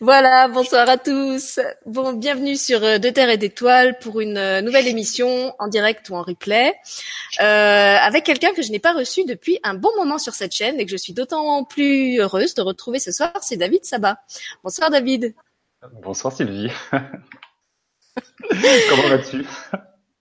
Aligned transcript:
Voilà, 0.00 0.48
bonsoir 0.48 0.88
à 0.88 0.98
tous. 0.98 1.60
Bon, 1.86 2.12
bienvenue 2.12 2.56
sur 2.56 2.82
euh, 2.82 2.98
De 2.98 3.08
Terre 3.10 3.30
et 3.30 3.36
d'Étoiles 3.36 3.98
pour 3.98 4.20
une 4.20 4.36
euh, 4.36 4.60
nouvelle 4.60 4.86
émission 4.86 5.54
en 5.58 5.68
direct 5.68 6.08
ou 6.10 6.14
en 6.14 6.22
replay 6.22 6.74
euh, 7.40 7.96
avec 8.00 8.24
quelqu'un 8.24 8.52
que 8.52 8.62
je 8.62 8.70
n'ai 8.70 8.78
pas 8.78 8.92
reçu 8.92 9.24
depuis 9.24 9.58
un 9.62 9.74
bon 9.74 9.90
moment 9.96 10.18
sur 10.18 10.34
cette 10.34 10.52
chaîne 10.52 10.78
et 10.80 10.84
que 10.84 10.90
je 10.90 10.96
suis 10.96 11.12
d'autant 11.12 11.64
plus 11.64 12.20
heureuse 12.20 12.54
de 12.54 12.62
retrouver 12.62 12.98
ce 12.98 13.12
soir, 13.12 13.32
c'est 13.40 13.56
David 13.56 13.84
Sabat. 13.84 14.18
Bonsoir 14.62 14.90
David. 14.90 15.34
Bonsoir 16.02 16.32
Sylvie. 16.32 16.70
Comment 18.90 19.08
vas-tu? 19.08 19.44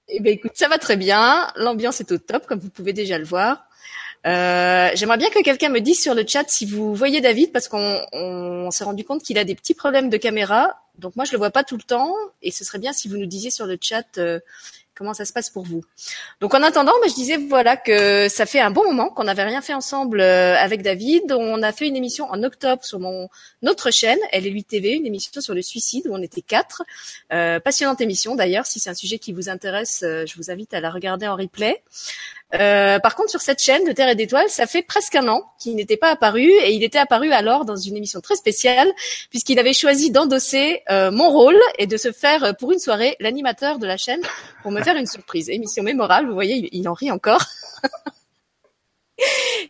Eh 0.10 0.20
bien 0.22 0.34
écoute, 0.34 0.54
ça 0.56 0.68
va 0.70 0.78
très 0.78 0.96
bien. 0.96 1.52
L'ambiance 1.56 2.00
est 2.00 2.12
au 2.12 2.18
top, 2.18 2.46
comme 2.46 2.60
vous 2.60 2.70
pouvez 2.70 2.94
déjà 2.94 3.18
le 3.18 3.26
voir. 3.26 3.67
Euh, 4.26 4.90
J'aimerais 4.96 5.18
bien 5.18 5.30
que 5.30 5.42
quelqu'un 5.42 5.70
me 5.70 5.80
dise 5.80 6.02
sur 6.02 6.16
le 6.16 6.26
chat 6.28 6.46
si 6.48 6.66
vous 6.66 6.94
voyez 6.96 7.22
David, 7.22 7.52
parce 7.52 7.68
qu'on 7.68 8.02
on, 8.12 8.72
s'est 8.72 8.84
rendu 8.84 9.04
compte 9.04 9.24
qu'il 9.24 9.38
a 9.38 9.44
des 9.44 9.56
petits 9.56 9.74
problèmes 9.74 10.10
de 10.10 10.18
caméra. 10.18 10.76
Donc 10.98 11.16
moi, 11.16 11.26
je 11.26 11.32
le 11.32 11.38
vois 11.38 11.52
pas 11.52 11.64
tout 11.64 11.78
le 11.78 11.84
temps, 11.84 12.14
et 12.42 12.52
ce 12.52 12.64
serait 12.64 12.80
bien 12.80 12.94
si 12.94 13.08
vous 13.08 13.18
nous 13.18 13.26
disiez 13.26 13.52
sur 13.52 13.66
le 13.68 13.78
chat 13.80 14.18
euh, 14.18 14.40
comment 14.98 15.14
ça 15.14 15.26
se 15.26 15.34
passe 15.34 15.50
pour 15.50 15.64
vous. 15.64 15.84
Donc 16.42 16.54
en 16.54 16.64
attendant, 16.64 16.94
bah, 17.02 17.08
je 17.08 17.14
disais 17.14 17.38
voilà 17.38 17.78
que 17.78 18.28
ça 18.30 18.46
fait 18.46 18.60
un 18.60 18.72
bon 18.72 18.84
moment 18.84 19.10
qu'on 19.10 19.26
n'avait 19.26 19.44
rien 19.44 19.62
fait 19.62 19.74
ensemble 19.74 20.20
euh, 20.20 20.58
avec 20.58 20.82
David. 20.82 21.32
On 21.32 21.62
a 21.62 21.72
fait 21.72 21.88
une 21.88 21.96
émission 21.96 22.26
en 22.26 22.44
octobre 22.44 22.84
sur 22.84 23.00
mon 23.00 23.30
notre 23.62 23.92
chaîne, 23.92 24.20
lui 24.42 24.64
TV, 24.64 24.94
une 24.94 25.06
émission 25.06 25.40
sur 25.42 25.54
le 25.54 25.62
suicide 25.62 26.08
où 26.08 26.14
on 26.14 26.22
était 26.22 26.42
quatre. 26.42 26.84
Euh, 27.32 27.60
passionnante 27.60 28.02
émission 28.02 28.36
d'ailleurs. 28.36 28.66
Si 28.66 28.80
c'est 28.80 28.90
un 28.90 28.96
sujet 28.96 29.20
qui 29.20 29.34
vous 29.34 29.50
intéresse, 29.50 30.04
euh, 30.04 30.26
je 30.26 30.36
vous 30.36 30.52
invite 30.52 30.74
à 30.74 30.80
la 30.80 30.90
regarder 30.90 31.28
en 31.28 31.36
replay. 31.36 31.84
Euh, 32.54 33.00
par 33.00 33.16
contre, 33.16 33.30
sur 33.30 33.42
cette 33.42 33.62
chaîne 33.62 33.84
de 33.86 33.92
Terre 33.92 34.08
et 34.08 34.16
d'Étoiles, 34.16 34.50
ça 34.50 34.68
fait 34.68 34.82
presque 34.82 35.16
un 35.16 35.28
an 35.28 35.44
qu'il 35.60 35.76
n'était 35.76 35.98
pas 35.98 36.12
apparu 36.12 36.44
et 36.44 36.72
il 36.72 36.84
était 36.84 36.98
apparu 36.98 37.32
alors 37.32 37.66
dans 37.66 37.76
une 37.76 37.98
émission 37.98 38.22
très 38.22 38.36
spéciale 38.36 38.88
puisqu'il 39.30 39.60
avait 39.60 39.74
choisi 39.74 40.12
d'endosser 40.12 40.82
euh, 40.90 41.12
mon 41.12 41.30
rôle 41.30 41.60
et 41.78 41.88
de 41.88 41.98
se 41.98 42.12
faire 42.12 42.44
euh, 42.44 42.54
pour 42.54 42.72
une 42.72 42.80
soirée 42.80 43.18
l'animateur 43.20 43.80
de 43.80 43.88
la 43.88 43.98
chaîne 43.98 44.22
pour 44.64 44.72
me 44.72 44.82
faire 44.82 44.96
une 44.96 45.08
surprise. 45.08 45.50
Émission 45.50 45.84
mémorable, 45.84 46.28
vous 46.28 46.34
voyez, 46.34 46.70
il 46.72 46.88
en 46.88 46.94
rit 46.94 47.12
encore. 47.12 47.46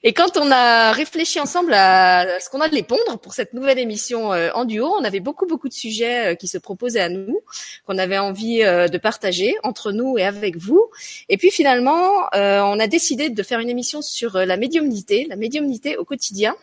Et 0.04 0.14
quand 0.14 0.38
on 0.38 0.52
a 0.52 0.92
réfléchi 0.92 1.40
ensemble 1.40 1.74
à 1.74 2.40
ce 2.40 2.50
qu'on 2.50 2.62
allait 2.62 2.84
pondre 2.84 3.18
pour 3.20 3.34
cette 3.34 3.54
nouvelle 3.54 3.80
émission 3.80 4.34
euh, 4.34 4.50
en 4.54 4.66
duo, 4.66 4.94
on 5.00 5.04
avait 5.04 5.20
beaucoup 5.20 5.46
beaucoup 5.46 5.70
de 5.70 5.74
sujets 5.74 6.34
euh, 6.34 6.36
qui 6.36 6.48
se 6.48 6.58
proposaient 6.58 7.02
à 7.02 7.10
nous, 7.10 7.40
qu'on 7.86 7.98
avait 7.98 8.18
envie 8.18 8.64
euh, 8.64 8.88
de 8.88 8.98
partager 8.98 9.56
entre 9.64 9.92
nous 9.92 10.18
et 10.18 10.24
avec 10.24 10.58
vous. 10.58 10.90
Et 11.30 11.38
puis 11.38 11.52
finalement, 11.52 12.28
on 12.34 12.80
a 12.80 12.88
décidé 12.88 13.30
de 13.30 13.44
faire 13.44 13.60
une 13.60 13.70
émission 13.70 14.02
sur 14.02 14.38
la 14.38 14.58
médiumnité, 14.58 15.26
la 15.30 15.36
médiumnité 15.36 15.98
au 15.98 16.06
quotidien 16.06 16.56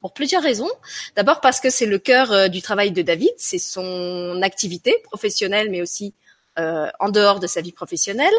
pour 0.00 0.12
plusieurs 0.12 0.42
raisons. 0.42 0.70
D'abord 1.16 1.40
parce 1.40 1.60
que 1.60 1.70
c'est 1.70 1.86
le 1.86 1.98
cœur 1.98 2.50
du 2.50 2.62
travail 2.62 2.90
de 2.90 3.02
David, 3.02 3.32
c'est 3.36 3.58
son 3.58 4.40
activité 4.42 4.94
professionnelle 5.04 5.70
mais 5.70 5.82
aussi 5.82 6.14
euh, 6.58 6.88
en 7.00 7.08
dehors 7.08 7.40
de 7.40 7.46
sa 7.46 7.60
vie 7.60 7.72
professionnelle. 7.72 8.32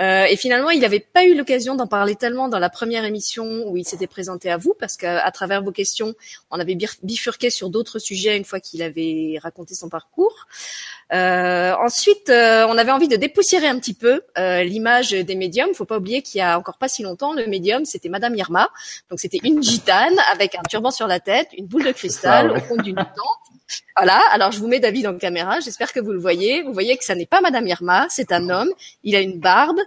Euh, 0.00 0.24
et 0.24 0.36
finalement, 0.36 0.70
il 0.70 0.80
n'avait 0.80 1.00
pas 1.00 1.24
eu 1.24 1.34
l'occasion 1.34 1.74
d'en 1.74 1.86
parler 1.86 2.14
tellement 2.14 2.48
dans 2.48 2.58
la 2.58 2.70
première 2.70 3.04
émission 3.04 3.64
où 3.66 3.76
il 3.76 3.86
s'était 3.86 4.06
présenté 4.06 4.50
à 4.50 4.56
vous, 4.56 4.74
parce 4.78 4.96
qu'à 4.96 5.30
travers 5.30 5.62
vos 5.62 5.72
questions, 5.72 6.14
on 6.50 6.60
avait 6.60 6.76
bifurqué 7.02 7.50
sur 7.50 7.70
d'autres 7.70 7.98
sujets 7.98 8.36
une 8.36 8.44
fois 8.44 8.60
qu'il 8.60 8.82
avait 8.82 9.38
raconté 9.42 9.74
son 9.74 9.88
parcours. 9.88 10.46
Euh, 11.12 11.74
ensuite, 11.84 12.30
euh, 12.30 12.66
on 12.68 12.76
avait 12.76 12.90
envie 12.90 13.08
de 13.08 13.16
dépoussiérer 13.16 13.68
un 13.68 13.78
petit 13.78 13.94
peu 13.94 14.22
euh, 14.38 14.62
l'image 14.64 15.10
des 15.10 15.34
médiums. 15.36 15.72
Faut 15.74 15.84
pas 15.84 15.98
oublier 15.98 16.22
qu'il 16.22 16.38
y 16.38 16.42
a 16.42 16.58
encore 16.58 16.78
pas 16.78 16.88
si 16.88 17.02
longtemps, 17.02 17.32
le 17.32 17.46
médium, 17.46 17.84
c'était 17.84 18.08
Madame 18.08 18.34
Irma. 18.34 18.70
Donc 19.10 19.20
c'était 19.20 19.40
une 19.44 19.62
gitane 19.62 20.16
avec 20.32 20.56
un 20.56 20.62
turban 20.68 20.90
sur 20.90 21.06
la 21.06 21.20
tête, 21.20 21.48
une 21.56 21.66
boule 21.66 21.84
de 21.84 21.92
cristal 21.92 22.50
au 22.50 22.60
fond 22.60 22.76
d'une 22.76 22.96
tente 22.96 23.55
voilà, 23.96 24.20
alors 24.30 24.52
je 24.52 24.60
vous 24.60 24.68
mets 24.68 24.80
David 24.80 25.06
en 25.06 25.18
caméra, 25.18 25.60
j'espère 25.60 25.92
que 25.92 26.00
vous 26.00 26.12
le 26.12 26.18
voyez. 26.18 26.62
Vous 26.62 26.72
voyez 26.72 26.96
que 26.96 27.04
ça 27.04 27.14
n'est 27.14 27.26
pas 27.26 27.40
Madame 27.40 27.66
Irma, 27.66 28.06
c'est 28.08 28.32
un 28.32 28.48
homme, 28.50 28.70
il 29.02 29.16
a 29.16 29.20
une 29.20 29.40
barbe, 29.40 29.78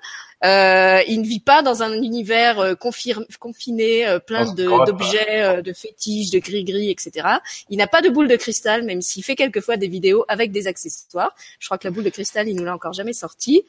euh, 0.43 1.01
il 1.07 1.21
ne 1.21 1.27
vit 1.27 1.41
pas 1.41 1.61
dans 1.61 1.83
un 1.83 1.91
univers 1.93 2.59
euh, 2.59 2.75
confiné, 2.75 4.07
euh, 4.07 4.19
plein 4.19 4.45
d'objets, 4.53 5.43
euh, 5.43 5.61
de, 5.61 5.73
fétiches, 5.73 6.31
de 6.31 6.39
gris-gris, 6.39 6.89
etc. 6.89 7.27
Il 7.69 7.77
n'a 7.77 7.87
pas 7.87 8.01
de 8.01 8.09
boule 8.09 8.27
de 8.27 8.35
cristal, 8.37 8.83
même 8.83 9.01
s'il 9.01 9.23
fait 9.23 9.35
quelquefois 9.35 9.75
des 9.77 9.87
vidéos 9.87 10.23
avec 10.27 10.51
des 10.51 10.67
accessoires. 10.67 11.35
Je 11.59 11.67
crois 11.67 11.77
que 11.77 11.87
la 11.87 11.91
boule 11.91 12.05
de 12.05 12.09
cristal, 12.09 12.47
il 12.47 12.55
nous 12.55 12.63
l'a 12.63 12.73
encore 12.73 12.93
jamais 12.93 13.13
sorti. 13.13 13.63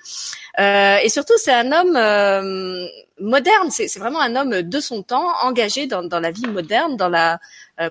et 0.59 1.09
surtout, 1.09 1.35
c'est 1.39 1.53
un 1.53 1.73
homme 1.73 2.89
moderne. 3.21 3.71
C'est 3.71 3.99
vraiment 3.99 4.21
un 4.21 4.37
homme 4.37 4.63
de 4.63 4.81
son 4.81 5.03
temps, 5.03 5.27
engagé 5.43 5.87
dans, 5.87 6.03
dans 6.03 6.21
la 6.21 6.31
vie 6.31 6.47
moderne, 6.47 6.97
dans 6.97 7.09
la 7.09 7.41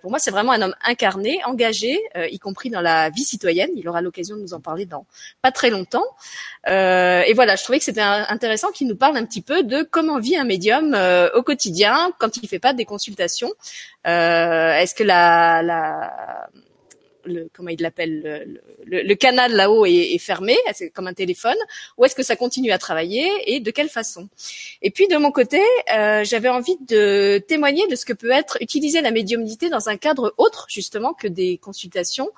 pour 0.02 0.12
moi, 0.12 0.20
c'est 0.20 0.30
vraiment 0.30 0.52
un 0.52 0.62
homme 0.62 0.76
incarné, 0.84 1.40
engagé, 1.46 2.00
y 2.16 2.38
compris 2.38 2.70
dans 2.70 2.82
la 2.82 3.10
vie 3.10 3.24
citoyenne. 3.24 3.72
Il 3.76 3.90
aura 3.90 4.02
l'occasion 4.02 4.36
de 4.36 4.42
nous 4.42 4.54
en 4.54 4.60
parler 4.60 4.86
dans 4.86 5.08
pas 5.42 5.52
très 5.52 5.72
longtemps. 5.72 6.06
Euh, 6.68 7.24
et 7.26 7.34
voilà, 7.34 7.56
je 7.56 7.64
trouvais 7.64 7.80
que 7.80 7.86
c'était 7.86 8.02
intéressant 8.02 8.69
qu'il 8.72 8.88
nous 8.88 8.96
parle 8.96 9.18
un 9.18 9.26
petit 9.26 9.42
peu 9.42 9.64
de 9.64 9.84
comment 9.84 10.20
vit 10.20 10.38
un 10.38 10.44
médium 10.44 10.94
euh, 10.94 11.30
au 11.34 11.44
quotidien 11.44 12.12
quand 12.20 12.38
il 12.38 12.48
fait 12.48 12.60
pas 12.60 12.74
des 12.74 12.86
consultations. 12.86 13.52
Euh, 14.08 14.74
est-ce 14.74 14.96
que 14.96 15.04
la, 15.04 15.62
la 15.62 16.50
le, 17.30 17.50
comment 17.54 17.70
il 17.70 17.82
l'appelle, 17.82 18.62
le, 18.86 19.14
canal 19.16 19.54
là-haut 19.54 19.86
est, 19.86 20.14
est, 20.14 20.18
fermé, 20.18 20.58
c'est 20.74 20.90
comme 20.90 21.08
un 21.08 21.14
téléphone, 21.14 21.58
ou 21.98 22.06
est-ce 22.06 22.16
que 22.16 22.24
ça 22.24 22.36
continue 22.36 22.72
à 22.72 22.78
travailler 22.78 23.30
et 23.46 23.60
de 23.60 23.72
quelle 23.72 23.90
façon? 23.90 24.28
Et 24.82 24.92
puis 24.92 25.08
de 25.08 25.18
mon 25.18 25.32
côté, 25.32 25.62
euh, 25.96 26.24
j'avais 26.24 26.50
envie 26.50 26.78
de 26.88 27.44
témoigner 27.48 27.88
de 27.88 27.96
ce 27.96 28.06
que 28.06 28.14
peut 28.14 28.32
être 28.32 28.58
utiliser 28.62 29.02
la 29.02 29.12
médiumnité 29.12 29.70
dans 29.70 29.90
un 29.90 29.98
cadre 29.98 30.34
autre 30.38 30.68
justement 30.70 31.14
que 31.14 31.28
des 31.28 31.58
consultations, 31.58 32.30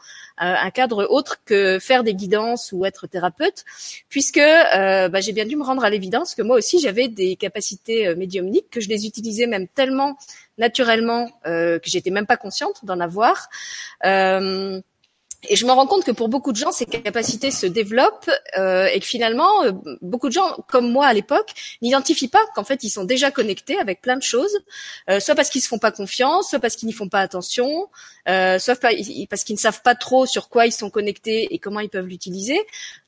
euh, 0.41 0.55
un 0.57 0.71
cadre 0.71 1.07
autre 1.09 1.37
que 1.45 1.77
faire 1.79 2.03
des 2.03 2.13
guidances 2.13 2.71
ou 2.71 2.85
être 2.85 3.07
thérapeute, 3.07 3.63
puisque 4.09 4.37
euh, 4.37 5.07
bah, 5.09 5.21
j'ai 5.21 5.33
bien 5.33 5.45
dû 5.45 5.55
me 5.55 5.63
rendre 5.63 5.83
à 5.83 5.89
l'évidence 5.89 6.35
que 6.35 6.41
moi 6.41 6.57
aussi 6.57 6.79
j'avais 6.79 7.07
des 7.07 7.35
capacités 7.35 8.07
euh, 8.07 8.15
médiumniques, 8.15 8.69
que 8.69 8.81
je 8.81 8.89
les 8.89 9.05
utilisais 9.05 9.47
même 9.47 9.67
tellement 9.67 10.17
naturellement 10.61 11.29
euh, 11.45 11.79
que 11.79 11.89
j'étais 11.89 12.11
même 12.11 12.27
pas 12.27 12.37
consciente 12.37 12.85
d'en 12.85 13.01
avoir. 13.01 13.49
Euh, 14.05 14.79
et 15.49 15.55
je 15.55 15.65
me 15.65 15.71
rends 15.71 15.87
compte 15.87 16.03
que 16.03 16.11
pour 16.11 16.29
beaucoup 16.29 16.51
de 16.51 16.57
gens, 16.57 16.71
ces 16.71 16.85
capacités 16.85 17.49
se 17.49 17.65
développent 17.65 18.29
euh, 18.59 18.85
et 18.93 18.99
que 18.99 19.05
finalement, 19.05 19.63
euh, 19.63 19.71
beaucoup 20.01 20.27
de 20.27 20.33
gens, 20.33 20.55
comme 20.67 20.91
moi 20.91 21.07
à 21.07 21.13
l'époque, 21.13 21.53
n'identifient 21.81 22.27
pas 22.27 22.45
qu'en 22.53 22.63
fait, 22.63 22.83
ils 22.83 22.91
sont 22.91 23.05
déjà 23.05 23.31
connectés 23.31 23.79
avec 23.79 24.01
plein 24.01 24.17
de 24.17 24.21
choses, 24.21 24.55
euh, 25.09 25.19
soit 25.19 25.33
parce 25.33 25.49
qu'ils 25.49 25.61
se 25.61 25.67
font 25.67 25.79
pas 25.79 25.91
confiance, 25.91 26.49
soit 26.49 26.59
parce 26.59 26.75
qu'ils 26.75 26.87
n'y 26.87 26.93
font 26.93 27.09
pas 27.09 27.21
attention, 27.21 27.89
euh, 28.29 28.59
soit 28.59 28.75
parce 28.79 29.43
qu'ils 29.43 29.55
ne 29.55 29.59
savent 29.59 29.81
pas 29.81 29.95
trop 29.95 30.27
sur 30.27 30.47
quoi 30.47 30.67
ils 30.67 30.71
sont 30.71 30.91
connectés 30.91 31.51
et 31.53 31.57
comment 31.57 31.79
ils 31.79 31.89
peuvent 31.89 32.07
l'utiliser. 32.07 32.59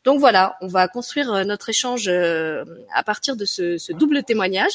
Donc 0.04 0.20
voilà, 0.20 0.58
on 0.62 0.68
va 0.68 0.88
construire 0.88 1.32
euh, 1.32 1.44
notre 1.46 1.70
échange 1.70 2.08
euh, 2.08 2.66
à 2.94 3.04
partir 3.04 3.36
de 3.36 3.46
ce, 3.46 3.92
double 3.94 4.24
témoignage. 4.24 4.74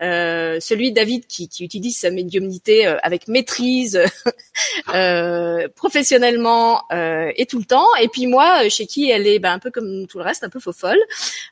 Euh, 0.00 0.60
celui 0.60 0.90
de 0.90 0.94
David 0.94 1.26
qui, 1.26 1.50
utilise 1.58 1.98
sa 1.98 2.12
médiumnité 2.12 2.86
avec 2.86 3.26
maîtrise, 3.26 4.00
euh, 4.94 5.66
professionnellement 5.74 6.84
et 6.90 7.46
tout 7.46 7.58
le 7.58 7.64
temps. 7.64 7.88
Et 8.00 8.06
puis 8.06 8.28
moi, 8.28 8.68
chez 8.68 8.86
qui 8.86 9.10
elle 9.10 9.26
est 9.26 9.40
ben, 9.40 9.52
un 9.52 9.58
peu 9.58 9.72
comme 9.72 10.06
tout 10.06 10.18
le 10.18 10.24
reste, 10.24 10.44
un 10.44 10.50
peu 10.50 10.60
faux 10.60 10.72
folle, 10.72 11.00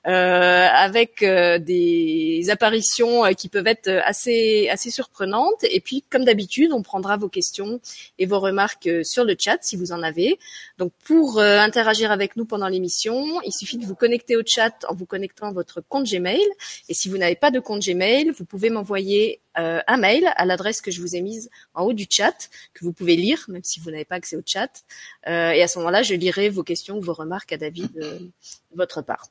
avec 0.04 1.24
des 1.24 2.44
apparitions 2.48 3.24
qui 3.34 3.48
peuvent 3.48 3.66
être 3.66 3.88
assez 4.04 4.68
assez 4.70 4.92
surprenantes. 4.92 5.64
Et 5.64 5.80
puis, 5.80 6.04
comme 6.08 6.24
d'habitude, 6.24 6.70
on 6.72 6.82
prendra 6.82 7.16
vos 7.16 7.28
questions 7.28 7.80
et 8.20 8.26
vos 8.26 8.38
remarques 8.38 8.88
sur 9.02 9.24
le 9.24 9.34
chat 9.36 9.58
si 9.62 9.74
vous 9.74 9.90
en 9.90 10.04
avez. 10.04 10.38
Donc, 10.78 10.92
pour 11.04 11.40
interagir 11.40 12.12
avec 12.12 12.36
nous 12.36 12.44
pendant 12.44 12.68
l'émission 12.68 13.15
il 13.44 13.52
suffit 13.52 13.78
de 13.78 13.86
vous 13.86 13.94
connecter 13.94 14.36
au 14.36 14.42
chat 14.44 14.84
en 14.88 14.94
vous 14.94 15.06
connectant 15.06 15.48
à 15.48 15.52
votre 15.52 15.80
compte 15.80 16.06
Gmail. 16.06 16.44
Et 16.88 16.94
si 16.94 17.08
vous 17.08 17.18
n'avez 17.18 17.36
pas 17.36 17.50
de 17.50 17.60
compte 17.60 17.82
Gmail, 17.82 18.30
vous 18.30 18.44
pouvez 18.44 18.70
m'envoyer 18.70 19.40
euh, 19.58 19.80
un 19.86 19.96
mail 19.96 20.30
à 20.36 20.44
l'adresse 20.44 20.80
que 20.80 20.90
je 20.90 21.00
vous 21.00 21.16
ai 21.16 21.20
mise 21.20 21.50
en 21.74 21.84
haut 21.84 21.92
du 21.92 22.06
chat, 22.08 22.48
que 22.74 22.84
vous 22.84 22.92
pouvez 22.92 23.16
lire, 23.16 23.44
même 23.48 23.64
si 23.64 23.80
vous 23.80 23.90
n'avez 23.90 24.04
pas 24.04 24.16
accès 24.16 24.36
au 24.36 24.42
chat. 24.44 24.84
Euh, 25.26 25.50
et 25.50 25.62
à 25.62 25.68
ce 25.68 25.78
moment-là, 25.78 26.02
je 26.02 26.14
lirai 26.14 26.48
vos 26.48 26.62
questions 26.62 26.98
ou 26.98 27.00
vos 27.00 27.14
remarques 27.14 27.52
à 27.52 27.56
David 27.56 27.90
euh, 28.02 28.18
de 28.18 28.76
votre 28.76 29.02
part. 29.02 29.26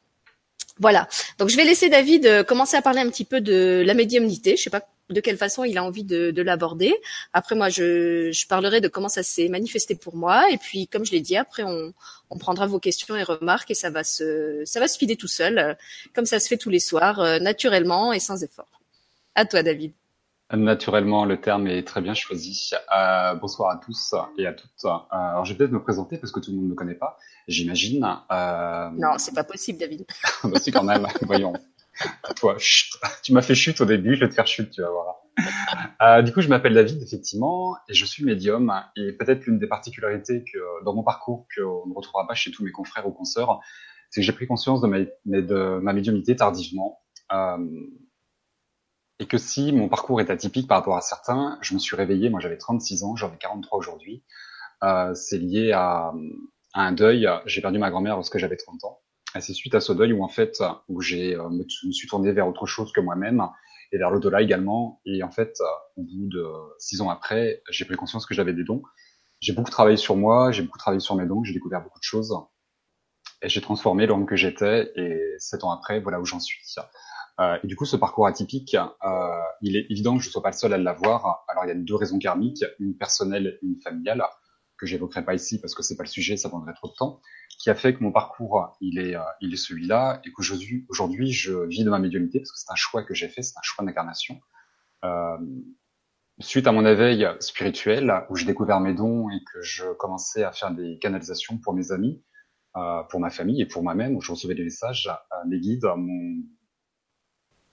Voilà. 0.80 1.08
Donc 1.38 1.50
je 1.50 1.56
vais 1.56 1.64
laisser 1.64 1.90
David 1.90 2.44
commencer 2.44 2.76
à 2.76 2.82
parler 2.82 3.00
un 3.00 3.10
petit 3.10 3.24
peu 3.24 3.40
de 3.40 3.84
la 3.86 3.94
médiumnité. 3.94 4.58
Je 4.58 4.64
sais 4.64 4.70
pas 4.70 4.86
de 5.10 5.20
quelle 5.22 5.38
façon 5.38 5.64
il 5.64 5.78
a 5.78 5.84
envie 5.84 6.04
de, 6.04 6.32
de 6.32 6.42
l'aborder. 6.42 6.94
Après, 7.34 7.56
moi, 7.56 7.70
je, 7.70 8.32
je, 8.32 8.48
parlerai 8.48 8.82
de 8.82 8.88
comment 8.88 9.10
ça 9.10 9.24
s'est 9.24 9.50
manifesté 9.50 9.96
pour 9.96 10.16
moi. 10.16 10.50
Et 10.52 10.58
puis, 10.58 10.88
comme 10.88 11.06
je 11.06 11.12
l'ai 11.12 11.22
dit, 11.22 11.38
après, 11.38 11.64
on, 11.64 11.94
on, 12.30 12.38
prendra 12.38 12.66
vos 12.66 12.80
questions 12.80 13.16
et 13.16 13.24
remarques 13.24 13.72
et 13.72 13.76
ça 13.76 13.90
va 13.90 14.04
se, 14.04 14.64
ça 14.66 14.80
va 14.80 14.88
se 14.88 14.98
filer 14.98 15.16
tout 15.16 15.28
seul, 15.28 15.58
euh, 15.60 15.74
comme 16.14 16.26
ça 16.26 16.40
se 16.40 16.48
fait 16.48 16.58
tous 16.58 16.70
les 16.70 16.80
soirs, 16.80 17.20
euh, 17.20 17.40
naturellement 17.40 18.14
et 18.14 18.20
sans 18.20 18.44
effort. 18.44 18.82
À 19.36 19.46
toi, 19.46 19.64
David. 19.64 19.94
Naturellement, 20.54 21.26
le 21.26 21.42
terme 21.42 21.66
est 21.66 21.86
très 21.86 22.02
bien 22.02 22.14
choisi. 22.14 22.70
Euh, 22.96 23.34
bonsoir 23.36 23.72
à 23.72 23.78
tous 23.78 24.14
et 24.38 24.46
à 24.46 24.54
toutes. 24.54 24.86
Euh, 24.86 24.90
alors, 25.10 25.44
je 25.44 25.54
vais 25.54 25.58
peut-être 25.58 25.72
me 25.72 25.82
présenter 25.82 26.18
parce 26.18 26.32
que 26.32 26.40
tout 26.40 26.52
le 26.52 26.58
monde 26.58 26.66
ne 26.66 26.70
me 26.72 26.76
connaît 26.76 26.94
pas, 26.94 27.18
j'imagine. 27.48 28.08
Euh... 28.32 28.90
Non, 28.92 29.18
c'est 29.18 29.34
pas 29.34 29.44
possible, 29.44 29.80
David. 29.80 30.06
bah, 30.44 30.60
si, 30.60 30.72
quand 30.72 30.84
même. 30.84 31.08
Voyons. 31.24 31.54
Toi, 32.38 32.56
chut. 32.58 32.92
tu 33.24 33.34
m'as 33.34 33.42
fait 33.42 33.56
chute 33.56 33.82
au 33.82 33.86
début, 33.86 34.16
je 34.16 34.22
vais 34.22 34.30
te 34.30 34.34
faire 34.34 34.48
chute, 34.48 34.72
tu 34.72 34.82
vas 34.82 34.90
voir. 34.90 35.16
euh, 36.02 36.22
du 36.22 36.34
coup, 36.34 36.42
je 36.42 36.48
m'appelle 36.50 36.74
David, 36.74 37.02
effectivement, 37.02 37.76
et 37.90 37.94
je 37.94 38.06
suis 38.06 38.24
médium. 38.24 38.74
Et 38.96 39.14
peut-être 39.14 39.46
l'une 39.46 39.60
des 39.60 39.68
particularités 39.68 40.44
que 40.44 40.84
dans 40.84 40.94
mon 40.94 41.04
parcours 41.04 41.48
qu'on 41.56 41.88
ne 41.88 41.94
retrouvera 41.94 42.28
pas 42.28 42.36
chez 42.36 42.52
tous 42.52 42.64
mes 42.64 42.72
confrères 42.72 43.08
ou 43.08 43.12
consoeurs, 43.12 43.60
c'est 44.10 44.22
que 44.22 44.26
j'ai 44.26 44.34
pris 44.34 44.48
conscience 44.48 44.82
de 44.82 44.88
ma, 44.88 45.00
de 45.26 45.80
ma 45.82 45.94
médiumnité 45.94 46.36
tardivement. 46.36 47.02
Euh, 47.32 47.58
et 49.20 49.28
que 49.28 49.38
si 49.38 49.72
mon 49.72 49.88
parcours 49.88 50.20
est 50.20 50.30
atypique 50.30 50.68
par 50.68 50.80
rapport 50.80 50.98
à 50.98 51.02
certains, 51.02 51.58
je 51.62 51.74
me 51.74 51.80
suis 51.80 51.96
réveillé, 51.96 52.30
moi 52.30 52.42
j'avais 52.42 52.58
36 52.58 53.04
ans, 53.04 53.16
j'en 53.16 53.34
ai 53.34 53.38
43 53.38 53.80
aujourd'hui. 53.80 54.24
Euh, 54.84 55.14
c'est 55.14 55.38
lié 55.38 55.72
à, 55.72 56.14
à, 56.74 56.82
un 56.82 56.92
deuil. 56.92 57.28
J'ai 57.46 57.62
perdu 57.62 57.80
ma 57.80 57.90
grand-mère 57.90 58.16
lorsque 58.16 58.38
j'avais 58.38 58.58
30 58.58 58.84
ans. 58.84 59.00
Et 59.36 59.42
c'est 59.42 59.54
suite 59.54 59.76
à 59.76 59.82
ce 59.82 59.92
deuil 59.92 60.14
où 60.14 60.24
en 60.24 60.30
fait, 60.30 60.64
où 60.88 61.02
j'ai 61.02 61.36
euh, 61.36 61.50
me, 61.50 61.66
suis 61.92 62.08
tourné 62.08 62.32
vers 62.32 62.48
autre 62.48 62.66
chose 62.66 62.92
que 62.92 63.02
moi-même 63.02 63.46
et 63.92 63.98
vers 63.98 64.10
l'au-delà 64.10 64.42
également. 64.42 65.02
Et 65.06 65.24
en 65.24 65.32
fait, 65.32 65.58
au 65.98 66.04
bout 66.04 66.28
de 66.28 66.46
six 66.80 67.02
ans 67.02 67.10
après, 67.10 67.62
j'ai 67.70 67.86
pris 67.86 67.96
conscience 67.96 68.26
que 68.26 68.34
j'avais 68.34 68.54
des 68.54 68.64
dons. 68.64 68.82
J'ai 69.42 69.54
beaucoup 69.54 69.72
travaillé 69.72 69.98
sur 69.98 70.16
moi, 70.16 70.52
j'ai 70.52 70.64
beaucoup 70.64 70.80
travaillé 70.80 71.02
sur 71.02 71.16
mes 71.16 71.26
dons, 71.26 71.44
j'ai 71.44 71.54
découvert 71.54 71.84
beaucoup 71.84 72.00
de 72.00 72.04
choses. 72.04 72.34
Et 73.42 73.50
j'ai 73.50 73.62
transformé 73.62 74.08
l'homme 74.08 74.26
que 74.26 74.36
j'étais. 74.36 74.92
Et 74.96 75.20
sept 75.38 75.64
ans 75.64 75.72
après, 75.72 76.00
voilà 76.00 76.20
où 76.20 76.26
j'en 76.26 76.40
suis. 76.40 76.64
Euh, 77.42 77.58
et 77.62 77.68
du 77.68 77.76
coup, 77.76 77.86
ce 77.86 77.98
parcours 77.98 78.28
atypique, 78.28 78.76
euh, 78.76 79.42
il 79.62 79.76
est 79.76 79.86
évident 79.90 80.16
que 80.18 80.24
je 80.24 80.30
ne 80.30 80.32
sois 80.32 80.42
pas 80.42 80.52
le 80.52 80.56
seul 80.56 80.74
à 80.74 80.78
l'avoir. 80.78 81.44
Alors, 81.50 81.66
il 81.66 81.68
y 81.68 81.72
a 81.72 81.76
deux 81.76 81.96
raisons 81.96 82.18
karmiques, 82.18 82.64
une 82.80 82.98
personnelle 82.98 83.60
et 83.62 83.66
une 83.66 83.82
familiale, 83.82 84.24
que 84.78 84.86
j'évoquerai 84.86 85.24
pas 85.24 85.34
ici 85.34 85.60
parce 85.60 85.74
que 85.74 85.84
c'est 85.84 85.96
pas 85.96 86.04
le 86.04 86.10
sujet, 86.10 86.38
ça 86.38 86.50
prendrait 86.50 86.74
trop 86.74 86.90
de 86.90 86.94
temps, 86.94 87.22
qui 87.58 87.70
a 87.70 87.76
fait 87.76 87.94
que 87.94 88.04
mon 88.04 88.12
parcours, 88.12 88.76
il 88.82 89.00
est, 89.00 89.16
euh, 89.16 89.22
il 89.42 89.54
est 89.54 89.58
celui-là, 89.58 90.22
et 90.24 90.32
qu'aujourd'hui, 90.32 90.86
aujourd'hui, 90.90 91.32
je 91.32 91.54
vis 91.68 91.84
de 91.84 91.90
ma 91.90 92.00
médiumnité 92.00 92.40
parce 92.40 92.52
que 92.52 92.58
c'est 92.60 92.72
un 92.72 92.76
choix 92.76 93.04
que 93.04 93.14
j'ai 93.14 93.28
fait, 93.28 93.42
c'est 93.42 93.58
un 93.58 93.64
choix 93.64 93.86
d'incarnation. 93.86 94.40
Euh, 95.04 95.38
suite 96.40 96.68
à 96.68 96.72
mon 96.72 96.86
éveil 96.86 97.28
spirituel, 97.40 98.14
où 98.30 98.36
j'ai 98.36 98.46
découvert 98.46 98.80
mes 98.80 98.94
dons 98.94 99.30
et 99.30 99.40
que 99.52 99.62
je 99.62 99.86
commençais 99.94 100.44
à 100.44 100.52
faire 100.52 100.72
des 100.72 100.98
canalisations 101.00 101.58
pour 101.58 101.74
mes 101.74 101.92
amis, 101.92 102.24
euh, 102.76 103.04
pour 103.04 103.20
ma 103.20 103.30
famille 103.30 103.62
et 103.62 103.66
pour 103.66 103.84
moi-même, 103.84 104.16
où 104.16 104.22
je 104.22 104.32
recevais 104.32 104.56
des 104.56 104.64
messages, 104.64 105.08
euh, 105.08 105.48
mes 105.48 105.60
guides 105.60 105.86
m'ont 105.96 106.44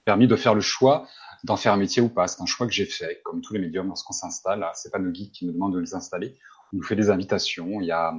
permis 0.05 0.28
de 0.28 0.37
faire 0.37 0.55
le 0.55 0.61
choix 0.61 1.08
d'en 1.44 1.56
faire 1.56 1.73
un 1.73 1.76
métier 1.76 2.00
ou 2.00 2.08
pas. 2.08 2.28
C'est 2.28 2.40
un 2.40 2.46
choix 2.46 2.67
que 2.67 2.73
j'ai 2.73 2.87
fait, 2.87 3.20
comme 3.25 3.40
tous 3.40 3.52
les 3.52 3.58
médiums 3.58 3.88
lorsqu'on 3.88 4.12
s'installe. 4.12 4.64
C'est 4.75 4.93
pas 4.93 5.00
nos 5.00 5.11
guides 5.11 5.32
qui 5.32 5.44
nous 5.44 5.52
demandent 5.52 5.75
de 5.75 5.81
les 5.81 5.94
installer. 5.94 6.38
On 6.73 6.76
nous 6.76 6.82
fait 6.85 6.94
des 6.94 7.11
invitations. 7.11 7.81
Il 7.81 7.87
y 7.87 7.90
a 7.90 8.14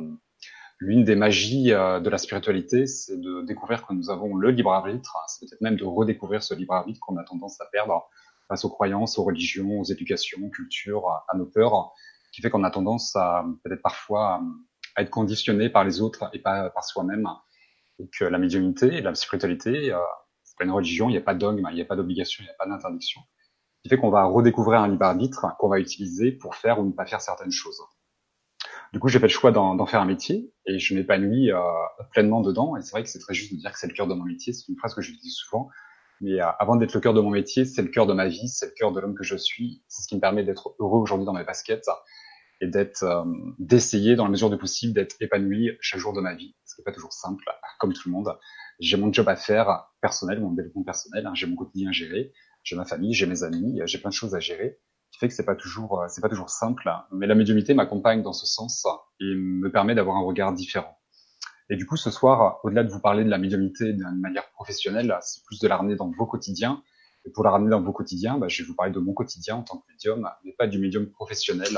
l'une 0.83 1.05
des 1.05 1.15
magies 1.15 1.71
euh, 1.71 1.99
de 1.99 2.09
la 2.09 2.17
spiritualité, 2.17 2.85
c'est 2.87 3.19
de 3.19 3.41
découvrir 3.43 3.87
que 3.87 3.93
nous 3.93 4.09
avons 4.09 4.35
le 4.35 4.51
libre 4.51 4.73
arbitre. 4.73 5.15
C'est 5.27 5.47
peut-être 5.47 5.61
même 5.61 5.77
de 5.77 5.85
redécouvrir 5.85 6.43
ce 6.43 6.53
libre 6.53 6.73
arbitre 6.73 6.99
qu'on 6.99 7.17
a 7.17 7.23
tendance 7.23 7.59
à 7.61 7.65
perdre 7.71 8.05
face 8.49 8.65
aux 8.65 8.69
croyances, 8.69 9.17
aux 9.17 9.23
religions, 9.23 9.79
aux 9.79 9.85
éducations, 9.85 10.49
cultures, 10.49 11.07
à 11.29 11.37
nos 11.37 11.45
peurs, 11.45 11.93
qui 12.33 12.41
fait 12.41 12.49
qu'on 12.49 12.65
a 12.65 12.71
tendance 12.71 13.15
à 13.15 13.45
peut-être 13.63 13.81
parfois 13.81 14.41
à 14.95 15.01
être 15.01 15.09
conditionné 15.09 15.69
par 15.69 15.85
les 15.85 16.01
autres 16.01 16.29
et 16.33 16.39
pas 16.39 16.69
par 16.69 16.83
soi-même. 16.83 17.27
Et 17.99 18.09
que 18.09 18.25
la 18.25 18.37
médiumnité 18.37 19.01
la 19.01 19.15
spiritualité, 19.15 19.93
euh, 19.93 19.99
c'est 20.43 20.57
pas 20.57 20.65
une 20.65 20.71
religion, 20.71 21.07
il 21.07 21.13
n'y 21.13 21.17
a 21.17 21.21
pas 21.21 21.33
de 21.33 21.39
dogme, 21.39 21.65
il 21.71 21.75
n'y 21.75 21.81
a 21.81 21.85
pas 21.85 21.95
d'obligation, 21.95 22.43
il 22.43 22.47
n'y 22.47 22.51
a 22.51 22.55
pas 22.55 22.67
d'interdiction. 22.67 23.21
Qui 23.81 23.89
fait 23.89 23.97
qu'on 23.97 24.09
va 24.09 24.25
redécouvrir 24.25 24.81
un 24.81 24.89
libre 24.89 25.05
arbitre 25.05 25.45
qu'on 25.59 25.69
va 25.69 25.79
utiliser 25.79 26.31
pour 26.31 26.55
faire 26.55 26.79
ou 26.79 26.85
ne 26.85 26.91
pas 26.91 27.05
faire 27.05 27.21
certaines 27.21 27.51
choses. 27.51 27.81
Du 28.93 28.99
coup, 28.99 29.07
j'ai 29.07 29.17
fait 29.17 29.25
le 29.25 29.31
choix 29.31 29.51
d'en 29.51 29.85
faire 29.87 30.01
un 30.01 30.05
métier 30.05 30.53
et 30.67 30.77
je 30.77 30.93
m'épanouis 30.93 31.51
euh, 31.51 31.59
pleinement 32.11 32.41
dedans. 32.41 32.77
Et 32.77 32.81
c'est 32.83 32.91
vrai 32.91 33.01
que 33.01 33.09
c'est 33.09 33.17
très 33.17 33.33
juste 33.33 33.51
de 33.51 33.57
dire 33.57 33.71
que 33.71 33.79
c'est 33.79 33.87
le 33.87 33.93
cœur 33.93 34.05
de 34.05 34.13
mon 34.13 34.23
métier. 34.23 34.53
C'est 34.53 34.67
une 34.69 34.77
phrase 34.77 34.93
que 34.93 35.01
j'utilise 35.01 35.33
souvent. 35.33 35.67
Mais 36.21 36.39
euh, 36.39 36.45
avant 36.59 36.75
d'être 36.75 36.93
le 36.93 36.99
cœur 36.99 37.15
de 37.15 37.19
mon 37.19 37.31
métier, 37.31 37.65
c'est 37.65 37.81
le 37.81 37.87
cœur 37.87 38.05
de 38.05 38.13
ma 38.13 38.27
vie, 38.27 38.47
c'est 38.47 38.67
le 38.67 38.73
cœur 38.77 38.91
de 38.91 38.99
l'homme 38.99 39.15
que 39.15 39.23
je 39.23 39.35
suis. 39.35 39.83
C'est 39.87 40.03
ce 40.03 40.07
qui 40.07 40.15
me 40.15 40.21
permet 40.21 40.43
d'être 40.43 40.75
heureux 40.79 40.99
aujourd'hui 40.99 41.25
dans 41.25 41.33
mes 41.33 41.43
baskets 41.43 41.89
et 42.61 42.67
d'être, 42.67 43.01
euh, 43.01 43.23
d'essayer 43.57 44.15
dans 44.15 44.25
la 44.25 44.29
mesure 44.29 44.51
du 44.51 44.57
possible 44.57 44.93
d'être 44.93 45.15
épanoui 45.19 45.71
chaque 45.81 45.99
jour 45.99 46.13
de 46.13 46.21
ma 46.21 46.35
vie. 46.35 46.55
Ce 46.63 46.75
qui 46.75 46.81
n'est 46.81 46.85
pas 46.85 46.91
toujours 46.91 47.13
simple, 47.13 47.43
comme 47.79 47.93
tout 47.93 48.07
le 48.09 48.13
monde 48.13 48.37
j'ai 48.79 48.97
mon 48.97 49.11
job 49.13 49.27
à 49.29 49.35
faire 49.35 49.87
personnel, 50.01 50.41
mon 50.41 50.51
développement 50.51 50.83
personnel, 50.83 51.29
j'ai 51.35 51.47
mon 51.47 51.55
quotidien 51.55 51.89
à 51.89 51.91
gérer, 51.91 52.33
j'ai 52.63 52.75
ma 52.75 52.85
famille, 52.85 53.13
j'ai 53.13 53.25
mes 53.25 53.43
amis, 53.43 53.79
j'ai 53.85 53.97
plein 53.97 54.09
de 54.09 54.15
choses 54.15 54.35
à 54.35 54.39
gérer, 54.39 54.79
qui 55.13 55.19
fait 55.19 55.27
que 55.27 55.33
c'est 55.33 55.45
pas 55.45 55.55
toujours 55.55 56.01
euh, 56.01 56.07
c'est 56.09 56.21
pas 56.21 56.29
toujours 56.29 56.49
simple, 56.49 56.89
mais 57.11 57.27
la 57.27 57.35
médiumité 57.35 57.73
m'accompagne 57.73 58.23
dans 58.23 58.33
ce 58.33 58.45
sens 58.45 58.85
et 59.19 59.35
me 59.35 59.71
permet 59.71 59.95
d'avoir 59.95 60.17
un 60.17 60.23
regard 60.23 60.53
différent. 60.53 60.97
Et 61.69 61.77
du 61.77 61.85
coup, 61.85 61.95
ce 61.95 62.11
soir, 62.11 62.59
au-delà 62.63 62.83
de 62.83 62.89
vous 62.89 62.99
parler 62.99 63.23
de 63.23 63.29
la 63.29 63.37
médiumité 63.37 63.93
d'une 63.93 64.19
manière 64.19 64.51
professionnelle, 64.51 65.15
c'est 65.21 65.43
plus 65.45 65.59
de 65.59 65.67
la 65.67 65.77
ramener 65.77 65.95
dans 65.95 66.11
vos 66.11 66.25
quotidiens. 66.25 66.83
Et 67.25 67.29
pour 67.29 67.45
la 67.45 67.51
ramener 67.51 67.69
dans 67.69 67.81
vos 67.81 67.93
quotidiens, 67.93 68.37
bah, 68.37 68.49
je 68.49 68.61
vais 68.61 68.67
vous 68.67 68.75
parler 68.75 68.91
de 68.91 68.99
mon 68.99 69.13
quotidien 69.13 69.55
en 69.55 69.63
tant 69.63 69.77
que 69.77 69.89
médium, 69.89 70.29
mais 70.43 70.51
pas 70.57 70.67
du 70.67 70.77
médium 70.77 71.09
professionnel. 71.09 71.69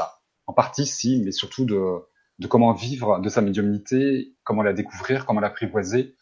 En 0.48 0.54
partie, 0.54 0.88
si, 0.88 1.22
mais 1.24 1.32
surtout 1.32 1.66
de, 1.66 2.00
de 2.40 2.48
comment 2.48 2.74
vivre 2.74 3.20
de 3.20 3.30
sa 3.30 3.42
médiumnité, 3.42 4.36
comment 4.44 4.64
la 4.64 4.74
découvrir, 4.74 5.26
comment 5.26 5.40
l'apprivoiser, 5.40 6.16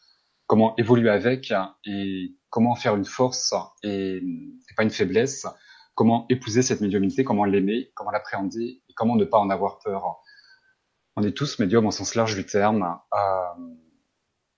comment 0.45 0.75
évoluer 0.77 1.09
avec 1.09 1.53
et 1.85 2.35
comment 2.49 2.75
faire 2.75 2.95
une 2.95 3.05
force 3.05 3.53
et, 3.81 4.21
pas 4.75 4.83
une 4.83 4.91
faiblesse, 4.91 5.47
comment 5.95 6.25
épouser 6.29 6.61
cette 6.61 6.81
médiumnité, 6.81 7.23
comment 7.23 7.45
l'aimer, 7.45 7.91
comment 7.95 8.11
l'appréhender 8.11 8.81
et 8.87 8.93
comment 8.95 9.15
ne 9.15 9.25
pas 9.25 9.37
en 9.37 9.49
avoir 9.49 9.79
peur. 9.79 10.21
On 11.15 11.23
est 11.23 11.35
tous 11.37 11.59
médiums 11.59 11.85
en 11.85 11.91
sens 11.91 12.15
large 12.15 12.35
du 12.35 12.45
terme 12.45 12.99
euh, 13.13 13.67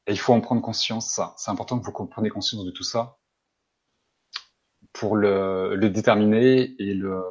et 0.08 0.12
il 0.12 0.20
faut 0.20 0.34
en 0.34 0.42
prendre 0.42 0.62
conscience. 0.62 1.20
C'est 1.38 1.52
important 1.52 1.80
que 1.80 1.86
vous 1.86 2.08
preniez 2.08 2.30
conscience 2.30 2.66
de 2.66 2.72
tout 2.72 2.84
ça 2.84 3.18
pour 4.94 5.18
le, 5.18 5.76
le 5.76 5.90
déterminer 5.90 6.76
et 6.80 6.94
le 6.94 7.22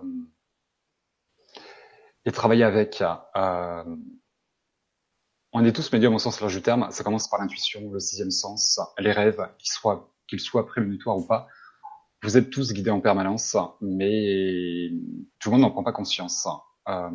et 2.26 2.32
travailler 2.32 2.64
avec. 2.64 3.02
Euh, 3.36 3.96
on 5.52 5.64
est 5.64 5.72
tous 5.72 5.92
médiums 5.92 6.14
au 6.14 6.18
sens 6.18 6.40
large 6.40 6.54
du 6.54 6.62
terme. 6.62 6.88
Ça 6.90 7.04
commence 7.04 7.28
par 7.28 7.40
l'intuition, 7.40 7.90
le 7.90 8.00
sixième 8.00 8.32
sens, 8.32 8.80
les 8.98 9.12
rêves, 9.12 9.48
qu'ils 9.58 9.70
soient, 9.70 10.12
qu'ils 10.26 10.40
soient 10.40 10.66
prémonitoires 10.66 11.16
ou 11.16 11.26
pas. 11.26 11.46
Vous 12.24 12.38
êtes 12.38 12.48
tous 12.48 12.72
guidés 12.72 12.88
en 12.90 13.02
permanence, 13.02 13.54
mais 13.82 14.88
tout 15.38 15.50
le 15.50 15.52
monde 15.52 15.60
n'en 15.60 15.70
prend 15.70 15.82
pas 15.84 15.92
conscience. 15.92 16.48
Euh, 16.88 17.10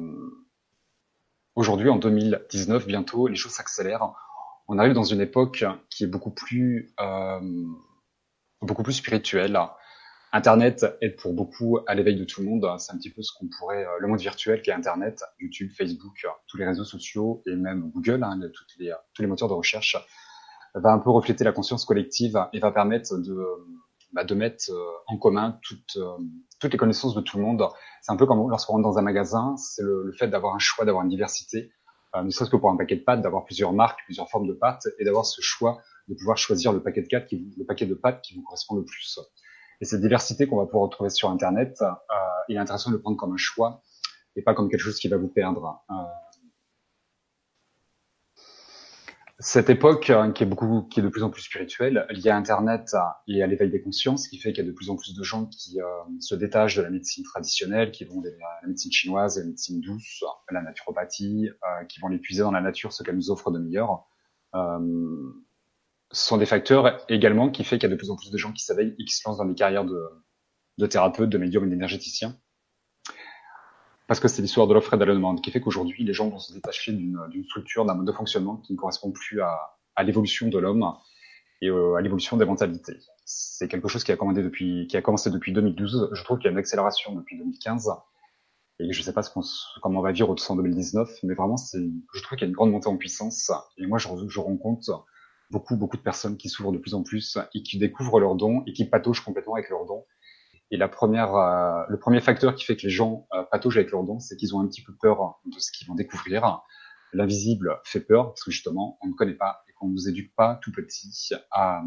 aujourd'hui, 1.55 1.89
en 1.89 1.95
2019, 1.95 2.85
bientôt, 2.85 3.27
les 3.27 3.35
choses 3.35 3.53
s'accélèrent. 3.53 4.13
On 4.67 4.77
arrive 4.77 4.93
dans 4.93 5.03
une 5.03 5.19
époque 5.19 5.65
qui 5.89 6.03
est 6.03 6.07
beaucoup 6.07 6.29
plus, 6.29 6.93
euh, 6.99 7.39
beaucoup 8.61 8.83
plus 8.83 8.93
spirituelle. 8.93 9.59
Internet 10.31 10.85
aide 11.01 11.15
pour 11.15 11.33
beaucoup 11.33 11.79
à 11.87 11.95
l'éveil 11.95 12.15
de 12.15 12.23
tout 12.23 12.41
le 12.41 12.47
monde. 12.47 12.71
C'est 12.77 12.93
un 12.93 12.97
petit 12.97 13.09
peu 13.09 13.23
ce 13.23 13.31
qu'on 13.33 13.47
pourrait, 13.57 13.83
euh, 13.83 13.97
le 13.97 14.07
monde 14.07 14.19
virtuel 14.19 14.61
qui 14.61 14.69
est 14.69 14.73
Internet, 14.73 15.23
YouTube, 15.39 15.71
Facebook, 15.75 16.23
tous 16.45 16.57
les 16.57 16.67
réseaux 16.67 16.85
sociaux 16.85 17.41
et 17.47 17.55
même 17.55 17.89
Google, 17.89 18.23
hein, 18.23 18.39
toutes 18.53 18.77
tous 19.15 19.21
les 19.23 19.27
moteurs 19.27 19.49
de 19.49 19.55
recherche, 19.55 19.97
va 20.75 20.91
un 20.91 20.99
peu 20.99 21.09
refléter 21.09 21.43
la 21.43 21.51
conscience 21.51 21.83
collective 21.83 22.37
et 22.53 22.59
va 22.59 22.71
permettre 22.71 23.17
de, 23.17 23.43
bah, 24.13 24.23
de 24.23 24.35
mettre 24.35 24.71
euh, 24.71 24.91
en 25.07 25.17
commun 25.17 25.59
toutes, 25.61 25.97
euh, 25.97 26.17
toutes 26.59 26.71
les 26.71 26.77
connaissances 26.77 27.15
de 27.15 27.21
tout 27.21 27.37
le 27.37 27.43
monde. 27.43 27.67
C'est 28.01 28.11
un 28.11 28.17
peu 28.17 28.25
comme 28.25 28.49
lorsqu'on 28.49 28.73
rentre 28.73 28.83
dans 28.83 28.97
un 28.97 29.01
magasin, 29.01 29.55
c'est 29.57 29.83
le, 29.83 30.03
le, 30.03 30.13
fait 30.13 30.27
d'avoir 30.27 30.55
un 30.55 30.59
choix, 30.59 30.85
d'avoir 30.85 31.03
une 31.03 31.09
diversité, 31.09 31.71
euh, 32.15 32.23
ne 32.23 32.29
serait-ce 32.29 32.49
que 32.49 32.57
pour 32.57 32.71
un 32.71 32.77
paquet 32.77 32.95
de 32.95 33.03
pâtes, 33.03 33.21
d'avoir 33.21 33.45
plusieurs 33.45 33.73
marques, 33.73 33.99
plusieurs 34.05 34.29
formes 34.29 34.47
de 34.47 34.53
pâtes 34.53 34.87
et 34.97 35.05
d'avoir 35.05 35.25
ce 35.25 35.41
choix 35.41 35.79
de 36.07 36.15
pouvoir 36.15 36.37
choisir 36.37 36.73
le 36.73 36.81
paquet 36.81 37.03
de 37.03 37.19
qui, 37.19 37.53
le 37.55 37.65
paquet 37.65 37.85
de 37.85 37.93
pâtes 37.93 38.21
qui 38.21 38.35
vous 38.35 38.41
correspond 38.41 38.75
le 38.75 38.83
plus. 38.83 39.19
Et 39.79 39.85
cette 39.85 40.01
diversité 40.01 40.47
qu'on 40.47 40.57
va 40.57 40.65
pouvoir 40.65 40.83
retrouver 40.83 41.11
sur 41.11 41.29
Internet, 41.29 41.77
euh, 41.81 41.85
il 42.47 42.55
est 42.55 42.59
intéressant 42.59 42.89
de 42.89 42.95
le 42.95 43.01
prendre 43.01 43.17
comme 43.17 43.33
un 43.33 43.37
choix 43.37 43.83
et 44.35 44.41
pas 44.41 44.55
comme 44.55 44.69
quelque 44.69 44.81
chose 44.81 44.99
qui 44.99 45.07
va 45.07 45.17
vous 45.17 45.27
perdre. 45.27 45.83
Euh, 45.91 45.93
cette 49.39 49.69
époque 49.69 50.09
euh, 50.09 50.31
qui 50.31 50.43
est 50.43 50.45
beaucoup, 50.45 50.81
qui 50.91 50.99
est 50.99 51.03
de 51.03 51.07
plus 51.07 51.23
en 51.23 51.29
plus 51.29 51.41
spirituelle, 51.41 52.05
liée 52.09 52.29
à 52.29 52.35
Internet 52.35 52.93
et 53.27 53.41
à 53.41 53.47
l'éveil 53.47 53.69
des 53.69 53.81
consciences, 53.81 54.27
qui 54.27 54.37
fait 54.37 54.51
qu'il 54.51 54.63
y 54.63 54.67
a 54.67 54.69
de 54.69 54.75
plus 54.75 54.89
en 54.89 54.97
plus 54.97 55.15
de 55.15 55.23
gens 55.23 55.45
qui 55.45 55.79
euh, 55.79 55.85
se 56.19 56.35
détachent 56.35 56.75
de 56.75 56.81
la 56.81 56.89
médecine 56.89 57.23
traditionnelle, 57.23 57.91
qui 57.91 58.03
vont 58.03 58.19
de 58.19 58.29
la 58.29 58.67
médecine 58.67 58.91
chinoise, 58.91 59.39
la 59.39 59.45
médecine 59.45 59.79
douce, 59.79 60.23
la 60.51 60.61
naturopathie, 60.61 61.49
euh, 61.49 61.85
qui 61.85 62.01
vont 62.01 62.09
l'épuiser 62.09 62.41
dans 62.41 62.51
la 62.51 62.61
nature 62.61 62.91
ce 62.91 63.01
qu'elle 63.01 63.15
nous 63.15 63.31
offre 63.31 63.49
de 63.51 63.59
meilleur. 63.59 64.05
Euh, 64.55 65.31
sont 66.11 66.37
des 66.37 66.45
facteurs 66.45 67.05
également 67.07 67.49
qui 67.49 67.63
fait 67.63 67.77
qu'il 67.77 67.87
y 67.87 67.91
a 67.91 67.95
de 67.95 67.97
plus 67.97 68.09
en 68.09 68.17
plus 68.17 68.31
de 68.31 68.37
gens 68.37 68.51
qui 68.51 68.65
s'éveillent 68.65 68.95
et 68.97 69.05
qui 69.05 69.15
se 69.15 69.21
lancent 69.27 69.37
dans 69.37 69.45
des 69.45 69.53
carrières 69.53 69.85
de, 69.85 70.01
de 70.79 70.85
thérapeutes, 70.85 71.29
de 71.29 71.37
médiums 71.37 71.65
et 71.65 71.69
d'énergéticiens. 71.69 72.35
Parce 74.09 74.19
que 74.19 74.27
c'est 74.27 74.41
l'histoire 74.41 74.65
de 74.65 74.73
l'offre 74.73 74.95
et 74.95 74.97
de 74.97 75.05
la 75.05 75.13
demande 75.13 75.39
qui 75.39 75.51
fait 75.51 75.61
qu'aujourd'hui, 75.61 76.03
les 76.03 76.13
gens 76.13 76.29
vont 76.29 76.39
se 76.39 76.51
détacher 76.51 76.93
d'une 76.93 77.43
structure, 77.45 77.85
d'un 77.85 77.93
mode 77.93 78.07
de 78.07 78.11
fonctionnement 78.11 78.57
qui 78.57 78.73
ne 78.73 78.77
correspond 78.77 79.11
plus 79.11 79.39
à, 79.39 79.77
à 79.95 80.01
l'évolution 80.01 80.47
de 80.47 80.57
l'homme 80.57 80.83
et 81.61 81.69
euh, 81.69 81.93
à 81.93 82.01
l'évolution 82.01 82.35
des 82.35 82.45
mentalités. 82.45 82.97
C'est 83.25 83.67
quelque 83.67 83.87
chose 83.87 84.03
qui 84.03 84.11
a, 84.11 84.17
commandé 84.17 84.41
depuis, 84.41 84.87
qui 84.87 84.97
a 84.97 85.03
commencé 85.03 85.29
depuis 85.29 85.53
2012. 85.53 86.09
Je 86.11 86.23
trouve 86.23 86.39
qu'il 86.39 86.45
y 86.45 86.47
a 86.47 86.51
une 86.51 86.57
accélération 86.57 87.13
depuis 87.13 87.37
2015. 87.37 87.91
Et 88.79 88.91
je 88.91 88.99
ne 88.99 89.03
sais 89.03 89.13
pas 89.13 89.21
ce 89.21 89.29
comment 89.83 89.99
on 89.99 90.01
va 90.01 90.11
vivre 90.11 90.31
au-dessus 90.31 90.51
en 90.51 90.55
2019, 90.55 91.19
mais 91.21 91.35
vraiment, 91.35 91.57
je 91.57 92.23
trouve 92.23 92.35
qu'il 92.35 92.45
y 92.45 92.45
a 92.45 92.47
une 92.47 92.55
grande 92.55 92.71
montée 92.71 92.87
en 92.87 92.97
puissance. 92.97 93.51
Et 93.77 93.85
moi, 93.85 93.99
je, 93.99 94.07
je 94.27 94.39
rencontre 94.39 95.05
beaucoup, 95.51 95.77
beaucoup 95.77 95.97
de 95.97 96.01
personnes 96.01 96.35
qui 96.35 96.49
s'ouvrent 96.49 96.71
de 96.71 96.79
plus 96.79 96.95
en 96.95 97.03
plus 97.03 97.37
et 97.53 97.61
qui 97.61 97.77
découvrent 97.77 98.19
leurs 98.19 98.33
dons 98.33 98.63
et 98.65 98.73
qui 98.73 98.85
patauchent 98.85 99.23
complètement 99.23 99.53
avec 99.53 99.69
leurs 99.69 99.85
dons 99.85 100.03
Et 100.71 100.77
la 100.77 100.87
première, 100.87 101.35
euh, 101.35 101.83
le 101.87 101.97
premier 101.97 102.21
facteur 102.21 102.53
qui 102.53 102.63
fait 102.63 102.75
que 102.75 102.83
les 102.83 102.89
gens 102.89 103.27
euh, 103.33 103.43
pataugent 103.51 103.77
avec 103.77 103.91
leurs 103.91 104.03
dons, 104.03 104.19
c'est 104.19 104.35
qu'ils 104.35 104.55
ont 104.55 104.59
un 104.59 104.67
petit 104.67 104.83
peu 104.83 104.93
peur 104.93 105.39
de 105.45 105.59
ce 105.59 105.71
qu'ils 105.71 105.87
vont 105.87 105.95
découvrir. 105.95 106.61
L'invisible 107.11 107.79
fait 107.85 108.01
peur 108.01 108.27
parce 108.27 108.43
que 108.43 108.51
justement, 108.51 108.99
on 109.01 109.07
ne 109.07 109.13
connaît 109.13 109.33
pas 109.33 109.63
et 109.67 109.73
qu'on 109.73 109.87
ne 109.87 109.93
nous 109.93 110.07
éduque 110.07 110.33
pas 110.35 110.59
tout 110.61 110.71
petit 110.71 111.31
à, 111.51 111.81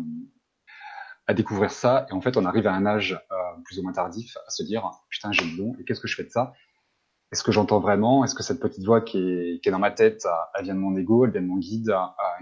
à 1.28 1.34
découvrir 1.34 1.70
ça. 1.70 2.06
Et 2.10 2.12
en 2.12 2.20
fait, 2.20 2.36
on 2.36 2.44
arrive 2.44 2.66
à 2.66 2.74
un 2.74 2.84
âge 2.86 3.12
euh, 3.30 3.36
plus 3.64 3.78
ou 3.78 3.82
moins 3.82 3.92
tardif 3.92 4.36
à 4.46 4.50
se 4.50 4.64
dire 4.64 4.90
putain, 5.10 5.30
j'ai 5.30 5.44
le 5.44 5.56
don 5.56 5.76
et 5.78 5.84
qu'est-ce 5.84 6.00
que 6.00 6.08
je 6.08 6.16
fais 6.16 6.24
de 6.24 6.30
ça? 6.30 6.52
Est-ce 7.30 7.44
que 7.44 7.52
j'entends 7.52 7.80
vraiment? 7.80 8.24
Est-ce 8.24 8.34
que 8.34 8.42
cette 8.42 8.60
petite 8.60 8.84
voix 8.84 9.00
qui 9.00 9.16
est, 9.16 9.62
qui 9.62 9.68
est 9.68 9.72
dans 9.72 9.78
ma 9.78 9.90
tête, 9.90 10.26
elle 10.54 10.64
vient 10.64 10.74
de 10.74 10.80
mon 10.80 10.94
ego, 10.96 11.24
elle 11.24 11.30
vient 11.32 11.40
de 11.40 11.46
mon 11.46 11.56
guide 11.56 11.94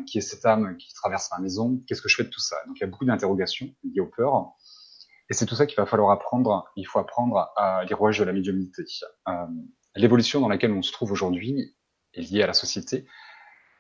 Qui 0.07 0.19
est 0.19 0.21
cette 0.21 0.45
âme 0.45 0.77
qui 0.79 0.93
traverse 0.95 1.31
ma 1.31 1.39
maison? 1.39 1.81
Qu'est-ce 1.87 2.03
que 2.03 2.09
je 2.09 2.17
fais 2.17 2.25
de 2.25 2.29
tout 2.29 2.41
ça? 2.41 2.57
Donc 2.67 2.77
il 2.79 2.81
y 2.81 2.85
a 2.85 2.89
beaucoup 2.89 3.05
d'interrogations 3.05 3.69
liées 3.85 4.01
aux 4.01 4.11
peurs. 4.11 4.55
Et 5.31 5.35
c'est 5.35 5.47
tout 5.47 5.55
ça 5.55 5.67
qu'il 5.67 5.77
va 5.77 5.87
falloir 5.87 6.11
apprendre. 6.11 6.69
Il 6.77 6.87
faut 6.87 6.99
apprendre 6.99 7.53
à 7.57 7.85
les 7.85 7.95
rouages 7.95 8.19
de 8.19 8.25
la 8.25 8.33
médiumnité. 8.33 8.83
Euh, 9.29 9.33
L'évolution 9.95 10.41
dans 10.41 10.49
laquelle 10.49 10.73
on 10.73 10.83
se 10.83 10.93
trouve 10.93 11.13
aujourd'hui 11.13 11.75
est 12.15 12.23
liée 12.31 12.43
à 12.43 12.47
la 12.47 12.53
société, 12.53 13.07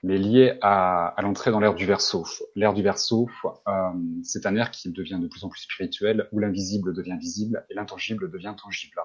mais 0.02 0.16
liée 0.16 0.58
à, 0.60 1.08
à 1.08 1.22
l'entrée 1.22 1.50
dans 1.50 1.60
l'ère 1.60 1.74
du 1.74 1.86
verso. 1.86 2.24
L'ère 2.54 2.72
du 2.72 2.82
verso, 2.82 3.28
euh, 3.68 3.72
c'est 4.22 4.46
un 4.46 4.56
ère 4.56 4.70
qui 4.70 4.90
devient 4.90 5.18
de 5.20 5.28
plus 5.28 5.44
en 5.44 5.48
plus 5.48 5.60
spirituel, 5.60 6.28
où 6.32 6.38
l'invisible 6.38 6.94
devient 6.94 7.16
visible 7.18 7.64
et 7.68 7.74
l'intangible 7.74 8.30
devient 8.30 8.54
tangible. 8.60 9.00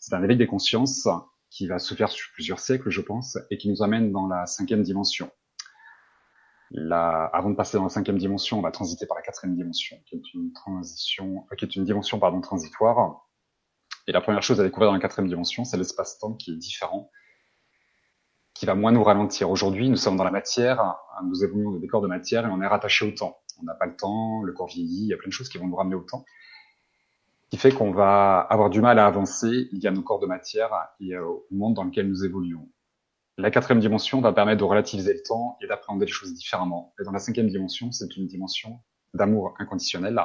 C'est 0.00 0.14
un 0.14 0.22
éveil 0.22 0.36
des 0.36 0.46
consciences 0.46 1.08
qui 1.50 1.66
va 1.66 1.78
se 1.78 1.94
faire 1.94 2.10
sur 2.10 2.30
plusieurs 2.32 2.58
siècles, 2.58 2.90
je 2.90 3.00
pense, 3.00 3.38
et 3.50 3.58
qui 3.58 3.70
nous 3.70 3.82
amène 3.82 4.12
dans 4.12 4.26
la 4.26 4.46
cinquième 4.46 4.82
dimension 4.82 5.30
avant 6.76 7.50
de 7.50 7.54
passer 7.54 7.76
dans 7.76 7.84
la 7.84 7.88
cinquième 7.88 8.18
dimension, 8.18 8.58
on 8.58 8.62
va 8.62 8.70
transiter 8.70 9.06
par 9.06 9.16
la 9.16 9.22
quatrième 9.22 9.54
dimension, 9.54 9.96
qui 10.06 10.16
est 10.16 10.34
une 10.34 10.52
transition, 10.52 11.46
euh, 11.52 11.56
qui 11.56 11.64
est 11.64 11.76
une 11.76 11.84
dimension 11.84 12.18
pardon 12.18 12.40
transitoire. 12.40 13.28
Et 14.06 14.12
la 14.12 14.20
première 14.20 14.42
chose 14.42 14.60
à 14.60 14.64
découvrir 14.64 14.88
dans 14.88 14.94
la 14.94 15.00
quatrième 15.00 15.28
dimension, 15.28 15.64
c'est 15.64 15.76
l'espace-temps 15.76 16.34
qui 16.34 16.52
est 16.52 16.56
différent, 16.56 17.10
qui 18.54 18.66
va 18.66 18.74
moins 18.74 18.92
nous 18.92 19.02
ralentir. 19.02 19.50
Aujourd'hui, 19.50 19.88
nous 19.88 19.96
sommes 19.96 20.16
dans 20.16 20.24
la 20.24 20.30
matière, 20.30 20.96
nous 21.24 21.42
évoluons 21.42 21.72
dans 21.72 21.78
des 21.78 21.86
corps 21.86 22.02
de 22.02 22.08
matière 22.08 22.46
et 22.46 22.50
on 22.50 22.60
est 22.60 22.66
rattaché 22.66 23.06
au 23.06 23.12
temps. 23.12 23.38
On 23.60 23.64
n'a 23.64 23.74
pas 23.74 23.86
le 23.86 23.96
temps, 23.96 24.42
le 24.42 24.52
corps 24.52 24.66
vieillit, 24.66 25.04
il 25.04 25.08
y 25.08 25.14
a 25.14 25.16
plein 25.16 25.28
de 25.28 25.32
choses 25.32 25.48
qui 25.48 25.58
vont 25.58 25.68
nous 25.68 25.76
ramener 25.76 25.94
au 25.94 26.02
temps, 26.02 26.24
qui 27.50 27.56
fait 27.56 27.72
qu'on 27.72 27.92
va 27.92 28.40
avoir 28.40 28.68
du 28.68 28.80
mal 28.80 28.98
à 28.98 29.06
avancer 29.06 29.68
y 29.72 29.86
a 29.86 29.90
nos 29.90 30.02
corps 30.02 30.18
de 30.18 30.26
matière 30.26 30.70
et 31.00 31.14
euh, 31.14 31.24
au 31.24 31.46
monde 31.52 31.74
dans 31.74 31.84
lequel 31.84 32.08
nous 32.08 32.24
évoluons. 32.24 32.68
La 33.36 33.50
quatrième 33.50 33.80
dimension 33.80 34.20
va 34.20 34.32
permettre 34.32 34.60
de 34.60 34.64
relativiser 34.64 35.12
le 35.12 35.22
temps 35.22 35.58
et 35.60 35.66
d'appréhender 35.66 36.06
les 36.06 36.12
choses 36.12 36.32
différemment. 36.34 36.94
Et 37.00 37.04
dans 37.04 37.10
la 37.10 37.18
cinquième 37.18 37.48
dimension, 37.48 37.90
c'est 37.90 38.16
une 38.16 38.28
dimension 38.28 38.80
d'amour 39.12 39.54
inconditionnel, 39.58 40.20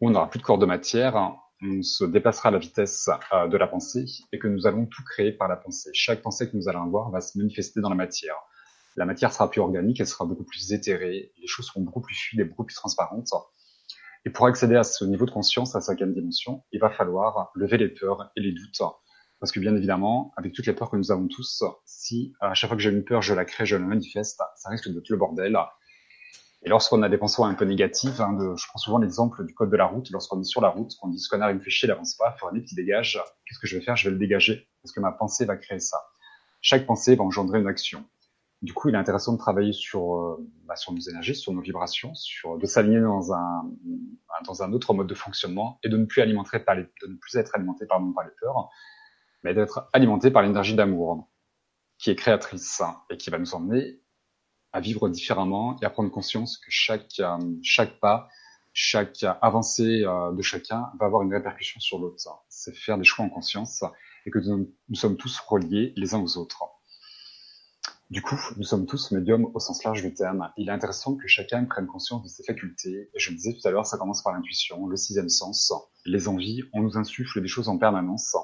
où 0.00 0.08
on 0.08 0.10
n'aura 0.10 0.28
plus 0.28 0.40
de 0.40 0.44
corps 0.44 0.58
de 0.58 0.66
matière, 0.66 1.38
on 1.62 1.82
se 1.82 2.04
déplacera 2.04 2.48
à 2.48 2.52
la 2.52 2.58
vitesse 2.58 3.08
euh, 3.32 3.46
de 3.46 3.56
la 3.56 3.68
pensée 3.68 4.04
et 4.32 4.38
que 4.38 4.48
nous 4.48 4.66
allons 4.66 4.86
tout 4.86 5.02
créer 5.04 5.30
par 5.30 5.46
la 5.46 5.56
pensée. 5.56 5.90
Chaque 5.94 6.22
pensée 6.22 6.50
que 6.50 6.56
nous 6.56 6.68
allons 6.68 6.82
avoir 6.82 7.10
va 7.10 7.20
se 7.20 7.38
manifester 7.38 7.80
dans 7.80 7.88
la 7.88 7.94
matière. 7.94 8.36
La 8.96 9.04
matière 9.04 9.32
sera 9.32 9.48
plus 9.48 9.60
organique, 9.60 10.00
elle 10.00 10.08
sera 10.08 10.24
beaucoup 10.24 10.44
plus 10.44 10.72
éthérée, 10.72 11.32
les 11.40 11.46
choses 11.46 11.66
seront 11.66 11.82
beaucoup 11.82 12.00
plus 12.00 12.16
fluides 12.16 12.40
et 12.40 12.44
beaucoup 12.44 12.64
plus 12.64 12.74
transparentes. 12.74 13.30
Et 14.24 14.30
pour 14.30 14.46
accéder 14.46 14.76
à 14.76 14.84
ce 14.84 15.04
niveau 15.04 15.26
de 15.26 15.30
conscience, 15.30 15.74
à 15.74 15.78
la 15.78 15.82
cinquième 15.82 16.14
dimension, 16.14 16.64
il 16.72 16.80
va 16.80 16.90
falloir 16.90 17.50
lever 17.54 17.78
les 17.78 17.88
peurs 17.88 18.32
et 18.36 18.40
les 18.40 18.52
doutes 18.52 18.80
parce 19.44 19.52
que 19.52 19.60
bien 19.60 19.76
évidemment, 19.76 20.32
avec 20.38 20.54
toutes 20.54 20.64
les 20.64 20.72
peurs 20.72 20.88
que 20.88 20.96
nous 20.96 21.12
avons 21.12 21.28
tous, 21.28 21.62
si 21.84 22.32
à 22.40 22.54
chaque 22.54 22.68
fois 22.68 22.78
que 22.78 22.82
j'ai 22.82 22.88
une 22.88 23.04
peur, 23.04 23.20
je 23.20 23.34
la 23.34 23.44
crée, 23.44 23.66
je 23.66 23.76
la 23.76 23.84
manifeste, 23.84 24.40
ça 24.56 24.70
risque 24.70 24.88
d'être 24.88 25.10
le 25.10 25.18
bordel. 25.18 25.54
Et 26.62 26.70
lorsqu'on 26.70 27.02
a 27.02 27.10
des 27.10 27.18
pensées 27.18 27.42
un 27.42 27.52
peu 27.52 27.66
négatives, 27.66 28.22
hein, 28.22 28.32
de, 28.32 28.56
je 28.56 28.66
prends 28.68 28.78
souvent 28.78 28.96
l'exemple 28.96 29.44
du 29.44 29.52
code 29.52 29.68
de 29.68 29.76
la 29.76 29.84
route, 29.84 30.10
lorsqu'on 30.10 30.40
est 30.40 30.44
sur 30.44 30.62
la 30.62 30.70
route, 30.70 30.96
qu'on 30.98 31.08
dit 31.08 31.18
ce 31.18 31.28
connard 31.28 31.50
il 31.50 31.58
me 31.58 31.60
fait 31.60 31.68
chier, 31.68 31.88
il 31.88 31.92
avance 31.92 32.14
pas, 32.14 32.34
faudrait 32.40 32.62
qu'il 32.62 32.74
dégage, 32.74 33.22
qu'est-ce 33.44 33.58
que 33.58 33.66
je 33.66 33.76
vais 33.76 33.84
faire? 33.84 33.96
Je 33.96 34.08
vais 34.08 34.12
le 34.12 34.18
dégager, 34.18 34.66
parce 34.82 34.94
que 34.94 35.00
ma 35.00 35.12
pensée 35.12 35.44
va 35.44 35.58
créer 35.58 35.78
ça. 35.78 35.98
Chaque 36.62 36.86
pensée 36.86 37.14
va 37.14 37.24
engendrer 37.24 37.60
une 37.60 37.68
action. 37.68 38.02
Du 38.62 38.72
coup, 38.72 38.88
il 38.88 38.94
est 38.94 38.98
intéressant 38.98 39.34
de 39.34 39.38
travailler 39.38 39.74
sur, 39.74 40.16
euh, 40.16 40.50
bah, 40.64 40.72
nos 40.90 41.00
énergies, 41.00 41.34
sur 41.34 41.52
nos 41.52 41.60
vibrations, 41.60 42.14
de 42.58 42.64
s'aligner 42.64 43.02
dans 43.02 43.34
un, 43.34 44.72
autre 44.72 44.94
mode 44.94 45.06
de 45.06 45.14
fonctionnement 45.14 45.78
et 45.84 45.90
de 45.90 45.98
de 45.98 46.02
ne 46.02 46.06
plus 46.06 47.36
être 47.36 47.54
alimenté 47.54 47.84
par 47.84 48.00
les 48.00 48.30
peurs, 48.40 48.70
mais 49.44 49.54
d'être 49.54 49.88
alimenté 49.92 50.30
par 50.30 50.42
l'énergie 50.42 50.74
d'amour, 50.74 51.28
qui 51.98 52.10
est 52.10 52.16
créatrice 52.16 52.82
et 53.10 53.16
qui 53.16 53.30
va 53.30 53.38
nous 53.38 53.54
emmener 53.54 54.00
à 54.72 54.80
vivre 54.80 55.08
différemment 55.08 55.78
et 55.80 55.84
à 55.84 55.90
prendre 55.90 56.10
conscience 56.10 56.58
que 56.58 56.70
chaque, 56.70 57.20
euh, 57.20 57.38
chaque 57.62 58.00
pas, 58.00 58.28
chaque 58.72 59.24
avancée 59.40 60.02
euh, 60.04 60.32
de 60.32 60.42
chacun 60.42 60.90
va 60.98 61.06
avoir 61.06 61.22
une 61.22 61.32
répercussion 61.32 61.78
sur 61.78 62.00
l'autre. 62.00 62.16
C'est 62.48 62.74
faire 62.74 62.98
des 62.98 63.04
choix 63.04 63.24
en 63.24 63.28
conscience 63.28 63.84
et 64.26 64.30
que 64.30 64.40
nous, 64.40 64.94
sommes 64.94 65.16
tous 65.16 65.38
reliés 65.38 65.92
les 65.96 66.14
uns 66.14 66.20
aux 66.20 66.38
autres. 66.38 66.64
Du 68.10 68.20
coup, 68.20 68.38
nous 68.56 68.64
sommes 68.64 68.86
tous 68.86 69.12
médiums 69.12 69.50
au 69.54 69.60
sens 69.60 69.84
large 69.84 70.02
du 70.02 70.12
terme. 70.12 70.50
Il 70.56 70.68
est 70.68 70.72
intéressant 70.72 71.14
que 71.14 71.28
chacun 71.28 71.64
prenne 71.64 71.86
conscience 71.86 72.22
de 72.22 72.28
ses 72.28 72.42
facultés. 72.42 73.10
Je 73.16 73.30
le 73.30 73.36
disais 73.36 73.54
tout 73.54 73.66
à 73.66 73.70
l'heure, 73.70 73.86
ça 73.86 73.96
commence 73.96 74.22
par 74.22 74.32
l'intuition, 74.32 74.86
le 74.86 74.96
sixième 74.96 75.28
sens, 75.28 75.72
les 76.04 76.26
envies. 76.28 76.62
On 76.72 76.82
nous 76.82 76.98
insuffle 76.98 77.40
des 77.40 77.48
choses 77.48 77.68
en 77.68 77.78
permanence 77.78 78.36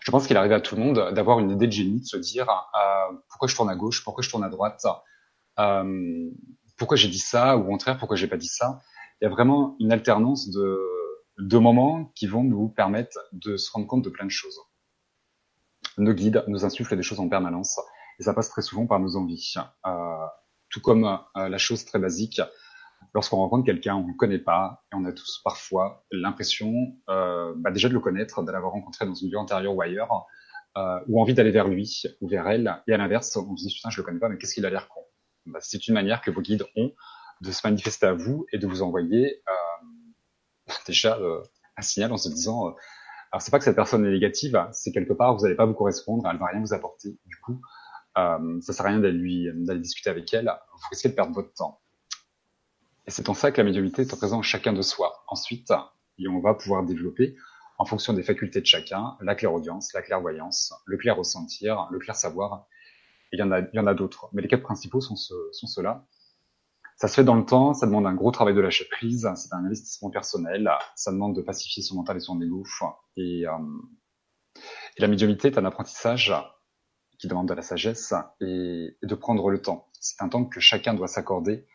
je 0.00 0.10
pense 0.10 0.26
qu'il 0.26 0.36
arrive 0.36 0.52
à 0.52 0.60
tout 0.60 0.76
le 0.76 0.82
monde 0.82 1.12
d'avoir 1.12 1.38
une 1.38 1.50
idée 1.50 1.66
de 1.66 1.72
génie, 1.72 2.00
de 2.00 2.06
se 2.06 2.16
dire 2.16 2.48
euh, 2.48 3.14
pourquoi 3.28 3.48
je 3.48 3.56
tourne 3.56 3.70
à 3.70 3.76
gauche, 3.76 4.04
pourquoi 4.04 4.22
je 4.22 4.30
tourne 4.30 4.44
à 4.44 4.48
droite, 4.48 4.84
euh, 5.58 6.30
pourquoi 6.76 6.96
j'ai 6.96 7.08
dit 7.08 7.18
ça, 7.18 7.56
ou 7.56 7.62
au 7.62 7.66
contraire 7.66 7.98
pourquoi 7.98 8.16
j'ai 8.16 8.28
pas 8.28 8.36
dit 8.36 8.48
ça. 8.48 8.80
Il 9.20 9.24
y 9.24 9.26
a 9.26 9.30
vraiment 9.30 9.76
une 9.80 9.92
alternance 9.92 10.50
de, 10.50 11.58
moments 11.58 12.12
qui 12.14 12.26
vont 12.26 12.44
nous 12.44 12.68
permettre 12.68 13.18
de 13.32 13.56
se 13.56 13.70
rendre 13.72 13.86
compte 13.86 14.04
de 14.04 14.10
plein 14.10 14.24
de 14.24 14.30
choses. 14.30 14.58
Nos 15.96 16.12
guides 16.12 16.44
nous 16.46 16.64
insufflent 16.64 16.96
des 16.96 17.02
choses 17.02 17.20
en 17.20 17.28
permanence, 17.28 17.80
et 18.20 18.22
ça 18.22 18.34
passe 18.34 18.50
très 18.50 18.62
souvent 18.62 18.86
par 18.86 19.00
nos 19.00 19.16
envies. 19.16 19.54
Euh, 19.86 20.26
tout 20.70 20.80
comme 20.80 21.04
euh, 21.04 21.48
la 21.48 21.58
chose 21.58 21.84
très 21.84 21.98
basique, 21.98 22.40
lorsqu'on 23.14 23.36
rencontre 23.36 23.64
quelqu'un, 23.64 23.96
on 23.96 24.02
ne 24.02 24.08
le 24.08 24.14
connaît 24.14 24.38
pas, 24.38 24.84
et 24.92 24.96
on 24.96 25.04
a 25.04 25.12
tous 25.12 25.40
parfois 25.44 26.04
l'impression 26.10 26.72
euh, 27.08 27.54
bah 27.56 27.70
déjà 27.70 27.88
de 27.88 27.94
le 27.94 28.00
connaître, 28.00 28.42
de 28.42 28.52
l'avoir 28.52 28.72
rencontré 28.72 29.06
dans 29.06 29.14
une 29.14 29.28
vie 29.28 29.36
antérieure 29.36 29.74
ou 29.74 29.82
ailleurs, 29.82 30.26
euh, 30.76 31.00
ou 31.08 31.20
envie 31.20 31.34
d'aller 31.34 31.50
vers 31.50 31.68
lui 31.68 32.02
ou 32.20 32.28
vers 32.28 32.48
elle, 32.48 32.82
et 32.86 32.92
à 32.92 32.96
l'inverse, 32.96 33.36
on 33.36 33.56
se 33.56 33.66
dit 33.66 33.74
putain 33.74 33.90
je 33.90 34.00
le 34.00 34.04
connais 34.04 34.18
pas, 34.20 34.28
mais 34.28 34.38
qu'est-ce 34.38 34.54
qu'il 34.54 34.66
a 34.66 34.70
l'air 34.70 34.88
con? 34.88 35.00
Bah, 35.46 35.58
C'est 35.62 35.88
une 35.88 35.94
manière 35.94 36.20
que 36.20 36.30
vos 36.30 36.42
guides 36.42 36.64
ont 36.76 36.92
de 37.40 37.52
se 37.52 37.66
manifester 37.66 38.06
à 38.06 38.12
vous 38.12 38.46
et 38.52 38.58
de 38.58 38.66
vous 38.66 38.82
envoyer 38.82 39.42
euh, 39.48 39.86
déjà 40.86 41.16
euh, 41.18 41.42
un 41.76 41.82
signal 41.82 42.12
en 42.12 42.16
se 42.16 42.28
disant 42.28 42.68
euh, 42.68 42.72
alors 43.30 43.42
c'est 43.42 43.50
pas 43.50 43.58
que 43.58 43.64
cette 43.64 43.76
personne 43.76 44.06
est 44.06 44.10
négative, 44.10 44.58
c'est 44.72 44.90
quelque 44.90 45.12
part 45.12 45.36
vous 45.36 45.42
n'allez 45.42 45.54
pas 45.54 45.66
vous 45.66 45.74
correspondre, 45.74 46.28
elle 46.30 46.38
va 46.38 46.46
rien 46.46 46.60
vous 46.60 46.72
apporter. 46.72 47.18
Du 47.26 47.36
coup, 47.40 47.60
euh, 48.16 48.60
ça 48.62 48.72
sert 48.72 48.86
à 48.86 48.88
rien 48.88 49.00
d'aller 49.00 49.80
discuter 49.80 50.08
avec 50.08 50.32
elle, 50.32 50.50
vous 50.72 50.88
risquez 50.90 51.10
de 51.10 51.14
perdre 51.14 51.34
votre 51.34 51.52
temps. 51.52 51.80
Et 53.08 53.10
c'est 53.10 53.30
en 53.30 53.34
ça 53.34 53.50
que 53.50 53.56
la 53.56 53.64
médiumnité 53.64 54.02
est 54.02 54.16
présente 54.18 54.42
chacun 54.44 54.74
de 54.74 54.82
soi. 54.82 55.24
Ensuite, 55.28 55.72
on 56.28 56.40
va 56.40 56.52
pouvoir 56.52 56.84
développer, 56.84 57.36
en 57.78 57.86
fonction 57.86 58.12
des 58.12 58.22
facultés 58.22 58.60
de 58.60 58.66
chacun, 58.66 59.16
la 59.22 59.34
clairaudience, 59.34 59.94
la 59.94 60.02
clairvoyance, 60.02 60.74
le 60.84 60.98
clair 60.98 61.16
ressentir, 61.16 61.88
le 61.90 62.00
clair 62.00 62.14
savoir. 62.14 62.66
il 63.32 63.38
y 63.38 63.42
en 63.42 63.50
a, 63.50 63.94
d'autres. 63.94 64.28
Mais 64.34 64.42
les 64.42 64.48
quatre 64.48 64.62
principaux 64.62 65.00
sont, 65.00 65.16
ce, 65.16 65.32
sont 65.52 65.66
ceux-là. 65.66 66.04
Ça 66.96 67.08
se 67.08 67.14
fait 67.14 67.24
dans 67.24 67.36
le 67.36 67.46
temps, 67.46 67.72
ça 67.72 67.86
demande 67.86 68.04
un 68.04 68.12
gros 68.12 68.30
travail 68.30 68.54
de 68.54 68.60
lâcher 68.60 68.84
prise, 68.90 69.26
c'est 69.36 69.54
un 69.54 69.64
investissement 69.64 70.10
personnel, 70.10 70.70
ça 70.94 71.10
demande 71.10 71.34
de 71.34 71.40
pacifier 71.40 71.82
son 71.82 71.94
mental 71.94 72.18
et 72.18 72.20
son 72.20 72.42
égo. 72.42 72.62
Et, 73.16 73.46
euh, 73.46 73.52
la 74.98 75.08
médiumité 75.08 75.48
est 75.48 75.56
un 75.56 75.64
apprentissage 75.64 76.34
qui 77.18 77.26
demande 77.26 77.48
de 77.48 77.54
la 77.54 77.62
sagesse 77.62 78.12
et 78.42 78.98
de 79.02 79.14
prendre 79.14 79.48
le 79.48 79.62
temps. 79.62 79.88
C'est 79.98 80.20
un 80.20 80.28
temps 80.28 80.44
que 80.44 80.60
chacun 80.60 80.92
doit 80.92 81.08
s'accorder 81.08 81.66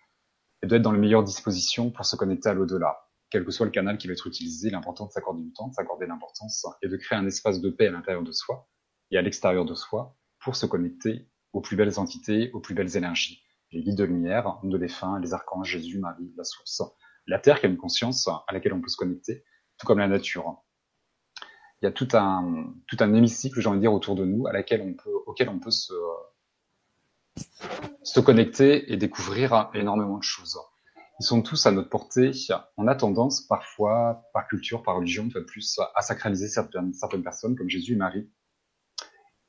et 0.63 0.67
doit 0.67 0.77
être 0.77 0.84
dans 0.84 0.93
les 0.93 1.00
meilleures 1.00 1.25
dispositions 1.25 1.91
pour 1.91 2.05
se 2.05 2.15
connecter 2.15 2.48
à 2.48 2.53
l'au-delà. 2.53 3.10
Quel 3.29 3.43
que 3.43 3.51
soit 3.51 3.65
le 3.65 3.72
canal 3.72 3.98
qui 3.98 4.08
va 4.08 4.13
être 4.13 4.27
utilisé, 4.27 4.70
l'important 4.70 5.05
de 5.05 5.12
s'accorder 5.12 5.43
du 5.43 5.51
temps, 5.51 5.67
de 5.67 5.74
s'accorder 5.74 6.08
l'importance 6.08 6.65
et 6.82 6.88
de 6.88 6.96
créer 6.96 7.17
un 7.17 7.25
espace 7.27 7.60
de 7.60 7.70
paix 7.70 7.88
à 7.88 7.91
l'intérieur 7.91 8.24
de 8.24 8.32
soi 8.32 8.70
et 9.12 9.17
à 9.17 9.22
l'extérieur 9.22 9.65
de 9.65 9.75
soi 9.75 10.15
pour 10.39 10.55
se 10.55 10.65
connecter 10.65 11.27
aux 11.51 11.60
plus 11.60 11.75
belles 11.75 12.00
entités, 12.00 12.50
aux 12.53 12.62
plus 12.62 12.75
belles 12.75 12.96
énergies. 12.96 13.43
Les 13.72 13.84
guides 13.84 13.98
de 13.98 14.05
lumière, 14.05 14.60
de 14.63 14.77
défunts, 14.77 15.20
les 15.20 15.34
archanges, 15.34 15.67
Jésus, 15.67 16.00
Marie, 16.00 16.34
la 16.38 16.46
source, 16.46 16.82
la 17.27 17.39
Terre 17.39 17.60
qui 17.60 17.65
a 17.65 17.70
une 17.70 17.77
conscience 17.77 18.29
à 18.29 18.53
laquelle 18.53 18.74
on 18.74 18.82
peut 18.82 18.88
se 18.88 18.98
connecter, 18.98 19.43
tout 19.77 19.86
comme 19.86 20.00
la 20.00 20.08
nature. 20.08 20.63
Il 21.82 21.86
y 21.86 21.88
a 21.88 21.91
tout 21.91 22.08
un, 22.13 22.74
tout 22.88 22.98
un 23.01 23.13
hémicycle, 23.13 23.60
j'ai 23.60 23.67
envie 23.67 23.79
de 23.79 23.82
dire, 23.82 23.93
autour 23.93 24.15
de 24.15 24.24
nous, 24.24 24.46
auquel 25.25 25.50
on 25.50 25.60
peut 25.60 25.72
se, 25.72 25.93
se 28.03 28.19
connecter 28.19 28.91
et 28.91 28.98
découvrir 28.98 29.69
énormément 29.74 30.17
de 30.17 30.24
choses. 30.24 30.60
Ils 31.19 31.25
sont 31.25 31.41
tous 31.41 31.65
à 31.65 31.72
notre 31.72 31.89
portée. 31.89 32.31
On 32.77 32.88
a 32.88 32.95
tendance 32.95 33.41
parfois, 33.48 34.24
par 34.33 34.48
culture, 34.48 34.83
par 34.83 34.98
religion, 34.98 35.25
de 35.25 35.39
plus, 35.39 35.79
à 35.95 36.01
sacraliser 36.01 36.48
certaines, 36.48 36.93
personnes 37.24 37.55
comme 37.55 37.69
Jésus 37.69 37.93
et 37.93 37.98
Marie. 37.98 38.29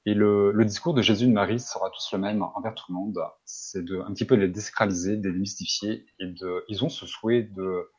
Et 0.06 0.12
le, 0.14 0.52
discours 0.64 0.92
de 0.92 1.00
Jésus 1.00 1.24
et 1.24 1.28
de 1.28 1.32
Marie 1.32 1.58
sera 1.58 1.90
tous 1.90 2.10
le 2.12 2.18
même 2.18 2.42
envers 2.42 2.74
tout 2.74 2.84
le 2.90 2.94
monde. 2.94 3.18
C'est 3.44 3.82
de 3.82 4.00
un 4.00 4.12
petit 4.12 4.26
peu 4.26 4.34
les 4.34 4.48
désacraliser, 4.48 5.16
de 5.16 5.28
les 5.28 5.32
démystifier 5.32 6.06
et 6.20 6.34
ils 6.68 6.84
ont 6.84 6.90
ce 6.90 7.06
souhait 7.06 7.42
de, 7.42 7.90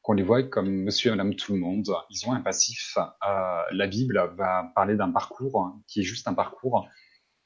qu'on 0.00 0.14
les 0.14 0.22
voit 0.22 0.42
comme 0.42 0.70
monsieur 0.70 1.12
et 1.12 1.14
madame 1.14 1.34
tout 1.34 1.52
le 1.52 1.58
monde. 1.58 1.94
Ils 2.10 2.26
ont 2.26 2.32
un 2.32 2.40
passif. 2.40 2.96
Euh, 2.96 3.62
la 3.70 3.86
Bible 3.86 4.32
va 4.36 4.72
parler 4.74 4.96
d'un 4.96 5.10
parcours 5.10 5.76
qui 5.86 6.00
est 6.00 6.04
juste 6.04 6.26
un 6.26 6.34
parcours 6.34 6.88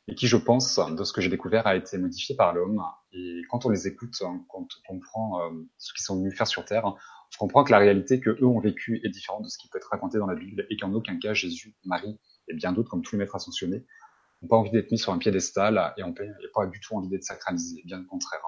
et 0.09 0.15
qui, 0.15 0.27
je 0.27 0.37
pense, 0.37 0.79
de 0.79 1.05
ce 1.05 1.13
que 1.13 1.21
j'ai 1.21 1.29
découvert, 1.29 1.67
a 1.67 1.77
été 1.77 1.99
modifié 1.99 2.37
par 2.37 2.55
l'homme. 2.55 2.83
Et 3.13 3.43
quand 3.51 3.67
on 3.67 3.71
les 3.71 3.89
écoute, 3.89 4.15
quand 4.21 4.43
on 4.55 4.67
comprend 4.87 5.41
euh, 5.41 5.51
ce 5.79 5.93
qu'ils 5.93 6.05
sont 6.05 6.17
venus 6.17 6.37
faire 6.37 6.47
sur 6.47 6.65
Terre, 6.65 6.85
on 6.87 7.39
comprend 7.39 7.65
que 7.65 7.73
la 7.73 7.79
réalité 7.79 8.21
que 8.21 8.31
eux 8.31 8.47
ont 8.47 8.61
vécu 8.61 9.01
est 9.05 9.11
différente 9.11 9.43
de 9.43 9.49
ce 9.49 9.59
qui 9.59 9.69
peut 9.69 9.79
être 9.79 9.91
raconté 9.91 10.19
dans 10.19 10.27
la 10.27 10.37
Bible 10.37 10.67
et 10.71 10.77
qu'en 10.77 10.93
aucun 10.95 11.19
cas 11.19 11.35
Jésus, 11.35 11.75
Marie 11.85 12.19
et 12.49 12.55
bien 12.55 12.73
d'autres, 12.73 12.91
comme 12.91 13.03
tous 13.03 13.17
les 13.17 13.19
maîtres 13.19 13.35
ascensionnés, 13.35 13.85
n'ont 14.43 14.49
pas 14.49 14.57
envie 14.57 14.71
d'être 14.71 14.91
mis 14.93 14.99
sur 14.99 15.13
un 15.13 15.19
piédestal 15.19 15.95
et 15.97 16.03
n'ont 16.03 16.15
pas 16.55 16.67
du 16.67 16.81
tout 16.81 16.95
envie 16.95 17.09
d'être 17.09 17.25
sacralisés, 17.25 17.83
bien 17.85 17.99
le 17.99 18.05
contraire. 18.05 18.43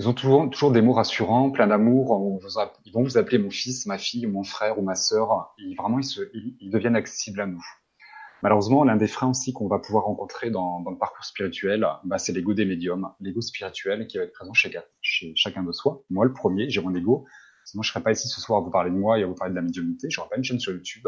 Ils 0.00 0.08
ont 0.08 0.14
toujours, 0.14 0.70
des 0.70 0.80
mots 0.80 0.92
rassurants, 0.92 1.50
plein 1.50 1.66
d'amour. 1.66 2.38
Ils 2.84 2.92
vont 2.92 3.02
vous 3.02 3.18
appeler 3.18 3.38
mon 3.38 3.50
fils, 3.50 3.84
ma 3.86 3.98
fille, 3.98 4.26
mon 4.26 4.44
frère 4.44 4.78
ou 4.78 4.82
ma 4.82 4.94
sœur. 4.94 5.52
Et 5.58 5.74
vraiment, 5.74 5.98
ils, 5.98 6.70
deviennent 6.70 6.94
accessibles 6.94 7.40
à 7.40 7.46
nous. 7.46 7.64
Malheureusement, 8.42 8.84
l'un 8.84 8.96
des 8.96 9.08
freins 9.08 9.30
aussi 9.30 9.52
qu'on 9.52 9.66
va 9.66 9.78
pouvoir 9.78 10.04
rencontrer 10.04 10.50
dans, 10.50 10.80
dans 10.80 10.90
le 10.90 10.98
parcours 10.98 11.24
spirituel, 11.24 11.86
bah, 12.04 12.18
c'est 12.18 12.32
l'ego 12.32 12.54
des 12.54 12.64
médiums, 12.64 13.08
l'ego 13.20 13.40
spirituel 13.40 14.06
qui 14.06 14.18
va 14.18 14.24
être 14.24 14.32
présent 14.32 14.52
chez, 14.52 14.70
chez, 15.00 15.32
chacun 15.34 15.64
de 15.64 15.72
soi. 15.72 16.04
Moi, 16.10 16.24
le 16.24 16.32
premier, 16.32 16.70
j'ai 16.70 16.80
mon 16.80 16.94
ego. 16.94 17.26
Sinon, 17.64 17.82
je 17.82 17.90
serais 17.90 18.02
pas 18.02 18.12
ici 18.12 18.28
ce 18.28 18.40
soir 18.40 18.60
à 18.60 18.62
vous 18.62 18.70
parler 18.70 18.90
de 18.90 18.96
moi 18.96 19.18
et 19.18 19.24
à 19.24 19.26
vous 19.26 19.34
parler 19.34 19.50
de 19.50 19.56
la 19.56 19.62
médiumnité. 19.62 20.08
J'aurais 20.08 20.28
pas 20.28 20.36
une 20.36 20.44
chaîne 20.44 20.60
sur 20.60 20.72
YouTube 20.72 21.06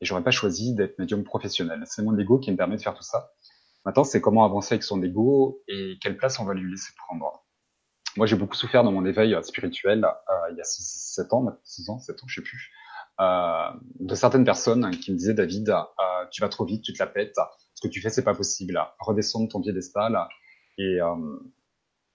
et 0.00 0.04
j'aurais 0.04 0.24
pas 0.24 0.32
choisi 0.32 0.74
d'être 0.74 0.98
médium 0.98 1.22
professionnel. 1.22 1.82
C'est 1.86 2.02
mon 2.02 2.18
ego 2.18 2.38
qui 2.38 2.50
me 2.50 2.56
permet 2.56 2.76
de 2.76 2.82
faire 2.82 2.94
tout 2.94 3.04
ça. 3.04 3.30
Maintenant, 3.84 4.04
c'est 4.04 4.20
comment 4.20 4.44
avancer 4.44 4.74
avec 4.74 4.82
son 4.82 5.02
ego 5.02 5.62
et 5.68 5.96
quelle 6.00 6.16
place 6.16 6.40
on 6.40 6.44
va 6.44 6.54
lui 6.54 6.70
laisser 6.70 6.92
prendre. 6.96 7.44
Moi, 8.16 8.26
j'ai 8.26 8.36
beaucoup 8.36 8.54
souffert 8.54 8.84
dans 8.84 8.92
mon 8.92 9.06
éveil 9.06 9.36
spirituel 9.42 10.04
euh, 10.04 10.50
il 10.50 10.56
y 10.56 10.60
a 10.60 10.64
6, 10.64 11.14
7 11.14 11.32
ans, 11.32 11.46
6 11.64 11.88
ans, 11.88 11.98
7 11.98 12.22
ans, 12.22 12.26
je 12.26 12.34
sais 12.34 12.42
plus, 12.42 12.70
de 13.18 14.14
certaines 14.14 14.44
personnes 14.44 14.90
qui 14.90 15.12
me 15.12 15.16
disaient, 15.16 15.34
David, 15.34 15.70
euh, 15.70 16.26
tu 16.30 16.40
vas 16.40 16.48
trop 16.48 16.64
vite, 16.64 16.82
tu 16.82 16.92
te 16.92 16.98
la 17.02 17.06
pètes, 17.06 17.38
ce 17.74 17.86
que 17.86 17.92
tu 17.92 18.00
fais, 18.00 18.10
c'est 18.10 18.24
pas 18.24 18.34
possible, 18.34 18.80
redescendre 18.98 19.48
ton 19.48 19.60
piédestal. 19.60 20.18
Et 20.78 21.00
euh, 21.00 21.14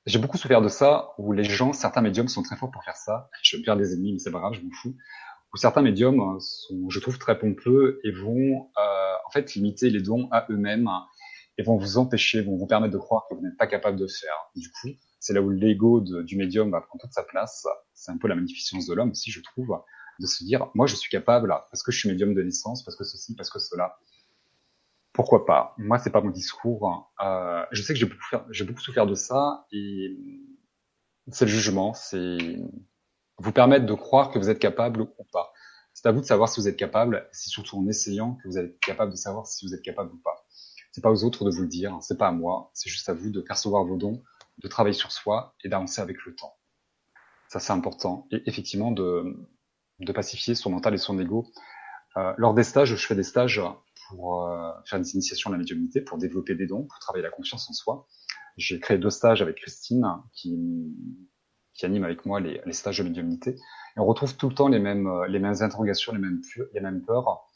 j'ai 0.05 0.19
beaucoup 0.19 0.37
souffert 0.37 0.61
de 0.61 0.67
ça, 0.67 1.09
où 1.17 1.31
les 1.31 1.43
gens, 1.43 1.73
certains 1.73 2.01
médiums 2.01 2.27
sont 2.27 2.43
très 2.43 2.55
forts 2.55 2.71
pour 2.71 2.83
faire 2.83 2.97
ça. 2.97 3.29
Je 3.41 3.57
faire 3.63 3.77
des 3.77 3.93
ennemis, 3.93 4.13
mais 4.13 4.19
c'est 4.19 4.31
pas 4.31 4.39
grave, 4.39 4.53
je 4.53 4.61
m'en 4.61 4.71
fous. 4.81 4.95
Où 5.53 5.57
certains 5.57 5.81
médiums 5.81 6.39
sont, 6.39 6.89
je 6.89 6.99
trouve, 6.99 7.17
très 7.19 7.39
pompeux 7.39 8.01
et 8.03 8.11
vont 8.11 8.69
en 8.75 9.31
fait 9.31 9.53
limiter 9.55 9.89
les 9.89 10.01
dons 10.01 10.27
à 10.31 10.45
eux-mêmes 10.49 10.89
et 11.57 11.63
vont 11.63 11.77
vous 11.77 11.97
empêcher, 11.97 12.41
vont 12.41 12.57
vous 12.57 12.67
permettre 12.67 12.93
de 12.93 12.99
croire 12.99 13.25
que 13.29 13.35
vous 13.35 13.41
n'êtes 13.41 13.57
pas 13.57 13.67
capable 13.67 13.97
de 13.97 14.07
faire. 14.07 14.35
Du 14.55 14.69
coup, 14.69 14.89
c'est 15.19 15.33
là 15.33 15.41
où 15.41 15.49
l'ego 15.49 16.01
du 16.01 16.37
médium 16.37 16.71
va 16.71 16.81
prendre 16.81 17.01
toute 17.01 17.13
sa 17.13 17.23
place. 17.23 17.65
C'est 17.93 18.11
un 18.11 18.17
peu 18.17 18.27
la 18.27 18.35
magnificence 18.35 18.87
de 18.87 18.93
l'homme 18.93 19.11
aussi, 19.11 19.31
je 19.31 19.41
trouve, 19.41 19.77
de 20.19 20.25
se 20.27 20.43
dire, 20.43 20.69
moi 20.73 20.87
je 20.87 20.95
suis 20.95 21.09
capable, 21.09 21.49
parce 21.49 21.83
que 21.83 21.91
je 21.91 21.99
suis 21.99 22.09
médium 22.09 22.33
de 22.33 22.41
naissance, 22.41 22.83
parce 22.83 22.95
que 22.97 23.03
ceci, 23.03 23.35
parce 23.35 23.49
que 23.49 23.59
cela. 23.59 23.97
Pourquoi 25.13 25.47
pas? 25.47 25.73
Moi, 25.79 25.97
c'est 25.97 26.11
pas 26.11 26.21
mon 26.21 26.29
discours. 26.29 27.11
Euh, 27.23 27.65
je 27.71 27.81
sais 27.81 27.93
que 27.93 27.99
j'ai 27.99 28.05
beaucoup, 28.05 28.65
beaucoup 28.65 28.81
souffert 28.81 29.07
de 29.07 29.15
ça, 29.15 29.65
et 29.71 30.15
c'est 31.31 31.45
le 31.45 31.51
jugement, 31.51 31.93
c'est 31.93 32.37
vous 33.39 33.51
permettre 33.51 33.85
de 33.85 33.93
croire 33.93 34.31
que 34.31 34.39
vous 34.39 34.49
êtes 34.49 34.59
capable 34.59 35.01
ou 35.01 35.23
pas. 35.31 35.51
C'est 35.93 36.07
à 36.07 36.11
vous 36.11 36.21
de 36.21 36.25
savoir 36.25 36.49
si 36.49 36.59
vous 36.59 36.67
êtes 36.67 36.77
capable, 36.77 37.27
c'est 37.31 37.49
surtout 37.49 37.77
en 37.79 37.87
essayant 37.87 38.35
que 38.35 38.47
vous 38.47 38.57
êtes 38.59 38.79
capable 38.79 39.11
de 39.11 39.17
savoir 39.17 39.47
si 39.47 39.65
vous 39.65 39.73
êtes 39.73 39.81
capable 39.81 40.13
ou 40.13 40.17
pas. 40.17 40.45
C'est 40.91 41.01
pas 41.01 41.11
aux 41.11 41.23
autres 41.23 41.45
de 41.45 41.49
vous 41.49 41.61
le 41.61 41.67
dire, 41.67 41.97
c'est 42.01 42.17
pas 42.17 42.27
à 42.27 42.31
moi, 42.31 42.71
c'est 42.73 42.89
juste 42.89 43.09
à 43.09 43.13
vous 43.13 43.31
de 43.31 43.41
percevoir 43.41 43.83
vos 43.83 43.97
dons, 43.97 44.23
de 44.59 44.67
travailler 44.67 44.93
sur 44.93 45.11
soi 45.11 45.55
et 45.63 45.69
d'avancer 45.69 46.01
avec 46.01 46.17
le 46.25 46.35
temps. 46.35 46.55
Ça, 47.49 47.59
c'est 47.59 47.73
important. 47.73 48.27
Et 48.31 48.43
effectivement, 48.45 48.91
de, 48.91 49.47
de 49.99 50.11
pacifier 50.11 50.55
son 50.55 50.69
mental 50.69 50.93
et 50.93 50.97
son 50.97 51.19
ego. 51.19 51.47
Euh, 52.17 52.33
lors 52.37 52.53
des 52.53 52.63
stages, 52.63 52.95
je 52.95 53.07
fais 53.07 53.15
des 53.15 53.23
stages 53.23 53.61
pour 54.09 54.47
euh, 54.47 54.71
faire 54.85 54.99
des 54.99 55.13
initiations 55.13 55.49
à 55.49 55.53
la 55.53 55.59
médiumnité, 55.59 56.01
pour 56.01 56.17
développer 56.17 56.55
des 56.55 56.67
dons, 56.67 56.83
pour 56.83 56.99
travailler 56.99 57.23
la 57.23 57.29
confiance 57.29 57.69
en 57.69 57.73
soi. 57.73 58.07
J'ai 58.57 58.79
créé 58.79 58.97
deux 58.97 59.09
stages 59.09 59.41
avec 59.41 59.57
Christine, 59.57 60.05
qui, 60.33 60.57
qui 61.73 61.85
anime 61.85 62.03
avec 62.03 62.25
moi 62.25 62.39
les, 62.39 62.61
les, 62.65 62.73
stages 62.73 62.97
de 62.97 63.03
médiumnité. 63.03 63.51
Et 63.51 63.99
on 63.99 64.05
retrouve 64.05 64.35
tout 64.35 64.49
le 64.49 64.55
temps 64.55 64.67
les 64.67 64.79
mêmes, 64.79 65.09
les 65.27 65.39
mêmes 65.39 65.61
interrogations, 65.61 66.13
les 66.13 66.19
mêmes, 66.19 66.41
les 66.73 66.81
mêmes 66.81 67.03
peurs. 67.03 67.47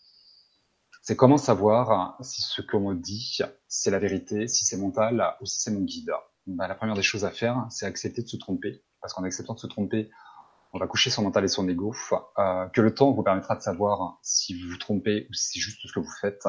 C'est 1.01 1.15
comment 1.15 1.37
savoir 1.37 2.15
si 2.21 2.43
ce 2.43 2.61
qu'on 2.61 2.91
me 2.91 2.95
dit, 2.95 3.39
c'est 3.67 3.89
la 3.89 3.97
vérité, 3.97 4.47
si 4.47 4.65
c'est 4.65 4.77
mental 4.77 5.35
ou 5.41 5.47
si 5.47 5.59
c'est 5.59 5.71
mon 5.71 5.81
guide? 5.81 6.11
Bah, 6.45 6.67
la 6.67 6.75
première 6.75 6.95
des 6.95 7.01
choses 7.01 7.25
à 7.25 7.31
faire, 7.31 7.65
c'est 7.69 7.87
accepter 7.87 8.21
de 8.21 8.27
se 8.27 8.37
tromper, 8.37 8.83
parce 9.01 9.13
qu'en 9.13 9.23
acceptant 9.23 9.55
de 9.55 9.59
se 9.59 9.67
tromper, 9.67 10.11
on 10.73 10.79
va 10.79 10.87
coucher 10.87 11.09
son 11.09 11.23
mental 11.23 11.43
et 11.43 11.47
son 11.47 11.67
ego, 11.67 11.93
euh, 12.37 12.67
que 12.67 12.81
le 12.81 12.93
temps 12.93 13.11
vous 13.11 13.23
permettra 13.23 13.55
de 13.55 13.61
savoir 13.61 14.19
si 14.21 14.59
vous 14.59 14.69
vous 14.69 14.77
trompez 14.77 15.27
ou 15.29 15.33
si 15.33 15.53
c'est 15.53 15.59
juste 15.59 15.85
ce 15.85 15.91
que 15.91 15.99
vous 15.99 16.11
faites. 16.21 16.45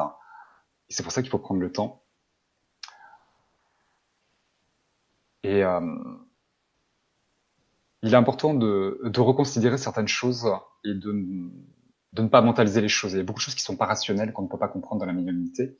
Et 0.88 0.94
c'est 0.94 1.02
pour 1.02 1.12
ça 1.12 1.22
qu'il 1.22 1.30
faut 1.30 1.38
prendre 1.38 1.61
le 1.61 1.72
temps. 1.72 2.02
Et 5.42 5.64
euh, 5.64 5.80
il 8.02 8.12
est 8.14 8.16
important 8.16 8.54
de, 8.54 9.00
de, 9.02 9.20
reconsidérer 9.20 9.76
certaines 9.76 10.06
choses 10.06 10.48
et 10.85 10.94
de, 10.94 11.12
ne 11.12 12.28
pas 12.28 12.42
mentaliser 12.42 12.80
les 12.80 12.88
choses. 12.88 13.12
Il 13.12 13.16
y 13.16 13.20
a 13.20 13.24
beaucoup 13.24 13.40
de 13.40 13.44
choses 13.44 13.56
qui 13.56 13.62
sont 13.62 13.76
pas 13.76 13.87
rationnelles 13.87 14.32
qu'on 14.32 14.42
ne 14.42 14.48
peut 14.48 14.58
pas 14.58 14.68
comprendre 14.68 15.00
dans 15.00 15.06
la 15.06 15.12
médiumnité 15.12 15.76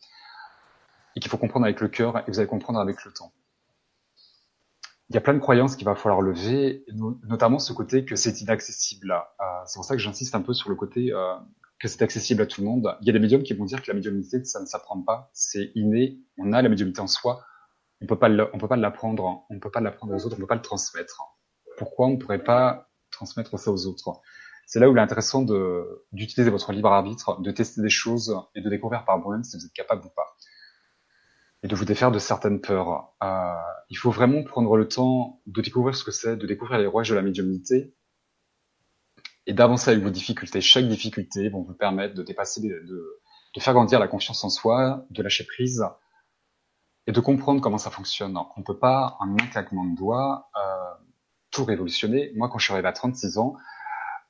et 1.14 1.20
qu'il 1.20 1.31
faut 1.31 1.38
comprendre 1.38 1.66
avec 1.66 1.81
le 1.81 1.88
cœur 1.88 2.18
et 2.18 2.24
vous 2.31 2.40
allez 2.40 2.48
comprendre 2.48 2.81
avec 2.81 3.05
le 3.05 3.12
temps 3.12 3.33
il 5.12 5.16
y 5.16 5.18
a 5.18 5.20
plein 5.20 5.35
de 5.35 5.40
croyances 5.40 5.77
qu'il 5.77 5.85
va 5.85 5.94
falloir 5.94 6.22
lever, 6.22 6.87
notamment 7.29 7.59
ce 7.59 7.75
côté 7.75 8.07
que 8.07 8.16
c'est 8.16 8.40
inaccessible. 8.40 9.12
Euh, 9.12 9.44
c'est 9.66 9.77
pour 9.77 9.85
ça 9.85 9.94
que 9.94 10.01
j'insiste 10.01 10.35
un 10.35 10.40
peu 10.40 10.55
sur 10.55 10.70
le 10.70 10.75
côté 10.75 11.12
euh, 11.12 11.35
que 11.79 11.87
c'est 11.87 12.01
accessible 12.01 12.40
à 12.40 12.46
tout 12.46 12.62
le 12.62 12.66
monde. 12.66 12.96
Il 13.03 13.07
y 13.07 13.11
a 13.11 13.12
des 13.12 13.18
médiums 13.18 13.42
qui 13.42 13.53
vont 13.53 13.66
dire 13.66 13.83
que 13.83 13.90
la 13.90 13.94
médiumnité, 13.94 14.42
ça 14.44 14.59
ne 14.59 14.64
s'apprend 14.64 15.03
pas, 15.03 15.29
c'est 15.35 15.70
inné. 15.75 16.18
On 16.38 16.55
a 16.55 16.62
la 16.62 16.70
médiumnité 16.70 17.03
en 17.03 17.09
soi, 17.09 17.44
on 18.01 18.07
peut 18.07 18.18
pas, 18.18 18.31
peut 18.31 18.68
pas 18.68 18.77
l'apprendre, 18.77 19.44
on 19.51 19.55
ne 19.55 19.59
peut 19.61 19.70
pas 19.70 19.83
l'apprendre 19.83 20.14
aux 20.14 20.25
autres, 20.25 20.37
on 20.37 20.38
ne 20.38 20.44
peut 20.44 20.46
pas 20.46 20.55
le 20.55 20.62
transmettre. 20.62 21.20
Pourquoi 21.77 22.07
on 22.07 22.12
ne 22.12 22.16
pourrait 22.16 22.42
pas 22.42 22.88
transmettre 23.11 23.59
ça 23.59 23.70
aux 23.70 23.87
autres? 23.87 24.22
C'est 24.66 24.81
là 24.81 24.88
où 24.88 24.92
il 24.92 24.98
est 24.98 25.03
intéressant 25.03 25.42
d'utiliser 26.11 26.48
votre 26.48 26.72
libre 26.72 26.90
arbitre, 26.90 27.38
de 27.42 27.51
tester 27.51 27.83
des 27.83 27.90
choses 27.90 28.35
et 28.55 28.62
de 28.62 28.70
découvrir 28.70 29.05
par 29.05 29.20
vous-même 29.20 29.44
si 29.44 29.59
vous 29.59 29.66
êtes 29.66 29.75
capable 29.75 30.07
ou 30.07 30.11
pas 30.16 30.35
et 31.62 31.68
de 31.68 31.77
vous 31.77 31.85
défaire 31.85 32.11
de 32.11 32.18
certaines 32.18 32.61
peurs. 32.61 33.14
Euh, 33.22 33.55
il 33.88 33.96
faut 33.96 34.11
vraiment 34.11 34.42
prendre 34.42 34.77
le 34.77 34.88
temps 34.88 35.40
de 35.46 35.61
découvrir 35.61 35.94
ce 35.94 36.05
que 36.05 36.11
c'est, 36.11 36.37
de 36.37 36.46
découvrir 36.46 36.79
les 36.79 36.87
rouages 36.87 37.11
de 37.11 37.14
la 37.14 37.22
médiumnité 37.22 37.94
et 39.46 39.53
d'avancer 39.53 39.90
avec 39.90 40.03
vos 40.03 40.11
difficultés. 40.11 40.61
Chaque 40.61 40.88
difficulté 40.88 41.48
vont 41.48 41.62
vous 41.62 41.75
permettre 41.75 42.14
de 42.14 42.22
dépasser, 42.22 42.61
de, 42.62 43.20
de, 43.55 43.61
faire 43.61 43.75
grandir 43.75 44.01
la 44.01 44.09
confiance 44.09 44.42
en 44.44 44.51
soi, 44.51 45.05
de 45.11 45.22
lâcher 45.22 45.44
prise 45.44 45.85
et 47.07 47.12
de 47.12 47.20
comprendre 47.20 47.61
comment 47.61 47.79
ça 47.79 47.90
fonctionne. 47.90 48.37
On 48.37 48.61
ne 48.61 48.64
peut 48.64 48.79
pas, 48.79 49.16
en 49.20 49.33
un 49.33 49.46
claquement 49.46 49.85
de 49.85 49.96
doigts, 49.96 50.48
euh, 50.57 51.05
tout 51.51 51.64
révolutionner. 51.64 52.33
Moi, 52.35 52.48
quand 52.48 52.59
je 52.59 52.64
suis 52.64 52.72
arrivé 52.72 52.88
à 52.88 52.92
36 52.92 53.38
ans, 53.38 53.57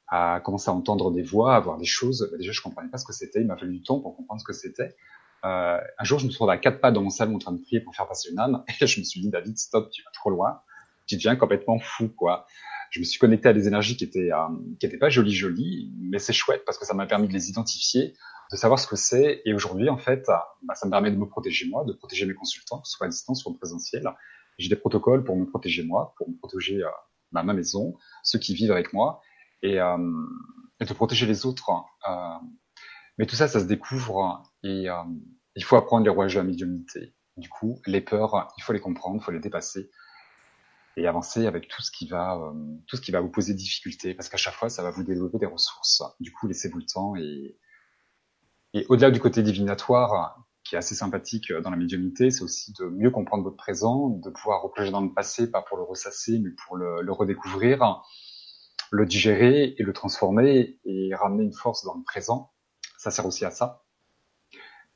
à 0.09 0.41
commencer 0.41 0.69
à 0.69 0.75
entendre 0.75 1.11
des 1.11 1.23
voix, 1.23 1.57
à 1.57 1.61
voir 1.61 1.79
des 1.79 1.87
choses, 1.87 2.31
déjà 2.39 2.53
je 2.53 2.61
comprenais 2.61 2.91
pas 2.91 2.99
ce 2.99 3.05
que 3.07 3.15
c'était. 3.15 3.41
Il 3.41 3.47
m'a 3.47 3.57
fallu 3.57 3.79
du 3.79 3.83
temps 3.83 4.01
pour 4.01 4.17
comprendre 4.17 4.41
ce 4.41 4.45
que 4.45 4.53
c'était. 4.53 4.95
Euh, 5.45 5.79
un 5.99 6.05
jour, 6.05 6.19
je 6.19 6.27
me 6.27 6.31
suis 6.31 6.45
à 6.49 6.57
quatre 6.57 6.81
pas 6.81 6.93
dans 6.93 7.03
mon 7.03 7.11
salon 7.11 7.35
en 7.35 7.39
train 7.39 7.53
de 7.53 7.61
prier 7.61 7.81
pour 7.81 7.95
faire 7.95 8.07
passer 8.07 8.31
une 8.31 8.39
âme, 8.39 8.65
et 8.81 8.87
je 8.87 9.01
me 9.01 9.05
suis 9.05 9.21
dit, 9.21 9.31
David, 9.31 9.59
stop, 9.59 9.91
tu 9.91 10.03
vas 10.03 10.11
trop 10.13 10.31
loin, 10.31 10.61
tu 11.07 11.17
deviens 11.17 11.37
complètement 11.37 11.79
fou, 11.79 12.09
quoi. 12.09 12.47
Je 12.91 13.01
me 13.01 13.05
suis 13.05 13.19
connecté 13.19 13.49
à 13.49 13.53
des 13.55 13.67
énergies 13.67 13.97
qui 13.97 14.05
étaient, 14.05 14.31
euh, 14.33 14.49
qui 14.79 14.87
étaient 14.87 14.99
pas 14.99 15.09
jolies, 15.09 15.35
jolies, 15.35 15.93
mais 15.99 16.19
c'est 16.19 16.35
chouette 16.35 16.63
parce 16.67 16.79
que 16.79 16.85
ça 16.85 16.95
m'a 16.95 17.07
permis 17.07 17.27
de 17.27 17.33
les 17.33 17.49
identifier, 17.49 18.15
de 18.51 18.57
savoir 18.57 18.79
ce 18.79 18.87
que 18.87 18.97
c'est, 18.97 19.41
et 19.47 19.55
aujourd'hui, 19.55 19.89
en 19.89 19.97
fait, 19.97 20.27
bah, 20.63 20.75
ça 20.75 20.87
me 20.87 20.91
permet 20.91 21.11
de 21.11 21.17
me 21.17 21.27
protéger 21.27 21.67
moi, 21.69 21.85
de 21.85 21.93
protéger 21.95 22.27
mes 22.27 22.35
consultants, 22.35 22.81
que 22.81 22.89
ce 22.89 22.97
soit 22.97 23.07
à 23.07 23.11
distance 23.11 23.45
ou 23.47 23.51
en 23.51 23.55
présentiel. 23.55 24.05
J'ai 24.59 24.69
des 24.69 24.77
protocoles 24.77 25.25
pour 25.25 25.37
me 25.37 25.47
protéger 25.47 25.83
moi, 25.83 26.15
pour 26.19 26.29
me 26.29 26.37
protéger 26.37 26.83
euh, 26.83 26.89
ma 27.33 27.43
maison, 27.43 27.97
ceux 28.23 28.39
qui 28.39 28.55
vivent 28.55 28.73
avec 28.73 28.93
moi, 28.93 29.23
et, 29.63 29.81
euh, 29.81 29.97
et 30.81 30.85
de 30.85 30.93
protéger 30.93 31.25
les 31.25 31.47
autres. 31.47 31.71
Euh, 31.71 32.13
mais 33.19 33.27
tout 33.27 33.37
ça, 33.37 33.49
ça 33.49 33.61
se 33.61 33.67
découvre 33.67 34.43
et 34.63 34.89
euh, 34.89 34.95
il 35.55 35.65
faut 35.65 35.77
apprendre 35.77 36.05
les 36.05 36.11
rouages 36.11 36.35
de 36.35 36.39
la 36.41 36.45
médiumnité. 36.45 37.15
Du 37.37 37.49
coup, 37.49 37.81
les 37.87 38.01
peurs, 38.01 38.49
il 38.59 38.63
faut 38.63 38.73
les 38.73 38.81
comprendre, 38.81 39.21
il 39.21 39.25
faut 39.25 39.33
les 39.33 39.41
dépasser 39.41 39.91
et 40.97 41.07
avancer 41.07 41.47
avec 41.47 41.69
tout 41.69 41.81
ce 41.83 41.91
qui 41.91 42.07
va, 42.07 42.37
euh, 42.37 42.53
tout 42.87 42.97
ce 42.97 43.01
qui 43.01 43.11
va 43.11 43.21
vous 43.21 43.31
poser 43.31 43.55
difficulté, 43.55 44.15
parce 44.15 44.29
qu'à 44.29 44.37
chaque 44.37 44.55
fois, 44.55 44.69
ça 44.69 44.83
va 44.83 44.91
vous 44.91 45.03
développer 45.03 45.39
des 45.39 45.47
ressources. 45.47 46.03
Du 46.21 46.33
coup, 46.33 46.47
laissez-vous 46.47 46.79
le 46.79 46.87
temps 46.87 47.17
et, 47.17 47.57
et 48.75 48.85
au-delà 48.89 49.11
du 49.11 49.21
côté 49.21 49.43
divinatoire, 49.43 50.45
qui 50.65 50.75
est 50.75 50.79
assez 50.79 50.95
sympathique 50.95 51.53
dans 51.53 51.71
la 51.71 51.77
médiumnité, 51.77 52.31
c'est 52.31 52.43
aussi 52.43 52.73
de 52.79 52.85
mieux 52.85 53.11
comprendre 53.11 53.43
votre 53.43 53.57
présent, 53.57 54.11
de 54.11 54.31
pouvoir 54.31 54.63
replonger 54.63 54.91
dans 54.91 55.01
le 55.01 55.13
passé, 55.13 55.51
pas 55.51 55.63
pour 55.63 55.77
le 55.77 55.83
ressasser, 55.83 56.39
mais 56.39 56.51
pour 56.51 56.77
le, 56.77 57.03
le 57.03 57.13
redécouvrir, 57.13 58.03
le 58.91 59.07
digérer 59.07 59.75
et 59.79 59.83
le 59.83 59.93
transformer 59.93 60.79
et 60.85 61.15
ramener 61.15 61.45
une 61.45 61.53
force 61.53 61.85
dans 61.85 61.95
le 61.95 62.03
présent 62.05 62.53
ça 63.03 63.11
sert 63.11 63.27
aussi 63.27 63.45
à 63.45 63.51
ça. 63.51 63.83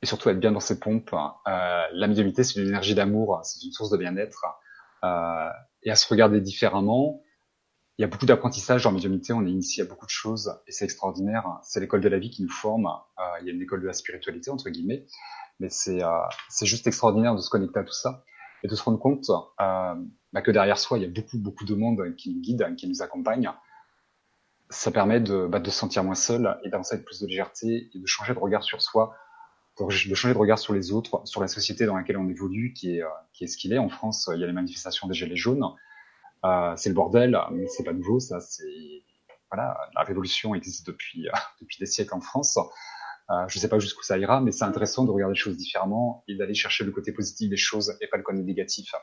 Et 0.01 0.05
surtout 0.05 0.29
être 0.29 0.39
bien 0.39 0.51
dans 0.51 0.59
ses 0.59 0.79
pompes. 0.79 1.13
Euh, 1.13 1.83
la 1.91 2.07
médiumité, 2.07 2.43
c'est 2.43 2.59
une 2.59 2.67
énergie 2.67 2.95
d'amour, 2.95 3.41
c'est 3.43 3.65
une 3.65 3.71
source 3.71 3.89
de 3.89 3.97
bien-être. 3.97 4.45
Euh, 5.03 5.49
et 5.83 5.91
à 5.91 5.95
se 5.95 6.07
regarder 6.07 6.39
différemment, 6.39 7.21
il 7.97 8.03
y 8.03 8.05
a 8.05 8.07
beaucoup 8.07 8.27
d'apprentissage 8.27 8.85
en 8.85 8.91
médiumnité, 8.91 9.33
on 9.33 9.45
est 9.45 9.49
initié 9.49 9.83
à 9.83 9.85
beaucoup 9.87 10.05
de 10.05 10.11
choses 10.11 10.55
et 10.67 10.71
c'est 10.71 10.85
extraordinaire. 10.85 11.59
C'est 11.63 11.79
l'école 11.79 12.01
de 12.01 12.09
la 12.09 12.19
vie 12.19 12.29
qui 12.29 12.43
nous 12.43 12.51
forme. 12.51 12.85
Euh, 12.85 13.23
il 13.41 13.47
y 13.47 13.49
a 13.49 13.53
une 13.53 13.61
école 13.61 13.81
de 13.81 13.87
la 13.87 13.93
spiritualité 13.93 14.51
entre 14.51 14.69
guillemets, 14.69 15.05
mais 15.59 15.69
c'est 15.69 16.03
euh, 16.03 16.09
juste 16.61 16.85
extraordinaire 16.85 17.35
de 17.35 17.41
se 17.41 17.49
connecter 17.49 17.79
à 17.79 17.83
tout 17.83 17.93
ça 17.93 18.23
et 18.63 18.67
de 18.67 18.75
se 18.75 18.83
rendre 18.83 18.99
compte 18.99 19.29
euh, 19.29 19.95
bah, 20.31 20.41
que 20.41 20.51
derrière 20.51 20.77
soi 20.77 20.99
il 20.99 21.01
y 21.01 21.05
a 21.05 21.09
beaucoup 21.09 21.39
beaucoup 21.39 21.65
de 21.65 21.73
monde 21.73 22.15
qui 22.15 22.33
nous 22.33 22.39
guide, 22.39 22.75
qui 22.77 22.87
nous 22.87 23.01
accompagne. 23.01 23.51
Ça 24.69 24.91
permet 24.91 25.19
de, 25.19 25.47
bah, 25.47 25.59
de 25.59 25.69
se 25.69 25.77
sentir 25.77 26.03
moins 26.03 26.15
seul 26.15 26.59
et 26.63 26.69
d'avancer 26.69 26.95
avec 26.95 27.05
plus 27.05 27.21
de 27.21 27.27
légèreté 27.27 27.89
et 27.93 27.99
de 27.99 28.05
changer 28.05 28.33
de 28.33 28.39
regard 28.39 28.63
sur 28.63 28.81
soi, 28.81 29.15
de 29.79 29.89
changer 29.89 30.33
de 30.33 30.39
regard 30.39 30.59
sur 30.59 30.73
les 30.73 30.91
autres, 30.91 31.21
sur 31.25 31.39
la 31.41 31.47
société 31.47 31.85
dans 31.85 31.95
laquelle 31.95 32.17
on 32.17 32.27
évolue, 32.27 32.73
qui 32.73 32.97
est 32.97 33.03
euh, 33.03 33.07
qui 33.33 33.45
est 33.45 33.47
ce 33.47 33.57
qu'il 33.57 33.73
est. 33.73 33.77
En 33.77 33.89
France, 33.89 34.29
il 34.33 34.39
y 34.39 34.43
a 34.43 34.47
les 34.47 34.53
manifestations 34.53 35.07
des 35.07 35.13
gilets 35.13 35.35
jaunes 35.35 35.63
euh, 36.45 36.73
c'est 36.75 36.89
le 36.89 36.95
bordel, 36.95 37.37
mais 37.51 37.67
c'est 37.67 37.83
pas 37.83 37.93
nouveau, 37.93 38.19
ça. 38.19 38.39
C'est 38.39 39.03
voilà, 39.51 39.77
la 39.95 40.03
révolution 40.03 40.55
existe 40.55 40.85
depuis 40.87 41.27
euh, 41.27 41.31
depuis 41.61 41.77
des 41.79 41.85
siècles 41.85 42.13
en 42.13 42.21
France. 42.21 42.57
Euh, 43.29 43.45
je 43.47 43.59
sais 43.59 43.67
pas 43.67 43.79
jusqu'où 43.79 44.03
ça 44.03 44.17
ira, 44.17 44.39
mais 44.39 44.51
c'est 44.51 44.63
intéressant 44.63 45.03
de 45.03 45.11
regarder 45.11 45.33
les 45.33 45.39
choses 45.39 45.57
différemment 45.57 46.23
et 46.27 46.35
d'aller 46.35 46.53
chercher 46.53 46.85
le 46.85 46.91
côté 46.91 47.11
positif 47.11 47.49
des 47.49 47.57
choses 47.57 47.97
et 48.01 48.07
pas 48.07 48.17
le 48.17 48.23
côté 48.23 48.39
négatif. 48.39 48.93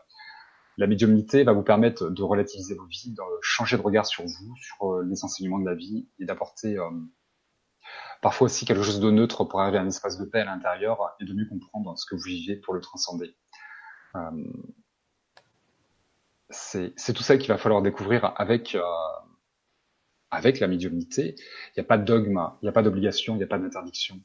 La 0.76 0.86
médiumnité 0.86 1.44
va 1.44 1.52
vous 1.52 1.62
permettre 1.62 2.10
de 2.10 2.22
relativiser 2.22 2.74
vos 2.74 2.86
vies, 2.86 3.12
de 3.12 3.22
changer 3.40 3.76
de 3.76 3.82
regard 3.82 4.06
sur 4.06 4.24
vous, 4.24 4.56
sur 4.56 5.00
les 5.02 5.24
enseignements 5.24 5.58
de 5.58 5.66
la 5.66 5.74
vie 5.74 6.08
et 6.18 6.24
d'apporter 6.24 6.76
parfois 8.22 8.46
aussi 8.46 8.64
quelque 8.64 8.82
chose 8.82 9.00
de 9.00 9.10
neutre 9.10 9.44
pour 9.44 9.60
arriver 9.60 9.78
à 9.78 9.82
un 9.82 9.86
espace 9.86 10.18
de 10.18 10.24
paix 10.24 10.40
à 10.40 10.46
l'intérieur 10.46 11.14
et 11.20 11.24
de 11.24 11.32
mieux 11.34 11.46
comprendre 11.46 11.96
ce 11.98 12.06
que 12.06 12.16
vous 12.16 12.22
vivez 12.22 12.56
pour 12.56 12.74
le 12.74 12.80
transcender. 12.80 13.36
Euh, 14.16 14.30
c'est 16.50 17.12
tout 17.14 17.22
ça 17.22 17.36
qu'il 17.36 17.48
va 17.48 17.58
falloir 17.58 17.82
découvrir 17.82 18.32
avec 18.36 18.74
euh, 18.74 18.82
avec 20.30 20.58
la 20.58 20.68
médiumnité. 20.68 21.34
Il 21.38 21.72
n'y 21.78 21.80
a 21.82 21.84
pas 21.84 21.98
de 21.98 22.04
dogme, 22.04 22.48
il 22.62 22.64
n'y 22.64 22.68
a 22.68 22.72
pas 22.72 22.82
d'obligation, 22.82 23.34
il 23.34 23.38
n'y 23.38 23.44
a 23.44 23.46
pas 23.48 23.58
d'interdiction. 23.58 24.20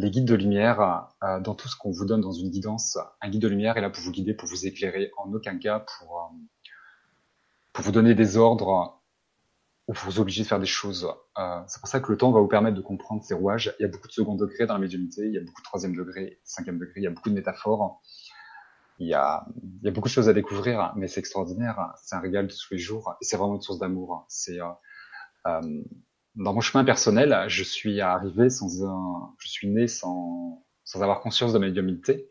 Les 0.00 0.10
guides 0.10 0.24
de 0.24 0.34
lumière, 0.34 1.08
euh, 1.22 1.40
dans 1.40 1.54
tout 1.54 1.68
ce 1.68 1.76
qu'on 1.76 1.90
vous 1.90 2.06
donne 2.06 2.20
dans 2.20 2.32
une 2.32 2.50
guidance, 2.50 2.98
un 3.20 3.28
guide 3.28 3.42
de 3.42 3.48
lumière 3.48 3.76
est 3.76 3.80
là 3.80 3.90
pour 3.90 4.02
vous 4.02 4.10
guider, 4.10 4.34
pour 4.34 4.48
vous 4.48 4.66
éclairer, 4.66 5.10
en 5.16 5.32
aucun 5.32 5.58
cas 5.58 5.80
pour 5.80 6.18
euh, 6.18 7.82
vous 7.82 7.92
donner 7.92 8.14
des 8.14 8.36
ordres 8.36 9.00
ou 9.88 9.92
pour 9.92 10.10
vous 10.10 10.20
obliger 10.20 10.42
de 10.42 10.48
faire 10.48 10.60
des 10.60 10.66
choses. 10.66 11.08
c'est 11.66 11.80
pour 11.80 11.88
ça 11.88 12.00
que 12.00 12.12
le 12.12 12.18
temps 12.18 12.30
va 12.30 12.40
vous 12.40 12.48
permettre 12.48 12.76
de 12.76 12.82
comprendre 12.82 13.22
ces 13.24 13.34
rouages. 13.34 13.74
Il 13.78 13.82
y 13.82 13.86
a 13.86 13.88
beaucoup 13.88 14.06
de 14.06 14.12
second 14.12 14.36
degré 14.36 14.66
dans 14.66 14.74
la 14.74 14.80
médiumnité, 14.80 15.22
il 15.26 15.32
y 15.32 15.38
a 15.38 15.40
beaucoup 15.40 15.60
de 15.60 15.66
troisième 15.66 15.96
degré, 15.96 16.40
cinquième 16.44 16.78
degré, 16.78 16.94
il 16.96 17.02
y 17.02 17.06
a 17.06 17.10
beaucoup 17.10 17.30
de 17.30 17.34
métaphores 17.34 18.00
il 19.00 19.08
y 19.08 19.14
a, 19.14 19.46
beaucoup 19.92 20.08
de 20.08 20.12
choses 20.12 20.28
à 20.28 20.34
découvrir, 20.34 20.92
mais 20.94 21.08
c'est 21.08 21.20
extraordinaire. 21.20 21.94
C'est 21.96 22.14
un 22.14 22.20
régal 22.20 22.46
de 22.46 22.52
tous 22.52 22.68
les 22.70 22.78
jours 22.78 23.16
et 23.20 23.24
c'est 23.24 23.38
vraiment 23.38 23.54
une 23.54 23.62
source 23.62 23.78
d'amour. 23.78 24.26
Euh, 24.50 24.62
euh, 25.46 25.82
dans 26.36 26.54
mon 26.54 26.60
chemin 26.60 26.84
personnel, 26.84 27.44
je 27.48 27.62
suis 27.62 28.00
arrivé 28.00 28.50
sans 28.50 28.84
un, 28.84 29.34
je 29.38 29.48
suis 29.48 29.68
né 29.68 29.88
sans 29.88 30.64
sans 30.84 31.02
avoir 31.02 31.20
conscience 31.20 31.52
de 31.52 31.58
ma 31.58 31.66
médiumnité, 31.66 32.28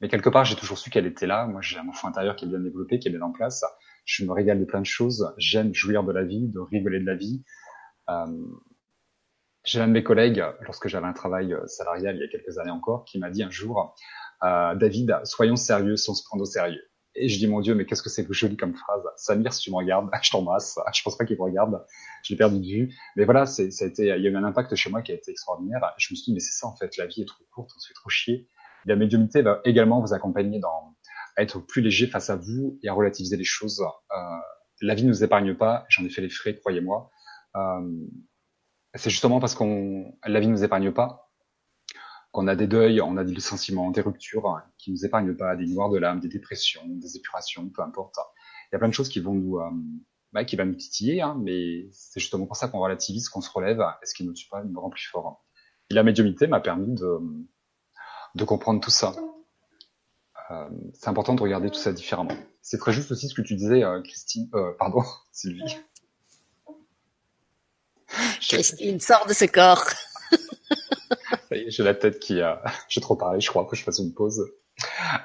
mais 0.00 0.08
quelque 0.08 0.28
part 0.28 0.44
j'ai 0.44 0.56
toujours 0.56 0.78
su 0.78 0.90
qu'elle 0.90 1.06
était 1.06 1.26
là. 1.26 1.46
Moi, 1.46 1.62
j'ai 1.62 1.78
un 1.78 1.88
enfant 1.88 2.08
intérieur 2.08 2.36
qui 2.36 2.44
est 2.44 2.48
bien 2.48 2.58
développé, 2.58 2.98
qui 2.98 3.08
est 3.08 3.10
bien 3.10 3.22
en 3.22 3.32
place. 3.32 3.64
Je 4.04 4.24
me 4.24 4.32
régale 4.32 4.60
de 4.60 4.64
plein 4.64 4.80
de 4.80 4.86
choses. 4.86 5.32
J'aime 5.38 5.74
jouir 5.74 6.04
de 6.04 6.12
la 6.12 6.22
vie, 6.22 6.48
de 6.48 6.60
rigoler 6.60 7.00
de 7.00 7.06
la 7.06 7.14
vie. 7.14 7.42
Euh, 8.10 8.26
j'ai 9.64 9.78
l'un 9.78 9.88
de 9.88 9.92
mes 9.92 10.04
collègues, 10.04 10.44
lorsque 10.60 10.88
j'avais 10.88 11.06
un 11.06 11.12
travail 11.12 11.56
salarial 11.66 12.16
il 12.16 12.20
y 12.20 12.24
a 12.24 12.28
quelques 12.28 12.58
années 12.58 12.70
encore, 12.70 13.04
qui 13.04 13.18
m'a 13.18 13.30
dit 13.30 13.42
un 13.42 13.50
jour, 13.50 13.94
euh, 14.44 14.74
David, 14.76 15.20
soyons 15.24 15.56
sérieux 15.56 15.96
sans 15.96 16.14
se 16.14 16.22
prendre 16.24 16.42
au 16.42 16.46
sérieux. 16.46 16.84
Et 17.16 17.28
je 17.28 17.38
dis, 17.38 17.46
mon 17.46 17.60
Dieu, 17.60 17.74
mais 17.74 17.86
qu'est-ce 17.86 18.02
que 18.02 18.10
c'est 18.10 18.26
joli 18.30 18.56
comme 18.56 18.74
phrase. 18.74 19.02
Samir, 19.16 19.52
si 19.52 19.62
tu 19.62 19.70
me 19.70 19.76
regardes, 19.76 20.08
je 20.22 20.30
t'embrasse. 20.30 20.78
Je 20.94 21.02
pense 21.02 21.16
pas 21.16 21.24
qu'il 21.24 21.36
me 21.36 21.42
regarde. 21.42 21.84
Je 22.22 22.32
l'ai 22.32 22.36
perdu 22.36 22.60
de 22.60 22.66
vue. 22.66 22.94
Mais 23.16 23.24
voilà, 23.24 23.46
c'est, 23.46 23.70
ça 23.70 23.84
a 23.84 23.88
été, 23.88 24.02
il 24.02 24.08
y 24.22 24.26
a 24.26 24.30
eu 24.30 24.36
un 24.36 24.44
impact 24.44 24.74
chez 24.74 24.90
moi 24.90 25.02
qui 25.02 25.12
a 25.12 25.14
été 25.14 25.30
extraordinaire. 25.30 25.80
Je 25.98 26.12
me 26.12 26.16
suis 26.16 26.24
dit, 26.24 26.34
mais 26.34 26.40
c'est 26.40 26.58
ça, 26.58 26.66
en 26.66 26.76
fait. 26.76 26.96
La 26.96 27.06
vie 27.06 27.22
est 27.22 27.26
trop 27.26 27.44
courte, 27.52 27.70
on 27.76 27.78
se 27.78 27.88
fait 27.88 27.94
trop 27.94 28.10
chier. 28.10 28.48
La 28.84 28.96
médiumnité 28.96 29.42
va 29.42 29.60
également 29.64 30.00
vous 30.00 30.14
accompagner 30.14 30.60
dans, 30.60 30.94
à 31.36 31.42
être 31.42 31.58
plus 31.60 31.82
léger 31.82 32.06
face 32.06 32.30
à 32.30 32.36
vous 32.36 32.78
et 32.82 32.88
à 32.88 32.92
relativiser 32.92 33.36
les 33.36 33.44
choses. 33.44 33.80
Euh, 33.80 34.16
la 34.80 34.94
vie 34.94 35.04
ne 35.04 35.08
nous 35.08 35.24
épargne 35.24 35.54
pas. 35.54 35.84
J'en 35.88 36.04
ai 36.04 36.08
fait 36.08 36.22
les 36.22 36.28
frais, 36.28 36.56
croyez-moi. 36.56 37.10
Euh, 37.56 38.06
c'est 38.94 39.10
justement 39.10 39.40
parce 39.40 39.54
qu'on, 39.54 40.14
la 40.24 40.40
vie 40.40 40.46
ne 40.46 40.52
nous 40.52 40.64
épargne 40.64 40.92
pas 40.92 41.25
on 42.36 42.46
a 42.48 42.56
des 42.56 42.66
deuils, 42.66 43.00
on 43.00 43.16
a 43.16 43.24
des 43.24 43.32
licenciements, 43.32 43.90
des 43.90 44.00
ruptures 44.00 44.46
hein, 44.48 44.62
qui 44.78 44.90
nous 44.90 45.04
épargnent 45.04 45.34
pas, 45.34 45.56
des 45.56 45.66
noirs 45.66 45.90
de 45.90 45.98
l'âme, 45.98 46.20
des 46.20 46.28
dépressions, 46.28 46.82
des 46.86 47.16
épurations, 47.16 47.68
peu 47.68 47.82
importe. 47.82 48.16
Il 48.70 48.74
y 48.74 48.76
a 48.76 48.78
plein 48.78 48.88
de 48.88 48.94
choses 48.94 49.08
qui 49.08 49.20
vont 49.20 49.34
nous, 49.34 49.58
euh, 49.58 49.70
bah, 50.32 50.44
qui 50.44 50.56
va 50.56 50.64
nous 50.64 50.74
titiller, 50.74 51.22
hein, 51.22 51.36
mais 51.40 51.88
c'est 51.92 52.20
justement 52.20 52.46
pour 52.46 52.56
ça 52.56 52.68
qu'on 52.68 52.80
relativise, 52.80 53.28
qu'on 53.28 53.40
se 53.40 53.50
relève, 53.50 53.80
et 53.80 54.06
ce 54.06 54.14
qui 54.14 54.24
nous 54.24 54.32
tue 54.32 54.48
pas 54.48 54.62
nous 54.64 54.80
rend 54.80 54.90
plus 54.90 55.06
fort. 55.06 55.44
Et 55.90 55.94
la 55.94 56.02
médiumité 56.02 56.46
m'a 56.46 56.60
permis 56.60 56.94
de, 56.94 57.18
de 58.34 58.44
comprendre 58.44 58.80
tout 58.80 58.90
ça. 58.90 59.14
Euh, 60.50 60.68
c'est 60.94 61.08
important 61.08 61.34
de 61.34 61.42
regarder 61.42 61.70
tout 61.70 61.78
ça 61.78 61.92
différemment. 61.92 62.36
C'est 62.62 62.78
très 62.78 62.92
juste 62.92 63.10
aussi 63.10 63.28
ce 63.28 63.34
que 63.34 63.42
tu 63.42 63.54
disais, 63.54 63.82
euh, 63.82 64.00
Christine, 64.02 64.48
euh, 64.54 64.72
pardon, 64.78 65.02
Sylvie. 65.32 65.76
Christine, 68.40 69.00
sort 69.00 69.26
de 69.26 69.32
ce 69.32 69.44
corps. 69.46 69.84
J'ai 71.50 71.82
la 71.82 71.94
tête 71.94 72.18
qui 72.18 72.40
a, 72.40 72.62
j'ai 72.88 73.00
trop 73.00 73.16
parlé, 73.16 73.40
je 73.40 73.48
crois 73.48 73.64
que 73.64 73.76
je 73.76 73.82
fasse 73.82 73.98
une 73.98 74.14
pause. 74.14 74.44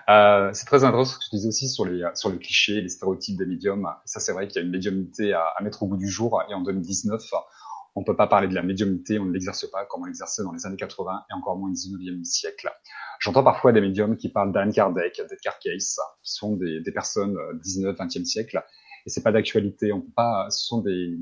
Euh, 0.09 0.49
c'est 0.53 0.65
très 0.65 0.83
intéressant 0.85 1.13
ce 1.13 1.17
que 1.17 1.29
tu 1.29 1.35
disais 1.35 1.49
aussi 1.49 1.67
sur 1.67 1.85
les 1.85 2.05
sur 2.15 2.29
les 2.29 2.39
clichés, 2.39 2.81
les 2.81 2.89
stéréotypes 2.89 3.37
des 3.37 3.45
médiums. 3.45 3.87
Ça, 4.05 4.19
c'est 4.19 4.31
vrai 4.31 4.47
qu'il 4.47 4.61
y 4.61 4.63
a 4.63 4.65
une 4.65 4.71
médiumnité 4.71 5.33
à, 5.33 5.43
à, 5.57 5.61
mettre 5.61 5.83
au 5.83 5.87
bout 5.87 5.97
du 5.97 6.09
jour. 6.09 6.41
Et 6.49 6.53
en 6.53 6.61
2019, 6.61 7.21
on 7.95 8.03
peut 8.03 8.15
pas 8.15 8.27
parler 8.27 8.47
de 8.47 8.55
la 8.55 8.63
médiumnité, 8.63 9.19
on 9.19 9.25
ne 9.25 9.33
l'exerce 9.33 9.69
pas 9.69 9.85
comme 9.85 10.03
on 10.03 10.05
l'exerçait 10.05 10.43
dans 10.43 10.53
les 10.53 10.65
années 10.65 10.77
80 10.77 11.25
et 11.29 11.33
encore 11.33 11.57
moins 11.57 11.69
au 11.69 11.73
19e 11.73 12.23
siècle. 12.23 12.71
J'entends 13.19 13.43
parfois 13.43 13.73
des 13.73 13.81
médiums 13.81 14.15
qui 14.15 14.29
parlent 14.29 14.53
d'Anne 14.53 14.71
Kardec, 14.71 15.21
d'Edgar 15.29 15.59
Cayce, 15.59 15.99
qui 16.23 16.31
sont 16.31 16.55
des, 16.55 16.79
des 16.79 16.91
personnes 16.91 17.37
19, 17.61 17.97
20e 17.97 18.23
siècle. 18.23 18.63
Et 19.05 19.09
c'est 19.09 19.21
pas 19.21 19.31
d'actualité. 19.31 19.91
On 19.91 20.01
peut 20.01 20.13
pas, 20.15 20.47
ce 20.49 20.65
sont 20.65 20.79
des, 20.79 21.17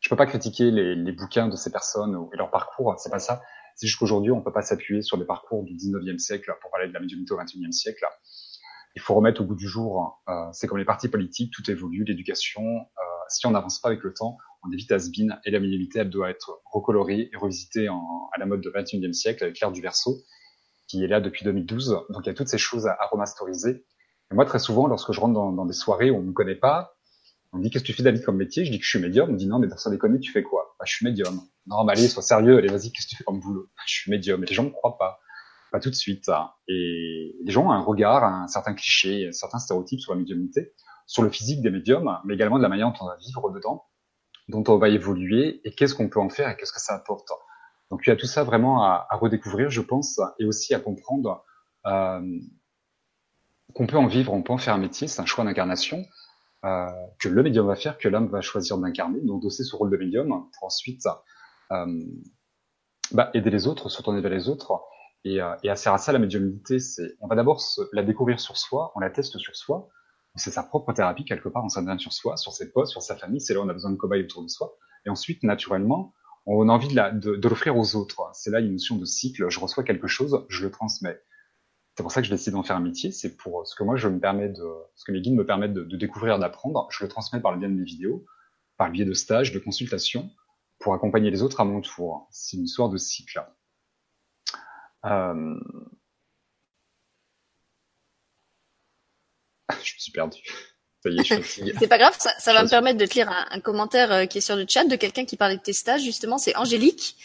je 0.00 0.08
peux 0.08 0.16
pas 0.16 0.26
critiquer 0.26 0.70
les, 0.72 0.96
les 0.96 1.12
bouquins 1.12 1.48
de 1.48 1.54
ces 1.54 1.70
personnes 1.70 2.28
et 2.32 2.36
leur 2.36 2.50
parcours. 2.50 2.94
C'est 2.98 3.10
pas 3.10 3.20
ça 3.20 3.42
c'est 3.82 3.88
juste 3.88 3.98
qu'aujourd'hui, 3.98 4.30
on 4.30 4.36
ne 4.36 4.44
peut 4.44 4.52
pas 4.52 4.62
s'appuyer 4.62 5.02
sur 5.02 5.18
des 5.18 5.24
parcours 5.24 5.64
du 5.64 5.74
19e 5.74 6.16
siècle 6.16 6.54
pour 6.60 6.70
parler 6.70 6.86
de 6.86 6.92
la 6.92 7.00
médiumnité 7.00 7.34
au 7.34 7.36
21e 7.36 7.72
siècle. 7.72 8.06
Il 8.94 9.02
faut 9.02 9.12
remettre 9.12 9.40
au 9.40 9.44
bout 9.44 9.56
du 9.56 9.66
jour, 9.66 10.22
euh, 10.28 10.32
c'est 10.52 10.68
comme 10.68 10.78
les 10.78 10.84
partis 10.84 11.08
politiques, 11.08 11.52
tout 11.52 11.68
évolue, 11.68 12.04
l'éducation. 12.04 12.62
Euh, 12.62 13.02
si 13.28 13.44
on 13.44 13.50
n'avance 13.50 13.80
pas 13.80 13.88
avec 13.88 14.04
le 14.04 14.14
temps, 14.14 14.38
on 14.62 14.70
évite 14.70 14.92
has-been 14.92 15.36
et 15.44 15.50
la 15.50 15.58
médiumnité, 15.58 15.98
elle 15.98 16.10
doit 16.10 16.30
être 16.30 16.62
recolorée 16.64 17.28
et 17.32 17.36
revisitée 17.36 17.88
en, 17.88 18.30
à 18.32 18.38
la 18.38 18.46
mode 18.46 18.60
du 18.60 18.68
21e 18.68 19.12
siècle 19.12 19.42
avec 19.42 19.58
l'ère 19.58 19.72
du 19.72 19.80
verso, 19.80 20.22
qui 20.86 21.02
est 21.02 21.08
là 21.08 21.20
depuis 21.20 21.44
2012. 21.44 22.04
Donc 22.10 22.24
il 22.24 22.26
y 22.26 22.30
a 22.30 22.34
toutes 22.34 22.46
ces 22.46 22.58
choses 22.58 22.86
à, 22.86 22.92
à 23.00 23.08
remasteriser. 23.08 23.84
Et 24.30 24.34
moi, 24.36 24.44
très 24.44 24.60
souvent, 24.60 24.86
lorsque 24.86 25.10
je 25.10 25.18
rentre 25.18 25.34
dans, 25.34 25.50
dans 25.50 25.66
des 25.66 25.72
soirées 25.72 26.12
où 26.12 26.18
on 26.18 26.22
ne 26.22 26.28
me 26.28 26.32
connaît 26.32 26.54
pas, 26.54 26.94
on 27.52 27.58
me 27.58 27.64
dit 27.64 27.70
qu'est-ce 27.70 27.82
que 27.82 27.88
tu 27.88 27.94
fais 27.94 28.04
David 28.04 28.24
comme 28.24 28.36
métier? 28.36 28.64
Je 28.64 28.70
dis 28.70 28.78
que 28.78 28.84
je 28.84 28.90
suis 28.90 29.00
médium. 29.00 29.28
On 29.28 29.32
me 29.32 29.38
dit 29.38 29.48
non 29.48 29.58
mais 29.58 29.66
personne 29.66 29.92
déconne, 29.92 30.20
tu 30.20 30.30
fais 30.30 30.44
quoi? 30.44 30.71
Bah, 30.82 30.86
Je 30.86 30.94
suis 30.96 31.06
médium. 31.06 31.40
Non 31.66 31.84
mais 31.84 31.92
allez, 31.92 32.08
sois 32.08 32.22
sérieux, 32.22 32.58
allez 32.58 32.68
vas-y, 32.68 32.90
qu'est-ce 32.90 33.06
que 33.06 33.10
tu 33.10 33.16
fais 33.16 33.24
comme 33.24 33.38
boulot? 33.38 33.68
Je 33.86 33.94
suis 33.94 34.10
médium. 34.10 34.42
Et 34.42 34.46
les 34.46 34.54
gens 34.54 34.64
ne 34.64 34.70
croient 34.70 34.98
pas, 34.98 35.20
pas 35.70 35.78
tout 35.78 35.90
de 35.90 35.94
suite. 35.94 36.28
Hein. 36.28 36.50
Et 36.66 37.36
les 37.44 37.52
gens 37.52 37.66
ont 37.66 37.70
un 37.70 37.80
regard, 37.80 38.24
un 38.24 38.48
certain 38.48 38.74
cliché, 38.74 39.30
certains 39.30 39.60
stéréotypes 39.60 40.00
sur 40.00 40.12
la 40.12 40.18
médiumnité, 40.18 40.72
sur 41.06 41.22
le 41.22 41.30
physique 41.30 41.62
des 41.62 41.70
médiums, 41.70 42.18
mais 42.24 42.34
également 42.34 42.58
de 42.58 42.62
la 42.62 42.68
manière 42.68 42.88
dont 42.88 42.98
on 43.00 43.06
va 43.06 43.16
vivre 43.16 43.50
dedans, 43.50 43.84
dont 44.48 44.64
on 44.66 44.78
va 44.78 44.88
évoluer 44.88 45.60
et 45.64 45.72
qu'est-ce 45.72 45.94
qu'on 45.94 46.08
peut 46.08 46.20
en 46.20 46.28
faire 46.28 46.48
et 46.50 46.56
qu'est-ce 46.56 46.72
que 46.72 46.80
ça 46.80 46.94
apporte. 46.94 47.28
Donc 47.90 48.00
il 48.04 48.10
y 48.10 48.12
a 48.12 48.16
tout 48.16 48.26
ça 48.26 48.42
vraiment 48.42 48.82
à, 48.82 49.06
à 49.08 49.16
redécouvrir, 49.16 49.70
je 49.70 49.82
pense, 49.82 50.20
et 50.40 50.46
aussi 50.46 50.74
à 50.74 50.80
comprendre 50.80 51.44
euh, 51.86 52.20
qu'on 53.74 53.86
peut 53.86 53.98
en 53.98 54.06
vivre, 54.06 54.32
on 54.32 54.42
peut 54.42 54.52
en 54.52 54.58
faire 54.58 54.74
un 54.74 54.78
métier, 54.78 55.06
c'est 55.06 55.20
un 55.20 55.26
choix 55.26 55.44
d'incarnation 55.44 56.04
euh, 56.64 56.86
que 57.18 57.28
le 57.28 57.42
médium 57.42 57.66
va 57.66 57.74
faire, 57.74 57.98
que 57.98 58.08
l'homme 58.08 58.28
va 58.28 58.40
choisir 58.40 58.78
d'incarner, 58.78 59.20
d'endosser 59.20 59.64
ce 59.64 59.74
rôle 59.74 59.90
de 59.90 59.96
médium 59.96 60.28
pour 60.28 60.66
ensuite 60.66 61.06
euh, 61.72 62.04
bah, 63.10 63.30
aider 63.34 63.50
les 63.50 63.66
autres, 63.66 63.88
se 63.88 64.00
tourner 64.02 64.20
vers 64.20 64.30
les 64.30 64.48
autres. 64.48 64.80
Et, 65.24 65.40
euh, 65.40 65.54
et 65.62 65.70
à 65.70 65.76
ça, 65.76 66.12
la 66.12 66.18
médiumnité, 66.18 66.78
c'est, 66.78 67.16
on 67.20 67.26
va 67.26 67.34
d'abord 67.34 67.60
la 67.92 68.02
découvrir 68.02 68.38
sur 68.40 68.56
soi, 68.56 68.92
on 68.94 69.00
la 69.00 69.10
teste 69.10 69.38
sur 69.38 69.56
soi. 69.56 69.88
C'est 70.36 70.50
sa 70.50 70.62
propre 70.62 70.92
thérapie 70.92 71.24
quelque 71.24 71.48
part, 71.48 71.64
on 71.64 71.68
s'entraîne 71.68 71.98
sur 71.98 72.12
soi, 72.12 72.36
sur 72.36 72.52
ses 72.52 72.72
potes, 72.72 72.86
sur 72.86 73.02
sa 73.02 73.16
famille. 73.16 73.40
C'est 73.40 73.54
là 73.54 73.60
où 73.60 73.64
on 73.64 73.68
a 73.68 73.74
besoin 73.74 73.90
de 73.90 73.96
cobayes 73.96 74.22
autour 74.22 74.42
de 74.42 74.48
soi. 74.48 74.76
Et 75.04 75.10
ensuite, 75.10 75.42
naturellement, 75.42 76.14
on 76.46 76.68
a 76.68 76.72
envie 76.72 76.88
de, 76.88 76.96
la, 76.96 77.10
de, 77.10 77.36
de 77.36 77.48
l'offrir 77.48 77.76
aux 77.76 77.96
autres. 77.96 78.30
C'est 78.32 78.50
là 78.50 78.60
une 78.60 78.72
notion 78.72 78.96
de 78.96 79.04
cycle. 79.04 79.48
Je 79.50 79.60
reçois 79.60 79.84
quelque 79.84 80.06
chose, 80.06 80.44
je 80.48 80.64
le 80.64 80.70
transmets. 80.70 81.20
C'est 81.96 82.02
pour 82.02 82.12
ça 82.12 82.22
que 82.22 82.26
je 82.26 82.32
décide 82.32 82.54
d'en 82.54 82.62
faire 82.62 82.76
un 82.76 82.80
métier. 82.80 83.12
C'est 83.12 83.36
pour 83.36 83.66
ce 83.66 83.74
que 83.76 83.84
moi 83.84 83.96
je 83.96 84.08
me 84.08 84.18
permets 84.18 84.48
de, 84.48 84.64
ce 84.94 85.04
que 85.04 85.12
mes 85.12 85.20
guides 85.20 85.34
me 85.34 85.44
permettent 85.44 85.74
de, 85.74 85.84
de 85.84 85.96
découvrir, 85.96 86.38
d'apprendre. 86.38 86.88
Je 86.90 87.04
le 87.04 87.08
transmets 87.08 87.40
par 87.40 87.52
le 87.52 87.58
biais 87.58 87.68
de 87.68 87.74
mes 87.74 87.84
vidéos, 87.84 88.24
par 88.78 88.86
le 88.86 88.94
biais 88.94 89.04
de 89.04 89.12
stages, 89.12 89.52
de 89.52 89.58
consultations, 89.58 90.30
pour 90.78 90.94
accompagner 90.94 91.30
les 91.30 91.42
autres 91.42 91.60
à 91.60 91.64
mon 91.64 91.82
tour. 91.82 92.28
C'est 92.30 92.56
une 92.56 92.64
histoire 92.64 92.88
de 92.88 92.96
cycle. 92.96 93.44
Euh... 95.04 95.60
je 99.70 99.94
me 99.94 99.98
suis 99.98 100.12
perdu. 100.12 100.40
Ça 101.02 101.10
y 101.10 101.18
est, 101.18 101.24
je 101.24 101.42
suis 101.42 101.72
C'est 101.78 101.88
pas 101.88 101.98
grave, 101.98 102.16
ça, 102.18 102.30
ça 102.38 102.54
va 102.54 102.62
me 102.62 102.68
permettre 102.70 102.98
de 102.98 103.06
te 103.06 103.14
lire 103.14 103.28
un, 103.28 103.46
un, 103.50 103.60
commentaire 103.60 104.26
qui 104.28 104.38
est 104.38 104.42
sur 104.42 104.56
le 104.56 104.64
chat 104.66 104.84
de 104.84 104.96
quelqu'un 104.96 105.26
qui 105.26 105.36
parlait 105.36 105.56
de 105.56 105.62
tes 105.62 105.74
stages. 105.74 106.02
Justement, 106.02 106.38
c'est 106.38 106.56
Angélique 106.56 107.16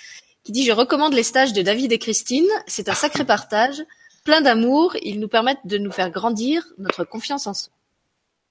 qui 0.43 0.51
dit 0.51 0.65
je 0.65 0.71
recommande 0.71 1.13
les 1.13 1.23
stages 1.23 1.53
de 1.53 1.61
David 1.61 1.91
et 1.91 1.99
Christine. 1.99 2.47
C'est 2.67 2.89
un 2.89 2.93
sacré 2.93 3.25
partage, 3.25 3.83
plein 4.27 4.41
d'amour. 4.41 4.95
Ils 5.01 5.19
nous 5.19 5.29
permettent 5.29 5.65
de 5.65 5.77
nous 5.77 5.91
faire 5.91 6.11
grandir 6.11 6.67
notre 6.77 7.05
confiance 7.05 7.47
en 7.47 7.53
soi. 7.53 7.71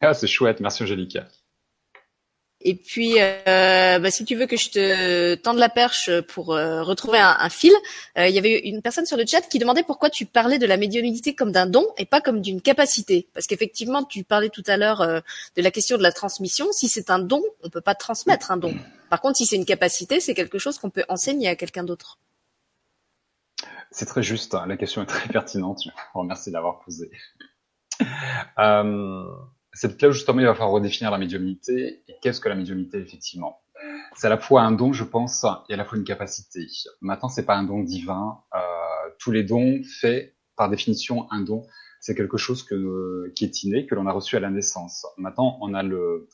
Ah, 0.01 0.15
c'est 0.15 0.27
chouette. 0.27 0.61
Merci 0.61 0.83
Angélique. 0.83 1.19
Et 2.63 2.75
puis, 2.75 3.17
euh, 3.19 3.99
bah, 3.99 4.11
si 4.11 4.25
tu 4.25 4.35
veux 4.35 4.47
que 4.47 4.57
je 4.57 4.71
te 4.71 5.35
tende 5.35 5.59
la 5.59 5.69
perche 5.69 6.11
pour 6.23 6.55
euh, 6.55 6.83
retrouver 6.83 7.19
un, 7.19 7.37
un 7.39 7.51
fil, 7.51 7.73
euh, 8.19 8.27
il 8.27 8.35
y 8.35 8.39
avait 8.39 8.59
une 8.61 8.81
personne 8.81 9.05
sur 9.05 9.19
le 9.19 9.27
chat 9.27 9.43
qui 9.43 9.59
demandait 9.59 9.83
pourquoi 9.83 10.09
tu 10.09 10.25
parlais 10.25 10.59
de 10.59 10.67
la 10.67 10.79
médiumnité 10.79 11.35
comme 11.35 11.53
d'un 11.53 11.67
don 11.67 11.87
et 11.99 12.07
pas 12.07 12.23
comme 12.23 12.41
d'une 12.41 12.63
capacité. 12.63 13.29
Parce 13.35 13.47
qu'effectivement, 13.47 14.03
tu 14.03 14.25
parlais 14.25 14.49
tout 14.49 14.65
à 14.67 14.79
l'heure 14.79 15.03
euh, 15.03 15.21
de 15.57 15.63
la 15.63 15.71
question 15.71 15.99
de 15.99 16.03
la 16.03 16.13
transmission. 16.13 16.67
Si 16.73 16.89
c'est 16.89 17.11
un 17.11 17.19
don, 17.19 17.43
on 17.63 17.69
peut 17.69 17.83
pas 17.83 17.95
transmettre 17.95 18.51
un 18.51 18.57
don. 18.57 18.75
Par 19.11 19.21
contre, 19.21 19.37
si 19.37 19.45
c'est 19.45 19.57
une 19.57 19.67
capacité, 19.67 20.21
c'est 20.21 20.35
quelque 20.35 20.59
chose 20.59 20.79
qu'on 20.79 20.91
peut 20.91 21.05
enseigner 21.11 21.49
à 21.49 21.55
quelqu'un 21.55 21.85
d'autre. 21.85 22.19
C'est 23.97 24.05
très 24.05 24.23
juste. 24.23 24.55
Hein. 24.55 24.67
La 24.67 24.77
question 24.77 25.03
est 25.03 25.07
très 25.07 25.27
pertinente. 25.33 25.81
Je 25.83 25.91
vous 26.13 26.21
remercie 26.21 26.51
d'avoir 26.51 26.81
posé. 26.81 27.11
Euh, 28.59 29.25
c'est 29.73 30.03
là 30.03 30.09
où 30.09 30.13
justement 30.13 30.41
il 30.41 30.47
va 30.47 30.53
falloir 30.53 30.73
redéfinir 30.73 31.11
la 31.11 31.17
médiumnité 31.17 32.03
et 32.07 32.17
qu'est-ce 32.21 32.41
que 32.41 32.51
la 32.51 32.57
médiumnité 32.57 32.99
effectivement? 32.99 33.63
C'est 34.15 34.27
à 34.27 34.31
la 34.31 34.37
fois 34.37 34.63
un 34.63 34.73
don, 34.73 34.93
je 34.93 35.05
pense, 35.05 35.47
et 35.71 35.75
à 35.75 35.77
la 35.79 35.87
fois 35.87 35.97
une 35.97 36.05
capacité. 36.05 36.67
Maintenant, 37.01 37.31
c'est 37.31 37.47
pas 37.47 37.57
un 37.57 37.65
don 37.65 37.83
divin. 37.83 38.39
Euh, 38.55 38.59
tous 39.19 39.31
les 39.31 39.45
dons 39.45 39.81
faits, 40.01 40.37
par 40.57 40.69
définition, 40.69 41.31
un 41.31 41.41
don, 41.41 41.67
c'est 42.01 42.15
quelque 42.15 42.37
chose 42.37 42.63
que, 42.65 43.33
qui 43.35 43.45
est 43.45 43.63
inné, 43.63 43.87
que 43.87 43.95
l'on 43.95 44.07
a 44.07 44.13
reçu 44.13 44.37
à 44.37 44.41
la 44.41 44.51
naissance. 44.51 45.07
Maintenant, 45.17 45.59
on 45.63 45.73
a 45.73 45.83
le, 45.83 46.29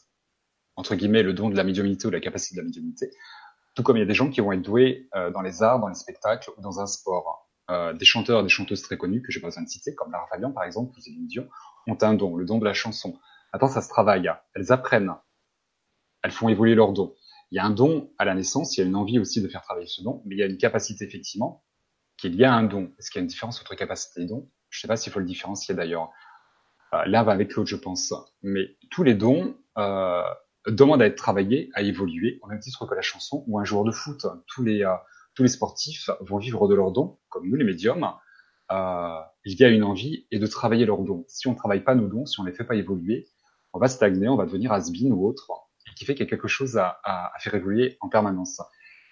entre 0.74 0.96
guillemets, 0.96 1.22
le 1.22 1.32
don 1.32 1.48
de 1.48 1.56
la 1.56 1.64
médiumnité 1.64 2.08
ou 2.08 2.10
la 2.10 2.20
capacité 2.20 2.56
de 2.56 2.60
la 2.60 2.66
médiumnité. 2.66 3.10
Tout 3.74 3.84
comme 3.84 3.96
il 3.96 4.00
y 4.00 4.04
a 4.04 4.06
des 4.06 4.14
gens 4.14 4.30
qui 4.30 4.40
vont 4.40 4.50
être 4.50 4.62
doués 4.62 5.08
euh, 5.14 5.30
dans 5.30 5.42
les 5.42 5.62
arts, 5.62 5.78
dans 5.78 5.88
les 5.88 5.94
spectacles 5.94 6.50
ou 6.56 6.60
dans 6.60 6.80
un 6.80 6.86
sport. 6.86 7.41
Euh, 7.70 7.92
des 7.92 8.04
chanteurs 8.04 8.40
et 8.40 8.42
des 8.42 8.48
chanteuses 8.48 8.82
très 8.82 8.96
connus 8.96 9.22
que 9.22 9.30
j'ai 9.30 9.40
besoin 9.40 9.62
de 9.62 9.68
citer, 9.68 9.94
comme 9.94 10.10
Lara 10.10 10.26
Fabian 10.26 10.50
par 10.50 10.64
exemple, 10.64 10.92
ou 10.96 11.00
Céline 11.00 11.26
Dion, 11.28 11.48
ont 11.86 11.96
un 12.00 12.14
don, 12.14 12.36
le 12.36 12.44
don 12.44 12.58
de 12.58 12.64
la 12.64 12.74
chanson. 12.74 13.18
Attends, 13.52 13.68
ça 13.68 13.80
se 13.80 13.88
travaille. 13.88 14.30
Elles 14.54 14.72
apprennent. 14.72 15.14
Elles 16.22 16.32
font 16.32 16.48
évoluer 16.48 16.74
leur 16.74 16.92
don. 16.92 17.14
Il 17.50 17.56
y 17.56 17.58
a 17.60 17.64
un 17.64 17.70
don 17.70 18.10
à 18.18 18.24
la 18.24 18.34
naissance, 18.34 18.76
il 18.76 18.80
y 18.80 18.84
a 18.84 18.86
une 18.86 18.96
envie 18.96 19.18
aussi 19.18 19.40
de 19.40 19.48
faire 19.48 19.62
travailler 19.62 19.86
ce 19.86 20.02
don, 20.02 20.22
mais 20.26 20.34
il 20.34 20.38
y 20.38 20.42
a 20.42 20.46
une 20.46 20.56
capacité 20.56 21.04
effectivement 21.04 21.62
qui 22.16 22.26
est 22.26 22.30
liée 22.30 22.44
à 22.44 22.54
un 22.54 22.64
don. 22.64 22.92
Est-ce 22.98 23.10
qu'il 23.10 23.20
y 23.20 23.22
a 23.22 23.22
une 23.22 23.28
différence 23.28 23.60
entre 23.60 23.76
capacité 23.76 24.22
et 24.22 24.26
don? 24.26 24.50
Je 24.70 24.78
ne 24.78 24.80
sais 24.80 24.88
pas 24.88 24.96
s'il 24.96 25.12
faut 25.12 25.20
le 25.20 25.26
différencier 25.26 25.74
d'ailleurs. 25.74 26.10
Euh, 26.94 27.04
L'un 27.06 27.22
va 27.22 27.32
avec 27.32 27.54
l'autre, 27.54 27.68
je 27.68 27.76
pense. 27.76 28.12
Mais 28.42 28.76
tous 28.90 29.04
les 29.04 29.14
dons 29.14 29.56
euh, 29.78 30.22
demandent 30.66 31.02
à 31.02 31.06
être 31.06 31.16
travaillés, 31.16 31.70
à 31.74 31.82
évoluer, 31.82 32.40
au 32.42 32.48
même 32.48 32.58
titre 32.58 32.86
que 32.86 32.94
la 32.94 33.02
chanson 33.02 33.44
ou 33.46 33.58
un 33.58 33.64
joueur 33.64 33.84
de 33.84 33.92
foot. 33.92 34.26
Tous 34.46 34.64
les, 34.64 34.84
tous 35.34 35.42
les 35.42 35.48
sportifs 35.48 36.10
vont 36.20 36.38
vivre 36.38 36.68
de 36.68 36.74
leurs 36.74 36.92
dons, 36.92 37.18
comme 37.28 37.48
nous 37.48 37.56
les 37.56 37.64
médiums. 37.64 38.08
Euh, 38.70 39.20
il 39.44 39.58
y 39.58 39.64
a 39.64 39.68
une 39.68 39.84
envie 39.84 40.26
et 40.30 40.38
de 40.38 40.46
travailler 40.46 40.86
leurs 40.86 41.02
dons. 41.02 41.24
Si 41.28 41.46
on 41.46 41.52
ne 41.52 41.56
travaille 41.56 41.84
pas 41.84 41.94
nos 41.94 42.08
dons, 42.08 42.26
si 42.26 42.40
on 42.40 42.44
ne 42.44 42.50
les 42.50 42.54
fait 42.54 42.64
pas 42.64 42.74
évoluer, 42.74 43.28
on 43.72 43.78
va 43.78 43.88
stagner, 43.88 44.28
on 44.28 44.36
va 44.36 44.46
devenir 44.46 44.72
has 44.72 44.90
ou 44.90 45.26
autre, 45.26 45.50
qui 45.96 46.04
fait 46.04 46.14
qu'il 46.14 46.24
y 46.24 46.28
a 46.28 46.30
quelque 46.30 46.48
chose 46.48 46.76
à, 46.76 47.00
à, 47.04 47.34
à, 47.34 47.38
faire 47.38 47.54
évoluer 47.54 47.96
en 48.00 48.08
permanence. 48.08 48.60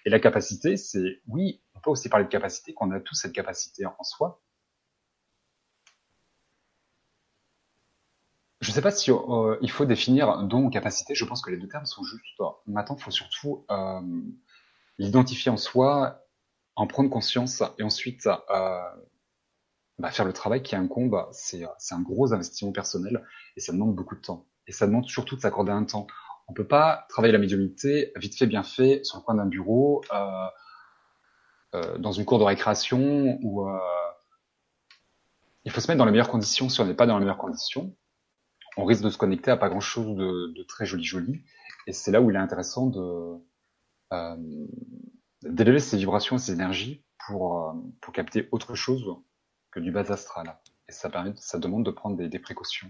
Et 0.05 0.09
la 0.09 0.19
capacité, 0.19 0.77
c'est, 0.77 1.21
oui, 1.27 1.61
on 1.75 1.79
peut 1.79 1.91
aussi 1.91 2.09
parler 2.09 2.25
de 2.25 2.29
capacité, 2.29 2.73
qu'on 2.73 2.91
a 2.91 2.99
tous 2.99 3.15
cette 3.15 3.33
capacité 3.33 3.85
en 3.85 4.03
soi. 4.03 4.41
Je 8.61 8.69
ne 8.69 8.73
sais 8.73 8.81
pas 8.81 8.91
si 8.91 9.11
euh, 9.11 9.57
il 9.61 9.71
faut 9.71 9.85
définir 9.85 10.43
don 10.43 10.65
ou 10.65 10.69
capacité. 10.69 11.15
Je 11.15 11.25
pense 11.25 11.41
que 11.41 11.49
les 11.49 11.57
deux 11.57 11.67
termes 11.67 11.87
sont 11.87 12.03
justes. 12.03 12.41
Maintenant, 12.67 12.95
il 12.95 13.01
faut 13.01 13.11
surtout 13.11 13.65
euh, 13.71 14.01
l'identifier 15.01 15.49
en 15.49 15.57
soi, 15.57 16.27
en 16.75 16.85
prendre 16.85 17.09
conscience 17.09 17.63
et 17.79 17.83
ensuite 17.83 18.27
euh, 18.27 18.79
bah, 19.97 20.11
faire 20.11 20.25
le 20.25 20.33
travail 20.33 20.61
qui 20.61 20.75
incombe. 20.75 21.27
C'est 21.31 21.65
un 21.89 22.01
gros 22.01 22.33
investissement 22.33 22.71
personnel 22.71 23.25
et 23.57 23.61
ça 23.61 23.73
demande 23.73 23.95
beaucoup 23.95 24.15
de 24.15 24.21
temps 24.21 24.45
et 24.67 24.71
ça 24.71 24.85
demande 24.85 25.07
surtout 25.07 25.35
de 25.35 25.41
s'accorder 25.41 25.71
un 25.71 25.83
temps. 25.85 26.05
On 26.47 26.53
peut 26.53 26.67
pas 26.67 27.05
travailler 27.09 27.31
la 27.31 27.39
médiumnité 27.39 28.11
vite 28.15 28.37
fait, 28.37 28.45
bien 28.45 28.61
fait, 28.61 29.03
sur 29.03 29.17
le 29.17 29.23
coin 29.23 29.35
d'un 29.35 29.47
bureau, 29.47 30.03
euh, 30.13 30.47
euh, 31.73 31.97
dans 31.97 32.11
une 32.11 32.25
cour 32.25 32.37
de 32.37 32.43
récréation, 32.43 33.39
ou 33.41 33.67
euh... 33.67 33.79
il 35.65 35.71
faut 35.71 35.81
se 35.81 35.87
mettre 35.87 35.97
dans 35.97 36.05
les 36.05 36.11
meilleures 36.11 36.29
conditions. 36.29 36.69
Si 36.69 36.79
on 36.79 36.85
n'est 36.85 36.93
pas 36.93 37.07
dans 37.07 37.17
les 37.17 37.25
meilleures 37.25 37.37
conditions, 37.39 37.95
on 38.77 38.85
risque 38.85 39.01
de 39.01 39.09
se 39.09 39.17
connecter 39.17 39.49
à 39.49 39.57
pas 39.57 39.69
grand-chose 39.69 40.15
de, 40.15 40.53
de, 40.53 40.63
très 40.63 40.85
joli 40.85 41.03
joli. 41.03 41.41
Et 41.87 41.93
c'est 41.93 42.11
là 42.11 42.21
où 42.21 42.29
il 42.29 42.35
est 42.35 42.39
intéressant 42.39 42.87
de 42.87 43.41
d'élever 45.43 45.79
ses 45.79 45.97
vibrations 45.97 46.35
et 46.35 46.39
ses 46.39 46.53
énergies 46.53 47.03
pour 47.25 47.69
euh, 47.69 47.73
pour 48.01 48.13
capter 48.13 48.47
autre 48.51 48.75
chose 48.75 49.15
que 49.71 49.79
du 49.79 49.91
bas 49.91 50.11
astral. 50.11 50.57
Et 50.89 50.91
ça 50.91 51.09
permet, 51.09 51.33
ça 51.37 51.57
demande 51.59 51.85
de 51.85 51.91
prendre 51.91 52.17
des, 52.17 52.27
des 52.27 52.39
précautions 52.39 52.89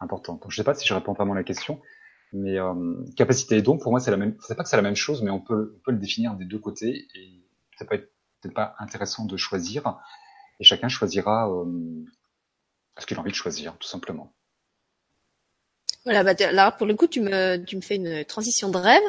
importante. 0.00 0.42
Donc, 0.42 0.50
je 0.50 0.56
sais 0.56 0.64
pas 0.64 0.74
si 0.74 0.86
je 0.86 0.94
réponds 0.94 1.12
vraiment 1.12 1.32
à 1.32 1.36
la 1.36 1.44
question, 1.44 1.80
mais 2.32 2.58
euh, 2.58 3.04
capacité 3.16 3.56
et 3.56 3.62
don, 3.62 3.78
pour 3.78 3.90
moi, 3.92 4.00
c'est 4.00 4.10
la 4.10 4.16
même. 4.16 4.36
C'est 4.40 4.56
pas 4.56 4.62
que 4.62 4.68
c'est 4.68 4.76
la 4.76 4.82
même 4.82 4.96
chose, 4.96 5.22
mais 5.22 5.30
on 5.30 5.40
peut, 5.40 5.74
on 5.76 5.80
peut 5.80 5.92
le 5.92 5.98
définir 5.98 6.34
des 6.34 6.44
deux 6.44 6.58
côtés 6.58 7.06
et 7.14 7.44
ça 7.78 7.84
peut 7.84 7.94
être 7.94 8.12
peut-être 8.40 8.54
pas 8.54 8.74
intéressant 8.78 9.24
de 9.24 9.36
choisir. 9.36 9.98
Et 10.60 10.64
chacun 10.64 10.88
choisira 10.88 11.50
euh, 11.50 12.04
ce 12.98 13.06
qu'il 13.06 13.16
a 13.16 13.20
envie 13.20 13.30
de 13.30 13.36
choisir, 13.36 13.76
tout 13.78 13.88
simplement. 13.88 14.34
Voilà, 16.04 16.22
bah, 16.22 16.34
là 16.52 16.70
pour 16.70 16.86
le 16.86 16.94
coup, 16.94 17.06
tu 17.06 17.20
me, 17.20 17.56
tu 17.64 17.76
me 17.76 17.80
fais 17.80 17.96
une 17.96 18.24
transition 18.26 18.68
de 18.68 18.76
rêve, 18.76 19.02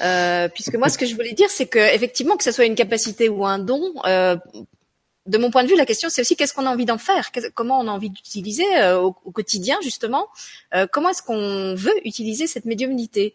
euh, 0.00 0.48
puisque 0.48 0.74
moi, 0.76 0.88
ce 0.88 0.96
que 0.96 1.04
je 1.04 1.14
voulais 1.14 1.34
dire, 1.34 1.50
c'est 1.50 1.66
que 1.66 1.78
effectivement, 1.94 2.36
que 2.36 2.44
ce 2.44 2.52
soit 2.52 2.64
une 2.64 2.74
capacité 2.74 3.28
ou 3.28 3.44
un 3.44 3.58
don, 3.58 3.92
euh, 4.06 4.36
de 5.28 5.36
mon 5.36 5.50
point 5.50 5.62
de 5.62 5.68
vue, 5.68 5.76
la 5.76 5.84
question 5.84 6.08
c'est 6.08 6.22
aussi 6.22 6.36
qu'est-ce 6.36 6.54
qu'on 6.54 6.66
a 6.66 6.70
envie 6.70 6.86
d'en 6.86 6.96
faire, 6.98 7.30
comment 7.54 7.78
on 7.78 7.86
a 7.86 7.90
envie 7.90 8.10
d'utiliser 8.10 8.64
euh, 8.78 8.98
au, 8.98 9.14
au, 9.24 9.30
quotidien 9.30 9.76
justement, 9.82 10.26
euh, 10.74 10.86
comment 10.90 11.10
est-ce 11.10 11.22
qu'on 11.22 11.74
veut 11.74 11.94
utiliser 12.04 12.46
cette 12.46 12.64
médiumnité. 12.64 13.34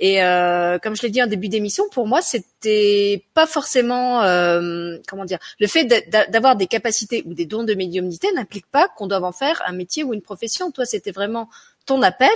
Et 0.00 0.22
euh, 0.22 0.78
comme 0.80 0.96
je 0.96 1.02
l'ai 1.02 1.10
dit 1.10 1.22
en 1.22 1.28
début 1.28 1.48
d'émission, 1.48 1.84
pour 1.90 2.08
moi 2.08 2.22
c'était 2.22 3.24
pas 3.34 3.46
forcément 3.46 4.22
euh, 4.22 4.98
comment 5.08 5.24
dire, 5.24 5.38
le 5.60 5.68
fait 5.68 5.84
d'avoir 5.84 6.56
des 6.56 6.66
capacités 6.66 7.22
ou 7.24 7.34
des 7.34 7.46
dons 7.46 7.62
de 7.62 7.74
médiumnité 7.74 8.28
n'implique 8.34 8.66
pas 8.66 8.88
qu'on 8.88 9.06
doive 9.06 9.24
en 9.24 9.32
faire 9.32 9.62
un 9.66 9.72
métier 9.72 10.02
ou 10.02 10.12
une 10.14 10.22
profession. 10.22 10.72
Toi, 10.72 10.86
c'était 10.86 11.12
vraiment 11.12 11.48
ton 11.88 12.02
appel. 12.02 12.30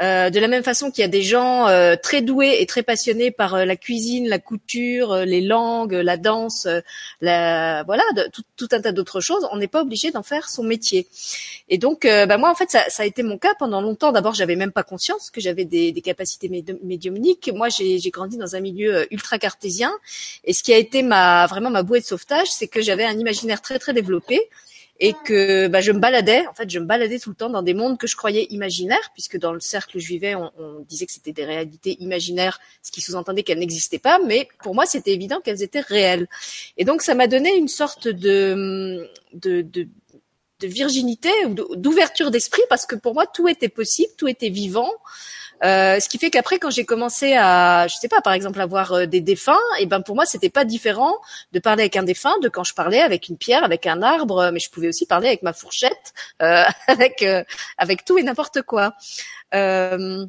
Euh, 0.00 0.30
de 0.30 0.38
la 0.38 0.46
même 0.46 0.62
façon 0.62 0.92
qu'il 0.92 1.02
y 1.02 1.04
a 1.04 1.08
des 1.08 1.22
gens 1.22 1.66
euh, 1.66 1.96
très 2.00 2.22
doués 2.22 2.58
et 2.60 2.66
très 2.66 2.84
passionnés 2.84 3.32
par 3.32 3.54
euh, 3.54 3.64
la 3.64 3.74
cuisine, 3.74 4.28
la 4.28 4.38
couture, 4.38 5.10
euh, 5.10 5.24
les 5.24 5.40
langues, 5.40 5.92
la 5.92 6.16
danse, 6.16 6.66
euh, 6.66 6.80
la, 7.20 7.82
voilà, 7.82 8.04
tout, 8.32 8.42
tout, 8.56 8.68
un 8.70 8.80
tas 8.80 8.92
d'autres 8.92 9.20
choses, 9.20 9.48
on 9.50 9.56
n'est 9.56 9.66
pas 9.66 9.82
obligé 9.82 10.12
d'en 10.12 10.22
faire 10.22 10.48
son 10.48 10.62
métier. 10.62 11.08
Et 11.68 11.78
donc, 11.78 12.04
bah 12.04 12.38
moi, 12.38 12.50
en 12.50 12.54
fait, 12.54 12.70
ça, 12.70 12.84
ça, 12.88 13.02
a 13.02 13.06
été 13.06 13.22
mon 13.22 13.38
cas 13.38 13.54
pendant 13.58 13.80
longtemps. 13.80 14.12
D'abord, 14.12 14.34
j'avais 14.34 14.56
même 14.56 14.72
pas 14.72 14.84
conscience 14.84 15.30
que 15.30 15.40
j'avais 15.40 15.64
des, 15.64 15.92
des, 15.92 16.00
capacités 16.00 16.48
médiumniques. 16.82 17.50
Moi, 17.52 17.68
j'ai 17.68 17.98
grandi 18.10 18.36
dans 18.36 18.54
un 18.54 18.60
milieu 18.60 19.12
ultra 19.12 19.38
cartésien, 19.38 19.92
et 20.44 20.52
ce 20.52 20.62
qui 20.62 20.72
a 20.72 20.78
été 20.78 21.02
ma 21.02 21.46
vraiment 21.46 21.70
ma 21.70 21.82
bouée 21.82 22.00
de 22.00 22.06
sauvetage, 22.06 22.48
c'est 22.50 22.68
que 22.68 22.80
j'avais 22.80 23.04
un 23.04 23.18
imaginaire 23.18 23.60
très 23.60 23.78
très 23.78 23.92
développé 23.92 24.48
et 25.00 25.14
que 25.24 25.68
bah, 25.68 25.80
je 25.80 25.92
me 25.92 26.00
baladais, 26.00 26.46
en 26.48 26.54
fait, 26.54 26.68
je 26.68 26.78
me 26.78 26.84
baladais 26.84 27.18
tout 27.18 27.30
le 27.30 27.36
temps 27.36 27.50
dans 27.50 27.62
des 27.62 27.74
mondes 27.74 27.98
que 27.98 28.06
je 28.06 28.16
croyais 28.16 28.46
imaginaires, 28.50 29.10
puisque 29.14 29.38
dans 29.38 29.52
le 29.52 29.60
cercle 29.60 29.96
où 29.96 30.00
je 30.00 30.08
vivais, 30.08 30.34
on, 30.34 30.50
disait 30.88 31.06
que 31.06 31.12
c'était 31.12 31.32
des 31.32 31.44
réalités 31.44 31.96
imaginaires, 32.00 32.58
ce 32.82 32.90
qui 32.90 33.00
sous-entendait 33.00 33.42
qu'elles 33.42 33.60
n'existaient 33.60 33.98
pas, 33.98 34.18
mais 34.18 34.48
pour 34.62 34.74
moi, 34.74 34.86
c'était 34.86 35.12
évident 35.12 35.40
qu'elles 35.40 35.62
étaient 35.62 35.80
réelles. 35.80 36.26
Et 36.76 36.84
donc, 36.84 37.02
ça 37.02 37.14
m'a 37.14 37.28
donné 37.28 37.56
une 37.56 37.68
sorte 37.68 38.08
de, 38.08 39.08
de, 39.34 39.62
de 39.62 39.88
de 40.60 40.66
virginité 40.66 41.30
ou 41.46 41.54
d'ouverture 41.76 42.30
d'esprit 42.30 42.62
parce 42.68 42.84
que 42.84 42.96
pour 42.96 43.14
moi 43.14 43.26
tout 43.26 43.48
était 43.48 43.68
possible, 43.68 44.12
tout 44.16 44.28
était 44.28 44.48
vivant. 44.48 44.90
Euh, 45.64 45.98
ce 46.00 46.08
qui 46.08 46.18
fait 46.18 46.30
qu'après, 46.30 46.58
quand 46.58 46.70
j'ai 46.70 46.84
commencé 46.84 47.34
à, 47.34 47.86
je 47.88 47.96
sais 47.96 48.08
pas, 48.08 48.20
par 48.20 48.32
exemple, 48.32 48.60
avoir 48.60 48.92
euh, 48.92 49.06
des 49.06 49.20
défunts, 49.20 49.58
et 49.80 49.86
ben 49.86 50.00
pour 50.00 50.14
moi, 50.14 50.26
c'était 50.26 50.50
pas 50.50 50.64
différent 50.64 51.14
de 51.52 51.58
parler 51.58 51.82
avec 51.82 51.96
un 51.96 52.02
défunt 52.02 52.38
de 52.42 52.48
quand 52.48 52.64
je 52.64 52.74
parlais 52.74 53.00
avec 53.00 53.28
une 53.28 53.36
pierre, 53.36 53.64
avec 53.64 53.86
un 53.86 54.02
arbre, 54.02 54.50
mais 54.52 54.60
je 54.60 54.70
pouvais 54.70 54.88
aussi 54.88 55.06
parler 55.06 55.28
avec 55.28 55.42
ma 55.42 55.52
fourchette, 55.52 56.12
euh, 56.42 56.64
avec 56.86 57.22
euh, 57.22 57.44
avec 57.76 58.04
tout 58.04 58.18
et 58.18 58.22
n'importe 58.22 58.62
quoi. 58.62 58.94
Euh, 59.54 60.26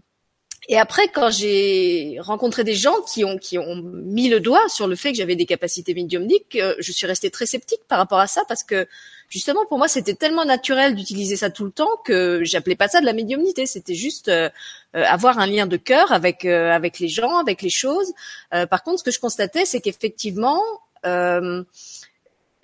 et 0.72 0.78
après, 0.78 1.08
quand 1.08 1.32
j'ai 1.32 2.18
rencontré 2.20 2.64
des 2.64 2.76
gens 2.76 3.02
qui 3.02 3.26
ont 3.26 3.40
qui 3.40 3.58
ont 3.58 3.82
mis 3.84 4.30
le 4.30 4.40
doigt 4.40 4.70
sur 4.70 4.88
le 4.88 4.96
fait 4.96 5.12
que 5.12 5.18
j'avais 5.18 5.36
des 5.36 5.48
capacités 5.48 5.96
médiumniques, 5.96 6.60
je 6.78 6.92
suis 6.92 7.08
restée 7.08 7.32
très 7.32 7.48
sceptique 7.48 7.82
par 7.88 7.98
rapport 7.98 8.20
à 8.20 8.28
ça 8.28 8.44
parce 8.48 8.62
que 8.62 8.88
justement 9.30 9.66
pour 9.66 9.80
moi 9.80 9.88
c'était 9.88 10.14
tellement 10.14 10.46
naturel 10.46 10.94
d'utiliser 10.94 11.38
ça 11.38 11.50
tout 11.50 11.66
le 11.66 11.72
temps 11.72 11.90
que 12.06 12.42
j'appelais 12.44 12.76
pas 12.76 12.88
ça 12.88 13.02
de 13.02 13.08
la 13.08 13.14
médiumnité. 13.14 13.66
C'était 13.66 13.96
juste 13.96 14.30
euh, 14.30 14.52
avoir 14.94 15.40
un 15.40 15.48
lien 15.48 15.66
de 15.66 15.76
cœur 15.76 16.12
avec 16.12 16.46
euh, 16.46 16.70
avec 16.72 17.00
les 17.00 17.10
gens, 17.10 17.38
avec 17.40 17.64
les 17.64 17.72
choses. 17.72 18.14
Euh, 18.54 18.68
par 18.68 18.84
contre, 18.84 19.00
ce 19.00 19.04
que 19.04 19.12
je 19.12 19.20
constatais, 19.20 19.66
c'est 19.66 19.82
qu'effectivement 19.82 20.62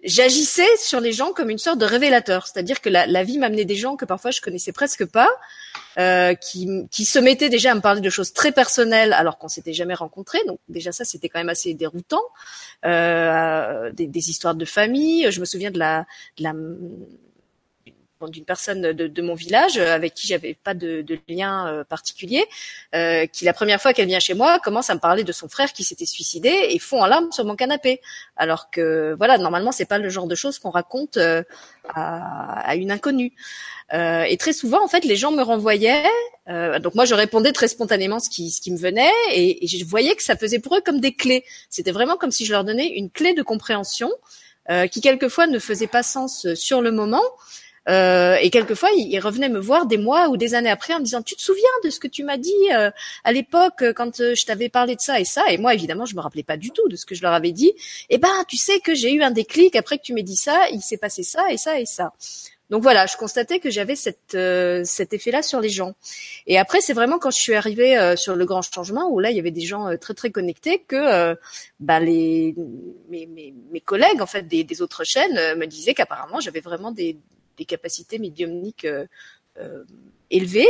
j'agissais 0.03 0.77
sur 0.77 0.99
les 0.99 1.11
gens 1.11 1.31
comme 1.31 1.49
une 1.49 1.57
sorte 1.57 1.79
de 1.79 1.85
révélateur, 1.85 2.45
c'est-à-dire 2.45 2.81
que 2.81 2.89
la, 2.89 3.07
la 3.07 3.23
vie 3.23 3.39
m'amenait 3.39 3.65
des 3.65 3.75
gens 3.75 3.95
que 3.95 4.05
parfois 4.05 4.29
je 4.29 4.41
connaissais 4.41 4.73
presque 4.73 5.05
pas 5.05 5.29
euh, 5.97 6.33
qui, 6.33 6.87
qui 6.91 7.05
se 7.05 7.19
mettait 7.19 7.49
déjà 7.49 7.71
à 7.71 7.75
me 7.75 7.81
parler 7.81 8.01
de 8.01 8.09
choses 8.09 8.33
très 8.33 8.51
personnelles 8.51 9.13
alors 9.13 9.37
qu'on 9.37 9.47
s'était 9.47 9.73
jamais 9.73 9.93
rencontrés. 9.93 10.39
Donc 10.47 10.59
déjà 10.69 10.91
ça, 10.91 11.05
c'était 11.05 11.29
quand 11.29 11.39
même 11.39 11.49
assez 11.49 11.73
déroutant. 11.73 12.21
Euh, 12.85 13.91
des, 13.91 14.07
des, 14.07 14.29
histoires 14.29 14.55
de 14.55 14.65
famille. 14.65 15.31
Je 15.31 15.39
me 15.39 15.45
souviens 15.45 15.71
de 15.71 15.79
la, 15.79 16.05
de 16.37 16.43
la 16.43 16.53
d'une 18.27 18.45
personne 18.45 18.81
de, 18.81 19.07
de, 19.07 19.21
mon 19.21 19.35
village 19.35 19.77
euh, 19.77 19.93
avec 19.93 20.13
qui 20.13 20.27
j'avais 20.27 20.53
pas 20.53 20.73
de, 20.73 21.01
de 21.01 21.17
lien 21.27 21.67
euh, 21.67 21.83
particulier, 21.83 22.45
euh, 22.93 23.25
qui 23.25 23.45
la 23.45 23.53
première 23.53 23.81
fois 23.81 23.93
qu'elle 23.93 24.07
vient 24.07 24.19
chez 24.19 24.33
moi 24.33 24.59
commence 24.59 24.89
à 24.89 24.95
me 24.95 24.99
parler 24.99 25.23
de 25.23 25.31
son 25.31 25.49
frère 25.49 25.73
qui 25.73 25.83
s'était 25.83 26.05
suicidé 26.05 26.49
et 26.69 26.79
fond 26.79 27.01
en 27.01 27.07
larmes 27.07 27.31
sur 27.31 27.45
mon 27.45 27.55
canapé. 27.55 28.01
Alors 28.37 28.69
que 28.69 29.15
voilà, 29.17 29.37
normalement 29.37 29.71
c'est 29.71 29.85
pas 29.85 29.97
le 29.97 30.09
genre 30.09 30.27
de 30.27 30.35
choses 30.35 30.59
qu'on 30.59 30.69
raconte 30.69 31.17
euh, 31.17 31.43
à, 31.89 32.59
à, 32.61 32.75
une 32.75 32.91
inconnue. 32.91 33.33
Euh, 33.93 34.23
et 34.23 34.37
très 34.37 34.53
souvent 34.53 34.83
en 34.83 34.87
fait 34.87 35.05
les 35.05 35.15
gens 35.15 35.31
me 35.31 35.43
renvoyaient, 35.43 36.03
donc 36.47 36.95
moi 36.95 37.05
je 37.05 37.13
répondais 37.15 37.51
très 37.51 37.67
spontanément 37.67 38.19
ce 38.19 38.29
qui 38.29 38.49
ce 38.51 38.61
qui 38.61 38.71
me 38.71 38.77
venait 38.77 39.11
et, 39.31 39.63
et, 39.63 39.67
je 39.67 39.83
voyais 39.83 40.15
que 40.15 40.23
ça 40.23 40.35
faisait 40.35 40.59
pour 40.59 40.75
eux 40.75 40.81
comme 40.81 40.99
des 40.99 41.13
clés. 41.13 41.43
C'était 41.69 41.91
vraiment 41.91 42.17
comme 42.17 42.31
si 42.31 42.45
je 42.45 42.51
leur 42.51 42.63
donnais 42.63 42.87
une 42.87 43.09
clé 43.09 43.33
de 43.33 43.43
compréhension 43.43 44.11
qui 44.91 45.01
quelquefois 45.01 45.45
ne 45.45 45.59
faisait 45.59 45.85
pas 45.85 46.01
sens 46.01 46.51
sur 46.55 46.81
le 46.81 46.91
moment. 46.91 47.21
Euh, 47.87 48.35
et 48.41 48.49
quelquefois, 48.49 48.89
il, 48.95 49.19
revenait 49.19 49.49
me 49.49 49.59
voir 49.59 49.85
des 49.85 49.97
mois 49.97 50.29
ou 50.29 50.37
des 50.37 50.55
années 50.55 50.69
après 50.69 50.93
en 50.93 50.99
me 50.99 51.03
disant 51.03 51.21
"Tu 51.21 51.35
te 51.35 51.41
souviens 51.41 51.63
de 51.83 51.89
ce 51.89 51.99
que 51.99 52.07
tu 52.07 52.23
m'as 52.23 52.37
dit 52.37 52.51
euh, 52.71 52.89
à 53.23 53.31
l'époque 53.31 53.81
euh, 53.81 53.93
quand 53.93 54.17
je 54.17 54.45
t'avais 54.45 54.69
parlé 54.69 54.95
de 54.95 55.01
ça 55.01 55.19
et 55.19 55.25
ça? 55.25 55.43
Et 55.49 55.57
moi, 55.57 55.73
évidemment, 55.73 56.05
je 56.05 56.15
me 56.15 56.21
rappelais 56.21 56.43
pas 56.43 56.57
du 56.57 56.71
tout 56.71 56.87
de 56.89 56.95
ce 56.95 57.05
que 57.05 57.15
je 57.15 57.21
leur 57.21 57.33
avais 57.33 57.51
dit. 57.51 57.73
Eh 58.09 58.17
ben, 58.17 58.43
tu 58.47 58.57
sais 58.57 58.79
que 58.79 58.95
j'ai 58.95 59.13
eu 59.13 59.21
un 59.21 59.31
déclic 59.31 59.75
après 59.75 59.97
que 59.97 60.03
tu 60.03 60.13
m'aies 60.13 60.23
dit 60.23 60.35
ça. 60.35 60.67
Il 60.71 60.81
s'est 60.81 60.97
passé 60.97 61.23
ça 61.23 61.51
et 61.51 61.57
ça 61.57 61.79
et 61.79 61.85
ça. 61.85 62.13
Donc 62.71 62.81
voilà, 62.81 63.05
je 63.05 63.15
constatais 63.15 63.59
que 63.59 63.69
j'avais 63.69 63.95
cette, 63.95 64.35
cet 64.85 65.13
effet-là 65.13 65.43
sur 65.43 65.59
les 65.59 65.69
gens. 65.69 65.93
Et 66.47 66.57
après, 66.57 66.81
c'est 66.81 66.93
vraiment 66.93 67.19
quand 67.19 67.29
je 67.29 67.37
suis 67.37 67.53
arrivée 67.53 68.15
sur 68.17 68.35
le 68.35 68.43
grand 68.45 68.63
changement 68.63 69.07
où 69.11 69.19
là, 69.19 69.29
il 69.29 69.37
y 69.37 69.39
avait 69.39 69.51
des 69.51 69.61
gens 69.61 69.95
très 69.97 70.15
très 70.15 70.31
connectés 70.31 70.79
que 70.79 71.35
bah, 71.79 71.99
les 71.99 72.55
mes, 73.07 73.27
mes, 73.27 73.81
collègues 73.81 74.19
en 74.19 74.25
fait 74.25 74.47
des 74.47 74.81
autres 74.81 75.03
chaînes 75.03 75.57
me 75.57 75.65
disaient 75.67 75.93
qu'apparemment 75.93 76.39
j'avais 76.39 76.59
vraiment 76.59 76.91
des, 76.91 77.17
des 77.57 77.65
capacités 77.65 78.19
médiumniques 78.19 78.85
euh, 78.85 79.05
euh, 79.59 79.83
élevées. 80.29 80.69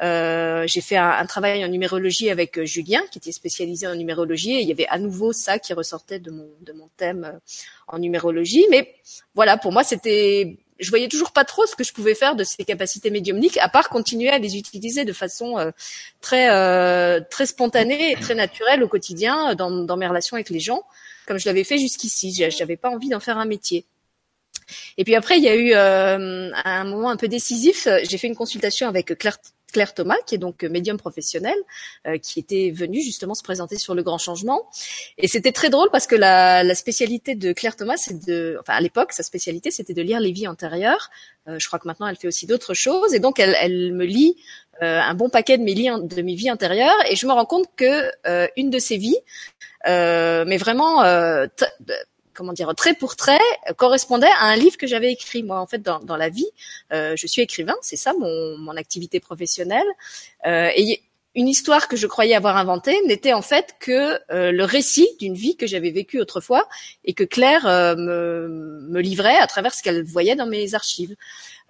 Euh, 0.00 0.64
j'ai 0.68 0.80
fait 0.80 0.96
un, 0.96 1.26
travail 1.26 1.64
en 1.64 1.68
numérologie 1.68 2.30
avec 2.30 2.62
Julien, 2.64 3.02
qui 3.10 3.18
était 3.18 3.32
spécialisé 3.32 3.86
en 3.88 3.96
numérologie, 3.96 4.52
et 4.52 4.60
il 4.60 4.68
y 4.68 4.72
avait 4.72 4.86
à 4.86 4.98
nouveau 4.98 5.32
ça 5.32 5.58
qui 5.58 5.72
ressortait 5.72 6.20
de 6.20 6.30
mon 6.30 6.48
de 6.60 6.72
mon 6.72 6.88
thème 6.96 7.40
en 7.88 7.98
numérologie. 7.98 8.64
Mais 8.70 8.94
voilà, 9.34 9.56
pour 9.56 9.72
moi, 9.72 9.82
c'était, 9.82 10.56
je 10.78 10.90
voyais 10.90 11.08
toujours 11.08 11.32
pas 11.32 11.44
trop 11.44 11.66
ce 11.66 11.74
que 11.74 11.82
je 11.82 11.92
pouvais 11.92 12.14
faire 12.14 12.36
de 12.36 12.44
ces 12.44 12.64
capacités 12.64 13.10
médiumniques, 13.10 13.58
à 13.58 13.68
part 13.68 13.88
continuer 13.88 14.28
à 14.28 14.38
les 14.38 14.56
utiliser 14.56 15.04
de 15.04 15.12
façon 15.12 15.72
très 16.20 16.46
très 17.24 17.46
spontanée 17.46 18.12
et 18.12 18.14
très 18.14 18.36
naturelle 18.36 18.84
au 18.84 18.88
quotidien 18.88 19.56
dans, 19.56 19.72
dans 19.72 19.96
mes 19.96 20.06
relations 20.06 20.36
avec 20.36 20.50
les 20.50 20.60
gens, 20.60 20.84
comme 21.26 21.40
je 21.40 21.46
l'avais 21.46 21.64
fait 21.64 21.78
jusqu'ici. 21.78 22.32
J'avais 22.50 22.76
pas 22.76 22.90
envie 22.90 23.08
d'en 23.08 23.20
faire 23.20 23.38
un 23.38 23.46
métier. 23.46 23.84
Et 24.96 25.04
puis 25.04 25.14
après, 25.14 25.38
il 25.38 25.44
y 25.44 25.48
a 25.48 25.54
eu 25.54 25.72
euh, 25.74 26.50
un 26.64 26.84
moment 26.84 27.10
un 27.10 27.16
peu 27.16 27.28
décisif. 27.28 27.88
J'ai 28.08 28.18
fait 28.18 28.26
une 28.26 28.36
consultation 28.36 28.88
avec 28.88 29.16
Claire, 29.18 29.38
Claire 29.72 29.94
Thomas, 29.94 30.16
qui 30.26 30.34
est 30.34 30.38
donc 30.38 30.62
médium 30.62 30.96
professionnel, 30.96 31.56
euh, 32.06 32.18
qui 32.18 32.40
était 32.40 32.70
venue 32.74 33.02
justement 33.02 33.34
se 33.34 33.42
présenter 33.42 33.76
sur 33.76 33.94
le 33.94 34.02
grand 34.02 34.18
changement. 34.18 34.68
Et 35.18 35.28
c'était 35.28 35.52
très 35.52 35.68
drôle 35.68 35.90
parce 35.90 36.06
que 36.06 36.16
la, 36.16 36.64
la 36.64 36.74
spécialité 36.74 37.34
de 37.34 37.52
Claire 37.52 37.76
Thomas, 37.76 37.96
c'est 37.96 38.24
de, 38.26 38.56
enfin 38.60 38.74
à 38.74 38.80
l'époque, 38.80 39.12
sa 39.12 39.22
spécialité, 39.22 39.70
c'était 39.70 39.94
de 39.94 40.02
lire 40.02 40.20
les 40.20 40.32
vies 40.32 40.48
antérieures. 40.48 41.10
Euh, 41.48 41.58
je 41.58 41.66
crois 41.66 41.78
que 41.78 41.86
maintenant, 41.86 42.06
elle 42.06 42.16
fait 42.16 42.28
aussi 42.28 42.46
d'autres 42.46 42.74
choses. 42.74 43.14
Et 43.14 43.20
donc, 43.20 43.38
elle, 43.38 43.56
elle 43.60 43.92
me 43.92 44.04
lit 44.04 44.36
euh, 44.82 45.00
un 45.00 45.14
bon 45.14 45.28
paquet 45.28 45.58
de 45.58 45.62
mes, 45.62 45.74
de 45.74 46.22
mes 46.22 46.34
vies 46.34 46.50
antérieures. 46.50 46.98
Et 47.10 47.16
je 47.16 47.26
me 47.26 47.32
rends 47.32 47.46
compte 47.46 47.66
que 47.76 48.10
euh, 48.26 48.48
une 48.56 48.70
de 48.70 48.78
ces 48.78 48.96
vies, 48.96 49.18
mais 49.86 50.56
vraiment 50.56 51.02
comment 52.38 52.52
dire, 52.52 52.72
trait 52.76 52.94
pour 52.94 53.16
trait, 53.16 53.40
correspondait 53.76 54.30
à 54.38 54.44
un 54.44 54.56
livre 54.56 54.76
que 54.76 54.86
j'avais 54.86 55.12
écrit. 55.12 55.42
Moi, 55.42 55.58
en 55.58 55.66
fait, 55.66 55.82
dans, 55.82 56.16
la 56.16 56.28
vie, 56.28 56.48
euh, 56.92 57.16
je 57.16 57.26
suis 57.26 57.42
écrivain, 57.42 57.74
c'est 57.82 57.96
ça 57.96 58.14
mon, 58.14 58.76
activité 58.76 59.18
professionnelle. 59.18 59.86
Euh, 60.46 60.70
et 60.76 61.02
une 61.38 61.48
histoire 61.48 61.88
que 61.88 61.96
je 61.96 62.06
croyais 62.06 62.34
avoir 62.34 62.56
inventée 62.56 62.96
n'était 63.06 63.32
en 63.32 63.42
fait 63.42 63.74
que 63.78 64.18
euh, 64.32 64.50
le 64.50 64.64
récit 64.64 65.08
d'une 65.20 65.34
vie 65.34 65.56
que 65.56 65.66
j'avais 65.66 65.90
vécue 65.90 66.20
autrefois 66.20 66.68
et 67.04 67.14
que 67.14 67.22
Claire 67.22 67.66
euh, 67.66 67.94
me, 67.96 69.00
livrait 69.00 69.36
à 69.36 69.46
travers 69.46 69.74
ce 69.74 69.82
qu'elle 69.82 70.02
voyait 70.04 70.34
dans 70.34 70.46
mes 70.46 70.74
archives. 70.74 71.14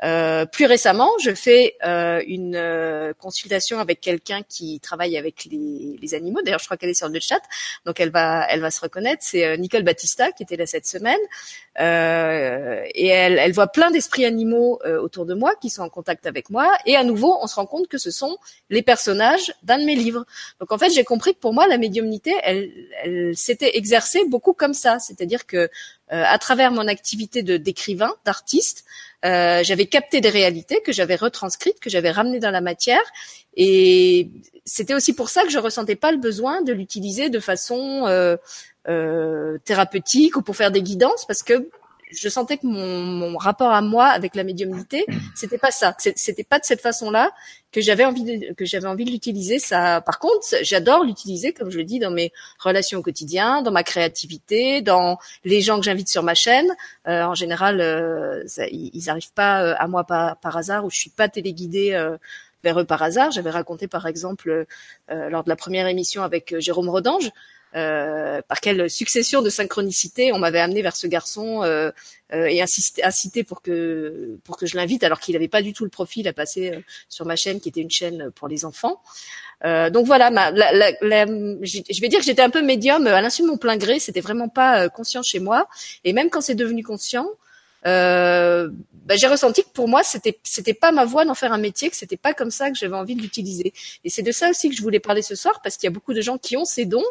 Euh, 0.04 0.46
plus 0.46 0.66
récemment, 0.66 1.10
je 1.20 1.34
fais 1.34 1.74
euh, 1.84 2.22
une 2.26 2.54
euh, 2.54 3.12
consultation 3.18 3.78
avec 3.80 4.00
quelqu'un 4.00 4.42
qui 4.48 4.78
travaille 4.80 5.16
avec 5.16 5.44
les, 5.50 5.98
les 6.00 6.14
animaux. 6.14 6.40
D'ailleurs, 6.42 6.60
je 6.60 6.66
crois 6.66 6.76
qu'elle 6.76 6.90
est 6.90 6.94
sur 6.94 7.08
le 7.08 7.20
chat, 7.20 7.40
donc 7.84 7.98
elle 7.98 8.10
va, 8.10 8.46
elle 8.48 8.60
va 8.60 8.70
se 8.70 8.80
reconnaître. 8.80 9.22
C'est 9.24 9.44
euh, 9.44 9.56
Nicole 9.56 9.82
Battista 9.82 10.30
qui 10.32 10.44
était 10.44 10.56
là 10.56 10.66
cette 10.66 10.86
semaine, 10.86 11.18
et 11.80 13.06
elle, 13.06 13.38
elle 13.38 13.52
voit 13.52 13.68
plein 13.68 13.90
d'esprits 13.90 14.24
animaux 14.24 14.80
autour 15.00 15.26
de 15.26 15.34
moi 15.34 15.54
qui 15.60 15.70
sont 15.70 15.82
en 15.82 15.88
contact 15.88 16.26
avec 16.26 16.50
moi. 16.50 16.76
Et 16.86 16.96
à 16.96 17.04
nouveau, 17.04 17.38
on 17.40 17.46
se 17.46 17.54
rend 17.54 17.66
compte 17.66 17.86
que 17.86 17.98
ce 17.98 18.10
sont 18.10 18.36
les 18.68 18.82
personnages 18.82 19.52
d'un 19.62 19.78
de 19.78 19.84
mes 19.84 19.94
livres. 19.94 20.24
Donc 20.58 20.72
en 20.72 20.78
fait, 20.78 20.90
j'ai 20.90 21.04
compris 21.04 21.34
que 21.34 21.38
pour 21.38 21.54
moi, 21.54 21.68
la 21.68 21.78
médiumnité, 21.78 22.34
elle, 22.42 22.72
elle 23.04 23.36
s'était 23.36 23.76
exercée 23.76 24.24
beaucoup 24.26 24.54
comme 24.54 24.74
ça, 24.74 24.98
c'est-à-dire 24.98 25.46
que 25.46 25.70
à 26.10 26.38
travers 26.38 26.70
mon 26.70 26.88
activité 26.88 27.42
de 27.42 27.56
d'écrivain, 27.56 28.14
d'artiste, 28.24 28.84
euh, 29.24 29.64
j'avais 29.64 29.86
capté 29.86 30.20
des 30.20 30.28
réalités 30.28 30.80
que 30.80 30.92
j'avais 30.92 31.16
retranscrites, 31.16 31.80
que 31.80 31.90
j'avais 31.90 32.10
ramenées 32.10 32.38
dans 32.38 32.52
la 32.52 32.60
matière, 32.60 33.02
et 33.56 34.30
c'était 34.64 34.94
aussi 34.94 35.12
pour 35.12 35.28
ça 35.28 35.42
que 35.42 35.50
je 35.50 35.58
ressentais 35.58 35.96
pas 35.96 36.12
le 36.12 36.18
besoin 36.18 36.62
de 36.62 36.72
l'utiliser 36.72 37.28
de 37.28 37.40
façon 37.40 38.06
euh, 38.06 38.36
euh, 38.88 39.58
thérapeutique 39.64 40.36
ou 40.36 40.42
pour 40.42 40.54
faire 40.54 40.70
des 40.70 40.82
guidances, 40.82 41.24
parce 41.26 41.42
que 41.42 41.68
je 42.10 42.28
sentais 42.28 42.58
que 42.58 42.66
mon, 42.66 43.36
rapport 43.36 43.70
à 43.70 43.82
moi 43.82 44.06
avec 44.06 44.34
la 44.34 44.44
médiumnité, 44.44 45.06
c'était 45.34 45.58
pas 45.58 45.70
ça. 45.70 45.94
C'était 45.98 46.44
pas 46.44 46.58
de 46.58 46.64
cette 46.64 46.80
façon-là 46.80 47.30
que 47.70 47.80
j'avais 47.80 48.04
envie 48.04 48.24
de, 48.24 48.54
que 48.54 48.64
j'avais 48.64 48.88
envie 48.88 49.04
de 49.04 49.10
l'utiliser. 49.10 49.58
Ça, 49.58 50.00
par 50.00 50.18
contre, 50.18 50.46
j'adore 50.62 51.04
l'utiliser, 51.04 51.52
comme 51.52 51.70
je 51.70 51.78
le 51.78 51.84
dis, 51.84 51.98
dans 51.98 52.10
mes 52.10 52.32
relations 52.58 52.98
au 52.98 53.02
quotidien, 53.02 53.62
dans 53.62 53.70
ma 53.70 53.82
créativité, 53.82 54.80
dans 54.80 55.18
les 55.44 55.60
gens 55.60 55.78
que 55.78 55.84
j'invite 55.84 56.08
sur 56.08 56.22
ma 56.22 56.34
chaîne. 56.34 56.68
Euh, 57.06 57.22
en 57.22 57.34
général, 57.34 57.80
euh, 57.80 58.44
ils 58.70 59.04
n'arrivent 59.06 59.32
pas 59.34 59.62
euh, 59.62 59.74
à 59.78 59.86
moi 59.86 60.04
par, 60.04 60.56
hasard 60.56 60.84
ou 60.84 60.90
je 60.90 60.96
suis 60.96 61.10
pas 61.10 61.28
téléguidée. 61.28 61.92
Euh, 61.92 62.16
vers 62.64 62.80
eux 62.80 62.84
par 62.84 63.02
hasard. 63.02 63.30
J'avais 63.30 63.50
raconté 63.50 63.86
par 63.88 64.06
exemple 64.06 64.66
euh, 65.10 65.28
lors 65.30 65.44
de 65.44 65.48
la 65.48 65.56
première 65.56 65.86
émission 65.86 66.22
avec 66.22 66.54
Jérôme 66.58 66.88
Rodange 66.88 67.30
euh, 67.74 68.40
par 68.48 68.60
quelle 68.60 68.88
succession 68.88 69.42
de 69.42 69.50
synchronicité 69.50 70.32
on 70.32 70.38
m'avait 70.38 70.60
amené 70.60 70.82
vers 70.82 70.96
ce 70.96 71.06
garçon 71.06 71.62
euh, 71.62 71.90
euh, 72.32 72.46
et 72.46 72.62
insisté, 72.62 73.04
incité 73.04 73.44
pour 73.44 73.62
que 73.62 74.38
pour 74.44 74.56
que 74.56 74.66
je 74.66 74.76
l'invite 74.76 75.04
alors 75.04 75.20
qu'il 75.20 75.34
n'avait 75.34 75.48
pas 75.48 75.62
du 75.62 75.72
tout 75.72 75.84
le 75.84 75.90
profil 75.90 76.26
à 76.28 76.32
passer 76.32 76.72
euh, 76.72 76.80
sur 77.08 77.26
ma 77.26 77.36
chaîne 77.36 77.60
qui 77.60 77.68
était 77.68 77.80
une 77.80 77.90
chaîne 77.90 78.30
pour 78.30 78.48
les 78.48 78.64
enfants. 78.64 79.02
Euh, 79.64 79.90
donc 79.90 80.06
voilà, 80.06 80.30
ma, 80.30 80.50
la, 80.50 80.72
la, 80.72 80.92
la, 81.00 81.26
je 81.26 82.00
vais 82.00 82.08
dire 82.08 82.20
que 82.20 82.24
j'étais 82.24 82.42
un 82.42 82.50
peu 82.50 82.62
médium 82.62 83.06
à 83.06 83.20
l'insu 83.20 83.42
de 83.42 83.48
mon 83.48 83.56
plein 83.56 83.76
gré, 83.76 83.98
c'était 83.98 84.20
vraiment 84.20 84.48
pas 84.48 84.88
conscient 84.88 85.22
chez 85.22 85.40
moi 85.40 85.68
et 86.04 86.12
même 86.12 86.30
quand 86.30 86.40
c'est 86.40 86.54
devenu 86.54 86.84
conscient, 86.84 87.28
euh, 87.86 88.68
bah, 89.08 89.14
j'ai 89.16 89.26
ressenti 89.26 89.62
que 89.62 89.70
pour 89.70 89.88
moi 89.88 90.02
c'était 90.02 90.38
c'était 90.42 90.74
pas 90.74 90.92
ma 90.92 91.04
voie 91.04 91.24
d'en 91.24 91.34
faire 91.34 91.52
un 91.52 91.58
métier, 91.58 91.88
que 91.88 91.96
c'était 91.96 92.16
pas 92.16 92.34
comme 92.34 92.50
ça 92.50 92.70
que 92.70 92.76
j'avais 92.76 92.96
envie 92.96 93.14
de 93.14 93.22
l'utiliser. 93.22 93.72
Et 94.04 94.10
c'est 94.10 94.22
de 94.22 94.32
ça 94.32 94.50
aussi 94.50 94.68
que 94.68 94.76
je 94.76 94.82
voulais 94.82 95.00
parler 95.00 95.22
ce 95.22 95.34
soir 95.34 95.60
parce 95.62 95.76
qu'il 95.76 95.86
y 95.86 95.92
a 95.92 95.92
beaucoup 95.92 96.12
de 96.12 96.20
gens 96.20 96.38
qui 96.38 96.56
ont 96.56 96.64
ces 96.64 96.84
dons, 96.84 97.04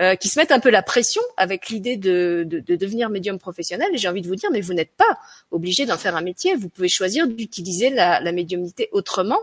euh, 0.00 0.16
qui 0.16 0.28
se 0.28 0.38
mettent 0.38 0.52
un 0.52 0.60
peu 0.60 0.70
la 0.70 0.82
pression 0.82 1.22
avec 1.36 1.68
l'idée 1.68 1.96
de, 1.96 2.44
de, 2.46 2.60
de, 2.60 2.76
devenir 2.76 3.10
médium 3.10 3.38
professionnel. 3.38 3.88
Et 3.92 3.98
j'ai 3.98 4.08
envie 4.08 4.22
de 4.22 4.28
vous 4.28 4.36
dire, 4.36 4.50
mais 4.50 4.60
vous 4.60 4.74
n'êtes 4.74 4.92
pas 4.96 5.18
obligé 5.50 5.86
d'en 5.86 5.98
faire 5.98 6.16
un 6.16 6.22
métier. 6.22 6.56
Vous 6.56 6.68
pouvez 6.68 6.88
choisir 6.88 7.28
d'utiliser 7.28 7.90
la, 7.90 8.20
la 8.20 8.32
médiumnité 8.32 8.88
autrement. 8.92 9.40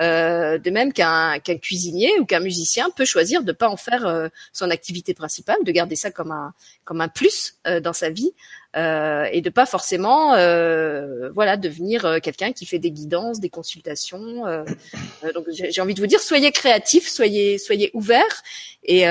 Euh, 0.00 0.58
de 0.58 0.70
même 0.70 0.92
qu'un 0.92 1.38
qu'un 1.38 1.56
cuisinier 1.56 2.10
ou 2.18 2.24
qu'un 2.24 2.40
musicien 2.40 2.90
peut 2.90 3.04
choisir 3.04 3.44
de 3.44 3.52
pas 3.52 3.68
en 3.68 3.76
faire 3.76 4.04
euh, 4.08 4.26
son 4.52 4.70
activité 4.70 5.14
principale, 5.14 5.58
de 5.64 5.70
garder 5.70 5.94
ça 5.94 6.10
comme 6.10 6.32
un 6.32 6.52
comme 6.84 7.00
un 7.00 7.06
plus 7.06 7.58
euh, 7.68 7.78
dans 7.78 7.92
sa 7.92 8.10
vie 8.10 8.32
euh, 8.76 9.26
et 9.32 9.40
de 9.40 9.50
pas 9.50 9.66
forcément 9.66 10.30
voilà 11.32 11.56
devenir 11.56 12.20
quelqu'un 12.22 12.52
qui 12.52 12.66
fait 12.66 12.78
des 12.78 12.90
guidances, 12.90 13.40
des 13.40 13.50
consultations. 13.50 14.42
donc 15.34 15.46
j'ai 15.50 15.80
envie 15.80 15.94
de 15.94 16.00
vous 16.00 16.06
dire 16.06 16.20
soyez 16.20 16.50
créatifs, 16.52 17.08
soyez 17.08 17.58
soyez 17.58 17.90
ouverts 17.94 18.42
et 18.84 19.02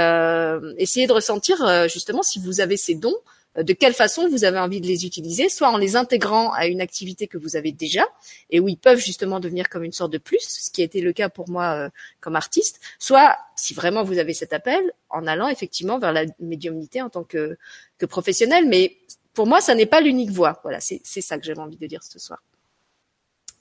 essayez 0.77 1.07
de 1.07 1.13
ressentir 1.13 1.87
justement 1.89 2.23
si 2.23 2.39
vous 2.39 2.61
avez 2.61 2.77
ces 2.77 2.95
dons 2.95 3.17
euh, 3.57 3.63
de 3.63 3.73
quelle 3.73 3.93
façon 3.93 4.27
vous 4.27 4.43
avez 4.45 4.59
envie 4.59 4.81
de 4.81 4.87
les 4.87 5.05
utiliser, 5.05 5.49
soit 5.49 5.69
en 5.69 5.77
les 5.77 5.95
intégrant 5.95 6.51
à 6.53 6.67
une 6.67 6.81
activité 6.81 7.27
que 7.27 7.37
vous 7.37 7.55
avez 7.55 7.71
déjà 7.71 8.05
et 8.49 8.59
où 8.59 8.67
ils 8.67 8.77
peuvent 8.77 8.99
justement 8.99 9.39
devenir 9.39 9.69
comme 9.69 9.83
une 9.83 9.91
sorte 9.91 10.11
de 10.11 10.17
plus, 10.17 10.41
ce 10.41 10.71
qui 10.71 10.81
a 10.81 10.85
été 10.85 11.01
le 11.01 11.13
cas 11.13 11.29
pour 11.29 11.49
moi 11.49 11.73
euh, 11.73 11.89
comme 12.19 12.35
artiste, 12.35 12.79
soit 12.99 13.37
si 13.55 13.73
vraiment 13.73 14.03
vous 14.03 14.17
avez 14.17 14.33
cet 14.33 14.53
appel, 14.53 14.81
en 15.09 15.27
allant 15.27 15.47
effectivement 15.47 15.99
vers 15.99 16.11
la 16.11 16.25
médiumnité 16.39 17.01
en 17.01 17.09
tant 17.09 17.23
que, 17.23 17.57
que 17.97 18.05
professionnel. 18.05 18.67
Mais 18.67 18.97
pour 19.33 19.47
moi, 19.47 19.61
ça 19.61 19.75
n'est 19.75 19.85
pas 19.85 20.01
l'unique 20.01 20.31
voie. 20.31 20.59
Voilà, 20.63 20.79
c'est 20.79 20.99
ça 21.03 21.37
que 21.37 21.45
j'avais 21.45 21.59
envie 21.59 21.77
de 21.77 21.87
dire 21.87 22.03
ce 22.03 22.19
soir. 22.19 22.43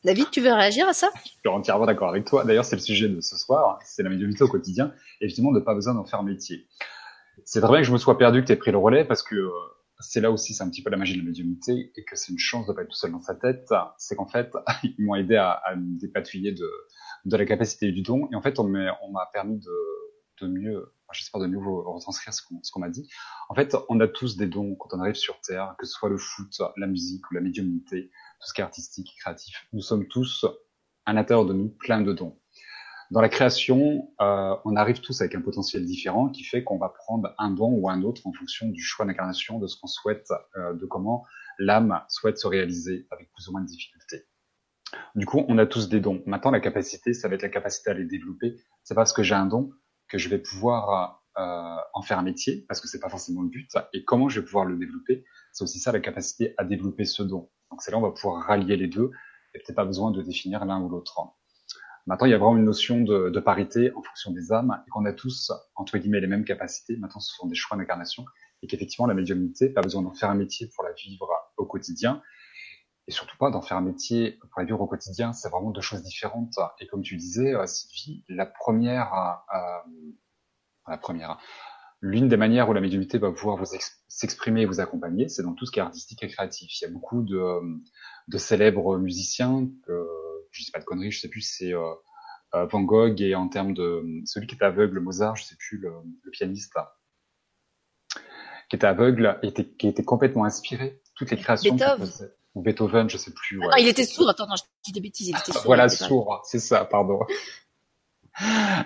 David, 0.04 0.30
tu 0.30 0.40
veux 0.40 0.52
réagir 0.52 0.88
à 0.88 0.92
ça? 0.92 1.10
Je 1.24 1.30
suis 1.30 1.48
entièrement 1.48 1.86
d'accord 1.86 2.08
avec 2.08 2.24
toi. 2.24 2.44
D'ailleurs, 2.44 2.64
c'est 2.64 2.76
le 2.76 2.82
sujet 2.82 3.08
de 3.08 3.20
ce 3.20 3.36
soir, 3.36 3.78
c'est 3.84 4.02
la 4.02 4.10
médiumnité 4.10 4.42
au 4.42 4.48
quotidien, 4.48 4.92
et 5.20 5.28
justement 5.28 5.52
de 5.52 5.60
pas 5.60 5.74
besoin 5.74 5.94
d'en 5.94 6.04
faire 6.04 6.24
métier. 6.24 6.66
C'est 7.44 7.60
très 7.60 7.70
bien 7.70 7.80
que 7.80 7.86
je 7.86 7.92
me 7.92 7.98
sois 7.98 8.18
perdu, 8.18 8.42
que 8.42 8.46
tu 8.46 8.52
aies 8.52 8.56
pris 8.56 8.72
le 8.72 8.78
relais, 8.78 9.04
parce 9.04 9.22
que 9.22 9.36
euh, 9.36 9.50
c'est 10.00 10.20
là 10.20 10.32
aussi, 10.32 10.54
c'est 10.54 10.64
un 10.64 10.70
petit 10.70 10.82
peu 10.82 10.90
la 10.90 10.96
magie 10.96 11.14
de 11.14 11.18
la 11.20 11.26
médiumnité, 11.26 11.92
et 11.94 12.04
que 12.04 12.16
c'est 12.16 12.32
une 12.32 12.38
chance 12.38 12.66
de 12.66 12.72
pas 12.72 12.82
être 12.82 12.88
tout 12.88 12.96
seul 12.96 13.12
dans 13.12 13.20
sa 13.20 13.36
tête. 13.36 13.72
C'est 13.96 14.16
qu'en 14.16 14.26
fait, 14.26 14.50
ils 14.82 15.04
m'ont 15.04 15.14
aidé 15.14 15.36
à, 15.36 15.52
à 15.52 15.76
me 15.76 15.98
dépatouiller 16.00 16.50
de, 16.50 16.68
de 17.24 17.36
la 17.36 17.46
capacité 17.46 17.92
du 17.92 18.02
don, 18.02 18.28
et 18.32 18.34
en 18.34 18.42
fait, 18.42 18.58
on 18.58 18.66
m'a 18.66 19.30
permis 19.32 19.58
de, 19.58 19.72
de 20.40 20.48
mieux, 20.48 20.92
j'espère 21.12 21.40
de 21.40 21.46
nouveau 21.46 21.82
retranscrire 21.92 22.34
ce 22.34 22.42
qu'on 22.42 22.80
m'a 22.80 22.88
dit. 22.88 23.08
En 23.48 23.54
fait, 23.54 23.76
on 23.88 24.00
a 24.00 24.08
tous 24.08 24.36
des 24.36 24.46
dons 24.46 24.74
quand 24.76 24.96
on 24.96 25.00
arrive 25.00 25.14
sur 25.14 25.40
Terre, 25.40 25.74
que 25.78 25.86
ce 25.86 25.92
soit 25.92 26.08
le 26.08 26.18
foot, 26.18 26.60
la 26.76 26.86
musique 26.86 27.30
ou 27.30 27.34
la 27.34 27.40
médiumnité, 27.40 28.10
tout 28.40 28.48
ce 28.48 28.54
qui 28.54 28.60
est 28.60 28.64
artistique 28.64 29.12
et 29.14 29.20
créatif. 29.20 29.66
Nous 29.72 29.82
sommes 29.82 30.06
tous, 30.08 30.46
à 31.06 31.12
l'intérieur 31.12 31.46
de 31.46 31.52
nous, 31.52 31.68
plein 31.68 32.00
de 32.00 32.12
dons. 32.12 32.38
Dans 33.10 33.20
la 33.20 33.28
création, 33.28 34.10
euh, 34.22 34.56
on 34.64 34.74
arrive 34.74 35.00
tous 35.00 35.20
avec 35.20 35.34
un 35.34 35.42
potentiel 35.42 35.84
différent 35.84 36.30
qui 36.30 36.44
fait 36.44 36.64
qu'on 36.64 36.78
va 36.78 36.88
prendre 36.88 37.34
un 37.36 37.50
don 37.50 37.70
ou 37.70 37.90
un 37.90 38.02
autre 38.02 38.26
en 38.26 38.32
fonction 38.32 38.68
du 38.68 38.80
choix 38.80 39.04
d'incarnation, 39.04 39.58
de 39.58 39.66
ce 39.66 39.78
qu'on 39.78 39.86
souhaite, 39.86 40.28
euh, 40.56 40.72
de 40.72 40.86
comment 40.86 41.26
l'âme 41.58 42.02
souhaite 42.08 42.38
se 42.38 42.46
réaliser 42.46 43.06
avec 43.10 43.30
plus 43.34 43.48
ou 43.48 43.52
moins 43.52 43.60
de 43.60 43.66
difficultés. 43.66 44.24
Du 45.14 45.26
coup, 45.26 45.44
on 45.48 45.58
a 45.58 45.66
tous 45.66 45.90
des 45.90 46.00
dons. 46.00 46.22
Maintenant, 46.24 46.50
la 46.50 46.60
capacité, 46.60 47.12
ça 47.12 47.28
va 47.28 47.34
être 47.34 47.42
la 47.42 47.50
capacité 47.50 47.90
à 47.90 47.94
les 47.94 48.06
développer. 48.06 48.56
C'est 48.82 48.94
parce 48.94 49.12
que 49.12 49.22
j'ai 49.22 49.34
un 49.34 49.46
don 49.46 49.72
que 50.12 50.18
je 50.18 50.28
vais 50.28 50.38
pouvoir 50.38 51.22
euh, 51.38 51.76
en 51.94 52.02
faire 52.02 52.18
un 52.18 52.22
métier, 52.22 52.66
parce 52.68 52.82
que 52.82 52.86
c'est 52.86 53.00
pas 53.00 53.08
forcément 53.08 53.40
le 53.40 53.48
but. 53.48 53.70
Et 53.94 54.04
comment 54.04 54.28
je 54.28 54.40
vais 54.40 54.44
pouvoir 54.44 54.66
le 54.66 54.76
développer, 54.76 55.24
c'est 55.52 55.64
aussi 55.64 55.78
ça 55.78 55.90
la 55.90 56.00
capacité 56.00 56.54
à 56.58 56.64
développer 56.64 57.06
ce 57.06 57.22
don. 57.22 57.48
Donc 57.70 57.80
c'est 57.80 57.90
là 57.90 57.96
on 57.96 58.02
va 58.02 58.10
pouvoir 58.10 58.44
rallier 58.44 58.76
les 58.76 58.88
deux, 58.88 59.10
et 59.54 59.58
peut-être 59.58 59.74
pas 59.74 59.86
besoin 59.86 60.10
de 60.10 60.20
définir 60.20 60.66
l'un 60.66 60.82
ou 60.82 60.90
l'autre. 60.90 61.18
Maintenant, 62.06 62.26
il 62.26 62.30
y 62.30 62.34
a 62.34 62.38
vraiment 62.38 62.58
une 62.58 62.64
notion 62.64 63.00
de, 63.00 63.30
de 63.30 63.40
parité 63.40 63.90
en 63.94 64.02
fonction 64.02 64.32
des 64.32 64.52
âmes, 64.52 64.82
et 64.86 64.90
qu'on 64.90 65.06
a 65.06 65.14
tous, 65.14 65.50
entre 65.76 65.96
guillemets, 65.96 66.20
les 66.20 66.26
mêmes 66.26 66.44
capacités. 66.44 66.98
Maintenant, 66.98 67.20
ce 67.20 67.34
sont 67.34 67.46
des 67.46 67.54
choix 67.54 67.78
d'incarnation, 67.78 68.26
et 68.60 68.66
qu'effectivement, 68.66 69.06
la 69.06 69.14
médiumnité, 69.14 69.70
pas 69.70 69.80
besoin 69.80 70.02
d'en 70.02 70.12
faire 70.12 70.28
un 70.28 70.34
métier 70.34 70.68
pour 70.74 70.84
la 70.84 70.92
vivre 70.92 71.30
au 71.56 71.64
quotidien, 71.64 72.20
et 73.08 73.10
surtout 73.10 73.36
pas 73.36 73.50
d'en 73.50 73.62
faire 73.62 73.76
un 73.76 73.82
métier 73.82 74.38
pour 74.50 74.60
la 74.60 74.64
vivre 74.64 74.80
au 74.80 74.86
quotidien. 74.86 75.32
C'est 75.32 75.48
vraiment 75.48 75.70
deux 75.70 75.80
choses 75.80 76.02
différentes. 76.02 76.54
Et 76.78 76.86
comme 76.86 77.02
tu 77.02 77.16
disais, 77.16 77.54
euh, 77.54 77.66
Sylvie, 77.66 78.24
la 78.28 78.46
première, 78.46 79.12
euh, 79.54 79.90
la 80.86 80.98
première, 80.98 81.38
l'une 82.00 82.28
des 82.28 82.36
manières 82.36 82.68
où 82.68 82.72
la 82.72 82.80
médiumnité 82.80 83.18
va 83.18 83.32
pouvoir 83.32 83.56
vous 83.56 83.64
s'exprimer 84.08 84.62
et 84.62 84.66
vous 84.66 84.80
accompagner, 84.80 85.28
c'est 85.28 85.42
dans 85.42 85.54
tout 85.54 85.66
ce 85.66 85.72
qui 85.72 85.78
est 85.78 85.82
artistique 85.82 86.22
et 86.22 86.28
créatif. 86.28 86.80
Il 86.80 86.84
y 86.84 86.86
a 86.88 86.90
beaucoup 86.90 87.22
de, 87.22 87.60
de 88.28 88.38
célèbres 88.38 88.98
musiciens, 88.98 89.68
que, 89.86 90.06
je 90.50 90.64
sais 90.64 90.72
pas 90.72 90.80
de 90.80 90.84
conneries, 90.84 91.12
je 91.12 91.20
sais 91.20 91.28
plus, 91.28 91.42
c'est 91.42 91.72
euh, 91.72 91.94
euh, 92.54 92.66
Van 92.66 92.82
Gogh 92.82 93.20
et 93.20 93.34
en 93.34 93.48
termes 93.48 93.72
de 93.72 94.04
celui 94.26 94.46
qui 94.46 94.56
est 94.56 94.62
aveugle, 94.62 95.00
Mozart, 95.00 95.36
je 95.36 95.44
sais 95.44 95.56
plus 95.56 95.78
le, 95.78 95.92
le 96.22 96.30
pianiste 96.30 96.74
qui 98.68 98.76
était 98.76 98.86
aveugle, 98.86 99.38
était, 99.42 99.68
qui 99.68 99.86
était 99.86 100.04
complètement 100.04 100.44
inspiré. 100.44 101.02
Toutes 101.14 101.30
les 101.30 101.36
créations 101.36 101.74
Beethoven 101.74 102.08
ou 102.54 102.62
Beethoven, 102.62 103.08
je 103.08 103.16
sais 103.16 103.32
plus. 103.32 103.58
Ouais. 103.58 103.66
Ah, 103.70 103.80
il 103.80 103.88
était 103.88 104.04
sourd. 104.04 104.28
Attends, 104.28 104.46
non, 104.46 104.56
je 104.56 104.62
dis 104.84 104.92
des 104.92 105.00
bêtises. 105.00 105.28
Il 105.28 105.36
était 105.36 105.52
sourd. 105.52 105.62
voilà, 105.64 105.88
sourd, 105.88 106.42
c'est 106.44 106.58
ça, 106.58 106.84
pardon. 106.84 107.20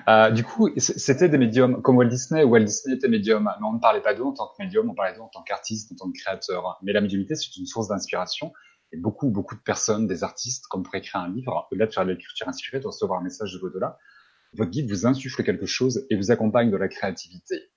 Euh, 0.09 0.31
du 0.31 0.43
coup, 0.43 0.69
c'était 0.77 1.29
des 1.29 1.39
médiums 1.39 1.81
comme 1.81 1.97
Walt 1.97 2.09
Disney. 2.09 2.43
Walt 2.43 2.65
Disney 2.65 2.97
était 2.97 3.07
médium, 3.07 3.45
mais 3.45 3.67
on 3.67 3.75
ne 3.75 3.79
parlait 3.79 4.01
pas 4.01 4.13
d'eux 4.13 4.25
en 4.25 4.33
tant 4.33 4.49
que 4.49 4.61
médium, 4.61 4.91
on 4.91 4.95
parlait 4.95 5.15
d'eux 5.15 5.21
en 5.21 5.29
tant 5.29 5.43
qu'artiste, 5.43 5.93
en 5.93 5.95
tant 5.95 6.11
que 6.11 6.19
créateur. 6.19 6.79
Mais 6.83 6.93
la 6.93 7.01
médiumité, 7.01 7.37
c'est 7.37 7.57
une 7.57 7.67
source 7.67 7.87
d'inspiration. 7.87 8.53
Et 8.93 8.97
beaucoup, 8.97 9.31
beaucoup 9.31 9.55
de 9.55 9.61
personnes, 9.61 10.09
des 10.09 10.25
artistes, 10.25 10.67
comme 10.67 10.83
pour 10.83 10.95
écrire 10.97 11.21
un 11.21 11.33
livre, 11.33 11.69
au-delà 11.71 11.87
de 11.87 11.93
faire 11.93 12.05
de 12.05 12.11
l'écriture 12.11 12.49
inspirée, 12.49 12.81
de 12.81 12.87
recevoir 12.87 13.21
un 13.21 13.23
message 13.23 13.53
de 13.53 13.59
l'au-delà, 13.59 13.99
votre 14.53 14.71
guide 14.71 14.89
vous 14.91 15.07
insuffle 15.07 15.43
quelque 15.45 15.67
chose 15.67 16.07
et 16.11 16.17
vous 16.17 16.31
accompagne 16.31 16.71
de 16.71 16.77
la 16.77 16.89
créativité. 16.89 17.71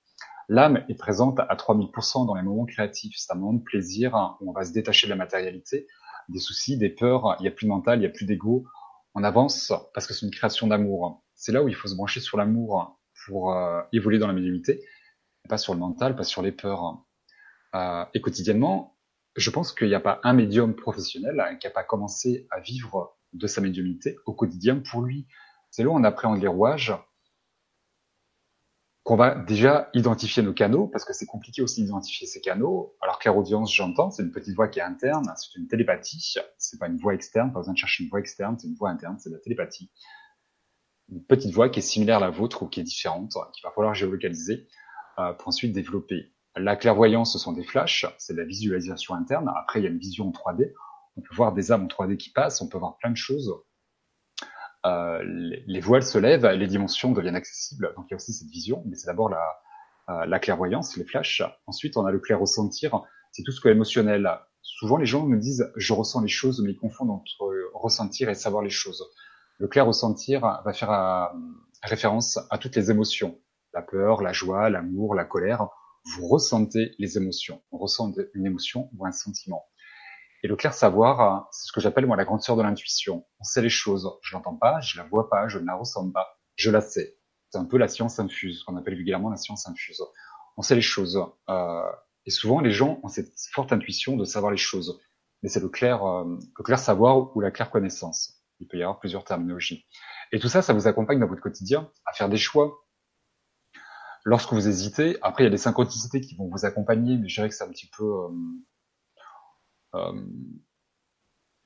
L'âme 0.50 0.84
est 0.88 0.96
présente 0.96 1.38
à 1.38 1.54
3000% 1.54 2.26
dans 2.26 2.34
les 2.34 2.42
moments 2.42 2.64
créatifs. 2.64 3.14
C'est 3.16 3.32
un 3.32 3.36
moment 3.36 3.52
de 3.52 3.62
plaisir 3.62 4.36
où 4.40 4.50
on 4.50 4.52
va 4.52 4.64
se 4.64 4.72
détacher 4.72 5.06
de 5.06 5.10
la 5.10 5.16
matérialité, 5.16 5.86
des 6.28 6.40
soucis, 6.40 6.76
des 6.76 6.88
peurs. 6.88 7.36
Il 7.38 7.42
n'y 7.42 7.48
a 7.48 7.52
plus 7.52 7.66
de 7.66 7.70
mental, 7.70 7.98
il 7.98 8.00
n'y 8.00 8.06
a 8.06 8.10
plus 8.10 8.26
d'ego. 8.26 8.64
On 9.14 9.22
avance 9.22 9.72
parce 9.94 10.08
que 10.08 10.12
c'est 10.12 10.26
une 10.26 10.32
création 10.32 10.66
d'amour. 10.66 11.22
C'est 11.36 11.52
là 11.52 11.62
où 11.62 11.68
il 11.68 11.74
faut 11.76 11.86
se 11.86 11.94
brancher 11.94 12.18
sur 12.18 12.36
l'amour 12.36 12.98
pour 13.26 13.54
euh, 13.54 13.80
évoluer 13.92 14.18
dans 14.18 14.26
la 14.26 14.32
médiumnité, 14.32 14.82
pas 15.48 15.56
sur 15.56 15.72
le 15.72 15.78
mental, 15.78 16.16
pas 16.16 16.24
sur 16.24 16.42
les 16.42 16.50
peurs. 16.50 16.98
Euh, 17.76 18.04
et 18.14 18.20
quotidiennement, 18.20 18.98
je 19.36 19.50
pense 19.50 19.72
qu'il 19.72 19.86
n'y 19.86 19.94
a 19.94 20.00
pas 20.00 20.18
un 20.24 20.32
médium 20.32 20.74
professionnel 20.74 21.40
qui 21.60 21.68
n'a 21.68 21.72
pas 21.72 21.84
commencé 21.84 22.48
à 22.50 22.58
vivre 22.58 23.16
de 23.34 23.46
sa 23.46 23.60
médiumnité 23.60 24.16
au 24.26 24.34
quotidien 24.34 24.80
pour 24.80 25.02
lui. 25.02 25.28
C'est 25.70 25.84
là 25.84 25.90
où 25.90 25.94
on 25.94 26.02
appréhende 26.02 26.40
les 26.40 26.48
rouages, 26.48 26.92
qu'on 29.10 29.16
va 29.16 29.34
déjà 29.34 29.90
identifier 29.92 30.40
nos 30.40 30.52
canaux, 30.52 30.86
parce 30.86 31.04
que 31.04 31.12
c'est 31.12 31.26
compliqué 31.26 31.62
aussi 31.62 31.82
d'identifier 31.82 32.28
ces 32.28 32.40
canaux. 32.40 32.94
Alors 33.00 33.18
audience, 33.36 33.74
j'entends, 33.74 34.12
c'est 34.12 34.22
une 34.22 34.30
petite 34.30 34.54
voix 34.54 34.68
qui 34.68 34.78
est 34.78 34.82
interne, 34.82 35.28
c'est 35.34 35.58
une 35.58 35.66
télépathie, 35.66 36.36
c'est 36.58 36.78
pas 36.78 36.86
une 36.86 36.96
voix 36.96 37.12
externe, 37.12 37.52
pas 37.52 37.58
besoin 37.58 37.72
de 37.72 37.78
chercher 37.78 38.04
une 38.04 38.08
voix 38.08 38.20
externe, 38.20 38.56
c'est 38.56 38.68
une 38.68 38.76
voix 38.76 38.88
interne, 38.88 39.16
c'est 39.18 39.28
de 39.28 39.34
la 39.34 39.40
télépathie. 39.40 39.90
Une 41.08 41.24
petite 41.24 41.52
voix 41.52 41.68
qui 41.70 41.80
est 41.80 41.82
similaire 41.82 42.18
à 42.18 42.20
la 42.20 42.30
vôtre 42.30 42.62
ou 42.62 42.68
qui 42.68 42.78
est 42.78 42.84
différente, 42.84 43.32
qu'il 43.52 43.64
va 43.64 43.72
falloir 43.74 43.94
géolocaliser 43.94 44.68
euh, 45.18 45.32
pour 45.32 45.48
ensuite 45.48 45.72
développer. 45.72 46.32
La 46.54 46.76
clairvoyance, 46.76 47.32
ce 47.32 47.40
sont 47.40 47.52
des 47.52 47.64
flashs, 47.64 48.06
c'est 48.16 48.34
de 48.34 48.38
la 48.38 48.44
visualisation 48.44 49.16
interne. 49.16 49.50
Après, 49.56 49.80
il 49.80 49.82
y 49.82 49.86
a 49.88 49.90
une 49.90 49.98
vision 49.98 50.28
en 50.28 50.30
3D. 50.30 50.72
On 51.16 51.20
peut 51.20 51.34
voir 51.34 51.52
des 51.52 51.72
âmes 51.72 51.82
en 51.82 51.88
3D 51.88 52.16
qui 52.16 52.30
passent, 52.30 52.62
on 52.62 52.68
peut 52.68 52.78
voir 52.78 52.96
plein 52.98 53.10
de 53.10 53.16
choses 53.16 53.60
euh, 54.86 55.22
les, 55.24 55.80
voiles 55.80 56.02
se 56.02 56.18
lèvent, 56.18 56.46
les 56.46 56.66
dimensions 56.66 57.12
deviennent 57.12 57.36
accessibles. 57.36 57.92
Donc 57.96 58.06
il 58.08 58.12
y 58.12 58.14
a 58.14 58.16
aussi 58.16 58.32
cette 58.32 58.48
vision, 58.48 58.82
mais 58.86 58.96
c'est 58.96 59.06
d'abord 59.06 59.28
la, 59.28 59.60
euh, 60.08 60.26
la 60.26 60.38
clairvoyance, 60.38 60.96
les 60.96 61.04
flashs. 61.04 61.42
Ensuite, 61.66 61.96
on 61.96 62.06
a 62.06 62.10
le 62.10 62.18
clair 62.18 62.40
ressentir, 62.40 63.02
c'est 63.32 63.42
tout 63.42 63.52
ce 63.52 63.60
qui 63.60 63.68
est 63.68 63.72
émotionnel. 63.72 64.30
Souvent, 64.62 64.96
les 64.96 65.06
gens 65.06 65.26
nous 65.26 65.38
disent 65.38 65.70
je 65.76 65.92
ressens 65.92 66.20
les 66.22 66.28
choses, 66.28 66.62
mais 66.62 66.72
ils 66.72 66.78
confondent 66.78 67.10
entre 67.10 67.48
ressentir 67.74 68.28
et 68.28 68.34
savoir 68.34 68.62
les 68.62 68.70
choses. 68.70 69.04
Le 69.58 69.68
clair 69.68 69.86
ressentir 69.86 70.40
va 70.40 70.72
faire 70.72 70.90
euh, 70.90 71.26
référence 71.82 72.38
à 72.50 72.58
toutes 72.58 72.76
les 72.76 72.90
émotions, 72.90 73.38
la 73.74 73.82
peur, 73.82 74.22
la 74.22 74.32
joie, 74.32 74.70
l'amour, 74.70 75.14
la 75.14 75.24
colère. 75.24 75.68
Vous 76.16 76.26
ressentez 76.26 76.94
les 76.98 77.18
émotions. 77.18 77.62
On 77.70 77.78
ressent 77.78 78.12
une 78.34 78.46
émotion 78.46 78.88
ou 78.96 79.04
un 79.04 79.12
sentiment. 79.12 79.66
Et 80.42 80.48
le 80.48 80.56
clair 80.56 80.72
savoir, 80.72 81.48
c'est 81.52 81.66
ce 81.66 81.72
que 81.72 81.80
j'appelle 81.80 82.06
moi 82.06 82.16
la 82.16 82.24
grande 82.24 82.42
sœur 82.42 82.56
de 82.56 82.62
l'intuition. 82.62 83.26
On 83.40 83.44
sait 83.44 83.62
les 83.62 83.68
choses. 83.68 84.10
Je 84.22 84.34
l'entends 84.34 84.56
pas, 84.56 84.80
je 84.80 84.98
la 84.98 85.04
vois 85.04 85.28
pas, 85.28 85.48
je 85.48 85.58
ne 85.58 85.66
la 85.66 85.74
ressens 85.74 86.10
pas, 86.10 86.38
je 86.56 86.70
la 86.70 86.80
sais. 86.80 87.16
C'est 87.50 87.58
un 87.58 87.64
peu 87.64 87.78
la 87.78 87.88
science 87.88 88.18
infuse, 88.18 88.62
qu'on 88.64 88.76
appelle 88.76 88.94
vulgairement 88.94 89.28
la 89.28 89.36
science 89.36 89.68
infuse. 89.68 90.02
On 90.56 90.62
sait 90.62 90.74
les 90.74 90.80
choses. 90.80 91.22
Euh, 91.48 91.92
et 92.26 92.30
souvent, 92.30 92.60
les 92.60 92.70
gens 92.70 93.00
ont 93.02 93.08
cette 93.08 93.32
forte 93.52 93.72
intuition 93.72 94.16
de 94.16 94.24
savoir 94.24 94.52
les 94.52 94.58
choses. 94.58 95.00
Mais 95.42 95.48
c'est 95.48 95.60
le 95.60 95.68
clair, 95.68 96.04
euh, 96.04 96.24
le 96.56 96.64
clair 96.64 96.78
savoir 96.78 97.36
ou 97.36 97.40
la 97.40 97.50
claire 97.50 97.70
connaissance. 97.70 98.40
Il 98.60 98.68
peut 98.68 98.76
y 98.76 98.82
avoir 98.82 98.98
plusieurs 98.98 99.24
terminologies. 99.24 99.86
Et 100.32 100.38
tout 100.38 100.48
ça, 100.48 100.62
ça 100.62 100.72
vous 100.72 100.86
accompagne 100.86 101.18
dans 101.18 101.26
votre 101.26 101.40
quotidien 101.40 101.90
à 102.06 102.12
faire 102.12 102.28
des 102.28 102.36
choix. 102.36 102.84
Lorsque 104.24 104.52
vous 104.52 104.68
hésitez, 104.68 105.16
après 105.22 105.44
il 105.44 105.46
y 105.46 105.48
a 105.48 105.50
des 105.50 105.56
synchronicités 105.56 106.20
qui 106.20 106.36
vont 106.36 106.48
vous 106.48 106.66
accompagner, 106.66 107.16
mais 107.16 107.28
je 107.28 107.36
dirais 107.36 107.48
que 107.48 107.54
c'est 107.54 107.64
un 107.64 107.70
petit 107.70 107.88
peu 107.96 108.04
euh, 108.04 108.28
euh, 108.28 108.32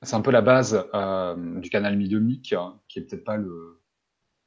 c'est 0.01 0.15
un 0.15 0.21
peu 0.21 0.31
la 0.31 0.41
base 0.41 0.87
euh, 0.93 1.59
du 1.59 1.69
canal 1.69 1.97
médiumnique, 1.97 2.53
hein, 2.53 2.79
qui 2.87 2.99
est 2.99 3.03
peut-être 3.03 3.23
pas 3.23 3.37
le, 3.37 3.81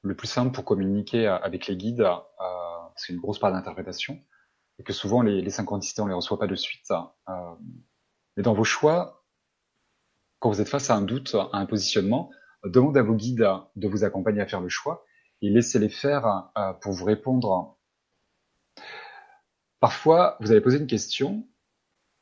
le 0.02 0.16
plus 0.16 0.28
simple 0.28 0.52
pour 0.52 0.64
communiquer 0.64 1.26
avec 1.26 1.66
les 1.66 1.76
guides, 1.76 2.00
euh, 2.00 2.88
c'est 2.96 3.12
une 3.12 3.20
grosse 3.20 3.38
part 3.38 3.52
d'interprétation, 3.52 4.20
et 4.78 4.82
que 4.82 4.92
souvent 4.92 5.22
les, 5.22 5.42
les 5.42 5.50
synchronicités 5.50 6.02
on 6.02 6.06
les 6.06 6.14
reçoit 6.14 6.38
pas 6.38 6.46
de 6.46 6.54
suite. 6.54 6.90
Euh, 6.90 7.32
mais 8.36 8.42
dans 8.42 8.54
vos 8.54 8.64
choix, 8.64 9.24
quand 10.38 10.50
vous 10.50 10.60
êtes 10.60 10.68
face 10.68 10.90
à 10.90 10.94
un 10.94 11.02
doute, 11.02 11.34
à 11.34 11.58
un 11.58 11.66
positionnement, 11.66 12.30
demandez 12.64 13.00
à 13.00 13.02
vos 13.02 13.14
guides 13.14 13.48
de 13.76 13.88
vous 13.88 14.04
accompagner 14.04 14.40
à 14.40 14.46
faire 14.46 14.60
le 14.60 14.68
choix 14.68 15.04
et 15.42 15.50
laissez-les 15.50 15.88
faire 15.88 16.50
euh, 16.56 16.72
pour 16.74 16.92
vous 16.92 17.04
répondre. 17.04 17.78
Parfois, 19.80 20.36
vous 20.40 20.50
allez 20.50 20.60
poser 20.60 20.78
une 20.78 20.86
question, 20.86 21.48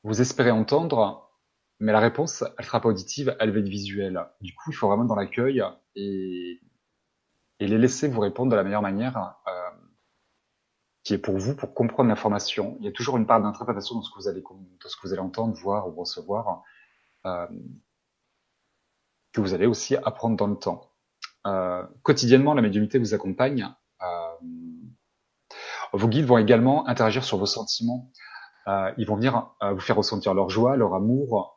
vous 0.03 0.21
espérez 0.21 0.51
entendre 0.51 1.26
mais 1.79 1.93
la 1.93 2.01
réponse, 2.01 2.45
elle 2.59 2.65
sera 2.65 2.81
pas 2.81 2.89
auditive, 2.89 3.37
elle 3.39 3.53
va 3.53 3.59
être 3.59 3.69
visuelle. 3.69 4.25
Du 4.41 4.55
coup, 4.55 4.71
il 4.71 4.75
faut 4.75 4.89
vraiment 4.89 5.05
dans 5.05 5.15
l'accueil 5.15 5.63
et, 5.95 6.61
et 7.61 7.67
les 7.67 7.79
laisser 7.79 8.09
vous 8.09 8.21
répondre 8.21 8.51
de 8.51 8.57
la 8.57 8.65
meilleure 8.65 8.83
manière 8.83 9.37
euh, 9.47 9.71
qui 11.05 11.15
est 11.15 11.19
pour 11.19 11.37
vous, 11.37 11.55
pour 11.55 11.75
comprendre 11.75 12.09
l'information. 12.09 12.77
Il 12.81 12.87
y 12.87 12.89
a 12.89 12.93
toujours 12.93 13.17
une 13.17 13.27
part 13.27 13.41
d'interprétation 13.41 13.95
dans 13.95 14.03
ce 14.03 14.11
que 14.11 14.19
vous 14.19 14.29
allez, 14.29 14.43
dans 14.43 14.89
ce 14.89 14.97
que 14.97 15.07
vous 15.07 15.13
allez 15.13 15.23
entendre, 15.23 15.55
voir 15.55 15.87
ou 15.89 15.93
recevoir, 15.93 16.63
euh, 17.27 17.47
que 19.33 19.41
vous 19.41 19.55
allez 19.55 19.67
aussi 19.67 19.97
apprendre 19.97 20.37
dans 20.37 20.47
le 20.47 20.57
temps. 20.57 20.91
Euh, 21.47 21.85
quotidiennement, 22.03 22.55
la 22.55 22.63
médiumité 22.63 22.99
vous 22.99 23.15
accompagne. 23.15 23.69
Euh, 24.03 25.57
vos 25.93 26.09
guides 26.09 26.27
vont 26.27 26.39
également 26.39 26.89
interagir 26.89 27.23
sur 27.23 27.39
vos 27.39 27.47
sentiments. 27.47 28.11
Euh, 28.67 28.93
ils 28.99 29.07
vont 29.07 29.15
venir 29.15 29.55
vous 29.63 29.81
faire 29.81 29.97
ressentir 29.97 30.35
leur 30.35 30.51
joie, 30.51 30.77
leur 30.77 30.95
amour, 30.95 31.56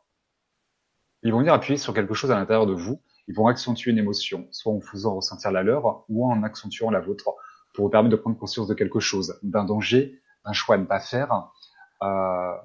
ils 1.22 1.32
vont 1.32 1.38
venir 1.38 1.52
appuyer 1.52 1.76
sur 1.76 1.92
quelque 1.94 2.14
chose 2.14 2.30
à 2.30 2.36
l'intérieur 2.36 2.66
de 2.66 2.72
vous. 2.72 3.00
ils 3.28 3.34
vont 3.34 3.46
accentuer 3.46 3.90
une 3.90 3.98
émotion, 3.98 4.48
soit 4.50 4.72
en 4.72 4.80
faisant 4.80 5.14
ressentir 5.14 5.52
la 5.52 5.62
leur, 5.62 6.04
ou 6.08 6.26
en 6.26 6.42
accentuant 6.42 6.90
la 6.90 7.00
vôtre, 7.00 7.34
pour 7.74 7.84
vous 7.84 7.90
permettre 7.90 8.10
de 8.10 8.20
prendre 8.20 8.36
conscience 8.36 8.66
de 8.66 8.74
quelque 8.74 9.00
chose, 9.00 9.38
d'un 9.42 9.64
danger, 9.64 10.20
d'un 10.44 10.52
choix 10.52 10.74
à 10.74 10.78
ne 10.78 10.84
pas 10.84 11.00
faire. 11.00 11.50
Euh... 12.02 12.56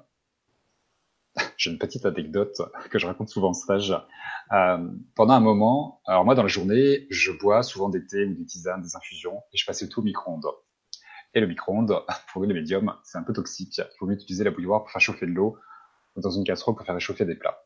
J'ai 1.56 1.70
une 1.70 1.78
petite 1.78 2.06
anecdote 2.06 2.60
que 2.90 2.98
je 2.98 3.06
raconte 3.06 3.28
souvent 3.28 3.50
en 3.50 3.54
stage. 3.54 3.94
Euh, 4.52 4.88
pendant 5.14 5.34
un 5.34 5.40
moment, 5.40 6.00
alors 6.06 6.24
moi 6.24 6.34
dans 6.34 6.42
la 6.42 6.48
journée, 6.48 7.06
je 7.10 7.32
bois 7.32 7.62
souvent 7.62 7.88
des 7.88 8.06
thés 8.06 8.24
ou 8.24 8.34
des 8.34 8.46
tisanes, 8.46 8.82
des 8.82 8.96
infusions, 8.96 9.42
et 9.52 9.56
je 9.56 9.66
passais 9.66 9.88
tout 9.88 10.00
au 10.00 10.02
micro-ondes. 10.02 10.50
Et 11.34 11.40
le 11.40 11.46
micro-ondes, 11.46 12.02
pour 12.32 12.44
les 12.44 12.54
médiums, 12.54 12.94
c'est 13.04 13.18
un 13.18 13.22
peu 13.22 13.32
toxique. 13.32 13.78
Il 13.78 13.96
faut 13.98 14.06
mieux 14.06 14.14
utiliser 14.14 14.44
la 14.44 14.50
bouilloire 14.50 14.82
pour 14.82 14.90
faire 14.90 15.00
chauffer 15.00 15.26
de 15.26 15.32
l'eau, 15.32 15.58
ou 16.16 16.20
dans 16.20 16.30
une 16.30 16.44
casserole 16.44 16.74
pour 16.74 16.86
faire 16.86 16.94
réchauffer 16.94 17.24
des 17.24 17.34
plats. 17.34 17.65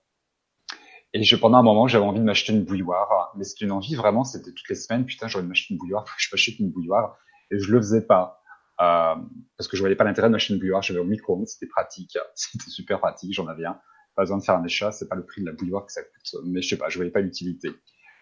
Et 1.12 1.22
je, 1.24 1.36
pendant 1.36 1.58
un 1.58 1.62
moment, 1.62 1.88
j'avais 1.88 2.04
envie 2.04 2.20
de 2.20 2.24
m'acheter 2.24 2.52
une 2.52 2.64
bouilloire, 2.64 3.32
mais 3.36 3.44
c'était 3.44 3.64
une 3.64 3.72
envie 3.72 3.96
vraiment, 3.96 4.22
c'était 4.22 4.52
toutes 4.52 4.68
les 4.68 4.76
semaines, 4.76 5.04
putain, 5.04 5.26
de 5.26 5.40
m'acheter 5.40 5.74
une 5.74 5.78
bouilloire, 5.78 6.04
je 6.18 6.28
m'achète 6.32 6.58
une 6.60 6.70
bouilloire, 6.70 7.18
et 7.50 7.58
je 7.58 7.72
le 7.72 7.78
faisais 7.78 8.06
pas, 8.06 8.40
euh, 8.80 9.16
parce 9.56 9.66
que 9.68 9.76
je 9.76 9.82
voyais 9.82 9.96
pas 9.96 10.04
l'intérêt 10.04 10.28
de 10.28 10.32
m'acheter 10.32 10.54
une 10.54 10.60
bouilloire, 10.60 10.82
j'avais 10.82 11.00
au 11.00 11.04
micro-ondes, 11.04 11.48
c'était 11.48 11.66
pratique, 11.66 12.16
c'était 12.34 12.70
super 12.70 13.00
pratique, 13.00 13.34
j'en 13.34 13.48
avais 13.48 13.64
un, 13.64 13.80
pas 14.14 14.22
besoin 14.22 14.38
de 14.38 14.44
faire 14.44 14.54
un 14.54 14.64
achat, 14.64 14.92
c'est 14.92 15.08
pas 15.08 15.16
le 15.16 15.26
prix 15.26 15.40
de 15.40 15.46
la 15.46 15.52
bouilloire 15.52 15.84
que 15.84 15.92
ça 15.92 16.02
coûte, 16.02 16.42
mais 16.44 16.62
je 16.62 16.68
sais 16.68 16.76
pas, 16.76 16.88
je 16.88 16.96
voyais 16.96 17.10
pas 17.10 17.20
l'utilité. 17.20 17.70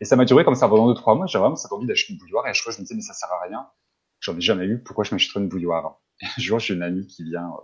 Et 0.01 0.05
ça 0.07 0.17
m'a 0.17 0.25
duré 0.25 0.45
comme 0.45 0.55
ça 0.55 0.69
pendant 0.69 0.89
deux, 0.89 0.95
trois 0.95 1.15
mois, 1.15 1.27
j'avais 1.27 1.43
vraiment 1.43 1.57
cette 1.57 1.73
envie 1.73 1.87
d'acheter 1.87 2.15
une 2.15 2.19
bouilloire, 2.19 2.47
et 2.47 2.51
à 2.51 2.53
chaque 2.55 2.65
fois, 2.65 2.73
je 2.73 2.79
me 2.79 2.85
disais, 2.85 2.95
mais 2.95 3.03
ça 3.03 3.13
sert 3.13 3.31
à 3.31 3.43
rien, 3.43 3.67
j'en 4.21 4.35
ai 4.35 4.41
jamais 4.41 4.65
eu, 4.65 4.83
pourquoi 4.83 5.05
je 5.05 5.15
m'achèterais 5.15 5.41
une 5.41 5.49
bouilloire? 5.49 6.01
Un 6.23 6.41
jour, 6.41 6.59
j'ai 6.59 6.73
une 6.73 6.83
amie 6.83 7.07
qui 7.07 7.23
vient 7.23 7.49
euh, 7.49 7.61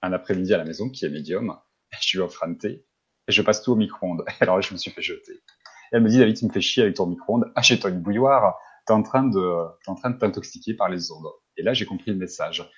un 0.00 0.12
après-midi 0.14 0.54
à 0.54 0.58
la 0.58 0.64
maison, 0.64 0.88
qui 0.88 1.04
est 1.04 1.10
médium, 1.10 1.58
je 2.00 2.16
lui 2.16 2.24
offre 2.24 2.42
un 2.44 2.54
thé, 2.54 2.86
je 3.28 3.42
passe 3.42 3.62
tout 3.62 3.72
au 3.72 3.76
micro-ondes. 3.76 4.24
Alors 4.40 4.56
là, 4.56 4.60
je 4.60 4.72
me 4.72 4.78
suis 4.78 4.90
fait 4.90 5.02
jeter. 5.02 5.32
Et 5.32 5.96
elle 5.96 6.02
me 6.02 6.08
dit, 6.08 6.18
David, 6.18 6.36
tu 6.36 6.46
me 6.46 6.50
fais 6.50 6.60
chier 6.60 6.82
avec 6.82 6.96
ton 6.96 7.06
micro-ondes, 7.06 7.52
achète-toi 7.54 7.90
une 7.90 8.00
bouilloire, 8.00 8.58
t'es 8.86 8.92
en 8.92 9.02
train 9.02 9.24
de, 9.24 9.66
en 9.86 9.94
train 9.94 10.10
de 10.10 10.18
t'intoxiquer 10.18 10.74
par 10.74 10.88
les 10.88 11.12
ondes. 11.12 11.28
Et 11.56 11.62
là, 11.62 11.74
j'ai 11.74 11.84
compris 11.84 12.10
le 12.10 12.16
message. 12.16 12.68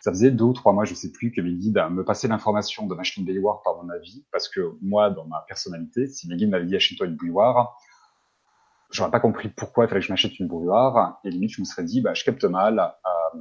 Ça 0.00 0.10
faisait 0.10 0.30
deux 0.30 0.44
ou 0.44 0.52
trois 0.52 0.72
mois, 0.72 0.84
je 0.84 0.92
sais 0.94 1.12
plus, 1.12 1.32
que 1.32 1.40
mes 1.40 1.54
guides 1.54 1.82
me 1.90 2.04
passaient 2.04 2.28
l'information 2.28 2.86
de 2.86 2.94
m'acheter 2.94 3.20
une 3.20 3.26
bouilloire 3.26 3.62
par 3.62 3.82
mon 3.82 3.88
avis, 3.88 4.24
parce 4.32 4.48
que 4.48 4.76
moi, 4.82 5.08
dans 5.10 5.26
ma 5.26 5.44
personnalité, 5.48 6.06
si 6.06 6.28
mes 6.28 6.36
guides 6.36 6.50
m'avaient 6.50 6.66
dit 6.66 6.76
achète-toi 6.76 7.06
une 7.06 7.16
bouilloire, 7.16 7.78
j'aurais 8.90 9.10
pas 9.10 9.20
compris 9.20 9.48
pourquoi 9.48 9.84
il 9.84 9.88
fallait 9.88 10.00
que 10.00 10.06
je 10.06 10.12
m'achète 10.12 10.38
une 10.38 10.46
bouilloire, 10.46 11.20
et 11.24 11.30
limite, 11.30 11.52
je 11.52 11.60
me 11.60 11.64
serais 11.64 11.84
dit, 11.84 12.02
bah, 12.02 12.12
je 12.12 12.22
capte 12.22 12.44
mal, 12.44 12.78
euh, 12.78 13.38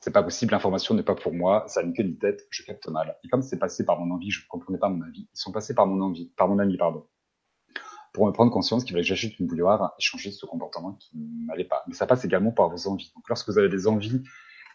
c'est 0.00 0.12
pas 0.12 0.22
possible, 0.22 0.52
l'information 0.52 0.94
n'est 0.94 1.02
pas 1.02 1.14
pour 1.14 1.34
moi, 1.34 1.64
ça 1.68 1.82
n'a 1.82 1.92
que 1.92 2.02
ni 2.02 2.16
tête, 2.16 2.46
je 2.50 2.62
capte 2.64 2.88
mal. 2.88 3.16
Et 3.22 3.28
comme 3.28 3.42
c'est 3.42 3.58
passé 3.58 3.84
par 3.84 4.00
mon 4.00 4.14
envie, 4.14 4.30
je 4.30 4.42
ne 4.42 4.48
comprenais 4.48 4.78
pas 4.78 4.88
mon 4.88 5.02
avis, 5.02 5.28
ils 5.32 5.38
sont 5.38 5.52
passés 5.52 5.74
par 5.74 5.86
mon 5.86 6.00
envie, 6.00 6.32
par 6.36 6.48
mon 6.48 6.58
ami, 6.58 6.78
pardon, 6.78 7.06
pour 8.14 8.26
me 8.26 8.32
prendre 8.32 8.50
conscience 8.50 8.82
qu'il 8.82 8.92
fallait 8.92 9.02
que 9.02 9.08
j'achète 9.08 9.38
une 9.38 9.46
bouilloire 9.46 9.94
et 9.98 10.02
changer 10.02 10.30
ce 10.32 10.46
comportement 10.46 10.94
qui 10.94 11.10
n'allait 11.46 11.66
pas. 11.66 11.84
Mais 11.86 11.94
ça 11.94 12.06
passe 12.06 12.24
également 12.24 12.50
par 12.50 12.70
vos 12.70 12.88
envies. 12.88 13.12
Donc 13.14 13.28
lorsque 13.28 13.48
vous 13.50 13.58
avez 13.58 13.68
des 13.68 13.86
envies 13.86 14.22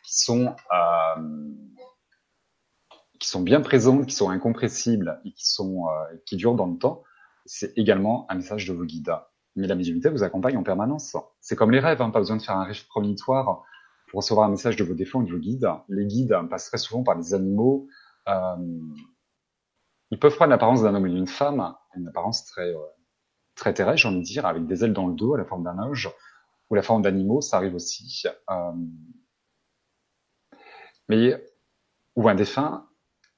qui 0.04 0.20
sont 0.20 0.56
euh, 0.72 1.52
qui 3.20 3.28
sont 3.28 3.42
bien 3.42 3.62
présentes, 3.62 4.06
qui 4.06 4.16
sont 4.16 4.30
incompressibles 4.30 5.20
et 5.26 5.32
qui 5.32 5.48
sont 5.48 5.88
euh, 5.88 6.18
qui 6.28 6.38
durent 6.38 6.54
dans 6.54 6.68
le 6.68 6.78
temps, 6.78 7.02
c'est 7.46 7.76
également 7.78 8.28
un 8.30 8.36
message 8.36 8.68
de 8.68 8.74
vos 8.74 8.86
guides. 8.86 9.16
Mais 9.56 9.68
la 9.68 9.76
médiumnité 9.76 10.10
vous 10.10 10.24
accompagne 10.24 10.58
en 10.58 10.64
permanence. 10.64 11.18
C'est 11.40 11.56
comme 11.56 11.72
les 11.72 11.80
rêves, 11.80 12.02
hein, 12.02 12.12
pas 12.12 12.20
besoin 12.20 12.38
de 12.38 12.42
faire 12.42 12.58
un 12.58 12.66
rêve 12.66 12.86
promonitoire 12.88 13.64
recevoir 14.16 14.48
un 14.48 14.50
message 14.50 14.76
de 14.76 14.84
vos 14.84 14.94
défunts 14.94 15.20
ou 15.20 15.26
de 15.26 15.32
vos 15.32 15.38
guides. 15.38 15.70
Les 15.90 16.06
guides 16.06 16.36
passent 16.50 16.68
très 16.68 16.78
souvent 16.78 17.04
par 17.04 17.16
des 17.18 17.34
animaux. 17.34 17.88
Euh, 18.28 18.56
ils 20.12 20.20
peuvent 20.20 20.36
prendre 20.36 20.52
l'apparence 20.52 20.84
d'un 20.84 20.96
homme 20.96 21.08
et 21.08 21.12
d'une 21.12 21.28
femme, 21.28 21.76
une 21.96 22.08
apparence 22.08 22.46
très 22.46 22.74
euh, 22.74 22.86
très 23.56 23.74
terrestre, 23.74 24.02
j'ai 24.02 24.08
envie 24.08 24.20
de 24.20 24.24
dire, 24.24 24.46
avec 24.46 24.66
des 24.68 24.84
ailes 24.84 24.94
dans 24.94 25.08
le 25.08 25.16
dos, 25.16 25.36
à 25.36 25.38
la 25.38 25.46
forme 25.46 25.64
d'un 25.64 25.78
ange, 25.80 26.12
ou 26.70 26.76
la 26.76 26.82
forme 26.82 27.02
d'animaux, 27.02 27.42
ça 27.42 27.58
arrive 27.58 27.76
aussi. 27.76 28.24
Euh, 28.50 28.72
mais 31.08 31.44
ou 32.16 32.28
un 32.28 32.36
défunt, 32.36 32.88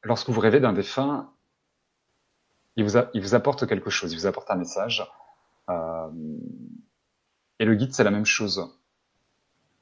lorsque 0.03 0.29
vous 0.29 0.39
rêvez 0.39 0.59
d'un 0.59 0.73
défunt, 0.73 1.33
il 2.75 2.83
vous, 2.83 2.97
a, 2.97 3.09
il 3.13 3.21
vous 3.21 3.35
apporte 3.35 3.67
quelque 3.67 3.89
chose, 3.89 4.13
il 4.13 4.19
vous 4.19 4.27
apporte 4.27 4.49
un 4.51 4.55
message. 4.55 5.03
Et 7.59 7.65
le 7.65 7.75
guide, 7.75 7.93
c'est 7.93 8.03
la 8.03 8.11
même 8.11 8.25
chose. 8.25 8.76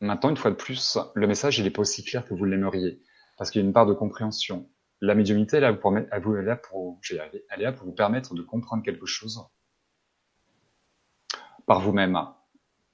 Maintenant, 0.01 0.29
une 0.29 0.37
fois 0.37 0.51
de 0.51 0.55
plus, 0.55 0.97
le 1.13 1.27
message, 1.27 1.57
il 1.57 1.63
n'est 1.63 1.71
pas 1.71 1.81
aussi 1.81 2.03
clair 2.03 2.25
que 2.25 2.33
vous 2.33 2.45
l'aimeriez, 2.45 3.01
parce 3.37 3.49
qu'il 3.49 3.61
y 3.61 3.63
a 3.63 3.67
une 3.67 3.73
part 3.73 3.85
de 3.85 3.93
compréhension. 3.93 4.69
La 5.01 5.15
médiumnité, 5.15 5.57
elle 5.57 5.63
est 5.63 5.71
là 5.71 5.73
pour, 5.73 5.91
là 5.91 6.57
pour 6.57 7.85
vous 7.85 7.93
permettre 7.93 8.33
de 8.33 8.41
comprendre 8.41 8.83
quelque 8.83 9.05
chose 9.05 9.45
par 11.65 11.81
vous-même. 11.81 12.17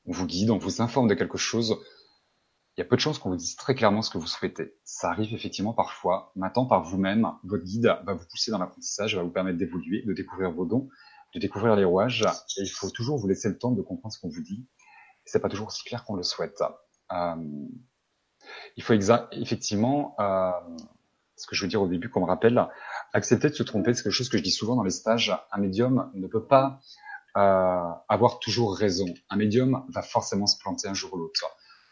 On 0.05 0.11
vous 0.11 0.25
guide, 0.25 0.49
on 0.49 0.57
vous 0.57 0.81
informe 0.81 1.07
de 1.07 1.13
quelque 1.13 1.37
chose. 1.37 1.77
Il 2.75 2.81
y 2.81 2.83
a 2.83 2.85
peu 2.85 2.95
de 2.95 3.01
chances 3.01 3.19
qu'on 3.19 3.29
vous 3.29 3.35
dise 3.35 3.55
très 3.55 3.75
clairement 3.75 4.01
ce 4.01 4.09
que 4.09 4.17
vous 4.17 4.27
souhaitez. 4.27 4.75
Ça 4.83 5.09
arrive 5.09 5.33
effectivement 5.33 5.73
parfois. 5.73 6.31
Maintenant, 6.35 6.65
par 6.65 6.83
vous-même, 6.83 7.27
votre 7.43 7.63
guide 7.63 7.97
va 8.05 8.13
vous 8.13 8.25
pousser 8.29 8.49
dans 8.51 8.57
l'apprentissage, 8.57 9.15
va 9.15 9.23
vous 9.23 9.31
permettre 9.31 9.57
d'évoluer, 9.57 10.03
de 10.03 10.13
découvrir 10.13 10.51
vos 10.51 10.65
dons, 10.65 10.87
de 11.35 11.39
découvrir 11.39 11.75
les 11.75 11.83
rouages. 11.83 12.25
Et 12.57 12.61
il 12.61 12.69
faut 12.69 12.89
toujours 12.89 13.17
vous 13.17 13.27
laisser 13.27 13.49
le 13.49 13.57
temps 13.57 13.71
de 13.71 13.81
comprendre 13.81 14.13
ce 14.13 14.19
qu'on 14.19 14.29
vous 14.29 14.41
dit. 14.41 14.67
C'est 15.25 15.41
pas 15.41 15.49
toujours 15.49 15.67
aussi 15.67 15.83
clair 15.83 16.03
qu'on 16.05 16.15
le 16.15 16.23
souhaite. 16.23 16.61
Euh, 17.11 17.35
il 18.75 18.83
faut 18.83 18.93
effectivement, 18.93 20.15
euh, 20.19 20.51
ce 21.35 21.47
que 21.47 21.55
je 21.55 21.63
veux 21.63 21.69
dire 21.69 21.81
au 21.81 21.87
début 21.87 22.09
qu'on 22.09 22.21
me 22.21 22.25
rappelle, 22.25 22.67
accepter 23.13 23.49
de 23.49 23.55
se 23.55 23.63
tromper, 23.63 23.93
c'est 23.93 24.03
quelque 24.03 24.13
chose 24.13 24.29
que 24.29 24.37
je 24.37 24.43
dis 24.43 24.51
souvent 24.51 24.75
dans 24.75 24.83
les 24.83 24.91
stages. 24.91 25.35
Un 25.51 25.59
médium 25.59 26.11
ne 26.13 26.27
peut 26.27 26.45
pas 26.45 26.79
euh, 27.37 27.89
avoir 28.09 28.39
toujours 28.39 28.75
raison. 28.75 29.05
Un 29.29 29.37
médium 29.37 29.85
va 29.89 30.01
forcément 30.01 30.47
se 30.47 30.57
planter 30.59 30.87
un 30.87 30.93
jour 30.93 31.13
ou 31.13 31.17
l'autre. 31.17 31.45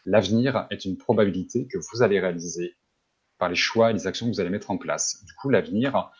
L'avenir 0.04 0.66
est 0.70 0.84
une 0.84 0.96
probabilité 0.96 1.66
que 1.66 1.78
vous 1.78 2.02
allez 2.02 2.20
réaliser 2.20 2.76
par 3.38 3.48
les 3.48 3.54
choix 3.54 3.90
et 3.90 3.92
les 3.92 4.06
actions 4.06 4.26
que 4.26 4.34
vous 4.34 4.40
allez 4.40 4.50
mettre 4.50 4.70
en 4.70 4.78
place. 4.78 5.24
Du 5.24 5.34
coup, 5.34 5.48
l'avenir, 5.48 6.10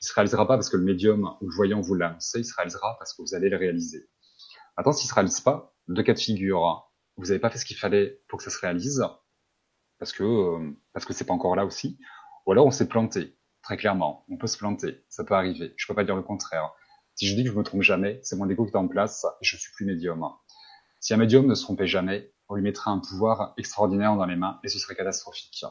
il 0.00 0.06
se 0.06 0.14
réalisera 0.14 0.46
pas 0.46 0.56
parce 0.56 0.68
que 0.68 0.76
le 0.76 0.84
médium 0.84 1.36
ou 1.40 1.48
le 1.48 1.54
voyant 1.54 1.80
vous 1.80 1.94
l'annonce, 1.94 2.34
il 2.36 2.44
se 2.44 2.54
réalisera 2.54 2.96
parce 2.98 3.12
que 3.14 3.22
vous 3.22 3.34
allez 3.34 3.50
le 3.50 3.56
réaliser. 3.56 4.08
Maintenant, 4.76 4.92
s'il 4.92 5.08
se 5.08 5.14
réalise 5.14 5.40
pas, 5.40 5.74
deux 5.88 6.02
cas 6.02 6.14
de 6.14 6.18
figure 6.18 6.89
vous 7.20 7.26
n'avez 7.26 7.38
pas 7.38 7.50
fait 7.50 7.58
ce 7.58 7.64
qu'il 7.64 7.76
fallait 7.76 8.20
pour 8.28 8.38
que 8.38 8.44
ça 8.44 8.50
se 8.50 8.58
réalise, 8.58 9.04
parce 9.98 10.12
que 10.12 10.24
euh, 10.24 10.72
parce 10.92 11.04
que 11.04 11.12
c'est 11.12 11.24
pas 11.24 11.34
encore 11.34 11.56
là 11.56 11.64
aussi, 11.64 11.98
ou 12.46 12.52
alors 12.52 12.66
on 12.66 12.70
s'est 12.70 12.88
planté, 12.88 13.36
très 13.62 13.76
clairement. 13.76 14.24
On 14.28 14.36
peut 14.36 14.46
se 14.46 14.58
planter, 14.58 15.04
ça 15.08 15.24
peut 15.24 15.34
arriver. 15.34 15.74
Je 15.76 15.86
peux 15.86 15.94
pas 15.94 16.04
dire 16.04 16.16
le 16.16 16.22
contraire. 16.22 16.72
Si 17.14 17.26
je 17.26 17.34
dis 17.34 17.44
que 17.44 17.50
je 17.50 17.54
me 17.54 17.62
trompe 17.62 17.82
jamais, 17.82 18.20
c'est 18.22 18.36
mon 18.36 18.48
égo 18.48 18.64
qui 18.64 18.72
est 18.72 18.76
en 18.76 18.88
place 18.88 19.24
et 19.24 19.44
je 19.44 19.56
suis 19.56 19.72
plus 19.72 19.84
médium. 19.84 20.26
Si 21.00 21.12
un 21.12 21.18
médium 21.18 21.46
ne 21.46 21.54
se 21.54 21.62
trompait 21.62 21.86
jamais, 21.86 22.32
on 22.48 22.54
lui 22.54 22.62
mettrait 22.62 22.90
un 22.90 22.98
pouvoir 22.98 23.54
extraordinaire 23.56 24.16
dans 24.16 24.26
les 24.26 24.36
mains 24.36 24.58
et 24.64 24.68
ce 24.68 24.78
serait 24.78 24.96
catastrophique. 24.96 25.64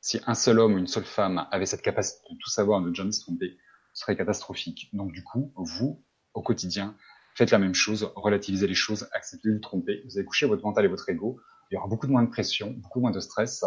Si 0.00 0.20
un 0.26 0.34
seul 0.34 0.58
homme 0.58 0.74
ou 0.74 0.78
une 0.78 0.86
seule 0.86 1.04
femme 1.04 1.46
avait 1.50 1.66
cette 1.66 1.82
capacité 1.82 2.20
de 2.30 2.38
tout 2.38 2.50
savoir 2.50 2.80
et 2.80 2.84
de 2.84 2.90
ne 2.90 2.94
jamais 2.94 3.12
se 3.12 3.20
tromper, 3.20 3.56
ce 3.94 4.02
serait 4.02 4.16
catastrophique. 4.16 4.88
Donc 4.92 5.12
du 5.12 5.24
coup, 5.24 5.52
vous, 5.56 6.04
au 6.34 6.42
quotidien, 6.42 6.96
Faites 7.36 7.50
la 7.50 7.58
même 7.58 7.74
chose, 7.74 8.10
relativisez 8.16 8.66
les 8.66 8.74
choses, 8.74 9.08
acceptez 9.12 9.50
de 9.50 9.54
vous 9.54 9.60
tromper. 9.60 10.02
Vous 10.06 10.16
allez 10.16 10.24
coucher 10.24 10.46
votre 10.46 10.64
mental 10.64 10.86
et 10.86 10.88
votre 10.88 11.06
ego. 11.10 11.38
Il 11.70 11.74
y 11.74 11.76
aura 11.76 11.86
beaucoup 11.86 12.06
moins 12.06 12.22
de 12.22 12.30
pression, 12.30 12.70
beaucoup 12.70 12.98
moins 12.98 13.10
de 13.10 13.20
stress. 13.20 13.62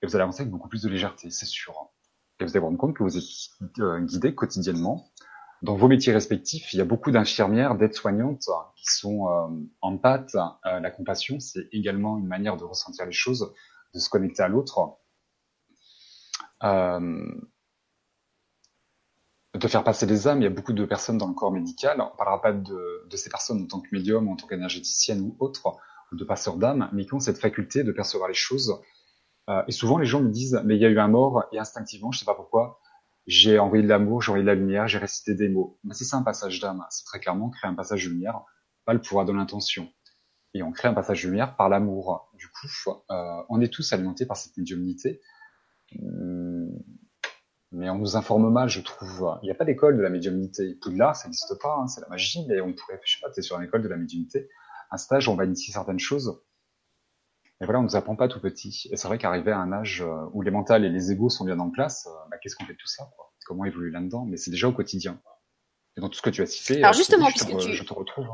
Et 0.00 0.06
vous 0.06 0.14
allez 0.14 0.22
avancer 0.22 0.42
avec 0.42 0.52
beaucoup 0.52 0.68
plus 0.68 0.82
de 0.82 0.88
légèreté, 0.88 1.30
c'est 1.30 1.46
sûr. 1.46 1.74
Et 2.38 2.44
vous 2.44 2.50
allez 2.50 2.60
vous 2.60 2.66
rendre 2.66 2.78
compte 2.78 2.96
que 2.96 3.02
vous 3.02 3.18
êtes 3.18 3.80
euh, 3.80 3.98
guidé 4.00 4.36
quotidiennement. 4.36 5.10
Dans 5.62 5.74
vos 5.74 5.88
métiers 5.88 6.12
respectifs, 6.12 6.72
il 6.72 6.78
y 6.78 6.80
a 6.80 6.84
beaucoup 6.84 7.10
d'infirmières, 7.10 7.74
d'aides-soignantes 7.74 8.48
qui 8.76 8.86
sont 8.86 9.28
euh, 9.28 9.48
en 9.80 9.98
pâte. 9.98 10.36
Euh, 10.64 10.78
la 10.78 10.90
compassion, 10.92 11.40
c'est 11.40 11.68
également 11.72 12.18
une 12.18 12.28
manière 12.28 12.56
de 12.56 12.62
ressentir 12.62 13.04
les 13.04 13.12
choses, 13.12 13.52
de 13.94 13.98
se 13.98 14.08
connecter 14.08 14.44
à 14.44 14.48
l'autre. 14.48 14.96
Euh, 16.62 17.26
de 19.66 19.68
faire 19.68 19.84
passer 19.84 20.06
les 20.06 20.28
âmes. 20.28 20.40
Il 20.40 20.44
y 20.44 20.46
a 20.46 20.50
beaucoup 20.50 20.72
de 20.72 20.84
personnes 20.84 21.18
dans 21.18 21.28
le 21.28 21.34
corps 21.34 21.52
médical. 21.52 22.00
On 22.00 22.16
parlera 22.16 22.40
pas 22.40 22.52
de, 22.52 23.06
de 23.08 23.16
ces 23.16 23.30
personnes 23.30 23.62
en 23.62 23.66
tant 23.66 23.80
que 23.80 23.88
médium, 23.92 24.28
en 24.28 24.36
tant 24.36 24.46
qu'énergéticienne 24.46 25.20
ou 25.20 25.36
autre, 25.38 25.76
ou 26.12 26.16
de 26.16 26.24
passeurs 26.24 26.56
d'âme, 26.56 26.88
mais 26.92 27.06
qui 27.06 27.14
ont 27.14 27.20
cette 27.20 27.38
faculté 27.38 27.84
de 27.84 27.92
percevoir 27.92 28.28
les 28.28 28.34
choses. 28.34 28.80
Euh, 29.48 29.62
et 29.68 29.72
souvent, 29.72 29.98
les 29.98 30.06
gens 30.06 30.20
me 30.20 30.30
disent, 30.30 30.60
mais 30.64 30.76
il 30.76 30.82
y 30.82 30.84
a 30.84 30.88
eu 30.88 30.98
un 30.98 31.08
mort, 31.08 31.44
et 31.52 31.58
instinctivement, 31.58 32.12
je 32.12 32.20
sais 32.20 32.24
pas 32.24 32.34
pourquoi, 32.34 32.80
j'ai 33.26 33.58
envoyé 33.58 33.82
de 33.82 33.88
l'amour, 33.88 34.22
j'ai 34.22 34.30
envoyé 34.30 34.42
de 34.42 34.48
la 34.48 34.54
lumière, 34.54 34.88
j'ai 34.88 34.98
récité 34.98 35.34
des 35.34 35.48
mots. 35.48 35.78
Mais 35.84 35.94
c'est 35.94 36.04
ça 36.04 36.16
un 36.16 36.22
passage 36.22 36.60
d'âme. 36.60 36.84
C'est 36.90 37.04
très 37.04 37.20
clairement 37.20 37.50
créer 37.50 37.70
un 37.70 37.74
passage 37.74 38.04
de 38.04 38.10
lumière, 38.10 38.42
pas 38.84 38.92
le 38.92 39.00
pouvoir 39.00 39.24
de 39.24 39.32
l'intention. 39.32 39.88
Et 40.54 40.62
on 40.62 40.72
crée 40.72 40.88
un 40.88 40.94
passage 40.94 41.22
de 41.22 41.28
lumière 41.28 41.56
par 41.56 41.68
l'amour. 41.68 42.28
Du 42.34 42.48
coup, 42.48 42.66
euh, 43.10 43.42
on 43.48 43.60
est 43.60 43.72
tous 43.72 43.92
alimentés 43.92 44.26
par 44.26 44.36
cette 44.36 44.56
médiumnité. 44.56 45.20
Hum, 46.00 46.70
mais 47.72 47.88
on 47.90 47.98
nous 47.98 48.16
informe 48.16 48.50
mal, 48.50 48.68
je 48.68 48.80
trouve. 48.80 49.38
Il 49.42 49.46
n'y 49.46 49.50
a 49.50 49.54
pas 49.54 49.64
d'école 49.64 49.96
de 49.96 50.02
la 50.02 50.10
médiumnité. 50.10 50.74
Poudlard, 50.82 51.16
ça 51.16 51.28
n'existe 51.28 51.58
pas, 51.60 51.76
hein, 51.76 51.86
c'est 51.86 52.00
la 52.00 52.08
magie, 52.08 52.44
mais 52.48 52.60
on 52.60 52.72
pourrait, 52.72 53.00
je 53.04 53.14
sais 53.14 53.20
pas, 53.20 53.28
es 53.36 53.42
sur 53.42 53.56
une 53.58 53.64
école 53.64 53.82
de 53.82 53.88
la 53.88 53.96
médiumnité, 53.96 54.48
un 54.90 54.96
stage, 54.96 55.28
on 55.28 55.36
va 55.36 55.44
initier 55.44 55.72
certaines 55.72 55.98
choses. 55.98 56.42
Et 57.60 57.66
voilà, 57.66 57.80
on 57.80 57.82
nous 57.82 57.96
apprend 57.96 58.16
pas 58.16 58.26
tout 58.26 58.40
petit. 58.40 58.88
Et 58.90 58.96
c'est 58.96 59.06
vrai 59.06 59.18
qu'arriver 59.18 59.52
à 59.52 59.58
un 59.58 59.72
âge 59.72 60.00
euh, 60.02 60.26
où 60.32 60.42
les 60.42 60.50
mentales 60.50 60.84
et 60.84 60.88
les 60.88 61.12
égaux 61.12 61.28
sont 61.28 61.44
bien 61.44 61.58
en 61.58 61.70
place, 61.70 62.06
euh, 62.06 62.28
bah, 62.30 62.38
qu'est-ce 62.38 62.56
qu'on 62.56 62.64
fait 62.64 62.72
de 62.72 62.78
tout 62.78 62.86
ça 62.86 63.08
quoi? 63.16 63.32
Comment 63.44 63.64
évoluer 63.66 63.90
là-dedans? 63.90 64.24
Mais 64.24 64.36
c'est 64.36 64.50
déjà 64.50 64.68
au 64.68 64.72
quotidien. 64.72 65.20
Et 65.96 66.00
dans 66.00 66.08
tout 66.08 66.16
ce 66.16 66.22
que 66.22 66.30
tu 66.30 66.42
as 66.42 66.46
cité, 66.46 66.82
Alors 66.82 66.94
justement, 66.94 67.26
je, 67.26 67.32
puisque 67.32 67.50
te, 67.50 67.64
tu... 67.64 67.74
je 67.74 67.84
te 67.84 67.92
retrouve. 67.92 68.28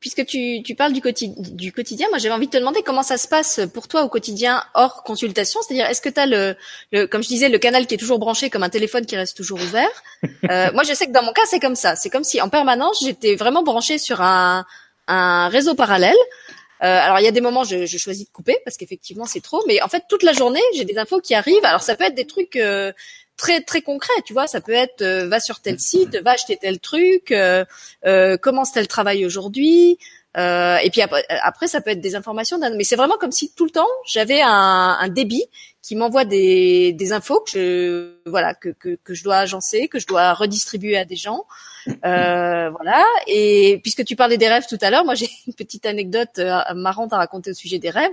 Puisque 0.00 0.24
tu, 0.26 0.62
tu 0.62 0.76
parles 0.76 0.92
du, 0.92 1.00
quotidien, 1.00 1.34
du 1.38 1.72
quotidien, 1.72 2.08
moi 2.10 2.18
j'avais 2.18 2.34
envie 2.34 2.46
de 2.46 2.52
te 2.52 2.56
demander 2.56 2.82
comment 2.82 3.02
ça 3.02 3.18
se 3.18 3.26
passe 3.26 3.60
pour 3.74 3.88
toi 3.88 4.04
au 4.04 4.08
quotidien 4.08 4.62
hors 4.74 5.02
consultation. 5.02 5.60
C'est-à-dire, 5.62 5.86
est-ce 5.86 6.00
que 6.00 6.08
tu 6.08 6.20
as 6.20 6.26
le, 6.26 6.54
le, 6.92 7.06
comme 7.06 7.22
je 7.22 7.28
disais, 7.28 7.48
le 7.48 7.58
canal 7.58 7.86
qui 7.86 7.94
est 7.94 7.98
toujours 7.98 8.20
branché 8.20 8.48
comme 8.48 8.62
un 8.62 8.68
téléphone 8.68 9.06
qui 9.06 9.16
reste 9.16 9.36
toujours 9.36 9.58
ouvert 9.58 9.90
euh, 10.50 10.70
Moi 10.72 10.84
je 10.84 10.94
sais 10.94 11.06
que 11.06 11.12
dans 11.12 11.24
mon 11.24 11.32
cas 11.32 11.42
c'est 11.46 11.58
comme 11.58 11.74
ça. 11.74 11.96
C'est 11.96 12.10
comme 12.10 12.22
si 12.22 12.40
en 12.40 12.48
permanence 12.48 13.02
j'étais 13.04 13.34
vraiment 13.34 13.64
branché 13.64 13.98
sur 13.98 14.20
un, 14.20 14.64
un 15.08 15.48
réseau 15.48 15.74
parallèle. 15.74 16.16
Euh, 16.84 16.86
alors 16.86 17.18
il 17.18 17.24
y 17.24 17.28
a 17.28 17.32
des 17.32 17.40
moments 17.40 17.64
je, 17.64 17.86
je 17.86 17.98
choisis 17.98 18.24
de 18.24 18.30
couper 18.30 18.56
parce 18.64 18.76
qu'effectivement 18.76 19.24
c'est 19.24 19.40
trop, 19.40 19.64
mais 19.66 19.82
en 19.82 19.88
fait 19.88 20.04
toute 20.08 20.22
la 20.22 20.32
journée 20.32 20.62
j'ai 20.74 20.84
des 20.84 20.98
infos 20.98 21.20
qui 21.20 21.34
arrivent. 21.34 21.64
Alors 21.64 21.82
ça 21.82 21.96
peut 21.96 22.04
être 22.04 22.14
des 22.14 22.26
trucs 22.26 22.54
euh, 22.54 22.92
très 23.38 23.62
très 23.62 23.80
concrets, 23.80 24.20
tu 24.26 24.34
vois. 24.34 24.46
Ça 24.46 24.60
peut 24.60 24.72
être 24.72 25.00
euh, 25.00 25.26
va 25.28 25.40
sur 25.40 25.60
tel 25.60 25.80
site, 25.80 26.16
va 26.22 26.32
acheter 26.32 26.58
tel 26.60 26.78
truc, 26.80 27.30
euh, 27.30 27.64
euh, 28.04 28.36
commence 28.36 28.72
tel 28.72 28.86
travail 28.86 29.24
aujourd'hui. 29.24 29.98
et 30.36 30.90
puis 30.92 31.00
après, 31.42 31.66
ça 31.66 31.80
peut 31.80 31.90
être 31.90 32.00
des 32.00 32.14
informations. 32.14 32.58
Mais 32.76 32.84
c'est 32.84 32.96
vraiment 32.96 33.16
comme 33.18 33.32
si 33.32 33.52
tout 33.54 33.64
le 33.64 33.70
temps 33.70 33.88
j'avais 34.06 34.40
un, 34.42 35.08
débit 35.08 35.44
qui 35.82 35.96
m'envoie 35.96 36.26
des, 36.26 36.92
des 36.92 37.12
infos 37.12 37.40
que 37.40 38.20
voilà 38.26 38.54
que, 38.54 38.68
que 38.78 39.14
je 39.14 39.24
dois 39.24 39.38
agencer, 39.38 39.88
que 39.88 39.98
je 39.98 40.06
dois 40.06 40.34
redistribuer 40.34 40.98
à 40.98 41.04
des 41.04 41.16
gens. 41.16 41.46
Euh, 42.04 42.70
voilà. 42.76 43.04
Et 43.26 43.80
puisque 43.82 44.04
tu 44.04 44.16
parlais 44.16 44.36
des 44.36 44.48
rêves 44.48 44.66
tout 44.68 44.78
à 44.80 44.90
l'heure, 44.90 45.04
moi 45.04 45.14
j'ai 45.14 45.28
une 45.46 45.54
petite 45.54 45.86
anecdote 45.86 46.38
euh, 46.38 46.60
marrante 46.74 47.12
à 47.12 47.16
raconter 47.16 47.50
au 47.50 47.54
sujet 47.54 47.78
des 47.78 47.90
rêves. 47.90 48.10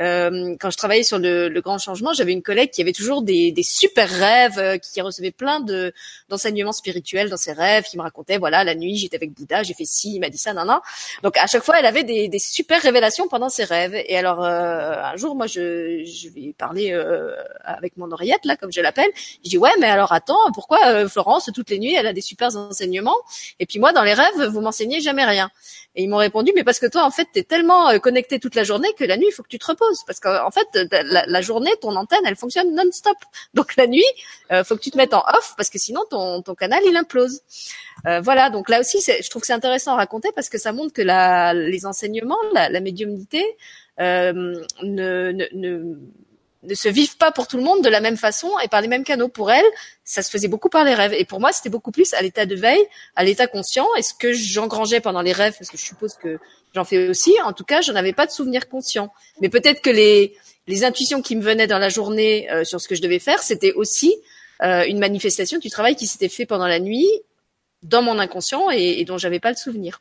Euh, 0.00 0.56
quand 0.60 0.70
je 0.70 0.76
travaillais 0.76 1.02
sur 1.02 1.18
le, 1.18 1.48
le 1.48 1.60
grand 1.60 1.78
changement, 1.78 2.12
j'avais 2.12 2.32
une 2.32 2.42
collègue 2.42 2.70
qui 2.70 2.82
avait 2.82 2.92
toujours 2.92 3.22
des, 3.22 3.52
des 3.52 3.62
super 3.62 4.08
rêves, 4.08 4.58
euh, 4.58 4.78
qui 4.78 5.00
recevait 5.00 5.30
plein 5.30 5.60
de 5.60 5.92
d'enseignements 6.28 6.72
spirituels 6.72 7.30
dans 7.30 7.36
ses 7.36 7.52
rêves, 7.52 7.84
qui 7.84 7.96
me 7.96 8.02
racontait 8.02 8.38
voilà 8.38 8.64
la 8.64 8.74
nuit 8.74 8.96
j'étais 8.96 9.16
avec 9.16 9.32
Bouddha, 9.32 9.62
j'ai 9.62 9.74
fait 9.74 9.84
ci, 9.84 10.14
il 10.16 10.20
m'a 10.20 10.28
dit 10.28 10.38
ça, 10.38 10.52
non 10.52 10.64
non. 10.64 10.80
Donc 11.22 11.36
à 11.36 11.46
chaque 11.46 11.62
fois 11.62 11.76
elle 11.78 11.86
avait 11.86 12.04
des, 12.04 12.28
des 12.28 12.38
super 12.38 12.80
révélations 12.82 13.28
pendant 13.28 13.48
ses 13.48 13.64
rêves. 13.64 13.94
Et 13.94 14.16
alors 14.16 14.44
euh, 14.44 15.02
un 15.02 15.16
jour 15.16 15.34
moi 15.34 15.46
je 15.46 16.04
je 16.04 16.28
vais 16.28 16.54
parler 16.56 16.92
avec 17.64 17.96
mon 17.96 18.10
oreillette 18.10 18.44
là 18.44 18.56
comme 18.56 18.72
je 18.72 18.80
l'appelle. 18.80 19.10
Je 19.44 19.50
dis 19.50 19.58
ouais 19.58 19.70
mais 19.80 19.86
alors 19.86 20.12
attends 20.12 20.50
pourquoi 20.54 21.08
Florence 21.08 21.50
toutes 21.54 21.70
les 21.70 21.78
nuits 21.78 21.94
elle 21.94 22.06
a 22.06 22.12
des 22.12 22.20
super 22.20 22.54
enseignements? 22.56 23.05
Et 23.58 23.66
puis 23.66 23.78
moi, 23.78 23.92
dans 23.92 24.02
les 24.02 24.14
rêves, 24.14 24.46
vous 24.48 24.60
m'enseignez 24.60 25.00
jamais 25.00 25.24
rien. 25.24 25.50
Et 25.94 26.02
ils 26.02 26.08
m'ont 26.08 26.18
répondu, 26.18 26.52
mais 26.54 26.64
parce 26.64 26.78
que 26.78 26.86
toi, 26.86 27.04
en 27.04 27.10
fait, 27.10 27.26
t'es 27.32 27.42
tellement 27.42 27.88
euh, 27.88 27.98
connecté 27.98 28.38
toute 28.38 28.54
la 28.54 28.64
journée 28.64 28.88
que 28.98 29.04
la 29.04 29.16
nuit, 29.16 29.26
il 29.28 29.32
faut 29.32 29.42
que 29.42 29.48
tu 29.48 29.58
te 29.58 29.66
reposes. 29.66 30.04
Parce 30.06 30.20
qu'en 30.20 30.50
fait, 30.50 30.66
la, 30.90 31.40
journée, 31.40 31.70
ton 31.80 31.96
antenne, 31.96 32.20
elle 32.26 32.36
fonctionne 32.36 32.74
non-stop. 32.74 33.16
Donc 33.54 33.76
la 33.76 33.86
nuit, 33.86 34.04
euh, 34.52 34.62
faut 34.62 34.76
que 34.76 34.82
tu 34.82 34.90
te 34.90 34.96
mettes 34.96 35.14
en 35.14 35.24
off 35.26 35.54
parce 35.56 35.70
que 35.70 35.78
sinon, 35.78 36.02
ton, 36.10 36.42
ton 36.42 36.54
canal, 36.54 36.82
il 36.86 36.96
implose. 36.96 37.40
Euh, 38.06 38.20
voilà. 38.20 38.50
Donc 38.50 38.68
là 38.68 38.80
aussi, 38.80 39.00
je 39.00 39.28
trouve 39.30 39.40
que 39.40 39.46
c'est 39.46 39.54
intéressant 39.54 39.92
à 39.92 39.96
raconter 39.96 40.30
parce 40.34 40.48
que 40.48 40.58
ça 40.58 40.72
montre 40.72 40.92
que 40.92 41.02
la, 41.02 41.54
les 41.54 41.86
enseignements, 41.86 42.36
la, 42.52 42.68
la 42.68 42.80
médiumnité, 42.80 43.44
euh, 43.98 44.62
ne, 44.82 45.32
ne, 45.32 45.46
ne 45.52 45.96
ne 46.66 46.74
se 46.74 46.88
vivent 46.88 47.16
pas 47.16 47.32
pour 47.32 47.46
tout 47.46 47.56
le 47.56 47.62
monde 47.62 47.82
de 47.82 47.88
la 47.88 48.00
même 48.00 48.16
façon 48.16 48.50
et 48.62 48.68
par 48.68 48.80
les 48.80 48.88
mêmes 48.88 49.04
canaux. 49.04 49.28
Pour 49.28 49.50
elle, 49.50 49.64
ça 50.04 50.22
se 50.22 50.30
faisait 50.30 50.48
beaucoup 50.48 50.68
par 50.68 50.84
les 50.84 50.94
rêves. 50.94 51.14
Et 51.14 51.24
pour 51.24 51.40
moi, 51.40 51.52
c'était 51.52 51.68
beaucoup 51.68 51.92
plus 51.92 52.12
à 52.14 52.22
l'état 52.22 52.46
de 52.46 52.54
veille, 52.54 52.84
à 53.14 53.24
l'état 53.24 53.46
conscient. 53.46 53.86
Et 53.96 54.02
ce 54.02 54.14
que 54.14 54.32
j'engrangeais 54.32 55.00
pendant 55.00 55.22
les 55.22 55.32
rêves, 55.32 55.54
parce 55.58 55.70
que 55.70 55.78
je 55.78 55.84
suppose 55.84 56.14
que 56.14 56.38
j'en 56.74 56.84
fais 56.84 57.08
aussi, 57.08 57.34
en 57.44 57.52
tout 57.52 57.64
cas, 57.64 57.80
je 57.80 57.92
n'avais 57.92 58.12
pas 58.12 58.26
de 58.26 58.30
souvenir 58.32 58.68
conscient. 58.68 59.12
Mais 59.40 59.48
peut-être 59.48 59.80
que 59.80 59.90
les, 59.90 60.36
les 60.66 60.84
intuitions 60.84 61.22
qui 61.22 61.36
me 61.36 61.42
venaient 61.42 61.66
dans 61.66 61.78
la 61.78 61.88
journée 61.88 62.50
euh, 62.50 62.64
sur 62.64 62.80
ce 62.80 62.88
que 62.88 62.94
je 62.94 63.02
devais 63.02 63.18
faire, 63.18 63.42
c'était 63.42 63.72
aussi 63.72 64.14
euh, 64.62 64.84
une 64.86 64.98
manifestation 64.98 65.58
du 65.58 65.70
travail 65.70 65.96
qui 65.96 66.06
s'était 66.06 66.28
fait 66.28 66.46
pendant 66.46 66.66
la 66.66 66.80
nuit 66.80 67.08
dans 67.82 68.02
mon 68.02 68.18
inconscient 68.18 68.70
et, 68.70 69.00
et 69.00 69.04
dont 69.04 69.18
j'avais 69.18 69.40
pas 69.40 69.50
le 69.50 69.56
souvenir. 69.56 70.00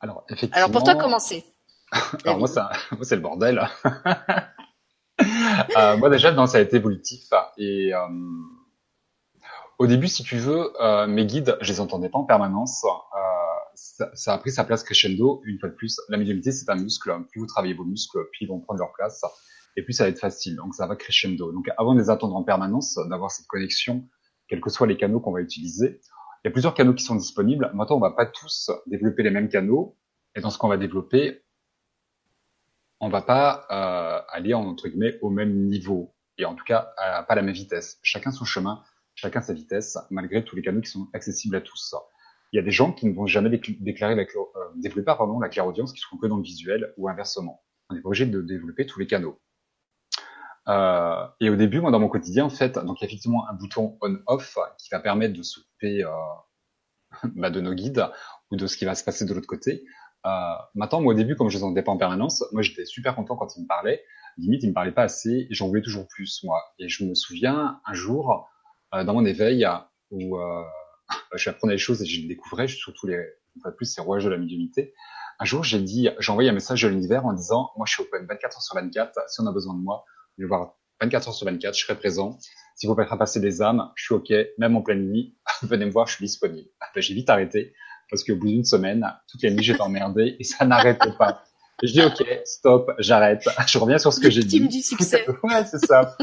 Alors, 0.00 0.24
effectivement. 0.28 0.56
Alors 0.56 0.70
pour 0.70 0.84
toi, 0.84 0.94
comment 0.94 1.18
c'est? 1.18 1.44
Alors 2.24 2.38
moi, 2.38 2.48
ça, 2.48 2.70
moi 2.92 3.04
c'est 3.04 3.16
le 3.16 3.22
bordel. 3.22 3.60
euh, 5.76 5.96
moi 5.96 6.10
déjà, 6.10 6.32
non, 6.32 6.46
ça 6.46 6.58
a 6.58 6.60
été 6.60 6.76
évolutif. 6.76 7.28
Et 7.58 7.94
euh, 7.94 8.08
au 9.78 9.86
début, 9.86 10.08
si 10.08 10.22
tu 10.22 10.36
veux, 10.36 10.72
euh, 10.80 11.06
mes 11.06 11.26
guides, 11.26 11.56
je 11.60 11.72
les 11.72 11.80
entendais 11.80 12.08
pas 12.08 12.18
en 12.18 12.24
permanence. 12.24 12.84
Ça, 13.74 14.10
ça, 14.14 14.32
a 14.32 14.38
pris 14.38 14.50
sa 14.50 14.64
place 14.64 14.82
crescendo. 14.82 15.42
Une 15.44 15.58
fois 15.58 15.68
de 15.68 15.74
plus, 15.74 16.00
la 16.08 16.16
médiumnité, 16.16 16.50
c'est 16.50 16.70
un 16.70 16.76
muscle. 16.76 17.12
Plus 17.30 17.40
vous 17.40 17.46
travaillez 17.46 17.74
vos 17.74 17.84
muscles, 17.84 18.18
plus 18.32 18.46
ils 18.46 18.48
vont 18.48 18.60
prendre 18.60 18.80
leur 18.80 18.92
place. 18.92 19.22
Et 19.76 19.82
puis 19.84 19.92
ça 19.92 20.04
va 20.04 20.10
être 20.10 20.18
facile. 20.18 20.56
Donc 20.56 20.74
ça 20.74 20.86
va 20.86 20.96
crescendo. 20.96 21.52
Donc 21.52 21.68
avant 21.76 21.94
de 21.94 22.00
les 22.00 22.08
attendre 22.08 22.34
en 22.34 22.42
permanence, 22.42 22.98
d'avoir 23.10 23.30
cette 23.30 23.46
connexion, 23.46 24.08
quels 24.48 24.62
que 24.62 24.70
soient 24.70 24.86
les 24.86 24.96
canaux 24.96 25.20
qu'on 25.20 25.32
va 25.32 25.42
utiliser, 25.42 26.00
il 26.42 26.48
y 26.48 26.48
a 26.48 26.50
plusieurs 26.52 26.74
canaux 26.74 26.94
qui 26.94 27.04
sont 27.04 27.16
disponibles. 27.16 27.70
Maintenant, 27.74 27.96
on 27.96 28.00
va 28.00 28.12
pas 28.12 28.24
tous 28.24 28.70
développer 28.86 29.22
les 29.22 29.30
mêmes 29.30 29.48
canaux. 29.48 29.98
Et 30.34 30.40
dans 30.40 30.50
ce 30.50 30.58
qu'on 30.58 30.68
va 30.68 30.76
développer, 30.76 31.42
on 33.00 33.08
va 33.08 33.22
pas 33.22 33.66
euh, 33.70 34.20
aller 34.28 34.54
entre 34.54 34.88
guillemets 34.88 35.18
au 35.20 35.30
même 35.30 35.66
niveau 35.66 36.14
et 36.38 36.44
en 36.44 36.54
tout 36.54 36.64
cas 36.64 36.92
à, 36.96 37.22
pas 37.22 37.32
à 37.34 37.36
la 37.36 37.42
même 37.42 37.54
vitesse. 37.54 37.98
Chacun 38.02 38.30
son 38.30 38.44
chemin, 38.44 38.82
chacun 39.14 39.40
sa 39.40 39.54
vitesse, 39.54 39.98
malgré 40.10 40.44
tous 40.44 40.56
les 40.56 40.62
canaux 40.62 40.80
qui 40.80 40.90
sont 40.90 41.08
accessibles 41.12 41.56
à 41.56 41.60
tous. 41.60 41.94
Il 42.52 42.56
y 42.56 42.58
a 42.60 42.62
des 42.62 42.70
gens 42.70 42.92
qui 42.92 43.06
ne 43.06 43.14
vont 43.14 43.26
jamais 43.26 43.50
déclarer 43.50 44.14
la, 44.14 44.22
euh, 44.22 44.68
développer 44.76 45.04
pardon, 45.04 45.40
la 45.40 45.48
clairaudience, 45.48 45.92
qui 45.92 46.00
seront 46.00 46.16
que 46.16 46.26
dans 46.26 46.36
le 46.36 46.42
visuel 46.42 46.94
ou 46.96 47.08
inversement. 47.08 47.64
On 47.90 47.94
n'est 47.94 48.00
pas 48.00 48.08
obligé 48.08 48.26
de 48.26 48.40
développer 48.40 48.86
tous 48.86 48.98
les 48.98 49.06
canaux. 49.06 49.40
Euh, 50.68 51.26
et 51.40 51.50
au 51.50 51.56
début, 51.56 51.80
moi, 51.80 51.90
dans 51.90 52.00
mon 52.00 52.08
quotidien, 52.08 52.44
en 52.44 52.50
fait, 52.50 52.78
donc 52.78 53.00
il 53.00 53.04
y 53.04 53.06
a 53.06 53.08
effectivement 53.08 53.48
un 53.48 53.54
bouton 53.54 53.98
on/off 54.00 54.58
qui 54.78 54.88
va 54.90 55.00
permettre 55.00 55.34
de 55.34 55.42
s'occuper 55.42 56.04
euh, 56.04 56.10
bah, 57.36 57.50
de 57.50 57.60
nos 57.60 57.74
guides 57.74 58.06
ou 58.50 58.56
de 58.56 58.66
ce 58.66 58.76
qui 58.76 58.84
va 58.84 58.94
se 58.94 59.04
passer 59.04 59.24
de 59.24 59.34
l'autre 59.34 59.46
côté. 59.46 59.84
Euh, 60.26 60.54
maintenant, 60.74 61.00
moi, 61.00 61.14
au 61.14 61.16
début, 61.16 61.36
comme 61.36 61.48
je 61.48 61.56
les 61.56 61.64
entendais 61.64 61.82
pas 61.82 61.92
en 61.92 61.96
permanence, 61.96 62.44
moi, 62.52 62.62
j'étais 62.62 62.84
super 62.84 63.14
content 63.14 63.36
quand 63.36 63.56
ils 63.56 63.62
me 63.62 63.66
parlaient. 63.66 64.02
Limite, 64.38 64.62
ils 64.64 64.68
me 64.68 64.74
parlaient 64.74 64.92
pas 64.92 65.04
assez 65.04 65.46
et 65.48 65.54
j'en 65.54 65.68
voulais 65.68 65.82
toujours 65.82 66.06
plus, 66.08 66.42
moi. 66.42 66.60
Et 66.78 66.88
je 66.88 67.04
me 67.04 67.14
souviens, 67.14 67.80
un 67.86 67.94
jour, 67.94 68.48
euh, 68.94 69.04
dans 69.04 69.14
mon 69.14 69.24
éveil, 69.24 69.66
où 70.10 70.36
euh, 70.36 70.62
je 71.34 71.48
apprenais 71.48 71.74
les 71.74 71.78
choses 71.78 72.02
et 72.02 72.06
je 72.06 72.22
les 72.22 72.28
découvrais, 72.28 72.66
surtout 72.66 73.06
les, 73.06 73.24
une 73.54 73.72
plus, 73.72 73.86
ces 73.86 74.00
rouages 74.00 74.24
de 74.24 74.30
la 74.30 74.36
médiumnité. 74.36 74.94
Un 75.38 75.44
jour, 75.44 75.62
j'ai 75.62 75.80
dit, 75.80 76.08
j'ai 76.18 76.32
envoyé 76.32 76.50
un 76.50 76.54
message 76.54 76.84
à 76.84 76.88
l'univers 76.88 77.24
en 77.24 77.32
disant, 77.32 77.70
moi, 77.76 77.86
je 77.86 77.94
suis 77.94 78.02
open 78.02 78.26
24 78.26 78.56
heures 78.56 78.62
sur 78.62 78.74
24. 78.74 79.20
Si 79.28 79.40
on 79.40 79.46
a 79.46 79.52
besoin 79.52 79.74
de 79.74 79.80
moi, 79.80 80.04
je 80.38 80.46
voir 80.46 80.76
24 81.00 81.28
heures 81.28 81.34
sur 81.34 81.46
24, 81.46 81.74
je 81.74 81.84
serai 81.84 81.96
présent. 81.96 82.38
Si 82.74 82.86
vous 82.86 82.94
faire 82.94 83.18
passer 83.18 83.40
des 83.40 83.62
âmes, 83.62 83.90
je 83.94 84.04
suis 84.04 84.14
OK, 84.14 84.32
même 84.58 84.76
en 84.76 84.82
pleine 84.82 85.06
nuit, 85.06 85.36
venez 85.62 85.86
me 85.86 85.90
voir, 85.90 86.06
je 86.06 86.16
suis 86.16 86.24
disponible. 86.24 86.68
j'ai 86.96 87.14
vite 87.14 87.30
arrêté 87.30 87.74
parce 88.10 88.24
qu'au 88.24 88.36
bout 88.36 88.48
d'une 88.48 88.64
semaine, 88.64 89.06
toutes 89.30 89.42
les 89.42 89.50
nuits, 89.50 89.62
j'étais 89.62 89.80
emmerdé 89.80 90.36
et 90.38 90.44
ça 90.44 90.64
n'arrêtait 90.64 91.12
pas. 91.18 91.42
je 91.82 91.92
dis 91.92 92.02
ok, 92.02 92.24
stop, 92.44 92.90
j'arrête. 92.98 93.44
Je 93.66 93.78
reviens 93.78 93.98
sur 93.98 94.12
ce 94.12 94.20
que 94.20 94.30
j'ai 94.30 94.42
dit. 94.42 94.60
Victime 94.60 94.80
du 94.80 94.82
succès. 94.82 95.26
ouais, 95.42 95.64
c'est 95.64 95.84
ça. 95.84 96.16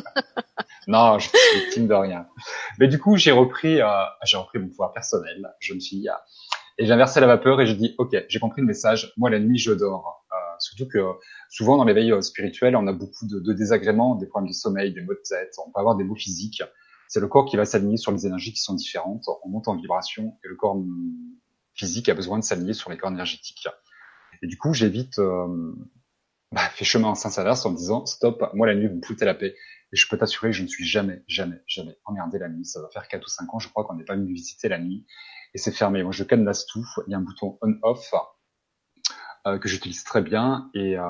non, 0.88 1.20
je 1.20 1.28
suis 1.28 1.60
victime 1.60 1.88
de 1.88 1.94
rien. 1.94 2.26
Mais 2.80 2.88
du 2.88 3.00
coup, 3.00 3.18
j'ai 3.18 3.32
repris, 3.32 3.82
euh, 3.82 3.88
j'ai 4.24 4.38
repris 4.38 4.60
mon 4.60 4.70
pouvoir 4.70 4.94
personnel, 4.94 5.54
jeune 5.60 5.82
fille, 5.82 6.10
et 6.78 6.86
j'ai 6.86 6.94
inversé 6.94 7.20
la 7.20 7.28
vapeur 7.28 7.62
et 7.62 7.68
j'ai 7.68 7.76
dit 7.76 7.94
ok, 7.98 8.16
j'ai 8.28 8.40
compris 8.40 8.62
le 8.62 8.68
message. 8.68 9.14
Moi, 9.18 9.30
la 9.30 9.40
nuit, 9.40 9.60
je 9.60 9.72
dors. 9.72 10.26
Euh, 10.32 10.36
surtout 10.60 10.88
que 10.88 11.00
souvent 11.50 11.78
dans 11.78 11.84
l'éveil 11.84 12.12
euh, 12.12 12.22
spirituel, 12.22 12.76
on 12.76 12.88
a 12.88 12.94
beaucoup 12.94 13.28
de, 13.28 13.40
de, 13.40 13.54
désagréments, 13.54 14.16
des 14.16 14.26
problèmes 14.26 14.50
de 14.50 14.56
sommeil, 14.56 14.94
des 14.94 15.02
maux 15.02 15.14
de 15.14 15.22
tête. 15.28 15.54
On 15.64 15.72
peut 15.72 15.80
avoir 15.80 15.96
des 15.96 16.04
maux 16.04 16.16
physiques. 16.16 16.64
C'est 17.08 17.20
le 17.20 17.28
corps 17.28 17.46
qui 17.46 17.58
va 17.58 17.66
s'aligner 17.66 17.98
sur 17.98 18.12
les 18.12 18.26
énergies 18.26 18.54
qui 18.54 18.62
sont 18.62 18.74
différentes. 18.74 19.26
On 19.44 19.50
monte 19.50 19.68
en 19.68 19.76
vibration 19.76 20.36
et 20.44 20.48
le 20.48 20.56
corps 20.56 20.82
physique 21.74 22.10
a 22.10 22.14
besoin 22.14 22.40
de 22.40 22.44
s'aligner 22.44 22.74
sur 22.74 22.90
les 22.90 22.98
corps 22.98 23.12
énergétiques. 23.12 23.68
Et 24.42 24.48
du 24.48 24.58
coup, 24.58 24.74
j'ai 24.74 24.90
vite 24.90 25.20
euh, 25.20 25.74
bah, 26.52 26.62
fait 26.62 26.86
chemin 26.86 27.10
en 27.10 27.16
sens 27.16 27.38
inverse 27.38 27.66
en 27.66 27.72
disant 27.72 28.06
stop, 28.06 28.50
moi 28.54 28.68
la 28.68 28.76
nuit 28.76 28.88
vous 28.88 28.96
me 28.96 29.06
foutez 29.06 29.26
la 29.26 29.34
paix. 29.34 29.56
Et 29.92 29.96
je 29.96 30.08
peux 30.08 30.18
t'assurer 30.18 30.50
que 30.50 30.58
je 30.58 30.64
ne 30.64 30.68
suis 30.68 30.86
jamais, 30.86 31.24
jamais, 31.28 31.62
jamais 31.68 31.96
emmerdé 32.06 32.40
la 32.40 32.50
nuit. 32.50 32.66
Ça 32.66 32.82
va 32.82 32.90
faire 32.90 33.08
4 33.08 33.24
ou 33.24 33.30
5 33.30 33.54
ans, 33.54 33.60
je 33.60 33.70
crois 33.70 33.86
qu'on 33.86 33.96
n'est 33.96 34.04
pas 34.04 34.16
venu 34.16 34.34
visiter 34.34 34.68
la 34.68 34.80
nuit. 34.80 35.06
Et 35.54 35.60
c'est 35.60 35.72
fermé. 35.72 36.02
Moi, 36.02 36.12
je 36.12 36.24
cadenasse 36.24 36.66
tout. 36.66 36.86
Il 37.06 37.12
y 37.12 37.14
a 37.14 37.18
un 37.20 37.22
bouton 37.22 37.60
on-off 37.62 38.12
euh, 39.46 39.60
que 39.60 39.70
j'utilise 39.70 40.04
très 40.04 40.24
bien. 40.24 40.72
Et 40.74 40.98
euh, 40.98 41.06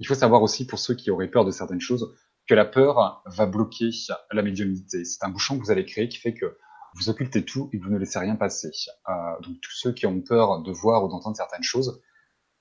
il 0.00 0.06
faut 0.06 0.14
savoir 0.14 0.42
aussi, 0.42 0.66
pour 0.66 0.78
ceux 0.78 0.94
qui 0.94 1.10
auraient 1.10 1.30
peur 1.30 1.46
de 1.46 1.50
certaines 1.50 1.80
choses, 1.80 2.14
que 2.46 2.54
la 2.54 2.66
peur 2.66 3.22
va 3.24 3.46
bloquer 3.46 3.90
la 4.32 4.42
médiumnité. 4.42 5.04
C'est 5.04 5.24
un 5.24 5.30
bouchon 5.30 5.58
que 5.58 5.64
vous 5.64 5.70
allez 5.70 5.86
créer 5.86 6.08
qui 6.08 6.18
fait 6.18 6.34
que 6.34 6.58
vous 6.94 7.08
occultez 7.08 7.44
tout 7.44 7.70
et 7.72 7.78
vous 7.78 7.90
ne 7.90 7.98
laissez 7.98 8.18
rien 8.18 8.36
passer. 8.36 8.70
Euh, 9.08 9.12
donc 9.42 9.60
tous 9.60 9.72
ceux 9.72 9.92
qui 9.92 10.06
ont 10.06 10.20
peur 10.20 10.62
de 10.62 10.72
voir 10.72 11.04
ou 11.04 11.08
d'entendre 11.08 11.36
certaines 11.36 11.62
choses, 11.62 12.02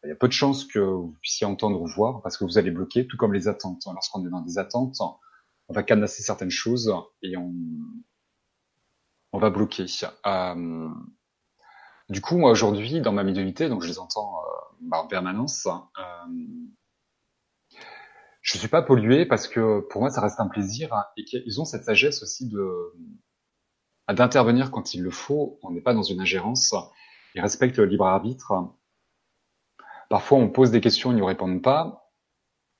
il 0.03 0.09
y 0.09 0.11
a 0.11 0.15
peu 0.15 0.27
de 0.27 0.33
chances 0.33 0.65
que 0.65 0.79
vous 0.79 1.17
puissiez 1.21 1.45
entendre 1.45 1.81
ou 1.81 1.87
voir 1.87 2.21
parce 2.21 2.37
que 2.37 2.45
vous 2.45 2.57
allez 2.57 2.71
bloquer, 2.71 3.07
tout 3.07 3.17
comme 3.17 3.33
les 3.33 3.47
attentes. 3.47 3.83
Lorsqu'on 3.85 4.25
est 4.25 4.29
dans 4.29 4.41
des 4.41 4.57
attentes, 4.57 4.97
on 5.67 5.73
va 5.73 5.83
cadenasser 5.83 6.23
certaines 6.23 6.49
choses 6.49 6.93
et 7.21 7.35
on, 7.37 7.53
on 9.33 9.39
va 9.39 9.49
bloquer. 9.49 9.85
Euh, 10.25 10.89
du 12.09 12.21
coup, 12.21 12.37
moi 12.37 12.51
aujourd'hui, 12.51 13.01
dans 13.01 13.11
ma 13.11 13.23
médiumnité, 13.23 13.69
donc 13.69 13.83
je 13.83 13.87
les 13.87 13.99
entends 13.99 14.39
euh, 14.39 14.95
en 14.95 15.07
permanence, 15.07 15.67
euh, 15.67 17.71
je 18.41 18.57
suis 18.57 18.67
pas 18.67 18.81
pollué 18.81 19.25
parce 19.25 19.47
que 19.47 19.81
pour 19.91 20.01
moi 20.01 20.09
ça 20.09 20.21
reste 20.21 20.39
un 20.39 20.47
plaisir 20.47 20.89
et 21.17 21.25
qu'ils 21.25 21.61
ont 21.61 21.65
cette 21.65 21.83
sagesse 21.83 22.23
aussi 22.23 22.47
de 22.47 22.93
d'intervenir 24.13 24.71
quand 24.71 24.93
il 24.93 25.03
le 25.03 25.11
faut. 25.11 25.59
On 25.63 25.71
n'est 25.71 25.81
pas 25.81 25.93
dans 25.93 26.03
une 26.03 26.19
ingérence. 26.19 26.75
Ils 27.35 27.41
respectent 27.41 27.77
le 27.77 27.85
libre 27.85 28.05
arbitre. 28.05 28.53
Parfois, 30.09 30.39
on 30.39 30.49
pose 30.49 30.71
des 30.71 30.81
questions, 30.81 31.11
ils 31.11 31.17
ne 31.17 31.23
répondent 31.23 31.61
pas. 31.61 32.11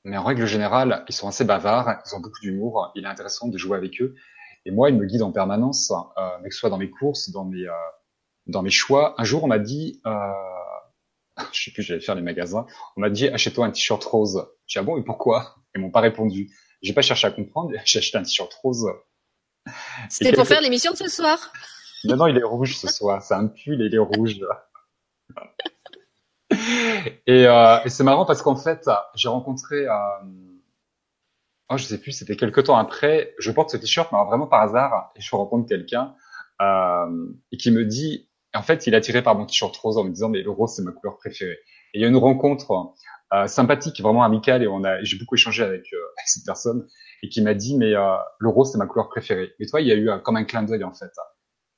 Mais 0.04 0.18
en 0.18 0.24
règle 0.24 0.46
générale, 0.46 1.04
ils 1.08 1.14
sont 1.14 1.28
assez 1.28 1.44
bavards, 1.44 2.02
ils 2.06 2.16
ont 2.16 2.20
beaucoup 2.20 2.40
d'humour. 2.42 2.92
Il 2.96 3.04
est 3.04 3.08
intéressant 3.08 3.48
de 3.48 3.58
jouer 3.58 3.78
avec 3.78 4.02
eux. 4.02 4.16
Et 4.66 4.72
moi, 4.72 4.90
ils 4.90 4.96
me 4.96 5.06
guident 5.06 5.24
en 5.24 5.32
permanence, 5.32 5.92
euh, 6.18 6.44
que 6.44 6.52
ce 6.52 6.60
soit 6.60 6.70
dans 6.70 6.78
mes 6.78 6.90
courses, 6.90 7.30
dans 7.32 7.46
mes, 7.46 7.66
euh, 7.66 7.72
dans 8.48 8.62
mes 8.62 8.70
choix. 8.70 9.16
Un 9.18 9.24
jour, 9.24 9.44
on 9.44 9.48
m'a 9.48 9.60
dit, 9.60 10.02
euh, 10.06 10.12
je 11.52 11.64
sais 11.64 11.72
plus, 11.72 11.84
j'allais 11.84 12.02
faire 12.02 12.16
les 12.16 12.22
magasins. 12.22 12.66
On 12.98 13.02
m'a 13.02 13.10
dit, 13.10 13.28
achète-toi 13.28 13.66
un 13.66 13.72
t-shirt 13.72 14.04
rose. 14.04 14.48
J'ai 14.68 14.80
dit, 14.80 14.84
ah 14.84 14.86
bon, 14.86 14.98
et 14.98 15.04
pourquoi? 15.04 15.56
Ils 15.76 15.82
m'ont 15.82 15.92
pas 15.92 16.02
répondu. 16.02 16.50
J'ai 16.82 16.94
pas 16.94 17.02
cherché 17.02 17.28
à 17.28 17.32
comprendre, 17.32 17.72
j'ai 17.86 18.00
acheté 18.00 18.18
un 18.18 18.24
t-shirt 18.24 18.54
rose. 18.54 18.88
C'était 20.10 20.34
pour 20.34 20.48
faire 20.48 20.62
l'émission 20.62 20.92
de 20.92 20.98
ce 20.98 21.08
soir. 21.08 21.52
Non, 22.04 22.16
non, 22.16 22.28
il 22.28 22.38
est 22.38 22.44
rouge 22.44 22.78
ce 22.78 22.88
soir. 22.88 23.22
C'est 23.22 23.34
un 23.34 23.48
pull 23.48 23.82
et 23.82 23.86
il 23.86 23.96
est 23.96 23.98
rouge. 23.98 24.40
et, 27.28 27.48
euh, 27.48 27.78
et 27.84 27.90
c'est 27.90 28.04
marrant 28.04 28.26
parce 28.26 28.42
qu'en 28.42 28.56
fait, 28.56 28.90
j'ai 29.16 29.30
rencontré, 29.30 29.88
euh, 29.88 29.94
oh, 31.70 31.78
je 31.78 31.84
sais 31.84 32.00
plus, 32.00 32.12
c'était 32.12 32.36
quelques 32.36 32.66
temps 32.66 32.78
après, 32.78 33.34
je 33.38 33.52
porte 33.52 33.70
ce 33.70 33.78
t-shirt, 33.78 34.12
mais 34.12 34.18
vraiment 34.26 34.48
par 34.48 34.62
hasard, 34.62 35.12
et 35.16 35.22
je 35.22 35.36
rencontre 35.36 35.68
quelqu'un 35.68 36.16
euh, 36.62 37.28
et 37.52 37.58
qui 37.58 37.72
me 37.72 37.86
dit, 37.86 38.30
en 38.54 38.64
fait, 38.64 38.88
il 38.88 38.94
est 38.94 38.98
attiré 38.98 39.22
par 39.22 39.36
mon 39.36 39.46
t-shirt 39.46 39.76
rose 39.78 39.98
en 39.98 40.04
me 40.04 40.10
disant, 40.10 40.30
mais 40.30 40.42
le 40.42 40.52
rose, 40.52 40.74
c'est 40.76 40.82
ma 40.82 40.92
couleur 40.92 41.18
préférée. 41.18 41.60
Et 41.94 42.00
il 42.00 42.02
y 42.02 42.06
a 42.06 42.08
une 42.08 42.18
rencontre 42.18 42.94
euh, 43.34 43.48
sympathique, 43.48 44.02
vraiment 44.02 44.24
amicale, 44.24 44.64
et 44.64 44.68
on 44.68 44.84
a, 44.84 45.02
j'ai 45.04 45.18
beaucoup 45.18 45.36
échangé 45.36 45.64
avec, 45.64 45.94
euh, 45.94 45.98
avec, 46.18 46.28
cette 46.28 46.46
personne, 46.46 46.88
et 47.24 47.30
qui 47.30 47.42
m'a 47.42 47.54
dit, 47.54 47.78
mais 47.78 47.94
euh, 47.94 48.16
le 48.40 48.50
rose, 48.50 48.72
c'est 48.72 48.78
ma 48.78 48.86
couleur 48.86 49.10
préférée. 49.10 49.54
Et 49.60 49.66
toi, 49.66 49.82
il 49.82 49.88
y 49.88 49.92
a 49.92 49.96
eu 49.96 50.10
comme 50.24 50.38
un 50.38 50.44
clin 50.44 50.64
d'œil, 50.64 50.84
en 50.84 50.94
fait. 50.94 51.12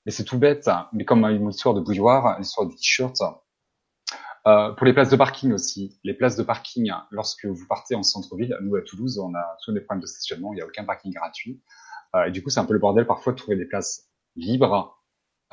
Mais 0.06 0.12
c'est 0.12 0.24
tout 0.24 0.40
bête, 0.40 0.70
mais 0.94 1.06
comme 1.06 1.24
une 1.26 1.50
histoire 1.50 1.76
de 1.76 1.82
bouilloire, 1.82 2.40
l'histoire 2.40 2.68
du 2.68 2.76
t-shirt, 2.76 3.18
euh, 4.48 4.72
pour 4.72 4.88
les 4.88 4.94
places 4.94 5.10
de 5.10 5.16
parking 5.16 5.54
aussi, 5.54 6.00
les 6.04 6.16
places 6.16 6.36
de 6.36 6.42
parking, 6.42 6.92
lorsque 7.12 7.46
vous 7.46 7.68
partez 7.68 7.94
en 7.94 8.02
centre-ville, 8.02 8.58
nous 8.62 8.76
à 8.76 8.82
Toulouse, 8.82 9.20
on 9.20 9.36
a 9.36 9.58
tous 9.64 9.72
des 9.72 9.82
problèmes 9.82 10.02
de 10.02 10.08
stationnement, 10.08 10.52
il 10.54 10.56
n'y 10.56 10.62
a 10.62 10.66
aucun 10.66 10.84
parking 10.84 11.14
gratuit. 11.14 11.62
Euh, 12.16 12.26
et 12.26 12.32
du 12.32 12.42
coup, 12.42 12.50
c'est 12.50 12.60
un 12.60 12.66
peu 12.66 12.74
le 12.74 12.80
bordel 12.80 13.06
parfois 13.06 13.34
de 13.34 13.38
trouver 13.38 13.56
des 13.56 13.66
places 13.66 14.10
libres 14.36 14.98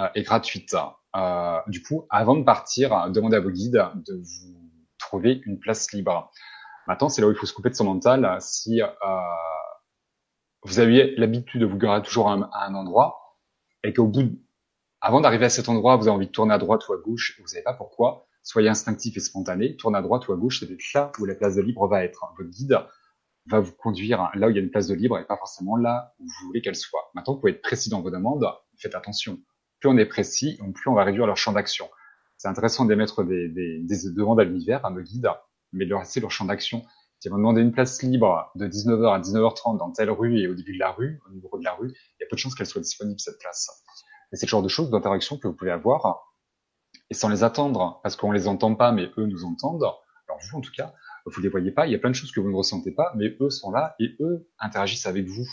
euh, 0.01 0.09
et 0.15 0.23
gratuites. 0.23 0.77
Euh, 1.17 1.59
du 1.67 1.83
coup, 1.83 2.07
avant 2.09 2.37
de 2.37 2.45
partir, 2.45 3.11
demandez 3.11 3.37
à 3.37 3.41
vos 3.41 3.51
guides 3.51 3.85
de 4.07 4.15
vous 4.15 4.59
trouver 4.99 5.43
une 5.45 5.59
place 5.59 5.93
libre. 5.93 6.31
Maintenant, 6.87 7.09
c'est 7.09 7.21
là 7.21 7.29
où 7.29 7.31
il 7.31 7.37
faut 7.37 7.47
se 7.47 7.53
couper 7.53 7.69
de 7.69 7.75
son 7.75 7.85
mental. 7.85 8.39
Si 8.41 8.81
euh, 8.81 8.87
vous 10.63 10.81
avez 10.81 11.15
l'habitude 11.17 11.61
de 11.61 11.67
vous 11.67 11.79
garer 11.79 12.03
toujours 12.03 12.29
à 12.29 12.33
un, 12.33 12.75
endroit 12.75 13.39
et 13.85 13.93
qu'au 13.93 14.07
bout, 14.07 14.25
de, 14.25 14.39
avant 15.01 15.21
d'arriver 15.21 15.47
à 15.47 15.51
cet 15.51 15.69
endroit, 15.69 15.97
vous 15.97 16.09
avez 16.09 16.17
envie 16.17 16.27
de 16.27 16.33
tourner 16.33 16.55
à 16.55 16.59
droite 16.59 16.89
ou 16.89 16.93
à 16.93 16.97
gauche, 16.97 17.35
vous 17.39 17.45
ne 17.45 17.49
savez 17.49 17.63
pas 17.63 17.75
pourquoi, 17.75 18.27
soyez 18.43 18.69
instinctif 18.69 19.17
et 19.17 19.21
spontané, 19.21 19.77
tournez 19.77 19.99
à 19.99 20.03
droite 20.03 20.27
ou 20.29 20.33
à 20.33 20.37
gauche, 20.37 20.61
c'est 20.61 20.95
là 20.95 21.13
où 21.19 21.25
la 21.25 21.35
place 21.35 21.55
de 21.57 21.63
libre 21.63 21.87
va 21.87 22.05
être. 22.05 22.25
Votre 22.37 22.51
guide 22.51 22.79
va 23.47 23.61
vous 23.61 23.73
conduire 23.73 24.31
là 24.35 24.49
où 24.49 24.51
il 24.51 24.57
y 24.57 24.59
a 24.59 24.63
une 24.63 24.71
place 24.71 24.89
de 24.89 24.95
libre 24.95 25.19
et 25.19 25.25
pas 25.25 25.37
forcément 25.37 25.77
là 25.77 26.15
où 26.19 26.25
vous 26.25 26.47
voulez 26.47 26.61
qu'elle 26.61 26.77
soit. 26.77 27.11
Maintenant, 27.15 27.35
vous 27.35 27.41
pouvez 27.41 27.53
être 27.53 27.63
précis 27.63 27.91
dans 27.91 28.03
vos 28.03 28.11
demandes, 28.11 28.47
faites 28.77 28.95
attention. 28.95 29.39
Plus 29.81 29.89
on 29.89 29.97
est 29.97 30.07
précis, 30.07 30.59
plus 30.75 30.91
on 30.91 30.95
va 30.95 31.05
réduire 31.05 31.27
leur 31.27 31.37
champ 31.37 31.53
d'action. 31.53 31.89
C'est 32.37 32.49
intéressant 32.49 32.85
d'émettre 32.85 33.25
des, 33.25 33.49
des, 33.49 33.81
des, 33.81 34.13
demandes 34.13 34.41
à 34.41 34.45
l'univers, 34.45 34.85
à 34.85 34.91
nos 34.91 35.01
guides, 35.01 35.29
mais 35.73 35.85
de 35.85 35.91
leur 35.91 36.01
laisser 36.01 36.21
leur 36.21 36.31
champ 36.31 36.45
d'action. 36.45 36.85
Si 37.21 37.29
vous 37.29 37.37
demandez 37.37 37.63
une 37.63 37.73
place 37.73 38.01
libre 38.03 38.53
de 38.55 38.69
19h 38.69 39.13
à 39.13 39.19
19h30 39.19 39.77
dans 39.77 39.91
telle 39.91 40.11
rue 40.11 40.39
et 40.39 40.47
au 40.47 40.55
début 40.55 40.75
de 40.75 40.79
la 40.79 40.93
rue, 40.93 41.21
au 41.29 41.33
niveau 41.33 41.59
de 41.59 41.65
la 41.65 41.75
rue, 41.75 41.89
il 41.89 42.23
y 42.23 42.25
a 42.25 42.27
peu 42.31 42.37
de 42.37 42.41
chances 42.41 42.55
qu'elle 42.55 42.67
soit 42.67 42.81
disponible, 42.81 43.19
cette 43.19 43.41
place. 43.41 43.69
Et 44.33 44.37
c'est 44.37 44.47
le 44.47 44.51
genre 44.51 44.63
de 44.63 44.69
choses, 44.69 44.89
d'interaction 44.91 45.37
que 45.37 45.49
vous 45.49 45.55
pouvez 45.55 45.73
avoir 45.73 46.29
et 47.11 47.15
sans 47.15 47.29
les 47.29 47.43
attendre, 47.43 48.01
parce 48.03 48.15
qu'on 48.15 48.31
les 48.31 48.47
entend 48.47 48.75
pas, 48.77 48.93
mais 48.93 49.11
eux 49.19 49.27
nous 49.27 49.45
entendent. 49.45 49.83
Alors 50.29 50.39
vous, 50.41 50.59
en 50.59 50.61
tout 50.61 50.71
cas, 50.77 50.95
vous 51.27 51.41
les 51.41 51.49
voyez 51.49 51.73
pas. 51.73 51.87
Il 51.87 51.93
y 51.93 51.97
a 51.97 51.99
plein 51.99 52.11
de 52.11 52.15
choses 52.15 52.31
que 52.31 52.39
vous 52.39 52.51
ne 52.51 52.57
ressentez 52.57 52.93
pas, 52.93 53.13
mais 53.17 53.37
eux 53.41 53.51
sont 53.51 53.73
là 53.73 53.97
et 53.99 54.15
eux 54.21 54.49
interagissent 54.61 55.07
avec 55.07 55.27
vous. 55.27 55.47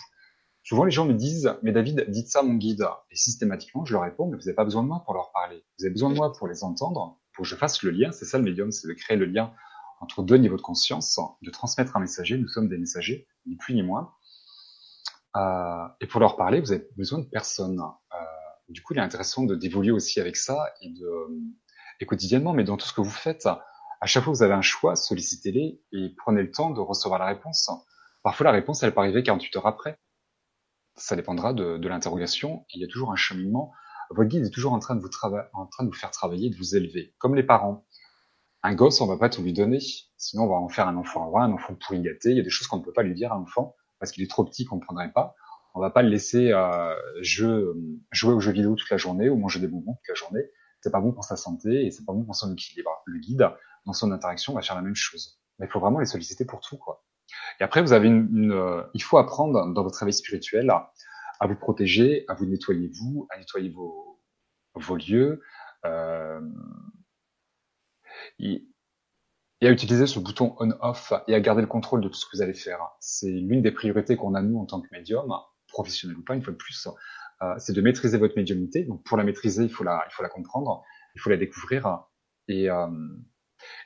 Souvent, 0.63 0.83
les 0.83 0.91
gens 0.91 1.05
me 1.05 1.13
disent, 1.13 1.55
mais 1.63 1.71
David, 1.71 2.05
dites 2.09 2.27
ça 2.27 2.43
mon 2.43 2.55
guide. 2.55 2.85
Et 3.09 3.15
systématiquement, 3.15 3.85
je 3.85 3.93
leur 3.93 4.03
réponds, 4.03 4.27
mais 4.27 4.37
vous 4.37 4.43
n'avez 4.43 4.55
pas 4.55 4.65
besoin 4.65 4.83
de 4.83 4.87
moi 4.87 5.01
pour 5.03 5.13
leur 5.13 5.31
parler. 5.31 5.63
Vous 5.79 5.85
avez 5.85 5.93
besoin 5.93 6.09
de 6.09 6.15
moi 6.15 6.31
pour 6.33 6.47
les 6.47 6.63
entendre, 6.63 7.19
pour 7.33 7.43
que 7.43 7.49
je 7.49 7.55
fasse 7.55 7.81
le 7.83 7.91
lien. 7.91 8.11
C'est 8.11 8.25
ça 8.25 8.37
le 8.37 8.43
médium, 8.43 8.71
c'est 8.71 8.87
de 8.87 8.93
créer 8.93 9.17
le 9.17 9.25
lien 9.25 9.51
entre 10.01 10.23
deux 10.23 10.37
niveaux 10.37 10.57
de 10.57 10.61
conscience, 10.61 11.19
de 11.41 11.51
transmettre 11.51 11.95
un 11.95 11.99
messager. 11.99 12.37
Nous 12.37 12.47
sommes 12.47 12.69
des 12.69 12.77
messagers, 12.77 13.27
ni 13.45 13.55
plus 13.55 13.73
ni 13.73 13.83
moins. 13.83 14.13
Euh, 15.35 15.87
et 16.01 16.07
pour 16.07 16.19
leur 16.19 16.37
parler, 16.37 16.61
vous 16.61 16.71
avez 16.71 16.87
besoin 16.97 17.19
de 17.19 17.25
personne. 17.25 17.79
Euh, 17.79 18.17
du 18.69 18.81
coup, 18.81 18.93
il 18.93 18.99
est 18.99 19.03
intéressant 19.03 19.43
de 19.43 19.55
d'évoluer 19.55 19.91
aussi 19.91 20.19
avec 20.19 20.35
ça 20.35 20.73
et 20.81 20.89
de 20.89 21.09
et 21.99 22.05
quotidiennement, 22.05 22.53
mais 22.53 22.63
dans 22.63 22.77
tout 22.77 22.87
ce 22.87 22.93
que 22.93 23.01
vous 23.01 23.09
faites, 23.09 23.45
à 23.45 24.05
chaque 24.05 24.23
fois 24.23 24.33
que 24.33 24.37
vous 24.37 24.43
avez 24.43 24.53
un 24.53 24.61
choix, 24.61 24.95
sollicitez-les 24.95 25.81
et 25.93 26.13
prenez 26.17 26.41
le 26.41 26.51
temps 26.51 26.71
de 26.71 26.81
recevoir 26.81 27.19
la 27.19 27.27
réponse. 27.27 27.69
Parfois, 28.21 28.45
la 28.45 28.51
réponse, 28.51 28.83
elle 28.83 28.93
peut 28.93 28.99
arriver 28.99 29.23
48 29.23 29.57
heures 29.57 29.67
après. 29.67 29.99
Ça 30.95 31.15
dépendra 31.15 31.53
de, 31.53 31.77
de 31.77 31.87
l'interrogation. 31.87 32.65
Il 32.73 32.81
y 32.81 32.83
a 32.83 32.87
toujours 32.87 33.11
un 33.11 33.15
cheminement. 33.15 33.71
Votre 34.09 34.29
guide 34.29 34.45
est 34.45 34.51
toujours 34.51 34.73
en 34.73 34.79
train 34.79 34.95
de 34.95 35.01
vous 35.01 35.09
en 35.53 35.65
train 35.67 35.83
de 35.83 35.89
vous 35.89 35.95
faire 35.95 36.11
travailler, 36.11 36.49
de 36.49 36.57
vous 36.57 36.75
élever, 36.75 37.15
comme 37.17 37.35
les 37.35 37.43
parents. 37.43 37.85
Un 38.65 38.73
gosse, 38.73 38.99
on 39.01 39.07
va 39.07 39.17
pas 39.17 39.29
tout 39.29 39.43
lui 39.43 39.53
donner, 39.53 39.79
sinon 40.17 40.43
on 40.43 40.47
va 40.47 40.55
en 40.55 40.69
faire 40.69 40.87
un 40.87 40.97
enfant 40.97 41.29
roi, 41.29 41.43
un 41.43 41.51
enfant 41.51 41.75
pourri 41.75 42.01
gâté. 42.01 42.31
Il 42.31 42.37
y 42.37 42.39
a 42.39 42.43
des 42.43 42.49
choses 42.49 42.67
qu'on 42.67 42.77
ne 42.77 42.83
peut 42.83 42.93
pas 42.93 43.03
lui 43.03 43.13
dire 43.13 43.31
à 43.31 43.35
l'enfant 43.35 43.75
parce 43.99 44.11
qu'il 44.11 44.23
est 44.23 44.29
trop 44.29 44.43
petit, 44.43 44.65
qu'on 44.65 44.75
ne 44.75 44.79
comprendrait 44.81 45.11
pas 45.11 45.35
on 45.75 45.81
va 45.81 45.89
pas 45.89 46.01
le 46.01 46.09
laisser 46.09 46.51
euh, 46.51 46.95
jouer 47.21 48.33
aux 48.33 48.39
jeux 48.39 48.51
vidéo 48.53 48.75
toute 48.75 48.89
la 48.89 48.97
journée 48.97 49.29
ou 49.29 49.35
manger 49.35 49.59
des 49.59 49.67
bonbons 49.67 49.93
toute 49.93 50.07
la 50.07 50.15
journée. 50.15 50.41
C'est 50.79 50.91
pas 50.91 51.01
bon 51.01 51.11
pour 51.11 51.25
sa 51.25 51.35
santé 51.35 51.85
et 51.85 51.91
c'est 51.91 52.05
pas 52.05 52.13
bon 52.13 52.23
pour 52.23 52.35
son 52.35 52.53
équilibre. 52.53 53.03
Le 53.05 53.19
guide, 53.19 53.49
dans 53.85 53.93
son 53.93 54.11
interaction, 54.11 54.53
va 54.53 54.61
faire 54.61 54.77
la 54.77 54.81
même 54.81 54.95
chose. 54.95 55.37
Mais 55.59 55.65
il 55.65 55.69
faut 55.69 55.81
vraiment 55.81 55.99
les 55.99 56.05
solliciter 56.05 56.45
pour 56.45 56.61
tout, 56.61 56.77
quoi. 56.77 57.03
Et 57.59 57.63
après, 57.63 57.81
vous 57.81 57.91
avez 57.91 58.07
une, 58.07 58.29
une 58.31 58.51
euh, 58.53 58.83
il 58.93 59.03
faut 59.03 59.17
apprendre 59.17 59.73
dans 59.73 59.83
votre 59.83 59.95
travail 59.95 60.13
spirituel 60.13 60.69
à, 60.69 60.93
à, 61.41 61.47
vous 61.47 61.55
protéger, 61.55 62.23
à 62.29 62.35
vous 62.35 62.45
nettoyer 62.45 62.89
vous, 63.01 63.27
à 63.31 63.37
nettoyer 63.37 63.69
vos, 63.69 64.21
vos 64.75 64.95
lieux, 64.95 65.41
euh, 65.85 66.39
et, 68.39 68.67
à 69.61 69.71
utiliser 69.71 70.05
ce 70.05 70.19
bouton 70.19 70.55
on-off 70.59 71.11
et 71.27 71.33
à 71.33 71.39
garder 71.39 71.61
le 71.61 71.67
contrôle 71.67 72.01
de 72.01 72.07
tout 72.07 72.13
ce 72.13 72.25
que 72.27 72.37
vous 72.37 72.43
allez 72.43 72.53
faire. 72.53 72.79
C'est 72.99 73.31
l'une 73.31 73.63
des 73.63 73.71
priorités 73.71 74.15
qu'on 74.15 74.35
a 74.35 74.41
nous 74.41 74.59
en 74.59 74.65
tant 74.65 74.79
que 74.79 74.87
médium 74.91 75.33
professionnel 75.67 76.17
ou 76.17 76.23
pas, 76.23 76.35
une 76.35 76.43
fois 76.43 76.53
de 76.53 76.57
plus, 76.57 76.87
euh, 77.41 77.55
c'est 77.57 77.73
de 77.73 77.81
maîtriser 77.81 78.17
votre 78.17 78.37
médiumnité. 78.37 78.83
Donc 78.83 79.03
pour 79.03 79.17
la 79.17 79.23
maîtriser, 79.23 79.63
il 79.63 79.71
faut 79.71 79.83
la, 79.83 80.07
comprendre, 80.31 80.83
il 81.15 81.21
faut 81.21 81.31
la 81.31 81.37
découvrir 81.37 82.03
et, 82.47 82.69
euh, 82.69 82.87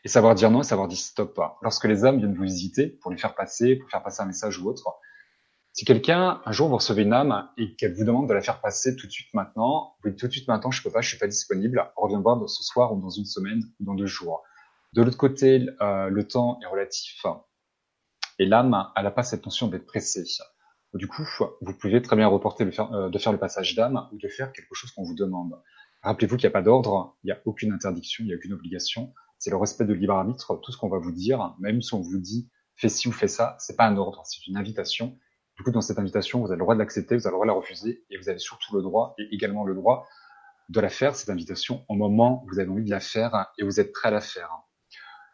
et 0.03 0.07
savoir 0.07 0.35
dire 0.35 0.51
non 0.51 0.61
et 0.61 0.65
savoir 0.65 0.87
dire 0.87 0.97
stop. 0.97 1.39
Lorsque 1.61 1.85
les 1.85 2.03
âmes 2.05 2.17
viennent 2.17 2.35
vous 2.35 2.43
visiter 2.43 2.87
pour 2.87 3.11
lui 3.11 3.17
faire 3.17 3.35
passer, 3.35 3.77
pour 3.77 3.89
faire 3.89 4.03
passer 4.03 4.21
un 4.21 4.25
message 4.25 4.59
ou 4.59 4.67
autre, 4.67 4.99
si 5.79 5.85
quelqu'un, 5.85 6.41
un 6.45 6.51
jour, 6.51 6.67
vous 6.67 6.75
recevez 6.75 7.03
une 7.03 7.13
âme 7.13 7.47
et 7.55 7.73
qu'elle 7.77 7.93
vous 7.93 8.03
demande 8.03 8.27
de 8.27 8.33
la 8.33 8.41
faire 8.41 8.59
passer 8.59 8.97
tout 8.97 9.07
de 9.07 9.11
suite 9.13 9.33
maintenant, 9.33 9.95
vous 10.03 10.09
dites 10.09 10.19
tout 10.19 10.27
de 10.27 10.31
suite 10.33 10.49
maintenant, 10.49 10.71
je 10.71 10.83
peux 10.83 10.91
pas, 10.91 10.99
je 10.99 11.07
suis 11.07 11.17
pas 11.17 11.25
disponible, 11.25 11.89
reviens 11.95 12.19
voir 12.19 12.37
ce 12.49 12.63
soir 12.63 12.93
ou 12.93 12.99
dans 12.99 13.09
une 13.09 13.23
semaine 13.23 13.61
ou 13.79 13.85
dans 13.85 13.93
deux 13.93 14.05
jours. 14.05 14.43
De 14.91 15.01
l'autre 15.01 15.15
côté, 15.15 15.67
euh, 15.79 16.09
le 16.09 16.27
temps 16.27 16.59
est 16.61 16.65
relatif 16.65 17.25
et 18.39 18.45
l'âme, 18.45 18.91
elle 18.97 19.03
n'a 19.05 19.11
pas 19.11 19.23
cette 19.23 19.45
notion 19.45 19.69
d'être 19.69 19.85
pressée. 19.85 20.25
Du 20.95 21.07
coup, 21.07 21.23
vous 21.61 21.73
pouvez 21.73 22.01
très 22.01 22.17
bien 22.17 22.27
reporter 22.27 22.65
le 22.65 22.71
faire, 22.71 22.91
euh, 22.91 23.09
de 23.09 23.17
faire 23.17 23.31
le 23.31 23.39
passage 23.39 23.73
d'âme 23.73 24.05
ou 24.11 24.17
de 24.17 24.27
faire 24.27 24.51
quelque 24.51 24.73
chose 24.73 24.91
qu'on 24.91 25.03
vous 25.03 25.15
demande. 25.15 25.53
Rappelez-vous 26.03 26.35
qu'il 26.35 26.47
n'y 26.47 26.51
a 26.51 26.59
pas 26.59 26.61
d'ordre, 26.61 27.15
il 27.23 27.27
n'y 27.27 27.31
a 27.31 27.39
aucune 27.45 27.71
interdiction, 27.71 28.25
il 28.25 28.27
n'y 28.27 28.33
a 28.33 28.35
aucune 28.35 28.51
obligation. 28.51 29.13
C'est 29.37 29.49
le 29.49 29.55
respect 29.55 29.85
de 29.85 29.93
libre 29.93 30.15
arbitre. 30.15 30.59
Tout 30.61 30.73
ce 30.73 30.77
qu'on 30.77 30.89
va 30.89 30.99
vous 30.99 31.13
dire, 31.13 31.55
même 31.57 31.81
si 31.81 31.93
on 31.93 32.01
vous 32.01 32.17
dit 32.17 32.49
fais 32.75 32.89
ci 32.89 33.07
ou 33.07 33.13
fais 33.13 33.29
ça, 33.29 33.55
c'est 33.59 33.77
pas 33.77 33.85
un 33.85 33.95
ordre, 33.95 34.23
c'est 34.25 34.45
une 34.45 34.57
invitation. 34.57 35.17
Du 35.59 35.63
coup, 35.63 35.71
dans 35.71 35.81
cette 35.81 35.99
invitation, 35.99 36.39
vous 36.39 36.45
avez 36.45 36.55
le 36.55 36.61
droit 36.61 36.73
de 36.73 36.79
l'accepter, 36.79 37.17
vous 37.17 37.27
avez 37.27 37.33
le 37.33 37.35
droit 37.35 37.45
de 37.45 37.49
la 37.49 37.53
refuser, 37.53 38.05
et 38.09 38.17
vous 38.17 38.29
avez 38.29 38.39
surtout 38.39 38.77
le 38.77 38.81
droit, 38.81 39.13
et 39.17 39.27
également 39.35 39.65
le 39.65 39.75
droit, 39.75 40.07
de 40.69 40.79
la 40.79 40.87
faire, 40.87 41.17
cette 41.17 41.29
invitation, 41.29 41.83
au 41.89 41.95
moment 41.95 42.41
où 42.45 42.49
vous 42.49 42.59
avez 42.59 42.69
envie 42.69 42.85
de 42.85 42.89
la 42.89 43.01
faire 43.01 43.51
et 43.57 43.65
vous 43.65 43.81
êtes 43.81 43.91
prêt 43.91 44.07
à 44.07 44.11
la 44.11 44.21
faire. 44.21 44.49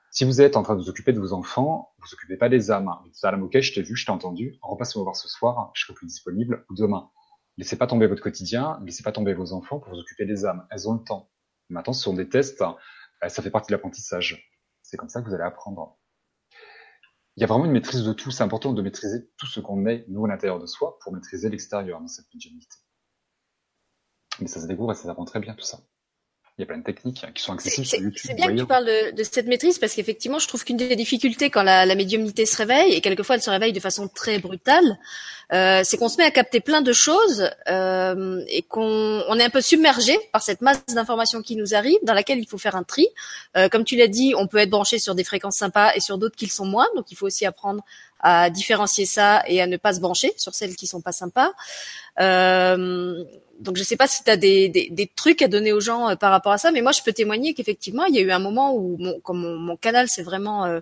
Si 0.09 0.25
vous 0.25 0.41
êtes 0.41 0.57
en 0.57 0.63
train 0.63 0.75
de 0.75 0.81
vous 0.81 0.89
occuper 0.89 1.13
de 1.13 1.19
vos 1.19 1.31
enfants, 1.31 1.93
vous 1.99 2.11
occupez 2.11 2.37
pas 2.37 2.49
des 2.49 2.71
âmes. 2.71 2.89
Vous 3.03 3.09
dites, 3.11 3.23
ok, 3.23 3.59
je 3.59 3.73
t'ai 3.75 3.83
vu, 3.83 3.95
je 3.95 4.03
t'ai 4.03 4.11
entendu, 4.11 4.57
repasse-moi 4.63 5.03
voir 5.03 5.15
ce 5.15 5.27
soir, 5.27 5.69
je 5.75 5.83
serai 5.83 5.93
plus 5.93 6.07
disponible, 6.07 6.65
demain. 6.71 7.11
Laissez 7.57 7.77
pas 7.77 7.85
tomber 7.85 8.07
votre 8.07 8.23
quotidien, 8.23 8.79
laissez 8.83 9.03
pas 9.03 9.11
tomber 9.11 9.35
vos 9.35 9.53
enfants 9.53 9.79
pour 9.79 9.93
vous 9.93 9.99
occuper 9.99 10.25
des 10.25 10.43
âmes. 10.43 10.65
Elles 10.71 10.89
ont 10.89 10.93
le 10.93 11.03
temps. 11.03 11.29
Maintenant, 11.69 11.93
ce 11.93 12.01
sont 12.01 12.15
des 12.15 12.29
tests, 12.29 12.63
ça 13.27 13.43
fait 13.43 13.51
partie 13.51 13.67
de 13.67 13.73
l'apprentissage. 13.73 14.51
C'est 14.81 14.97
comme 14.97 15.09
ça 15.09 15.21
que 15.21 15.27
vous 15.27 15.35
allez 15.35 15.43
apprendre. 15.43 15.99
Il 17.37 17.41
y 17.41 17.43
a 17.43 17.47
vraiment 17.47 17.65
une 17.65 17.71
maîtrise 17.71 18.03
de 18.03 18.13
tout. 18.13 18.31
C'est 18.31 18.43
important 18.43 18.73
de 18.73 18.81
maîtriser 18.81 19.29
tout 19.37 19.45
ce 19.45 19.59
qu'on 19.59 19.85
est, 19.87 20.05
nous, 20.07 20.25
à 20.25 20.27
l'intérieur 20.29 20.59
de 20.59 20.65
soi, 20.65 20.97
pour 21.01 21.13
maîtriser 21.13 21.49
l'extérieur 21.49 21.99
dans 21.99 22.07
cette 22.07 22.33
médiumnité. 22.33 22.77
Mais 24.39 24.47
ça 24.47 24.61
se 24.61 24.67
découvre 24.67 24.91
et 24.91 24.95
ça 24.95 25.03
s'apprend 25.03 25.25
très 25.25 25.39
bien, 25.39 25.53
tout 25.53 25.65
ça. 25.65 25.79
Il 26.57 26.61
y 26.61 26.63
a 26.63 26.67
plein 26.67 26.77
de 26.77 26.83
techniques 26.83 27.25
qui 27.33 27.43
sont 27.43 27.51
accessibles 27.51 27.85
sur 27.85 27.99
YouTube. 27.99 28.21
C'est 28.23 28.33
bien 28.33 28.47
que 28.47 28.59
tu 28.59 28.65
parles 28.65 28.85
de, 28.85 29.11
de 29.11 29.23
cette 29.23 29.45
maîtrise 29.45 29.77
parce 29.77 29.93
qu'effectivement, 29.93 30.39
je 30.39 30.47
trouve 30.47 30.63
qu'une 30.63 30.77
des 30.77 30.95
difficultés 30.95 31.49
quand 31.49 31.63
la, 31.63 31.85
la, 31.85 31.95
médiumnité 31.95 32.45
se 32.45 32.55
réveille, 32.55 32.93
et 32.93 33.01
quelquefois 33.01 33.35
elle 33.35 33.41
se 33.41 33.49
réveille 33.49 33.73
de 33.73 33.79
façon 33.81 34.07
très 34.07 34.39
brutale, 34.39 34.97
euh, 35.51 35.81
c'est 35.83 35.97
qu'on 35.97 36.07
se 36.07 36.17
met 36.17 36.23
à 36.23 36.31
capter 36.31 36.61
plein 36.61 36.81
de 36.81 36.93
choses 36.93 37.49
euh, 37.67 38.41
et 38.47 38.61
qu'on 38.61 39.23
on 39.27 39.37
est 39.37 39.43
un 39.43 39.49
peu 39.49 39.59
submergé 39.59 40.17
par 40.31 40.41
cette 40.41 40.61
masse 40.61 40.85
d'informations 40.87 41.41
qui 41.41 41.57
nous 41.57 41.75
arrive, 41.75 41.97
dans 42.03 42.13
laquelle 42.13 42.39
il 42.39 42.47
faut 42.47 42.57
faire 42.57 42.77
un 42.77 42.83
tri. 42.83 43.05
Euh, 43.57 43.67
comme 43.67 43.83
tu 43.83 43.97
l'as 43.97 44.07
dit, 44.07 44.33
on 44.37 44.47
peut 44.47 44.59
être 44.59 44.69
branché 44.69 44.97
sur 44.97 45.13
des 45.13 45.25
fréquences 45.25 45.57
sympas 45.57 45.93
et 45.93 45.99
sur 45.99 46.17
d'autres 46.17 46.37
qui 46.37 46.45
le 46.45 46.51
sont 46.51 46.65
moins, 46.65 46.87
donc 46.95 47.11
il 47.11 47.15
faut 47.15 47.25
aussi 47.25 47.45
apprendre 47.45 47.83
à 48.21 48.49
différencier 48.49 49.05
ça 49.05 49.43
et 49.47 49.61
à 49.61 49.67
ne 49.67 49.75
pas 49.77 49.93
se 49.93 49.99
brancher 49.99 50.33
sur 50.37 50.55
celles 50.55 50.75
qui 50.75 50.87
sont 50.87 51.01
pas 51.01 51.11
sympas. 51.11 51.51
Euh, 52.21 53.23
donc 53.59 53.77
je 53.77 53.83
sais 53.83 53.95
pas 53.95 54.07
si 54.07 54.23
tu 54.23 54.29
as 54.29 54.37
des, 54.37 54.69
des, 54.69 54.89
des, 54.89 55.07
trucs 55.07 55.41
à 55.41 55.47
donner 55.47 55.71
aux 55.71 55.79
gens 55.79 56.09
euh, 56.09 56.15
par 56.15 56.31
rapport 56.31 56.51
à 56.51 56.57
ça, 56.57 56.71
mais 56.71 56.81
moi 56.81 56.91
je 56.91 57.01
peux 57.03 57.13
témoigner 57.13 57.53
qu'effectivement 57.53 58.05
il 58.05 58.15
y 58.15 58.19
a 58.19 58.21
eu 58.21 58.31
un 58.31 58.39
moment 58.39 58.73
où 58.75 58.97
mon, 58.99 59.19
comme 59.21 59.39
mon, 59.39 59.57
mon 59.57 59.77
canal 59.77 60.07
s'est 60.07 60.23
vraiment 60.23 60.65
euh, 60.65 60.79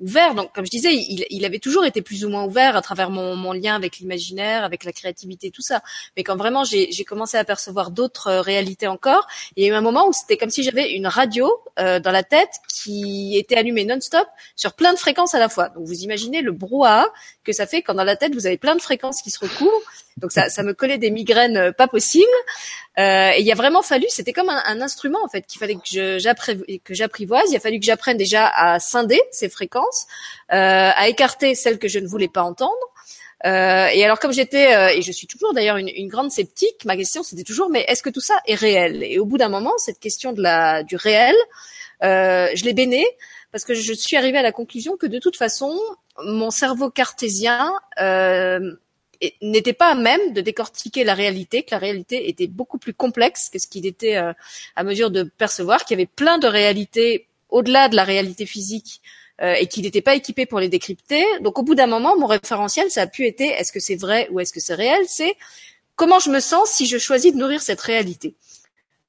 ouvert. 0.00 0.34
Donc, 0.34 0.52
comme 0.54 0.64
je 0.64 0.70
disais, 0.70 0.94
il, 0.94 1.24
il, 1.30 1.44
avait 1.44 1.58
toujours 1.58 1.84
été 1.84 2.02
plus 2.02 2.24
ou 2.24 2.28
moins 2.28 2.44
ouvert 2.44 2.76
à 2.76 2.82
travers 2.82 3.10
mon, 3.10 3.36
mon 3.36 3.52
lien 3.52 3.74
avec 3.74 3.98
l'imaginaire, 3.98 4.64
avec 4.64 4.84
la 4.84 4.92
créativité, 4.92 5.50
tout 5.50 5.62
ça. 5.62 5.82
Mais 6.16 6.24
quand 6.24 6.36
vraiment 6.36 6.64
j'ai 6.64 7.04
commencé 7.04 7.36
à 7.36 7.44
percevoir 7.44 7.90
d'autres 7.90 8.28
euh, 8.28 8.40
réalités 8.40 8.86
encore, 8.86 9.26
il 9.56 9.64
y 9.64 9.66
a 9.66 9.70
eu 9.70 9.74
un 9.74 9.80
moment 9.80 10.06
où 10.08 10.12
c'était 10.12 10.36
comme 10.36 10.50
si 10.50 10.62
j'avais 10.62 10.92
une 10.92 11.06
radio 11.06 11.50
euh, 11.78 12.00
dans 12.00 12.10
la 12.10 12.22
tête 12.22 12.50
qui 12.72 13.36
était 13.36 13.56
allumée 13.56 13.84
non-stop 13.84 14.26
sur 14.54 14.74
plein 14.74 14.92
de 14.92 14.98
fréquences 14.98 15.34
à 15.34 15.38
la 15.38 15.48
fois. 15.48 15.70
Donc, 15.70 15.86
vous 15.86 16.02
imaginez 16.02 16.42
le 16.42 16.52
brouhaha 16.52 17.06
que 17.46 17.52
ça 17.52 17.66
fait 17.66 17.80
quand 17.82 17.94
dans 17.94 18.04
la 18.04 18.16
tête 18.16 18.34
vous 18.34 18.46
avez 18.46 18.58
plein 18.58 18.74
de 18.74 18.82
fréquences 18.82 19.22
qui 19.22 19.30
se 19.30 19.38
recouvrent. 19.38 19.80
Donc 20.16 20.32
ça, 20.32 20.48
ça 20.48 20.62
me 20.62 20.74
collait 20.74 20.98
des 20.98 21.10
migraines 21.10 21.56
euh, 21.56 21.72
pas 21.72 21.88
possibles. 21.88 22.26
Euh, 22.98 23.30
et 23.34 23.40
il 23.40 23.52
a 23.52 23.54
vraiment 23.54 23.82
fallu, 23.82 24.06
c'était 24.08 24.32
comme 24.32 24.48
un, 24.48 24.62
un, 24.66 24.80
instrument 24.80 25.22
en 25.24 25.28
fait 25.28 25.46
qu'il 25.46 25.58
fallait 25.58 25.76
que 25.76 26.18
j'apprivoise. 26.94 27.50
Il 27.50 27.56
a 27.56 27.60
fallu 27.60 27.78
que 27.78 27.86
j'apprenne 27.86 28.16
déjà 28.16 28.46
à 28.48 28.80
scinder 28.80 29.20
ces 29.30 29.48
fréquences, 29.48 30.06
euh, 30.52 30.90
à 30.94 31.08
écarter 31.08 31.54
celles 31.54 31.78
que 31.78 31.88
je 31.88 31.98
ne 31.98 32.06
voulais 32.06 32.28
pas 32.28 32.42
entendre. 32.42 32.74
Euh, 33.44 33.88
et 33.92 34.02
alors 34.02 34.18
comme 34.18 34.32
j'étais 34.32 34.74
euh, 34.74 34.88
et 34.88 35.02
je 35.02 35.12
suis 35.12 35.26
toujours 35.26 35.52
d'ailleurs 35.52 35.76
une, 35.76 35.90
une, 35.94 36.08
grande 36.08 36.30
sceptique, 36.30 36.86
ma 36.86 36.96
question 36.96 37.22
c'était 37.22 37.44
toujours 37.44 37.68
mais 37.68 37.84
est-ce 37.86 38.02
que 38.02 38.08
tout 38.08 38.20
ça 38.20 38.40
est 38.46 38.54
réel? 38.54 39.02
Et 39.02 39.18
au 39.18 39.26
bout 39.26 39.36
d'un 39.36 39.50
moment, 39.50 39.72
cette 39.76 40.00
question 40.00 40.32
de 40.32 40.40
la 40.40 40.82
du 40.82 40.96
réel, 40.96 41.36
euh, 42.02 42.48
je 42.54 42.64
l'ai 42.64 42.72
béné 42.72 43.06
parce 43.52 43.64
que 43.64 43.74
je 43.74 43.92
suis 43.92 44.16
arrivée 44.16 44.38
à 44.38 44.42
la 44.42 44.52
conclusion 44.52 44.96
que 44.96 45.06
de 45.06 45.18
toute 45.18 45.36
façon, 45.36 45.78
mon 46.24 46.50
cerveau 46.50 46.90
cartésien 46.90 47.72
n'était 49.42 49.72
pas 49.72 49.92
à 49.92 49.94
même 49.94 50.32
de 50.32 50.40
décortiquer 50.40 51.04
la 51.04 51.14
réalité, 51.14 51.62
que 51.62 51.70
la 51.72 51.78
réalité 51.78 52.28
était 52.28 52.46
beaucoup 52.46 52.78
plus 52.78 52.94
complexe 52.94 53.48
que 53.48 53.58
ce 53.58 53.66
qu'il 53.66 53.86
était 53.86 54.16
euh, 54.16 54.32
à 54.74 54.84
mesure 54.84 55.10
de 55.10 55.22
percevoir, 55.22 55.84
qu'il 55.84 55.96
y 55.98 56.00
avait 56.00 56.10
plein 56.10 56.38
de 56.38 56.46
réalités 56.46 57.28
au-delà 57.48 57.88
de 57.88 57.96
la 57.96 58.04
réalité 58.04 58.46
physique 58.46 59.00
euh, 59.40 59.54
et 59.54 59.66
qu'il 59.66 59.84
n'était 59.84 60.02
pas 60.02 60.14
équipé 60.14 60.46
pour 60.46 60.60
les 60.60 60.68
décrypter. 60.68 61.24
Donc 61.40 61.58
au 61.58 61.62
bout 61.62 61.74
d'un 61.74 61.86
moment, 61.86 62.16
mon 62.16 62.26
référentiel, 62.26 62.90
ça 62.90 63.02
a 63.02 63.06
pu 63.06 63.26
être 63.26 63.40
est-ce 63.40 63.72
que 63.72 63.80
c'est 63.80 63.96
vrai 63.96 64.28
ou 64.30 64.40
est-ce 64.40 64.52
que 64.52 64.60
c'est 64.60 64.74
réel? 64.74 65.04
C'est 65.06 65.36
comment 65.94 66.18
je 66.18 66.30
me 66.30 66.40
sens 66.40 66.70
si 66.70 66.86
je 66.86 66.98
choisis 66.98 67.32
de 67.32 67.38
nourrir 67.38 67.62
cette 67.62 67.80
réalité? 67.80 68.34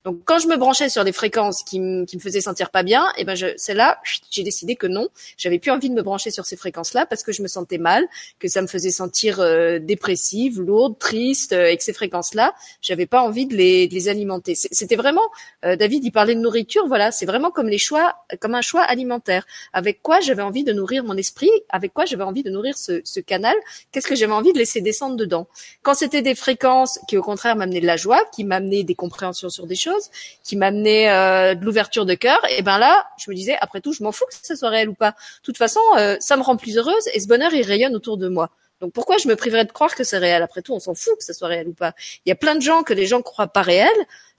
Donc 0.08 0.22
quand 0.24 0.39
je 0.39 0.47
me 0.47 0.55
branchais 0.55 0.88
sur 0.88 1.03
des 1.03 1.12
fréquences 1.12 1.64
qui, 1.64 1.82
me 1.82 2.05
faisaient 2.22 2.39
sentir 2.39 2.70
pas 2.70 2.82
bien, 2.82 3.08
et 3.18 3.24
eh 3.24 3.26
ben 3.26 3.36
c'est 3.58 3.74
là 3.74 3.99
j'ai 4.32 4.43
décidé 4.43 4.78
que 4.78 4.88
non, 4.88 5.10
j'avais 5.36 5.60
plus 5.60 5.70
envie 5.70 5.89
de 5.89 5.95
me 5.95 6.01
brancher 6.01 6.32
sur 6.32 6.45
ces 6.45 6.55
fréquences-là 6.55 7.05
parce 7.05 7.24
que 7.24 7.34
je 7.34 7.41
me 7.41 7.49
sentais 7.49 7.78
mal, 7.78 8.08
que 8.39 8.47
ça 8.47 8.62
me 8.62 8.68
faisait 8.68 8.91
sentir 8.91 9.41
euh, 9.41 9.80
dépressive, 9.80 10.62
lourde, 10.62 10.97
triste, 10.97 11.51
euh, 11.51 11.68
et 11.68 11.76
que 11.76 11.84
ces 11.84 11.91
fréquences-là, 11.91 12.53
j'avais 12.82 13.05
pas 13.05 13.22
envie 13.22 13.47
de 13.47 13.55
les, 13.58 13.89
de 13.89 13.93
les 13.93 14.08
alimenter. 14.08 14.55
C'était 14.55 14.95
vraiment, 14.95 15.28
euh, 15.66 15.76
David, 15.76 16.05
il 16.05 16.12
parlait 16.12 16.36
de 16.36 16.39
nourriture, 16.39 16.88
voilà, 16.88 17.12
c'est 17.12 17.26
vraiment 17.26 17.51
comme 17.51 17.68
les 17.68 17.78
choix, 17.78 18.16
comme 18.39 18.55
un 18.55 18.62
choix 18.62 18.84
alimentaire. 18.84 19.45
Avec 19.74 20.01
quoi 20.01 20.22
j'avais 20.22 20.41
envie 20.41 20.64
de 20.64 20.72
nourrir 20.72 21.03
mon 21.03 21.18
esprit, 21.18 21.51
avec 21.68 21.93
quoi 21.93 22.05
j'avais 22.05 22.24
envie 22.24 22.43
de 22.43 22.49
nourrir 22.49 22.78
ce, 22.78 23.01
ce 23.03 23.20
canal, 23.20 23.58
qu'est-ce 23.91 24.08
que 24.08 24.16
j'avais 24.16 24.32
envie 24.32 24.53
de 24.53 24.58
laisser 24.58 24.80
descendre 24.80 25.18
dedans? 25.18 25.49
Quand 25.82 25.95
c'était 25.95 26.22
des 26.22 26.36
fréquences 26.36 26.97
qui 27.10 27.18
au 27.18 27.24
contraire 27.24 27.58
m'amenaient 27.58 27.82
de 27.82 27.86
la 27.86 27.97
joie, 27.97 28.24
qui 28.34 28.45
m'amenaient 28.45 28.84
des 28.84 28.95
compréhensions 28.95 29.49
sur 29.49 29.68
des 29.68 29.76
choses 29.76 29.97
qui 30.43 30.56
m'amenait 30.56 31.10
euh, 31.10 31.56
de 31.56 31.66
l'ouverture 31.66 32.06
de 32.06 32.14
cœur, 32.14 32.39
et 32.50 32.62
ben 32.62 32.78
là, 32.78 33.08
je 33.18 33.30
me 33.30 33.36
disais, 33.36 33.58
après 33.60 33.82
tout, 33.82 33.93
je 33.93 34.04
m'en 34.04 34.12
fous 34.12 34.26
que 34.28 34.36
ça 34.36 34.56
soit 34.56 34.70
réel 34.70 34.89
ou 34.89 34.93
pas. 34.93 35.12
De 35.12 35.43
toute 35.43 35.58
façon, 35.58 35.80
euh, 35.98 36.18
ça 36.20 36.38
me 36.38 36.41
rend 36.41 36.58
plus 36.58 36.78
heureuse 36.78 37.08
et 37.14 37.20
ce 37.20 37.28
bonheur, 37.28 37.54
il 37.54 37.64
rayonne 37.64 37.95
autour 37.95 38.18
de 38.18 38.28
moi. 38.28 38.50
Donc 38.80 38.93
pourquoi 38.93 39.18
je 39.18 39.28
me 39.28 39.36
priverais 39.36 39.66
de 39.66 39.72
croire 39.72 39.95
que 39.95 40.04
c'est 40.04 40.20
réel? 40.20 40.43
Après 40.43 40.62
tout, 40.62 40.74
on 40.74 40.80
s'en 40.80 40.93
fout 40.93 41.18
que 41.18 41.24
ça 41.24 41.34
soit 41.34 41.48
réel 41.48 41.68
ou 41.68 41.74
pas. 41.74 41.93
Il 42.26 42.30
y 42.30 42.32
a 42.32 42.36
plein 42.36 42.56
de 42.56 42.62
gens 42.62 42.84
que 42.84 42.93
les 42.93 43.08
gens 43.08 43.22
croient 43.22 43.48
pas 43.48 43.64
réels 43.64 43.89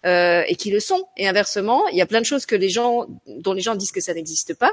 euh, 0.07 0.43
et 0.47 0.55
qui 0.55 0.71
le 0.71 0.81
sont. 0.81 1.09
Et 1.17 1.27
inversement, 1.27 1.87
il 1.89 1.97
y 1.97 2.03
a 2.03 2.07
plein 2.07 2.21
de 2.21 2.27
choses 2.27 2.47
que 2.47 2.55
les 2.55 2.69
gens, 2.69 3.07
dont 3.27 3.53
les 3.53 3.61
gens 3.61 3.75
disent 3.75 3.93
que 3.93 4.01
ça 4.01 4.15
n'existe 4.15 4.55
pas 4.55 4.73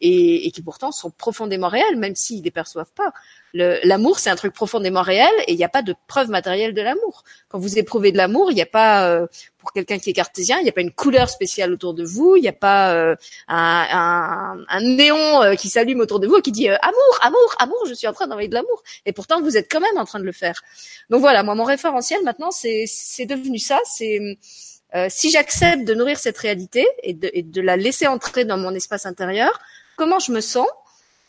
et, 0.00 0.46
et, 0.46 0.50
qui 0.50 0.62
pourtant 0.62 0.92
sont 0.92 1.10
profondément 1.10 1.68
réelles, 1.68 1.96
même 1.96 2.14
s'ils 2.14 2.42
les 2.42 2.50
perçoivent 2.50 2.92
pas. 2.94 3.12
L'amour, 3.54 4.18
c'est 4.18 4.28
un 4.28 4.36
truc 4.36 4.52
profondément 4.52 5.00
réel 5.00 5.30
et 5.46 5.52
il 5.52 5.56
n'y 5.56 5.64
a 5.64 5.70
pas 5.70 5.80
de 5.80 5.94
preuve 6.08 6.28
matérielle 6.28 6.74
de 6.74 6.82
l'amour. 6.82 7.24
Quand 7.48 7.58
vous 7.58 7.78
éprouvez 7.78 8.12
de 8.12 8.18
l'amour, 8.18 8.50
il 8.50 8.54
n'y 8.54 8.60
a 8.60 8.66
pas, 8.66 9.08
euh, 9.08 9.26
pour 9.56 9.72
quelqu'un 9.72 9.98
qui 9.98 10.10
est 10.10 10.12
cartésien, 10.12 10.58
il 10.58 10.64
n'y 10.64 10.68
a 10.68 10.72
pas 10.72 10.82
une 10.82 10.92
couleur 10.92 11.30
spéciale 11.30 11.72
autour 11.72 11.94
de 11.94 12.04
vous, 12.04 12.36
il 12.36 12.42
n'y 12.42 12.48
a 12.48 12.52
pas 12.52 12.92
euh, 12.94 13.16
un, 13.48 13.86
un, 13.90 14.64
un, 14.68 14.80
néon 14.82 15.42
euh, 15.42 15.54
qui 15.54 15.70
s'allume 15.70 16.00
autour 16.00 16.20
de 16.20 16.26
vous 16.26 16.42
qui 16.42 16.52
dit 16.52 16.68
amour, 16.68 17.18
amour, 17.22 17.54
amour, 17.58 17.82
je 17.88 17.94
suis 17.94 18.06
en 18.06 18.12
train 18.12 18.26
d'envoyer 18.26 18.48
de 18.48 18.54
l'amour. 18.54 18.82
Et 19.06 19.12
pourtant, 19.12 19.40
vous 19.40 19.56
êtes 19.56 19.70
quand 19.70 19.80
même 19.80 19.96
en 19.96 20.04
train 20.04 20.20
de 20.20 20.24
le 20.24 20.32
faire. 20.32 20.62
Donc 21.08 21.20
voilà, 21.20 21.42
moi, 21.42 21.54
mon 21.54 21.64
référentiel 21.64 22.22
maintenant, 22.24 22.50
c'est 22.50 23.26
devenu 23.26 23.58
ça. 23.58 23.78
C'est 23.86 24.38
si 25.08 25.30
j'accepte 25.30 25.84
de 25.84 25.94
nourrir 25.94 26.18
cette 26.18 26.38
réalité 26.38 26.86
et 27.02 27.12
de, 27.12 27.30
et 27.34 27.42
de 27.42 27.60
la 27.60 27.76
laisser 27.76 28.06
entrer 28.06 28.44
dans 28.44 28.56
mon 28.56 28.74
espace 28.74 29.04
intérieur, 29.04 29.60
comment 29.96 30.18
je 30.18 30.32
me 30.32 30.40
sens 30.40 30.68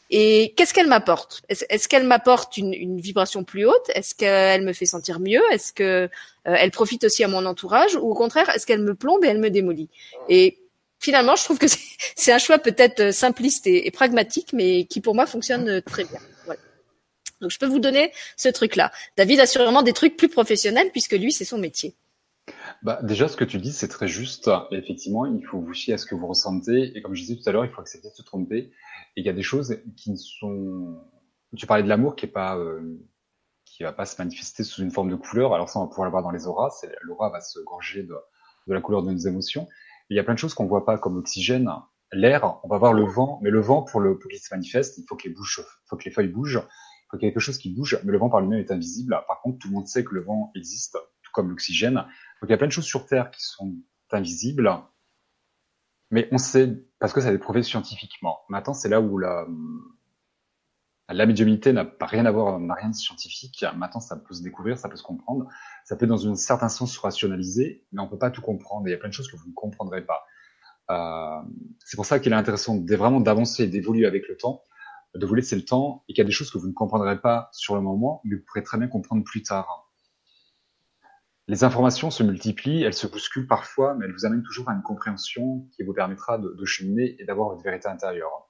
et 0.10 0.54
qu'est-ce 0.56 0.74
qu'elle 0.74 0.88
m'apporte? 0.88 1.42
Est-ce 1.50 1.88
qu'elle 1.88 2.06
m'apporte 2.06 2.56
une, 2.56 2.74
une, 2.74 3.02
vibration 3.02 3.44
plus 3.44 3.66
haute? 3.66 3.90
Est-ce 3.94 4.16
qu'elle 4.16 4.62
me 4.62 4.72
fait 4.72 4.86
sentir 4.86 5.20
mieux? 5.20 5.42
Est-ce 5.52 5.74
que 5.74 5.84
euh, 5.84 6.08
elle 6.46 6.72
profite 6.72 7.04
aussi 7.04 7.24
à 7.26 7.28
mon 7.28 7.46
entourage? 7.46 7.96
Ou 7.96 8.12
au 8.12 8.14
contraire, 8.14 8.50
est-ce 8.50 8.66
qu'elle 8.66 8.82
me 8.82 8.96
plombe 8.96 9.26
et 9.26 9.28
elle 9.28 9.40
me 9.40 9.50
démolit? 9.50 9.90
Et 10.30 10.60
finalement, 11.00 11.36
je 11.36 11.44
trouve 11.44 11.58
que 11.58 11.66
c'est 12.16 12.32
un 12.32 12.38
choix 12.38 12.58
peut-être 12.58 13.02
euh, 13.02 13.12
simpliste 13.12 13.68
et, 13.68 13.86
et, 13.86 13.92
pragmatique, 13.92 14.54
mais 14.54 14.86
qui 14.86 15.02
pour 15.02 15.14
moi 15.14 15.26
fonctionne 15.26 15.68
euh, 15.68 15.82
très 15.82 16.06
bien. 16.06 16.22
Voilà. 16.46 16.62
Donc 17.42 17.52
je 17.52 17.60
peux 17.60 17.68
vous 17.68 17.80
donner 17.80 18.14
ce 18.38 18.48
truc-là. 18.48 18.94
David 19.18 19.42
a 19.42 19.46
sûrement 19.46 19.84
des 19.84 19.94
trucs 19.94 20.16
plus 20.16 20.30
professionnels 20.30 20.90
puisque 20.92 21.14
lui, 21.14 21.34
c'est 21.34 21.46
son 21.46 21.58
métier. 21.58 21.96
Bah, 22.88 23.00
déjà, 23.04 23.28
ce 23.28 23.36
que 23.36 23.44
tu 23.44 23.58
dis, 23.58 23.74
c'est 23.74 23.90
très 23.90 24.08
juste. 24.08 24.50
Effectivement, 24.72 25.26
il 25.26 25.46
faut 25.46 25.60
vous 25.60 25.74
fier 25.74 25.96
à 25.96 25.98
ce 25.98 26.06
que 26.06 26.16
vous 26.16 26.26
ressentez. 26.26 26.98
Et 26.98 27.02
comme 27.02 27.16
je 27.16 27.22
disais 27.22 27.36
tout 27.36 27.50
à 27.50 27.52
l'heure, 27.52 27.66
il 27.66 27.70
faut 27.70 27.82
accepter 27.82 28.08
de 28.08 28.14
se 28.14 28.22
tromper. 28.22 28.60
Et 28.60 28.72
il 29.18 29.26
y 29.26 29.30
a 29.30 29.34
des 29.34 29.44
choses 29.44 29.78
qui 29.98 30.10
ne 30.10 30.16
sont. 30.16 30.98
Tu 31.58 31.68
parlais 31.68 31.84
de 31.84 31.90
l'amour 31.90 32.16
qui 32.16 32.28
est 32.28 32.30
pas, 32.30 32.58
euh, 32.58 32.98
qui 33.66 33.84
va 33.84 33.92
pas 33.92 34.06
se 34.06 34.16
manifester 34.22 34.64
sous 34.64 34.84
une 34.84 34.92
forme 34.92 35.10
de 35.10 35.18
couleur. 35.18 35.54
Alors 35.54 35.68
ça, 35.68 35.80
on 35.80 35.84
va 35.84 35.90
pouvoir 35.90 36.06
le 36.06 36.12
voir 36.12 36.24
dans 36.24 36.32
les 36.32 36.48
auras. 36.48 36.70
L'aura 37.02 37.30
va 37.30 37.42
se 37.42 37.60
gorger 37.60 38.04
de, 38.04 38.16
la 38.68 38.80
couleur 38.80 39.04
de 39.04 39.12
nos 39.12 39.18
émotions. 39.18 39.68
il 40.10 40.16
y 40.16 40.20
a 40.22 40.24
plein 40.24 40.36
de 40.36 40.40
choses 40.40 40.54
qu'on 40.54 40.66
voit 40.66 40.86
pas, 40.86 40.98
comme 40.98 41.16
l'oxygène, 41.16 41.70
l'air. 42.14 42.58
On 42.64 42.70
va 42.70 42.78
voir 42.78 42.94
le 42.94 43.04
vent, 43.04 43.42
mais 43.44 43.50
le 43.50 43.60
vent, 43.60 43.84
pour 43.84 44.02
qu'il 44.02 44.40
se 44.40 44.56
manifeste, 44.56 44.98
il 44.98 45.04
faut 45.10 45.18
que 45.18 45.28
les 45.28 45.36
faut 45.36 45.98
que 45.98 46.06
les 46.06 46.12
feuilles 46.12 46.30
bougent. 46.30 46.64
Il 46.64 47.08
faut 47.12 47.18
qu'il 47.18 47.26
y 47.26 47.30
ait 47.30 47.34
quelque 47.34 47.42
chose 47.42 47.58
qui 47.58 47.70
bouge, 47.70 48.00
mais 48.06 48.14
le 48.14 48.18
vent 48.18 48.30
par 48.30 48.40
lui-même 48.40 48.60
est 48.60 48.72
invisible. 48.72 49.22
Par 49.28 49.42
contre, 49.42 49.58
tout 49.58 49.68
le 49.68 49.74
monde 49.74 49.88
sait 49.88 50.06
que 50.06 50.16
le 50.16 50.24
vent 50.24 50.54
existe, 50.56 50.94
tout 50.94 51.32
comme 51.34 51.50
l'oxygène. 51.50 52.06
Donc 52.42 52.50
il 52.50 52.52
y 52.52 52.54
a 52.54 52.58
plein 52.58 52.68
de 52.68 52.72
choses 52.72 52.86
sur 52.86 53.06
Terre 53.06 53.32
qui 53.32 53.44
sont 53.44 53.76
invisibles, 54.12 54.72
mais 56.12 56.28
on 56.32 56.38
sait 56.38 56.84
parce 57.00 57.14
que 57.14 57.22
ça 57.22 57.28
a 57.28 57.32
été 57.32 57.40
prouvé 57.40 57.64
scientifiquement. 57.64 58.40
Maintenant, 58.50 58.74
c'est 58.74 58.90
là 58.90 59.02
où 59.02 59.18
la 59.18 59.46
la 61.10 61.26
médiumnité 61.26 61.72
n'a 61.72 61.90
rien 62.02 62.26
à 62.26 62.32
voir, 62.32 62.60
n'a 62.60 62.74
rien 62.74 62.90
de 62.90 62.96
scientifique. 62.96 63.64
Maintenant, 63.76 64.02
ça 64.02 64.18
peut 64.18 64.34
se 64.34 64.44
découvrir, 64.44 64.78
ça 64.78 64.90
peut 64.90 64.98
se 64.98 65.04
comprendre. 65.04 65.48
Ça 65.86 65.96
peut, 65.96 66.06
dans 66.06 66.28
un 66.28 66.36
certain 66.36 66.68
sens, 66.68 66.94
se 66.94 67.00
rationaliser, 67.00 67.86
mais 67.94 68.02
on 68.02 68.10
peut 68.10 68.18
pas 68.18 68.30
tout 68.30 68.42
comprendre. 68.42 68.88
il 68.88 68.92
y 68.92 68.94
a 68.94 68.98
plein 68.98 69.08
de 69.08 69.14
choses 69.14 69.32
que 69.32 69.38
vous 69.38 69.48
ne 69.48 69.54
comprendrez 69.54 70.06
pas. 70.06 70.26
Euh, 70.90 71.42
c'est 71.86 71.96
pour 71.96 72.06
ça 72.06 72.20
qu'il 72.20 72.34
est 72.34 72.36
intéressant 72.36 72.76
de, 72.76 72.96
vraiment 72.96 73.22
d'avancer, 73.22 73.68
d'évoluer 73.68 74.06
avec 74.06 74.28
le 74.28 74.36
temps, 74.36 74.64
de 75.16 75.26
vous 75.26 75.34
laisser 75.34 75.56
le 75.56 75.64
temps, 75.64 76.04
et 76.10 76.14
qu'il 76.14 76.22
y 76.22 76.26
a 76.26 76.28
des 76.28 76.32
choses 76.32 76.52
que 76.52 76.58
vous 76.58 76.68
ne 76.68 76.74
comprendrez 76.74 77.20
pas 77.22 77.50
sur 77.54 77.76
le 77.76 77.82
moment, 77.82 78.22
mais 78.26 78.36
vous 78.36 78.44
pourrez 78.46 78.64
très 78.64 78.78
bien 78.78 78.88
comprendre 78.88 79.24
plus 79.24 79.44
tard. 79.44 79.87
Les 81.50 81.64
informations 81.64 82.12
se 82.12 82.24
multiplient, 82.24 82.84
elles 82.84 82.94
se 82.94 83.08
bousculent 83.08 83.48
parfois, 83.48 83.96
mais 83.96 84.06
elles 84.06 84.12
vous 84.12 84.26
amènent 84.26 84.44
toujours 84.44 84.70
à 84.70 84.74
une 84.74 84.82
compréhension 84.82 85.66
qui 85.72 85.84
vous 85.84 85.94
permettra 85.94 86.38
de, 86.38 86.66
cheminer 86.66 87.16
et 87.20 87.26
d'avoir 87.26 87.50
votre 87.50 87.64
vérité 87.64 87.88
intérieure. 87.88 88.50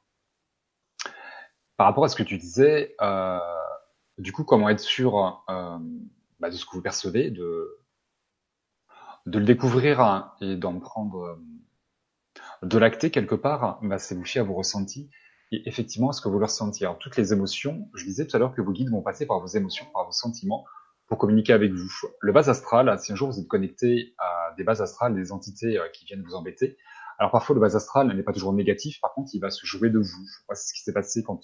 Par 1.77 1.85
rapport 1.85 2.05
à 2.05 2.09
ce 2.09 2.15
que 2.15 2.23
tu 2.23 2.39
disais, 2.39 2.95
euh, 3.01 3.39
du 4.17 4.31
coup, 4.31 4.43
comment 4.43 4.67
être 4.69 4.79
sûr 4.79 5.43
euh, 5.47 5.77
bah, 6.39 6.49
de 6.49 6.55
ce 6.55 6.65
que 6.65 6.71
vous 6.71 6.81
percevez, 6.81 7.29
de, 7.29 7.77
le 9.25 9.45
découvrir 9.45 10.01
hein, 10.01 10.33
et 10.41 10.55
d'en 10.55 10.79
prendre, 10.79 11.21
euh, 11.21 11.35
de 12.63 12.79
l'acter 12.79 13.11
quelque 13.11 13.35
part, 13.35 13.79
bah, 13.83 13.99
c'est 13.99 14.15
vous 14.15 14.25
fier 14.25 14.41
à 14.41 14.43
vos 14.43 14.55
ressentis 14.55 15.11
et 15.51 15.69
effectivement 15.69 16.09
à 16.09 16.13
ce 16.13 16.21
que 16.21 16.29
vous 16.29 16.39
le 16.39 16.45
ressentiez. 16.45 16.87
Alors 16.87 16.97
toutes 16.97 17.15
les 17.15 17.31
émotions, 17.31 17.89
je 17.93 18.05
disais 18.05 18.25
tout 18.25 18.35
à 18.35 18.39
l'heure 18.39 18.55
que 18.55 18.61
vos 18.61 18.71
guides 18.71 18.89
vont 18.89 19.03
passer 19.03 19.27
par 19.27 19.39
vos 19.39 19.47
émotions, 19.47 19.85
par 19.93 20.05
vos 20.05 20.11
sentiments, 20.11 20.65
pour 21.07 21.17
communiquer 21.17 21.53
avec 21.53 21.71
vous. 21.71 21.89
Le 22.19 22.31
base 22.31 22.49
astral, 22.49 22.97
si 22.99 23.11
un 23.11 23.15
jour 23.15 23.29
vous 23.29 23.39
êtes 23.39 23.47
connecté 23.47 24.13
à 24.17 24.53
des 24.57 24.63
bases 24.63 24.81
astrales, 24.81 25.15
des 25.15 25.31
entités 25.31 25.79
qui 25.93 26.05
viennent 26.05 26.23
vous 26.23 26.35
embêter, 26.35 26.77
alors 27.17 27.31
parfois 27.31 27.55
le 27.55 27.61
base 27.61 27.75
astral 27.75 28.07
n'est 28.07 28.23
pas 28.23 28.33
toujours 28.33 28.53
négatif, 28.53 28.99
par 29.01 29.13
contre 29.13 29.31
il 29.33 29.39
va 29.39 29.49
se 29.49 29.65
jouer 29.65 29.89
de 29.89 29.99
vous. 29.99 30.27
C'est 30.53 30.69
ce 30.69 30.73
qui 30.73 30.81
s'est 30.81 30.93
passé 30.93 31.23
quand 31.23 31.41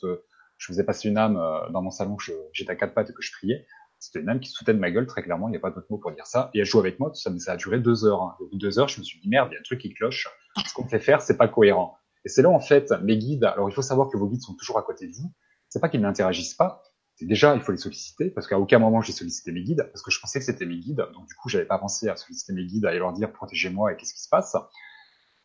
je 0.58 0.66
faisais 0.68 0.84
passer 0.84 1.10
une 1.10 1.18
âme 1.18 1.42
dans 1.72 1.82
mon 1.82 1.92
salon, 1.92 2.18
j'étais 2.52 2.72
à 2.72 2.76
quatre 2.76 2.94
pattes 2.94 3.10
et 3.10 3.14
que 3.14 3.22
je 3.22 3.32
priais. 3.32 3.66
C'était 4.04 4.20
une 4.20 4.28
âme 4.28 4.42
qui 4.42 4.52
de 4.66 4.74
ma 4.74 4.92
gueule, 4.92 5.08
très 5.08 5.24
clairement, 5.24 5.48
il 5.48 5.52
n'y 5.52 5.58
a 5.58 5.62
pas 5.62 5.72
d'autre 5.72 5.88
mot 5.90 5.98
pour 5.98 6.12
dire 6.12 6.28
ça. 6.28 6.50
Et 6.54 6.60
elle 6.60 6.66
joue 6.66 6.80
avec 6.80 7.00
moi, 7.00 7.14
ça, 7.14 7.32
ça 7.40 7.54
a 7.54 7.56
duré 7.56 7.80
deux 7.80 8.04
heures. 8.04 8.22
Hein. 8.22 8.36
Au 8.42 8.50
bout 8.50 8.56
de 8.56 8.60
deux 8.60 8.78
heures, 8.78 8.90
je 8.90 9.00
me 9.00 9.04
suis 9.06 9.22
dit, 9.22 9.30
merde, 9.30 9.48
il 9.52 9.54
y 9.54 9.58
a 9.58 9.60
un 9.62 9.64
truc 9.64 9.80
qui 9.80 9.94
cloche. 9.94 10.28
Ce 10.68 10.74
qu'on 10.74 10.86
fait 10.86 11.00
faire, 11.00 11.22
c'est 11.22 11.38
pas 11.38 11.48
cohérent. 11.48 11.96
Et 12.26 12.30
c'est 12.30 12.42
là, 12.42 12.50
en 12.50 12.60
fait, 12.60 12.92
mes 13.02 13.18
guides, 13.18 13.46
alors 13.46 13.70
il 13.70 13.74
faut 13.74 13.82
savoir 13.82 14.10
que 14.10 14.18
vos 14.18 14.28
guides 14.28 14.42
sont 14.42 14.56
toujours 14.56 14.78
à 14.78 14.84
côté 14.84 15.08
de 15.08 15.14
vous. 15.14 15.32
C'est 15.70 15.80
pas 15.80 15.88
qu'ils 15.88 16.02
n'interagissent 16.02 16.54
pas. 16.54 16.84
C'est 17.16 17.26
déjà, 17.26 17.56
il 17.56 17.62
faut 17.62 17.72
les 17.72 17.78
solliciter, 17.78 18.32
parce 18.32 18.48
qu'à 18.48 18.58
aucun 18.60 18.80
moment 18.80 19.02
j'ai 19.02 19.14
sollicité 19.14 19.52
mes 19.52 19.64
guides, 19.64 19.88
parce 19.92 20.02
que 20.02 20.12
je 20.12 20.20
pensais 20.20 20.40
que 20.40 20.46
c'était 20.46 20.66
mes 20.66 20.78
guides. 20.78 21.06
Donc 21.14 21.28
du 21.28 21.36
coup, 21.36 21.50
j'avais 21.50 21.66
pas 21.66 21.78
pensé 21.78 22.10
à 22.10 22.16
solliciter 22.16 22.54
mes 22.54 22.66
guides, 22.66 22.86
à 22.86 22.94
leur 22.94 23.14
dire, 23.14 23.32
protégez-moi 23.32 23.94
et 23.94 23.98
qu'est-ce 23.98 24.14
qui 24.14 24.22
se 24.22 24.30
passe. 24.30 24.56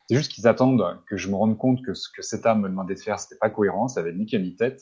C'est 0.09 0.16
juste 0.16 0.33
qu'ils 0.33 0.47
attendent 0.47 1.03
que 1.07 1.16
je 1.19 1.29
me 1.29 1.35
rende 1.35 1.59
compte 1.59 1.85
que 1.85 1.93
ce 1.93 2.09
que 2.11 2.23
cette 2.23 2.47
âme 2.47 2.62
me 2.62 2.69
demandait 2.69 2.95
de 2.95 3.01
faire, 3.01 3.21
c'était 3.21 3.39
pas 3.39 3.51
cohérent, 3.51 3.89
ça 3.89 4.01
avait 4.01 4.14
ni 4.14 4.25
queue 4.25 4.39
ni 4.39 4.57
tête. 4.57 4.81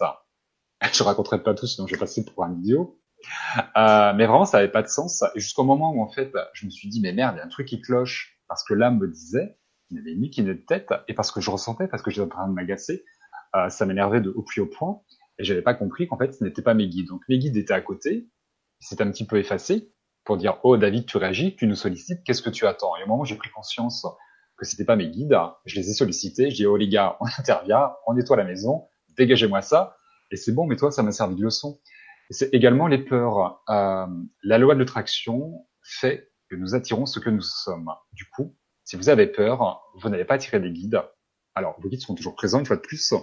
Je 0.93 1.03
raconterai 1.03 1.43
pas 1.43 1.55
tout, 1.55 1.67
sinon 1.67 1.87
je 1.87 1.95
vais 1.95 1.99
passer 1.99 2.25
pour 2.25 2.45
un 2.45 2.53
idiot. 2.53 3.01
Euh, 3.77 4.13
mais 4.15 4.27
vraiment, 4.27 4.45
ça 4.45 4.59
avait 4.59 4.71
pas 4.71 4.83
de 4.83 4.89
sens. 4.89 5.25
Jusqu'au 5.35 5.65
moment 5.65 5.91
où, 5.91 6.03
en 6.03 6.09
fait, 6.09 6.31
je 6.53 6.67
me 6.67 6.71
suis 6.71 6.89
dit, 6.89 7.01
mais 7.01 7.13
merde, 7.13 7.37
il 7.37 7.39
y 7.39 7.41
a 7.41 7.45
un 7.45 7.49
truc 7.49 7.67
qui 7.67 7.81
cloche, 7.81 8.39
parce 8.47 8.63
que 8.63 8.75
l'âme 8.75 8.99
me 8.99 9.09
disait, 9.09 9.57
il 9.91 9.97
n'avait 9.97 10.15
ni 10.15 10.31
qui 10.31 10.43
de 10.43 10.53
tête, 10.53 10.93
et 11.09 11.15
parce 11.15 11.33
que 11.33 11.41
je 11.41 11.51
ressentais, 11.51 11.89
parce 11.89 12.03
que 12.03 12.11
j'étais 12.11 12.27
en 12.27 12.29
train 12.29 12.49
de 12.49 12.53
m'agacer, 12.53 13.05
euh, 13.55 13.69
ça 13.69 13.87
m'énervait 13.87 14.21
de 14.21 14.31
au 14.31 14.43
plus 14.43 14.61
haut 14.61 14.67
point, 14.67 15.01
et 15.39 15.45
j'avais 15.45 15.63
pas 15.63 15.75
compris 15.75 16.09
qu'en 16.09 16.19
fait, 16.19 16.33
ce 16.33 16.45
n'était 16.45 16.63
pas 16.63 16.75
mes 16.75 16.89
guides. 16.89 17.09
Donc, 17.09 17.23
mes 17.29 17.39
guides 17.39 17.57
étaient 17.57 17.75
à 17.75 17.81
côté, 17.81 18.29
c'était 18.81 19.03
un 19.03 19.11
petit 19.11 19.27
peu 19.27 19.39
effacé, 19.39 19.93
pour 20.25 20.37
dire, 20.37 20.59
oh, 20.65 20.77
David, 20.77 21.07
tu 21.07 21.17
réagis, 21.17 21.55
tu 21.57 21.67
nous 21.67 21.77
sollicites, 21.77 22.23
qu'est-ce 22.25 22.43
que 22.43 22.51
tu 22.51 22.67
attends? 22.67 22.97
Et 22.97 23.05
au 23.05 23.07
moment 23.07 23.23
où 23.23 23.25
j'ai 23.25 23.37
pris 23.37 23.51
conscience 23.51 24.07
que 24.59 24.65
c'était 24.67 24.85
pas 24.85 24.97
mes 24.97 25.09
guides, 25.09 25.39
je 25.65 25.77
les 25.77 25.91
ai 25.91 25.95
sollicités, 25.95 26.51
je 26.51 26.57
dis, 26.57 26.67
oh, 26.67 26.77
les 26.77 26.89
gars, 26.89 27.17
on 27.21 27.27
intervient, 27.39 27.93
on 28.07 28.15
nettoie 28.15 28.37
la 28.37 28.45
maison, 28.45 28.89
dégagez-moi 29.17 29.63
ça, 29.63 29.97
et 30.31 30.37
c'est 30.37 30.53
bon, 30.53 30.67
mais 30.67 30.77
toi, 30.77 30.91
ça 30.91 31.03
m'a 31.03 31.13
servi 31.13 31.37
de 31.37 31.43
leçon. 31.43 31.79
C'est 32.31 32.53
également 32.53 32.89
les 32.89 32.99
peurs. 32.99 33.63
Euh, 33.69 34.07
la 34.43 34.59
loi 34.59 34.75
de 34.75 34.81
l'attraction 34.81 35.67
fait 35.83 36.33
que 36.51 36.57
nous 36.57 36.75
attirons 36.75 37.07
ce 37.07 37.21
que 37.21 37.31
nous 37.31 37.43
sommes. 37.43 37.89
Du 38.13 38.29
coup, 38.29 38.57
si 38.85 38.97
vous 38.97 39.09
avez 39.09 39.29
peur, 39.29 39.81
vous 39.95 40.09
n'allez 40.09 40.25
pas 40.25 40.35
attirer 40.35 40.59
des 40.59 40.73
guides. 40.73 41.01
Alors, 41.55 41.81
vos 41.81 41.89
guides 41.89 42.01
sont 42.01 42.15
toujours 42.15 42.35
présents 42.35 42.59
une 42.59 42.67
fois 42.67 42.77
de 42.77 42.81
plus. 42.81 43.15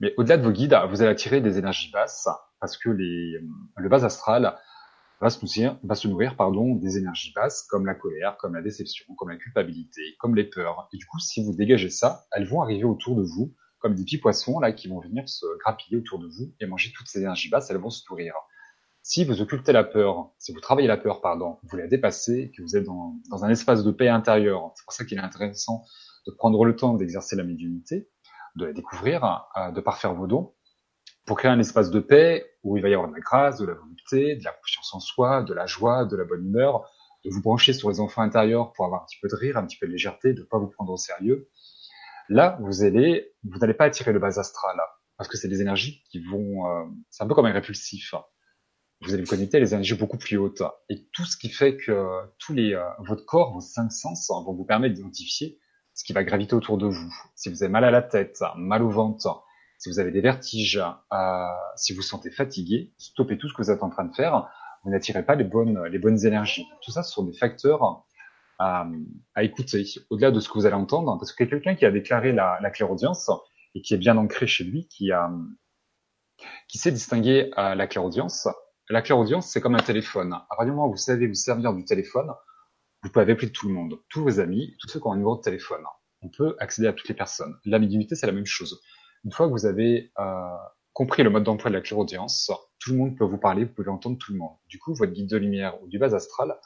Mais 0.00 0.14
au-delà 0.16 0.36
de 0.36 0.42
vos 0.42 0.52
guides, 0.52 0.76
vous 0.90 1.02
allez 1.02 1.10
attirer 1.10 1.40
des 1.40 1.58
énergies 1.58 1.90
basses 1.90 2.28
parce 2.60 2.76
que 2.76 2.90
les, 2.90 3.38
le 3.76 3.88
bas 3.88 4.04
astral 4.04 4.56
va 5.20 5.30
se 5.30 6.08
nourrir, 6.08 6.36
pardon, 6.36 6.74
des 6.74 6.98
énergies 6.98 7.32
basses 7.34 7.62
comme 7.62 7.86
la 7.86 7.94
colère, 7.94 8.36
comme 8.36 8.54
la 8.54 8.62
déception, 8.62 9.14
comme 9.16 9.30
la 9.30 9.36
culpabilité, 9.36 10.02
comme 10.18 10.34
les 10.34 10.44
peurs. 10.44 10.88
Et 10.92 10.98
du 10.98 11.06
coup, 11.06 11.18
si 11.18 11.42
vous 11.42 11.54
dégagez 11.54 11.90
ça, 11.90 12.26
elles 12.32 12.46
vont 12.46 12.60
arriver 12.62 12.84
autour 12.84 13.16
de 13.16 13.22
vous 13.22 13.54
comme 13.78 13.94
des 13.94 14.04
petits 14.04 14.18
poissons 14.18 14.58
là 14.58 14.72
qui 14.72 14.88
vont 14.88 15.00
venir 15.00 15.28
se 15.28 15.46
grappiller 15.58 15.98
autour 15.98 16.18
de 16.18 16.26
vous 16.26 16.54
et 16.60 16.66
manger 16.66 16.92
toutes 16.94 17.08
ces 17.08 17.20
énergies 17.20 17.50
basses, 17.50 17.70
elles 17.70 17.76
vont 17.76 17.90
se 17.90 18.02
nourrir. 18.10 18.34
Si 19.02 19.24
vous 19.24 19.40
occultez 19.40 19.72
la 19.72 19.84
peur, 19.84 20.32
si 20.38 20.52
vous 20.52 20.60
travaillez 20.60 20.88
la 20.88 20.96
peur, 20.96 21.20
pardon, 21.20 21.58
vous 21.62 21.76
la 21.76 21.86
dépassez, 21.86 22.50
que 22.56 22.62
vous 22.62 22.76
êtes 22.76 22.84
dans, 22.84 23.14
dans 23.30 23.44
un 23.44 23.50
espace 23.50 23.84
de 23.84 23.90
paix 23.92 24.08
intérieur, 24.08 24.72
c'est 24.74 24.84
pour 24.84 24.92
ça 24.92 25.04
qu'il 25.04 25.18
est 25.18 25.22
intéressant 25.22 25.84
de 26.26 26.32
prendre 26.32 26.64
le 26.64 26.74
temps 26.74 26.94
d'exercer 26.94 27.36
la 27.36 27.44
médiumnité, 27.44 28.08
de 28.56 28.66
la 28.66 28.72
découvrir, 28.72 29.46
euh, 29.56 29.70
de 29.70 29.80
parfaire 29.80 30.14
vos 30.14 30.26
dons, 30.26 30.54
pour 31.24 31.38
créer 31.38 31.50
un 31.50 31.58
espace 31.58 31.90
de 31.90 32.00
paix 32.00 32.44
où 32.62 32.76
il 32.76 32.82
va 32.82 32.88
y 32.88 32.94
avoir 32.94 33.08
de 33.08 33.14
la 33.14 33.20
grâce, 33.20 33.58
de 33.58 33.66
la 33.66 33.74
volonté, 33.74 34.36
de 34.36 34.44
la 34.44 34.52
confiance 34.52 34.94
en 34.94 35.00
soi, 35.00 35.42
de 35.42 35.54
la 35.54 35.66
joie, 35.66 36.04
de 36.04 36.16
la 36.16 36.24
bonne 36.24 36.44
humeur, 36.44 36.90
de 37.24 37.30
vous 37.30 37.42
brancher 37.42 37.72
sur 37.72 37.90
les 37.90 38.00
enfants 38.00 38.22
intérieurs 38.22 38.72
pour 38.72 38.84
avoir 38.84 39.02
un 39.02 39.06
petit 39.06 39.18
peu 39.20 39.28
de 39.28 39.34
rire, 39.34 39.56
un 39.56 39.66
petit 39.66 39.78
peu 39.78 39.86
de 39.86 39.92
légèreté, 39.92 40.32
de 40.34 40.40
ne 40.40 40.46
pas 40.46 40.58
vous 40.58 40.68
prendre 40.68 40.92
au 40.92 40.96
sérieux, 40.96 41.48
Là, 42.28 42.58
vous 42.60 42.82
allez, 42.82 43.32
vous 43.44 43.58
n'allez 43.58 43.74
pas 43.74 43.84
attirer 43.84 44.12
le 44.12 44.18
bas 44.18 44.38
astral, 44.38 44.76
parce 45.16 45.28
que 45.28 45.36
c'est 45.36 45.48
des 45.48 45.60
énergies 45.60 46.02
qui 46.10 46.18
vont, 46.20 46.68
euh, 46.68 46.84
c'est 47.10 47.22
un 47.22 47.26
peu 47.28 47.34
comme 47.34 47.46
un 47.46 47.52
répulsif. 47.52 48.14
Vous 49.02 49.12
allez 49.14 49.22
vous 49.22 49.30
connecter 49.30 49.58
à 49.58 49.60
des 49.60 49.74
énergies 49.74 49.94
beaucoup 49.94 50.18
plus 50.18 50.36
hautes, 50.36 50.62
et 50.88 51.06
tout 51.12 51.24
ce 51.24 51.36
qui 51.36 51.48
fait 51.48 51.76
que 51.76 52.06
tous 52.38 52.52
les, 52.52 52.74
euh, 52.74 52.82
votre 53.06 53.24
corps, 53.24 53.52
vos 53.52 53.60
cinq 53.60 53.92
sens, 53.92 54.28
vont 54.28 54.54
vous 54.54 54.64
permettre 54.64 54.94
d'identifier 54.94 55.58
ce 55.96 56.04
qui 56.04 56.12
va 56.12 56.22
graviter 56.22 56.54
autour 56.54 56.78
de 56.78 56.86
vous. 56.86 57.12
Si 57.34 57.48
vous 57.48 57.62
avez 57.62 57.72
mal 57.72 57.82
à 57.82 57.90
la 57.90 58.02
tête, 58.02 58.38
mal 58.56 58.82
au 58.82 58.90
ventre, 58.90 59.42
si 59.78 59.88
vous 59.90 59.98
avez 59.98 60.12
des 60.12 60.20
vertiges, 60.20 60.80
euh, 61.12 61.46
si 61.74 61.94
vous 61.94 62.02
sentez 62.02 62.30
fatigué, 62.30 62.92
stoppez 62.98 63.38
tout 63.38 63.48
ce 63.48 63.54
que 63.54 63.62
vous 63.62 63.70
êtes 63.70 63.82
en 63.82 63.90
train 63.90 64.04
de 64.04 64.14
faire. 64.14 64.48
Vous 64.84 64.90
n'attirez 64.90 65.24
pas 65.24 65.34
les 65.34 65.44
bonnes, 65.44 65.82
les 65.86 65.98
bonnes 65.98 66.24
énergies. 66.24 66.66
Tout 66.82 66.92
ça, 66.92 67.02
ce 67.02 67.12
sont 67.12 67.24
des 67.24 67.36
facteurs 67.36 68.04
à, 68.58 68.86
à 69.34 69.42
écouter, 69.42 69.84
au-delà 70.10 70.30
de 70.30 70.38
ce 70.38 70.48
que 70.48 70.54
vous 70.54 70.66
allez 70.66 70.76
entendre, 70.76 71.18
parce 71.18 71.32
que 71.32 71.44
quelqu'un 71.44 71.74
qui 71.74 71.84
a 71.84 71.90
déclaré 71.90 72.32
la, 72.32 72.58
la 72.60 72.70
clairaudience 72.70 73.30
et 73.74 73.80
qui 73.80 73.94
est 73.94 73.98
bien 73.98 74.16
ancré 74.16 74.46
chez 74.46 74.64
lui, 74.64 74.86
qui 74.88 75.12
a 75.12 75.30
qui 76.68 76.76
sait 76.76 76.92
distinguer 76.92 77.50
euh, 77.56 77.74
la 77.74 77.86
clairaudience. 77.86 78.48
La 78.90 79.00
clairaudience, 79.00 79.46
c'est 79.46 79.62
comme 79.62 79.74
un 79.74 79.82
téléphone. 79.82 80.34
À 80.34 80.46
partir 80.50 80.66
du 80.66 80.70
moment 80.72 80.88
où 80.88 80.90
vous 80.92 80.96
savez 80.98 81.26
vous 81.26 81.34
servir 81.34 81.72
du 81.72 81.84
téléphone, 81.84 82.30
vous 83.06 83.12
pouvez 83.12 83.30
appeler 83.30 83.52
tout 83.52 83.68
le 83.68 83.74
monde, 83.74 84.00
tous 84.08 84.22
vos 84.22 84.40
amis, 84.40 84.76
tous 84.80 84.88
ceux 84.88 84.98
qui 84.98 85.06
ont 85.06 85.12
un 85.12 85.16
numéro 85.16 85.36
de 85.36 85.40
téléphone. 85.40 85.82
On 86.22 86.28
peut 86.28 86.56
accéder 86.58 86.88
à 86.88 86.92
toutes 86.92 87.08
les 87.08 87.14
personnes. 87.14 87.56
La 87.64 87.78
médiumnité, 87.78 88.16
c'est 88.16 88.26
la 88.26 88.32
même 88.32 88.46
chose. 88.46 88.80
Une 89.24 89.30
fois 89.30 89.46
que 89.46 89.52
vous 89.52 89.64
avez 89.64 90.10
euh, 90.18 90.56
compris 90.92 91.22
le 91.22 91.30
mode 91.30 91.44
d'emploi 91.44 91.70
de 91.70 91.76
la 91.76 91.82
clairaudience, 91.82 92.50
tout 92.80 92.90
le 92.90 92.96
monde 92.96 93.16
peut 93.16 93.24
vous 93.24 93.38
parler, 93.38 93.64
vous 93.64 93.72
pouvez 93.72 93.90
entendre 93.90 94.18
tout 94.18 94.32
le 94.32 94.38
monde. 94.38 94.56
Du 94.68 94.78
coup, 94.78 94.92
votre 94.92 95.12
guide 95.12 95.30
de 95.30 95.36
lumière 95.36 95.80
ou 95.82 95.88
du 95.88 95.98
base 95.98 96.14
astral 96.14 96.58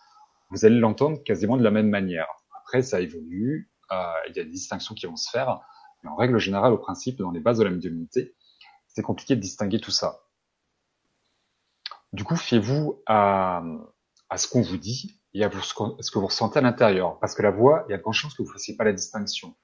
vous 0.50 0.64
allez 0.64 0.80
l'entendre 0.80 1.22
quasiment 1.22 1.56
de 1.56 1.62
la 1.62 1.70
même 1.70 1.88
manière. 1.88 2.26
Après, 2.58 2.82
ça 2.82 3.00
évolue, 3.00 3.70
euh, 3.92 4.12
il 4.28 4.36
y 4.36 4.40
a 4.40 4.44
des 4.44 4.50
distinctions 4.50 4.94
qui 4.94 5.06
vont 5.06 5.16
se 5.16 5.30
faire, 5.30 5.60
mais 6.02 6.10
en 6.10 6.16
règle 6.16 6.38
générale, 6.38 6.72
au 6.72 6.78
principe, 6.78 7.18
dans 7.18 7.30
les 7.30 7.40
bases 7.40 7.58
de 7.58 7.64
la 7.64 7.70
médiumnité, 7.70 8.34
c'est 8.88 9.02
compliqué 9.02 9.36
de 9.36 9.40
distinguer 9.40 9.78
tout 9.78 9.92
ça. 9.92 10.24
Du 12.12 12.24
coup, 12.24 12.34
fiez-vous 12.34 13.00
à 13.06 13.62
ce 14.36 14.48
qu'on 14.48 14.62
vous 14.62 14.78
dit 14.78 15.19
et 15.34 15.44
à, 15.44 15.50
ce 15.50 16.10
que 16.10 16.18
vous 16.18 16.26
ressentez 16.26 16.58
à 16.58 16.62
l'intérieur, 16.62 17.18
parce 17.20 17.34
que 17.34 17.42
la 17.42 17.50
voix, 17.50 17.84
il 17.88 17.92
y 17.92 17.94
a 17.94 17.98
grande 17.98 18.14
chance 18.14 18.34
que 18.34 18.42
vous 18.42 18.48
ne 18.48 18.52
fassiez 18.52 18.76
pas 18.76 18.84
la 18.84 18.92
distinction. 18.92 19.54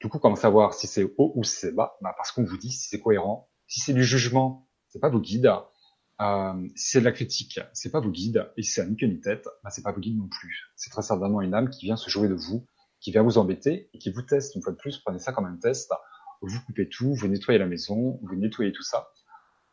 Du 0.00 0.08
coup, 0.08 0.18
comment 0.18 0.36
savoir 0.36 0.74
si 0.74 0.86
c'est 0.86 1.04
haut 1.04 1.32
ou 1.34 1.44
si 1.44 1.56
c'est 1.56 1.72
bas? 1.72 1.96
Bah, 2.00 2.14
Parce 2.16 2.32
qu'on 2.32 2.44
vous 2.44 2.56
dit 2.56 2.72
si 2.72 2.88
c'est 2.88 3.00
cohérent. 3.00 3.50
Si 3.66 3.80
c'est 3.80 3.92
du 3.92 4.04
jugement, 4.04 4.68
c'est 4.88 4.98
pas 4.98 5.10
vos 5.10 5.20
guides. 5.20 5.52
Euh, 6.20 6.68
si 6.74 6.90
c'est 6.90 7.00
de 7.00 7.04
la 7.04 7.12
critique, 7.12 7.60
c'est 7.72 7.90
pas 7.90 8.00
vos 8.00 8.10
guides, 8.10 8.50
et 8.56 8.62
si 8.62 8.72
c'est 8.72 8.82
un 8.82 8.88
ni 8.88 9.20
tête, 9.20 9.46
bah, 9.64 9.70
c'est 9.70 9.82
pas 9.82 9.92
vos 9.92 10.00
guides 10.00 10.18
non 10.18 10.28
plus. 10.28 10.70
C'est 10.76 10.90
très 10.90 11.02
certainement 11.02 11.40
une 11.40 11.54
âme 11.54 11.70
qui 11.70 11.86
vient 11.86 11.96
se 11.96 12.10
jouer 12.10 12.28
de 12.28 12.34
vous, 12.34 12.66
qui 13.00 13.10
vient 13.10 13.22
vous 13.22 13.38
embêter 13.38 13.88
et 13.94 13.98
qui 13.98 14.10
vous 14.10 14.22
teste 14.22 14.54
une 14.54 14.62
fois 14.62 14.72
de 14.72 14.76
plus. 14.76 14.98
Prenez 14.98 15.18
ça 15.18 15.32
comme 15.32 15.46
un 15.46 15.56
test. 15.56 15.92
Vous 16.42 16.60
coupez 16.66 16.88
tout, 16.88 17.14
vous 17.14 17.28
nettoyez 17.28 17.58
la 17.58 17.66
maison, 17.66 18.18
vous 18.22 18.36
nettoyez 18.36 18.72
tout 18.72 18.82
ça. 18.82 19.08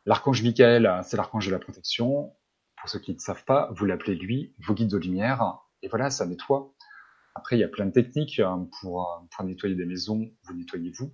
L'archange 0.06 0.42
Michael, 0.42 1.02
c'est 1.04 1.18
l'archange 1.18 1.48
de 1.48 1.52
la 1.52 1.60
protection. 1.60 2.34
Pour 2.80 2.90
ceux 2.90 3.00
qui 3.00 3.14
ne 3.14 3.20
savent 3.20 3.44
pas, 3.46 3.70
vous 3.76 3.86
l'appelez 3.86 4.16
lui, 4.16 4.54
vos 4.60 4.74
guides 4.74 4.92
de 4.92 4.98
lumière. 4.98 5.60
Et 5.82 5.88
voilà, 5.88 6.10
ça 6.10 6.26
nettoie. 6.26 6.74
Après, 7.36 7.56
il 7.56 7.60
y 7.60 7.64
a 7.64 7.68
plein 7.68 7.86
de 7.86 7.92
techniques 7.92 8.40
hein, 8.40 8.68
pour, 8.80 9.28
pour 9.32 9.46
nettoyer 9.46 9.76
des 9.76 9.86
maisons. 9.86 10.32
Vous 10.44 10.54
nettoyez 10.54 10.92
vous. 10.92 11.14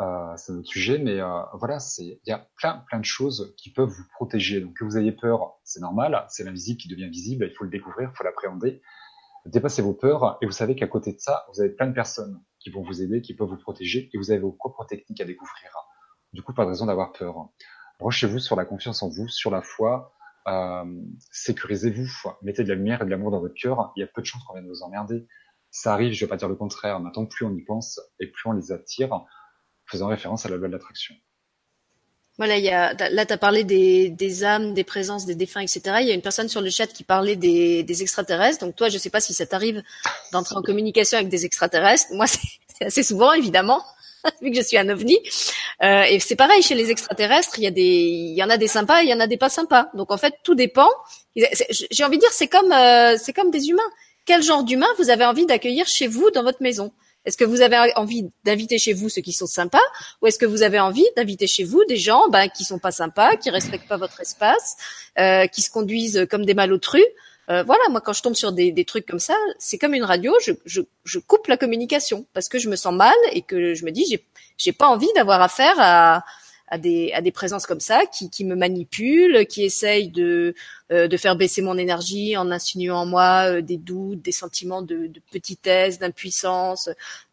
Euh, 0.00 0.34
c'est 0.36 0.52
notre 0.52 0.68
sujet, 0.68 0.98
mais 0.98 1.20
euh, 1.20 1.42
voilà, 1.54 1.78
il 1.98 2.18
y 2.26 2.32
a 2.32 2.48
plein 2.56 2.78
plein 2.88 2.98
de 2.98 3.04
choses 3.04 3.54
qui 3.56 3.70
peuvent 3.70 3.88
vous 3.88 4.04
protéger. 4.14 4.60
Donc 4.60 4.74
que 4.76 4.84
vous 4.84 4.96
ayez 4.96 5.12
peur, 5.12 5.60
c'est 5.64 5.80
normal, 5.80 6.24
c'est 6.28 6.44
l'invisible 6.44 6.80
qui 6.80 6.88
devient 6.88 7.08
visible, 7.08 7.46
il 7.50 7.54
faut 7.54 7.64
le 7.64 7.70
découvrir, 7.70 8.10
il 8.12 8.16
faut 8.16 8.24
l'appréhender. 8.24 8.82
Dépassez 9.46 9.82
vos 9.82 9.92
peurs 9.92 10.38
et 10.40 10.46
vous 10.46 10.52
savez 10.52 10.74
qu'à 10.74 10.86
côté 10.86 11.12
de 11.12 11.18
ça, 11.18 11.44
vous 11.52 11.60
avez 11.60 11.70
plein 11.70 11.86
de 11.86 11.92
personnes 11.92 12.40
qui 12.58 12.70
vont 12.70 12.82
vous 12.82 13.02
aider, 13.02 13.20
qui 13.20 13.34
peuvent 13.34 13.48
vous 13.48 13.56
protéger 13.56 14.08
et 14.12 14.18
vous 14.18 14.30
avez 14.30 14.40
vos 14.40 14.52
propres 14.52 14.84
techniques 14.86 15.20
à 15.20 15.24
découvrir. 15.24 15.70
Du 16.32 16.42
coup, 16.42 16.54
pas 16.54 16.64
de 16.64 16.70
raison 16.70 16.86
d'avoir 16.86 17.12
peur. 17.12 17.50
Brochez-vous 17.98 18.38
sur 18.38 18.56
la 18.56 18.64
confiance 18.64 19.02
en 19.02 19.08
vous, 19.08 19.28
sur 19.28 19.50
la 19.50 19.62
foi, 19.62 20.14
euh, 20.16 20.21
sécurisez-vous, 21.30 22.08
mettez 22.42 22.64
de 22.64 22.68
la 22.68 22.74
lumière 22.74 23.02
et 23.02 23.04
de 23.04 23.10
l'amour 23.10 23.30
dans 23.30 23.40
votre 23.40 23.54
cœur. 23.54 23.92
Il 23.96 24.00
y 24.00 24.02
a 24.02 24.06
peu 24.06 24.20
de 24.20 24.26
chances 24.26 24.42
qu'on 24.44 24.54
vienne 24.54 24.68
vous 24.68 24.82
emmerder. 24.82 25.26
Ça 25.70 25.92
arrive, 25.92 26.12
je 26.12 26.24
vais 26.24 26.28
pas 26.28 26.36
dire 26.36 26.48
le 26.48 26.56
contraire. 26.56 27.00
Maintenant, 27.00 27.26
plus 27.26 27.46
on 27.46 27.54
y 27.54 27.62
pense 27.62 28.00
et 28.20 28.26
plus 28.26 28.48
on 28.48 28.52
les 28.52 28.72
attire, 28.72 29.24
faisant 29.86 30.08
référence 30.08 30.44
à 30.46 30.48
la 30.48 30.56
loi 30.56 30.68
de 30.68 30.72
l'attraction. 30.72 31.14
Voilà, 32.38 32.56
il 32.56 32.64
y 32.64 32.70
a, 32.70 32.94
là, 33.10 33.26
tu 33.26 33.32
as 33.32 33.38
parlé 33.38 33.62
des, 33.62 34.08
des, 34.08 34.42
âmes, 34.42 34.72
des 34.72 34.84
présences, 34.84 35.26
des 35.26 35.34
défunts, 35.34 35.60
etc. 35.60 35.98
Il 36.00 36.08
y 36.08 36.10
a 36.10 36.14
une 36.14 36.22
personne 36.22 36.48
sur 36.48 36.62
le 36.62 36.70
chat 36.70 36.86
qui 36.86 37.04
parlait 37.04 37.36
des, 37.36 37.82
des 37.82 38.02
extraterrestres. 38.02 38.64
Donc 38.64 38.74
toi, 38.74 38.88
je 38.88 38.96
sais 38.96 39.10
pas 39.10 39.20
si 39.20 39.34
ça 39.34 39.46
t'arrive 39.46 39.82
d'entrer 40.32 40.56
en 40.56 40.62
communication 40.62 41.18
avec 41.18 41.28
des 41.28 41.44
extraterrestres. 41.44 42.06
Moi, 42.12 42.26
c'est 42.26 42.86
assez 42.86 43.02
souvent, 43.02 43.32
évidemment, 43.32 43.82
vu 44.42 44.50
que 44.50 44.56
je 44.56 44.62
suis 44.62 44.76
un 44.78 44.88
ovni. 44.88 45.18
Euh, 45.82 46.02
et 46.02 46.20
c'est 46.20 46.36
pareil 46.36 46.62
chez 46.62 46.74
les 46.74 46.90
extraterrestres. 46.90 47.58
Il 47.58 47.64
y 47.64 47.66
a 47.66 47.70
des, 47.70 47.82
il 47.82 48.34
y 48.34 48.42
en 48.42 48.50
a 48.50 48.56
des 48.56 48.68
sympas, 48.68 49.02
il 49.02 49.08
y 49.08 49.14
en 49.14 49.20
a 49.20 49.26
des 49.26 49.36
pas 49.36 49.48
sympas. 49.48 49.88
Donc 49.94 50.10
en 50.10 50.16
fait, 50.16 50.34
tout 50.44 50.54
dépend. 50.54 50.88
J'ai 51.36 52.04
envie 52.04 52.16
de 52.16 52.22
dire, 52.22 52.32
c'est 52.32 52.48
comme, 52.48 52.72
euh, 52.72 53.16
c'est 53.18 53.32
comme 53.32 53.50
des 53.50 53.68
humains. 53.68 53.82
Quel 54.24 54.42
genre 54.42 54.62
d'humain 54.62 54.86
vous 54.98 55.10
avez 55.10 55.24
envie 55.24 55.46
d'accueillir 55.46 55.86
chez 55.86 56.06
vous 56.06 56.30
dans 56.30 56.42
votre 56.42 56.62
maison? 56.62 56.92
Est-ce 57.24 57.36
que 57.36 57.44
vous 57.44 57.60
avez 57.60 57.76
envie 57.94 58.28
d'inviter 58.44 58.78
chez 58.78 58.92
vous 58.92 59.08
ceux 59.08 59.22
qui 59.22 59.32
sont 59.32 59.46
sympas, 59.46 59.78
ou 60.20 60.26
est-ce 60.26 60.38
que 60.38 60.46
vous 60.46 60.62
avez 60.62 60.80
envie 60.80 61.06
d'inviter 61.16 61.46
chez 61.46 61.62
vous 61.62 61.84
des 61.84 61.96
gens 61.96 62.28
ben, 62.28 62.48
qui 62.48 62.64
sont 62.64 62.80
pas 62.80 62.90
sympas, 62.90 63.36
qui 63.36 63.48
respectent 63.50 63.86
pas 63.86 63.96
votre 63.96 64.20
espace, 64.20 64.76
euh, 65.18 65.46
qui 65.46 65.62
se 65.62 65.70
conduisent 65.70 66.26
comme 66.28 66.44
des 66.44 66.54
malotrus 66.54 67.04
euh, 67.52 67.62
voilà, 67.64 67.82
moi 67.90 68.00
quand 68.00 68.14
je 68.14 68.22
tombe 68.22 68.34
sur 68.34 68.52
des, 68.52 68.72
des 68.72 68.84
trucs 68.84 69.06
comme 69.06 69.18
ça, 69.18 69.34
c'est 69.58 69.76
comme 69.76 69.92
une 69.94 70.04
radio, 70.04 70.32
je, 70.64 71.18
coupe 71.18 71.46
la 71.48 71.56
communication 71.58 72.26
parce 72.32 72.48
que 72.48 72.58
je 72.58 72.68
me 72.70 72.76
sens 72.76 72.94
mal 72.94 73.14
et 73.32 73.42
que 73.42 73.74
je 73.74 73.84
me 73.84 73.90
dis 73.90 74.06
j'ai 74.10 74.24
j'ai 74.56 74.72
pas 74.72 74.86
envie 74.86 75.08
d'avoir 75.16 75.42
affaire 75.42 75.74
à, 75.78 76.24
à 76.72 76.78
des, 76.78 77.12
à 77.12 77.20
des 77.20 77.32
présences 77.32 77.66
comme 77.66 77.80
ça 77.80 78.06
qui, 78.06 78.30
qui 78.30 78.46
me 78.46 78.56
manipulent, 78.56 79.46
qui 79.46 79.62
essayent 79.62 80.08
de, 80.08 80.54
euh, 80.90 81.06
de 81.06 81.16
faire 81.18 81.36
baisser 81.36 81.60
mon 81.60 81.76
énergie 81.76 82.34
en 82.38 82.50
insinuant 82.50 82.96
en 82.96 83.04
moi 83.04 83.44
euh, 83.50 83.60
des 83.60 83.76
doutes, 83.76 84.22
des 84.22 84.32
sentiments 84.32 84.80
de, 84.80 85.06
de 85.08 85.20
petitesse, 85.30 85.98
d'impuissance, 85.98 86.88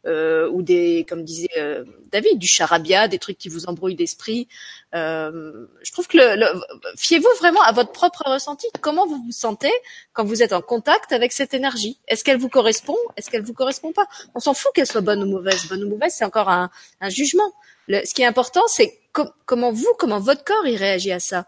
euh, 0.06 0.50
ou 0.50 0.62
des, 0.62 1.06
comme 1.08 1.24
disait 1.24 1.48
euh, 1.58 1.86
David, 2.12 2.38
du 2.38 2.48
charabia, 2.48 3.08
des 3.08 3.18
trucs 3.18 3.38
qui 3.38 3.48
vous 3.48 3.66
embrouillent 3.68 3.96
l'esprit. 3.96 4.50
je 4.92 5.92
trouve 5.94 6.08
que 6.10 6.18
le, 6.18 6.36
le 6.36 6.48
fiez-vous 6.98 7.34
vraiment 7.40 7.62
à 7.62 7.72
votre 7.72 7.94
propre 7.94 8.24
ressenti. 8.26 8.68
Comment 8.82 9.08
vous 9.08 9.24
vous 9.24 9.32
sentez 9.32 9.72
quand 10.12 10.26
vous 10.26 10.44
êtes 10.44 10.52
en 10.52 10.62
contact 10.62 11.14
avec 11.14 11.32
cette 11.32 11.54
énergie? 11.54 11.98
Est-ce 12.10 12.26
qu'elle 12.26 12.40
vous 12.40 12.50
correspond? 12.50 12.98
Est-ce 13.16 13.30
qu'elle 13.30 13.44
vous 13.44 13.54
correspond 13.54 13.94
pas? 13.94 14.08
On 14.36 14.42
s'en 14.42 14.54
fout 14.54 14.74
qu'elle 14.76 14.88
soit 14.88 15.00
bonne 15.00 15.24
ou 15.24 15.28
mauvaise. 15.28 15.66
Bonne 15.70 15.86
ou 15.86 15.90
mauvaise, 15.90 16.14
c'est 16.14 16.26
encore 16.26 16.50
un, 16.50 16.70
un 17.00 17.10
jugement. 17.10 17.54
Le, 17.90 18.06
ce 18.06 18.14
qui 18.14 18.22
est 18.22 18.26
important, 18.26 18.62
c'est 18.68 19.00
comment 19.46 19.72
vous, 19.72 19.94
comment 19.98 20.20
votre 20.20 20.44
corps 20.44 20.66
il 20.66 20.78
réagit 20.78 21.12
à 21.12 21.20
ça. 21.20 21.46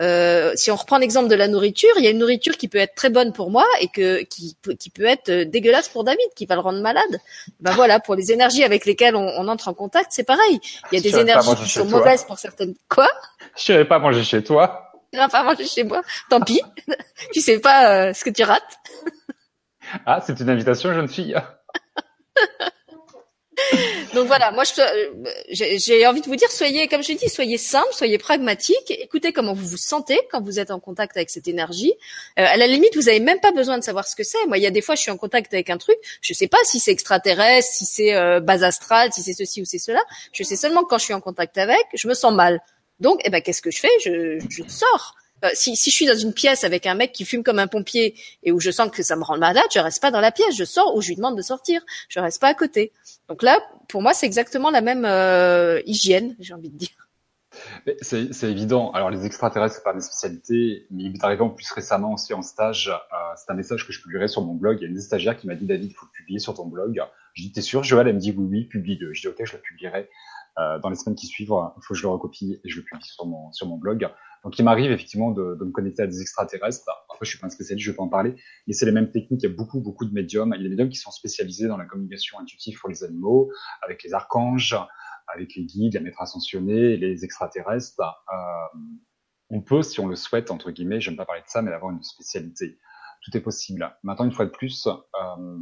Euh, 0.00 0.52
si 0.56 0.72
on 0.72 0.76
reprend 0.76 0.98
l'exemple 0.98 1.28
de 1.28 1.36
la 1.36 1.46
nourriture, 1.46 1.92
il 1.98 2.04
y 2.04 2.08
a 2.08 2.10
une 2.10 2.18
nourriture 2.18 2.56
qui 2.56 2.66
peut 2.66 2.78
être 2.78 2.96
très 2.96 3.10
bonne 3.10 3.32
pour 3.32 3.50
moi 3.50 3.64
et 3.80 3.86
que 3.88 4.22
qui, 4.24 4.56
qui 4.78 4.90
peut 4.90 5.04
être 5.04 5.28
euh, 5.28 5.44
dégueulasse 5.44 5.88
pour 5.88 6.02
David, 6.02 6.26
qui 6.34 6.46
va 6.46 6.56
le 6.56 6.62
rendre 6.62 6.80
malade. 6.80 7.20
Ben 7.60 7.70
voilà, 7.72 8.00
pour 8.00 8.16
les 8.16 8.32
énergies 8.32 8.64
avec 8.64 8.86
lesquelles 8.86 9.14
on, 9.14 9.28
on 9.38 9.46
entre 9.46 9.68
en 9.68 9.74
contact, 9.74 10.08
c'est 10.10 10.24
pareil. 10.24 10.58
Il 10.90 10.96
y 10.96 10.98
a 10.98 11.00
des 11.00 11.16
énergies 11.16 11.54
qui 11.54 11.68
sont 11.68 11.84
mauvaises 11.84 12.24
pour 12.24 12.38
certaines. 12.38 12.74
Quoi? 12.88 13.08
Je 13.56 13.72
n'irai 13.72 13.84
pas 13.84 13.98
manger 13.98 14.24
chez 14.24 14.42
toi. 14.42 14.80
Tu 15.12 15.18
n'irai 15.18 15.30
pas 15.30 15.44
manger 15.44 15.64
chez 15.64 15.84
moi. 15.84 16.02
Tant 16.28 16.40
pis. 16.40 16.60
tu 17.32 17.40
sais 17.40 17.60
pas 17.60 18.08
euh, 18.08 18.12
ce 18.12 18.24
que 18.24 18.30
tu 18.30 18.42
rates. 18.42 18.80
ah, 20.06 20.20
c'est 20.26 20.40
une 20.40 20.50
invitation, 20.50 20.92
jeune 20.92 21.06
fille. 21.06 21.36
Donc 24.14 24.26
voilà, 24.26 24.50
moi 24.52 24.64
j'ai 25.48 26.06
envie 26.06 26.20
de 26.20 26.26
vous 26.26 26.36
dire, 26.36 26.50
soyez, 26.50 26.88
comme 26.88 27.02
je 27.02 27.12
dit, 27.12 27.28
soyez 27.28 27.58
simple, 27.58 27.88
soyez 27.92 28.18
pragmatique, 28.18 28.90
écoutez 28.90 29.32
comment 29.32 29.54
vous 29.54 29.66
vous 29.66 29.76
sentez 29.76 30.20
quand 30.30 30.40
vous 30.40 30.58
êtes 30.58 30.70
en 30.70 30.80
contact 30.80 31.16
avec 31.16 31.30
cette 31.30 31.48
énergie. 31.48 31.92
Euh, 32.38 32.44
à 32.46 32.56
la 32.56 32.66
limite, 32.66 32.94
vous 32.96 33.08
avez 33.08 33.20
même 33.20 33.40
pas 33.40 33.52
besoin 33.52 33.78
de 33.78 33.84
savoir 33.84 34.06
ce 34.06 34.16
que 34.16 34.24
c'est. 34.24 34.44
Moi, 34.46 34.58
il 34.58 34.62
y 34.62 34.66
a 34.66 34.70
des 34.70 34.82
fois, 34.82 34.94
je 34.94 35.02
suis 35.02 35.10
en 35.10 35.16
contact 35.16 35.52
avec 35.52 35.70
un 35.70 35.78
truc, 35.78 35.96
je 36.20 36.32
sais 36.32 36.48
pas 36.48 36.58
si 36.64 36.80
c'est 36.80 36.92
extraterrestre, 36.92 37.70
si 37.72 37.86
c'est 37.86 38.14
euh, 38.14 38.40
base 38.40 38.62
astrale, 38.62 39.12
si 39.12 39.22
c'est 39.22 39.34
ceci 39.34 39.62
ou 39.62 39.64
c'est 39.64 39.78
cela. 39.78 40.00
Je 40.32 40.42
sais 40.42 40.56
seulement 40.56 40.82
que 40.82 40.88
quand 40.88 40.98
je 40.98 41.04
suis 41.04 41.14
en 41.14 41.20
contact 41.20 41.58
avec, 41.58 41.84
je 41.94 42.08
me 42.08 42.14
sens 42.14 42.32
mal. 42.32 42.60
Donc, 43.00 43.20
eh 43.24 43.30
ben, 43.30 43.42
qu'est-ce 43.42 43.62
que 43.62 43.70
je 43.70 43.80
fais? 43.80 43.90
Je, 44.04 44.38
je 44.48 44.62
sors. 44.68 45.16
Euh, 45.44 45.48
si, 45.52 45.74
je 45.74 45.90
suis 45.90 46.06
dans 46.06 46.16
une 46.16 46.32
pièce 46.32 46.64
avec 46.64 46.86
un 46.86 46.94
mec 46.94 47.12
qui 47.12 47.24
fume 47.24 47.42
comme 47.42 47.58
un 47.58 47.66
pompier 47.66 48.14
et 48.42 48.52
où 48.52 48.60
je 48.60 48.70
sens 48.70 48.90
que 48.90 49.02
ça 49.02 49.16
me 49.16 49.22
rend 49.22 49.36
malade, 49.36 49.64
je 49.72 49.78
reste 49.78 50.00
pas 50.00 50.10
dans 50.10 50.20
la 50.20 50.32
pièce, 50.32 50.56
je 50.56 50.64
sors 50.64 50.96
ou 50.96 51.02
je 51.02 51.08
lui 51.08 51.16
demande 51.16 51.36
de 51.36 51.42
sortir. 51.42 51.82
Je 52.08 52.20
reste 52.20 52.40
pas 52.40 52.48
à 52.48 52.54
côté. 52.54 52.92
Donc 53.28 53.42
là, 53.42 53.60
pour 53.88 54.00
moi, 54.00 54.14
c'est 54.14 54.26
exactement 54.26 54.70
la 54.70 54.80
même 54.80 55.04
euh, 55.04 55.80
hygiène, 55.86 56.34
j'ai 56.38 56.54
envie 56.54 56.70
de 56.70 56.78
dire. 56.78 56.90
C'est 58.00 58.50
évident. 58.50 58.90
Alors 58.92 59.10
les 59.10 59.26
extraterrestres, 59.26 59.76
c'est 59.76 59.84
pas 59.84 59.94
mes 59.94 60.00
spécialités, 60.00 60.86
mais 60.90 61.04
il 61.04 61.12
m'est 61.12 61.22
arrivé 61.22 61.42
en 61.42 61.50
plus 61.50 61.70
récemment 61.70 62.14
aussi 62.14 62.34
en 62.34 62.42
stage. 62.42 62.88
Euh, 62.88 63.16
c'est 63.36 63.52
un 63.52 63.54
message 63.54 63.86
que 63.86 63.92
je 63.92 64.02
publierai 64.02 64.26
sur 64.26 64.42
mon 64.42 64.54
blog. 64.54 64.78
Il 64.80 64.84
y 64.84 64.86
a 64.86 64.90
une 64.90 65.00
stagiaire 65.00 65.36
qui 65.36 65.46
m'a 65.46 65.54
dit 65.54 65.66
David, 65.66 65.90
il 65.90 65.94
faut 65.94 66.06
le 66.06 66.16
publier 66.16 66.40
sur 66.40 66.54
ton 66.54 66.66
blog. 66.66 67.00
Je 67.34 67.42
dis 67.42 67.52
t'es 67.52 67.60
sûr? 67.60 67.84
Joël 67.84 68.08
Elle 68.08 68.14
me 68.14 68.20
dit 68.20 68.34
oui, 68.36 68.46
oui, 68.50 68.64
publie-le. 68.64 69.12
Je 69.12 69.20
dis 69.20 69.28
ok, 69.28 69.36
je 69.44 69.52
le 69.52 69.60
publierai. 69.60 70.08
Dans 70.56 70.88
les 70.88 70.94
semaines 70.94 71.16
qui 71.16 71.26
suivent, 71.26 71.48
il 71.48 71.82
faut 71.82 71.94
que 71.94 71.98
je 71.98 72.02
le 72.02 72.08
recopie 72.08 72.60
et 72.64 72.68
je 72.68 72.76
le 72.76 72.84
publie 72.84 73.06
sur 73.06 73.26
mon 73.26 73.76
blog. 73.76 74.08
Donc, 74.44 74.58
il 74.58 74.62
m'arrive 74.62 74.92
effectivement 74.92 75.30
de, 75.30 75.56
de, 75.58 75.64
me 75.64 75.72
connecter 75.72 76.02
à 76.02 76.06
des 76.06 76.20
extraterrestres. 76.20 76.84
Après, 77.08 77.24
je 77.24 77.30
suis 77.30 77.38
pas 77.38 77.46
un 77.46 77.50
spécialiste, 77.50 77.86
je 77.86 77.92
pas 77.92 78.02
en 78.02 78.08
parler, 78.08 78.34
mais 78.66 78.74
c'est 78.74 78.84
les 78.84 78.92
mêmes 78.92 79.10
techniques. 79.10 79.42
Il 79.42 79.48
y 79.48 79.52
a 79.52 79.54
beaucoup, 79.54 79.80
beaucoup 79.80 80.04
de 80.04 80.12
médiums. 80.12 80.52
Il 80.54 80.62
y 80.62 80.66
a 80.66 80.68
des 80.68 80.68
médiums 80.68 80.90
qui 80.90 80.98
sont 80.98 81.10
spécialisés 81.10 81.66
dans 81.66 81.78
la 81.78 81.86
communication 81.86 82.38
intuitive 82.38 82.78
pour 82.78 82.90
les 82.90 83.02
animaux, 83.04 83.50
avec 83.82 84.02
les 84.02 84.12
archanges, 84.12 84.76
avec 85.32 85.54
les 85.54 85.64
guides, 85.64 85.94
les 85.94 86.00
maîtres 86.00 86.20
ascensionnés, 86.20 86.96
les 86.96 87.24
extraterrestres. 87.24 88.00
Euh, 88.00 88.78
on 89.50 89.62
peut, 89.62 89.82
si 89.82 90.00
on 90.00 90.06
le 90.06 90.16
souhaite, 90.16 90.50
entre 90.50 90.70
guillemets, 90.70 91.00
j'aime 91.00 91.16
pas 91.16 91.24
parler 91.24 91.42
de 91.42 91.48
ça, 91.48 91.62
mais 91.62 91.70
d'avoir 91.70 91.92
une 91.92 92.02
spécialité. 92.02 92.78
Tout 93.22 93.36
est 93.36 93.40
possible. 93.40 93.96
Maintenant, 94.02 94.26
une 94.26 94.32
fois 94.32 94.44
de 94.44 94.50
plus, 94.50 94.86
euh, 94.86 95.58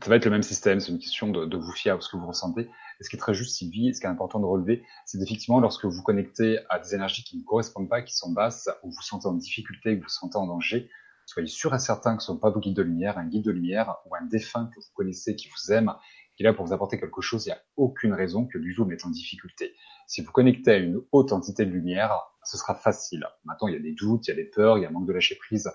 ça 0.00 0.08
va 0.08 0.16
être 0.16 0.24
le 0.24 0.30
même 0.30 0.42
système. 0.42 0.78
C'est 0.78 0.92
une 0.92 0.98
question 0.98 1.28
de, 1.28 1.46
de 1.46 1.56
vous 1.56 1.72
fier 1.72 1.96
à 1.96 2.00
ce 2.00 2.08
que 2.08 2.16
vous 2.16 2.26
ressentez. 2.26 2.68
Et 3.00 3.04
ce 3.04 3.08
qui 3.08 3.16
est 3.16 3.18
très 3.18 3.34
juste, 3.34 3.56
Sylvie, 3.56 3.94
ce 3.94 4.00
qui 4.00 4.06
est 4.06 4.10
important 4.10 4.40
de 4.40 4.44
relever, 4.44 4.84
c'est 5.06 5.20
effectivement 5.22 5.58
lorsque 5.58 5.86
vous 5.86 6.02
connectez 6.02 6.58
à 6.68 6.78
des 6.78 6.94
énergies 6.94 7.24
qui 7.24 7.38
ne 7.38 7.42
correspondent 7.42 7.88
pas, 7.88 8.02
qui 8.02 8.14
sont 8.14 8.30
basses, 8.30 8.68
ou 8.82 8.88
vous 8.88 8.96
vous 8.96 9.02
sentez 9.02 9.26
en 9.26 9.32
difficulté, 9.32 9.96
vous 9.96 10.02
vous 10.02 10.08
sentez 10.08 10.36
en 10.36 10.46
danger, 10.46 10.90
soyez 11.24 11.48
sûr 11.48 11.74
et 11.74 11.78
certain 11.78 12.16
que 12.16 12.22
ce 12.22 12.30
ne 12.30 12.36
sont 12.36 12.40
pas 12.40 12.50
vos 12.50 12.60
guides 12.60 12.76
de 12.76 12.82
lumière, 12.82 13.16
un 13.16 13.26
guide 13.26 13.44
de 13.44 13.52
lumière 13.52 13.96
ou 14.06 14.14
un 14.14 14.26
défunt 14.26 14.70
que 14.74 14.80
vous 14.80 14.92
connaissez, 14.94 15.34
qui 15.34 15.48
vous 15.48 15.72
aime, 15.72 15.94
qui 16.36 16.42
est 16.42 16.44
là 16.44 16.52
pour 16.52 16.66
vous 16.66 16.74
apporter 16.74 17.00
quelque 17.00 17.22
chose. 17.22 17.46
Il 17.46 17.50
n'y 17.50 17.54
a 17.54 17.62
aucune 17.76 18.12
raison 18.12 18.46
que 18.46 18.58
tout 18.58 18.84
vous 18.84 19.06
en 19.06 19.10
difficulté. 19.10 19.74
Si 20.06 20.20
vous 20.20 20.32
connectez 20.32 20.72
à 20.72 20.76
une 20.76 21.00
haute 21.12 21.32
entité 21.32 21.64
de 21.64 21.70
lumière, 21.70 22.20
ce 22.44 22.58
sera 22.58 22.74
facile. 22.74 23.26
Maintenant, 23.44 23.68
il 23.68 23.74
y 23.74 23.76
a 23.76 23.80
des 23.80 23.92
doutes, 23.92 24.26
il 24.26 24.30
y 24.30 24.34
a 24.34 24.36
des 24.36 24.44
peurs, 24.44 24.76
il 24.76 24.82
y 24.82 24.84
a 24.84 24.88
un 24.88 24.92
manque 24.92 25.06
de 25.06 25.12
lâcher 25.12 25.36
prise 25.36 25.70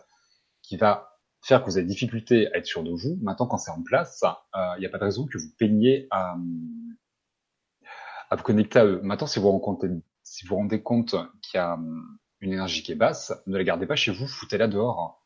qui 0.61 0.77
va 0.77 1.17
faire 1.41 1.63
que 1.63 1.69
vous 1.69 1.77
avez 1.77 1.85
difficulté 1.85 2.51
à 2.51 2.57
être 2.57 2.65
sûr 2.65 2.83
de 2.83 2.91
vous. 2.91 3.17
Maintenant, 3.21 3.47
quand 3.47 3.57
c'est 3.57 3.71
en 3.71 3.81
place, 3.83 4.23
euh, 4.23 4.59
il 4.77 4.81
n'y 4.81 4.85
a 4.85 4.89
pas 4.89 4.97
de 4.97 5.03
raison 5.03 5.25
que 5.25 5.37
vous 5.37 5.49
peigniez 5.57 6.07
à, 6.11 6.35
vous 8.35 8.43
connecter 8.43 8.79
à 8.79 8.85
eux. 8.85 8.99
Maintenant, 9.03 9.27
si 9.27 9.39
vous 9.39 9.51
rencontrez, 9.51 9.89
si 10.23 10.45
vous 10.45 10.55
rendez 10.55 10.81
compte 10.81 11.15
qu'il 11.41 11.57
y 11.57 11.61
a 11.61 11.73
hum, 11.75 12.17
une 12.41 12.53
énergie 12.53 12.83
qui 12.83 12.91
est 12.91 12.95
basse, 12.95 13.33
ne 13.47 13.57
la 13.57 13.63
gardez 13.63 13.85
pas 13.85 13.95
chez 13.95 14.11
vous, 14.11 14.27
foutez-la 14.27 14.67
dehors. 14.67 15.25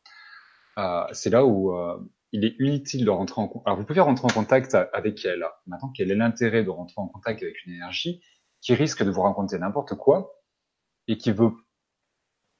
Euh, 0.78 1.04
c'est 1.12 1.30
là 1.30 1.44
où 1.44 1.76
euh, 1.76 1.98
il 2.32 2.44
est 2.44 2.56
inutile 2.58 3.04
de 3.04 3.10
rentrer 3.10 3.40
en 3.40 3.48
contact. 3.48 3.66
Alors, 3.66 3.78
vous 3.78 3.84
pouvez 3.84 4.00
rentrer 4.00 4.26
en 4.26 4.34
contact 4.34 4.76
avec 4.92 5.24
elle. 5.24 5.44
Maintenant, 5.66 5.90
quel 5.94 6.10
est 6.10 6.14
l'intérêt 6.14 6.64
de 6.64 6.70
rentrer 6.70 7.00
en 7.00 7.08
contact 7.08 7.42
avec 7.42 7.54
une 7.66 7.74
énergie 7.74 8.22
qui 8.60 8.74
risque 8.74 9.02
de 9.02 9.10
vous 9.10 9.22
raconter 9.22 9.58
n'importe 9.58 9.94
quoi 9.94 10.34
et 11.08 11.16
qui 11.16 11.32
veut, 11.32 11.52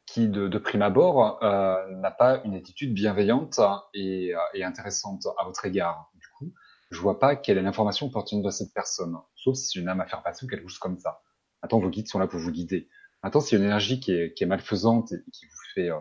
qui 0.06 0.28
de, 0.28 0.48
de 0.48 0.58
prime 0.58 0.82
abord 0.82 1.42
euh, 1.42 1.86
n'a 1.96 2.10
pas 2.10 2.42
une 2.44 2.54
attitude 2.54 2.94
bienveillante 2.94 3.60
et, 3.94 4.34
euh, 4.34 4.38
et 4.54 4.64
intéressante 4.64 5.26
à 5.38 5.44
votre 5.44 5.64
égard? 5.66 6.09
Je 6.90 7.00
vois 7.00 7.18
pas 7.18 7.36
quelle 7.36 7.58
est 7.58 7.62
l'information 7.62 8.10
pertinente 8.10 8.44
de 8.44 8.50
cette 8.50 8.74
personne, 8.74 9.16
sauf 9.36 9.56
si 9.56 9.68
c'est 9.68 9.78
une 9.78 9.88
âme 9.88 10.00
à 10.00 10.06
faire 10.06 10.22
passer 10.22 10.44
ou 10.44 10.48
quelque 10.48 10.68
chose 10.68 10.78
comme 10.78 10.98
ça. 10.98 11.22
Attends, 11.62 11.78
vos 11.78 11.90
guides 11.90 12.08
sont 12.08 12.18
là 12.18 12.26
pour 12.26 12.40
vous 12.40 12.50
guider. 12.50 12.88
Maintenant, 13.22 13.40
s'il 13.40 13.58
y 13.58 13.60
a 13.60 13.64
une 13.64 13.68
énergie 13.68 14.00
qui 14.00 14.12
est, 14.12 14.34
qui 14.34 14.44
est 14.44 14.46
malfaisante 14.46 15.12
et 15.12 15.22
qui 15.30 15.46
vous 15.46 15.62
fait, 15.74 15.90
euh, 15.90 16.00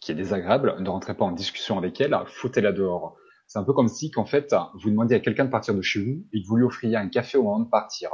qui 0.00 0.12
est 0.12 0.14
désagréable, 0.14 0.76
ne 0.80 0.88
rentrez 0.88 1.16
pas 1.16 1.24
en 1.24 1.32
discussion 1.32 1.76
avec 1.76 2.00
elle, 2.00 2.16
foutez-la 2.26 2.72
dehors. 2.72 3.16
C'est 3.46 3.58
un 3.58 3.64
peu 3.64 3.72
comme 3.72 3.88
si, 3.88 4.10
qu'en 4.10 4.24
fait, 4.24 4.54
vous 4.74 4.90
demandiez 4.90 5.16
à 5.16 5.20
quelqu'un 5.20 5.44
de 5.44 5.50
partir 5.50 5.74
de 5.74 5.82
chez 5.82 6.02
vous 6.02 6.24
et 6.32 6.42
que 6.42 6.46
vous 6.46 6.56
lui 6.56 6.64
offriez 6.64 6.96
un 6.96 7.08
café 7.08 7.36
au 7.36 7.42
moment 7.42 7.60
de 7.60 7.68
partir. 7.68 8.10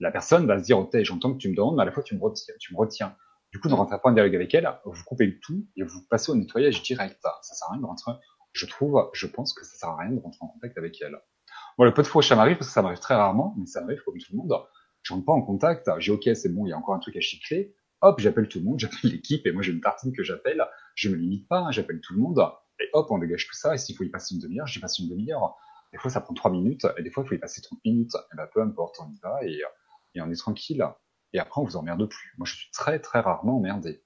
La 0.00 0.10
personne 0.10 0.46
va 0.46 0.58
se 0.58 0.64
dire, 0.64 0.78
ok, 0.78 0.96
j'entends 1.02 1.32
que 1.32 1.38
tu 1.38 1.48
me 1.48 1.56
demandes, 1.56 1.76
mais 1.76 1.82
à 1.82 1.86
la 1.86 1.92
fois 1.92 2.02
tu 2.02 2.14
me 2.16 2.20
retiens. 2.20 2.54
Tu 2.58 2.74
me 2.74 2.78
retiens. 2.78 3.16
Du 3.52 3.60
coup, 3.60 3.68
ne 3.68 3.74
rentrez 3.74 4.00
pas 4.00 4.10
en 4.10 4.12
dialogue 4.12 4.34
avec 4.34 4.52
elle, 4.52 4.68
vous 4.84 5.04
coupez 5.04 5.26
le 5.26 5.38
tout 5.38 5.64
et 5.76 5.84
vous 5.84 6.04
passez 6.10 6.32
au 6.32 6.34
nettoyage 6.34 6.82
direct. 6.82 7.20
Ça 7.22 7.54
sert 7.54 7.68
à 7.68 7.72
rien 7.72 7.80
de 7.80 7.86
rentrer 7.86 8.10
je 8.54 8.66
trouve, 8.66 9.10
je 9.12 9.26
pense 9.26 9.52
que 9.52 9.64
ça 9.64 9.76
sert 9.76 9.88
à 9.90 9.98
rien 9.98 10.12
de 10.12 10.20
rentrer 10.20 10.38
en 10.40 10.48
contact 10.48 10.78
avec 10.78 11.00
elle. 11.02 11.18
Bon, 11.76 11.84
le 11.84 11.92
peu 11.92 12.02
de 12.02 12.06
fois 12.06 12.22
ça 12.22 12.36
m'arrive, 12.36 12.56
parce 12.56 12.68
que 12.68 12.72
ça 12.72 12.82
m'arrive 12.82 13.00
très 13.00 13.14
rarement, 13.14 13.54
mais 13.58 13.66
ça 13.66 13.80
m'arrive 13.80 14.02
comme 14.04 14.16
tout 14.16 14.32
le 14.32 14.38
monde. 14.38 14.54
Je 15.02 15.12
rentre 15.12 15.26
pas 15.26 15.32
en 15.32 15.42
contact, 15.42 15.90
j'ai 15.98 16.12
ok, 16.12 16.30
c'est 16.34 16.48
bon, 16.48 16.66
il 16.66 16.70
y 16.70 16.72
a 16.72 16.78
encore 16.78 16.94
un 16.94 17.00
truc 17.00 17.16
à 17.16 17.20
chicler. 17.20 17.74
Hop, 18.00 18.20
j'appelle 18.20 18.48
tout 18.48 18.60
le 18.60 18.64
monde, 18.64 18.78
j'appelle 18.80 19.10
l'équipe, 19.10 19.46
et 19.46 19.52
moi 19.52 19.62
j'ai 19.62 19.72
une 19.72 19.80
tartine 19.80 20.12
que 20.12 20.22
j'appelle. 20.22 20.64
Je 20.94 21.10
me 21.10 21.16
limite 21.16 21.48
pas, 21.48 21.70
j'appelle 21.70 22.00
tout 22.00 22.14
le 22.14 22.20
monde, 22.20 22.40
et 22.80 22.88
hop, 22.92 23.10
on 23.10 23.18
dégage 23.18 23.46
tout 23.46 23.54
ça. 23.54 23.74
Et 23.74 23.78
s'il 23.78 23.96
faut 23.96 24.04
y 24.04 24.08
passer 24.08 24.34
une 24.34 24.40
demi-heure, 24.40 24.66
j'y 24.66 24.80
passe 24.80 24.98
une 24.98 25.08
demi-heure. 25.08 25.56
Des 25.92 25.98
fois, 25.98 26.10
ça 26.10 26.20
prend 26.20 26.34
trois 26.34 26.50
minutes, 26.50 26.86
et 26.96 27.02
des 27.02 27.10
fois, 27.10 27.22
il 27.24 27.28
faut 27.28 27.34
y 27.34 27.38
passer 27.38 27.60
30 27.60 27.78
minutes. 27.84 28.14
Et 28.32 28.36
ben, 28.36 28.48
peu 28.52 28.60
importe, 28.62 28.96
on 29.00 29.10
y 29.10 29.18
va, 29.20 29.44
et, 29.44 29.60
et 30.14 30.20
on 30.20 30.30
est 30.30 30.36
tranquille. 30.36 30.84
Et 31.32 31.38
après, 31.38 31.60
on 31.60 31.64
vous 31.64 31.76
emmerde 31.76 32.08
plus. 32.08 32.34
Moi, 32.38 32.46
je 32.46 32.54
suis 32.54 32.70
très, 32.70 33.00
très 33.00 33.20
rarement 33.20 33.56
emmerdé. 33.56 34.03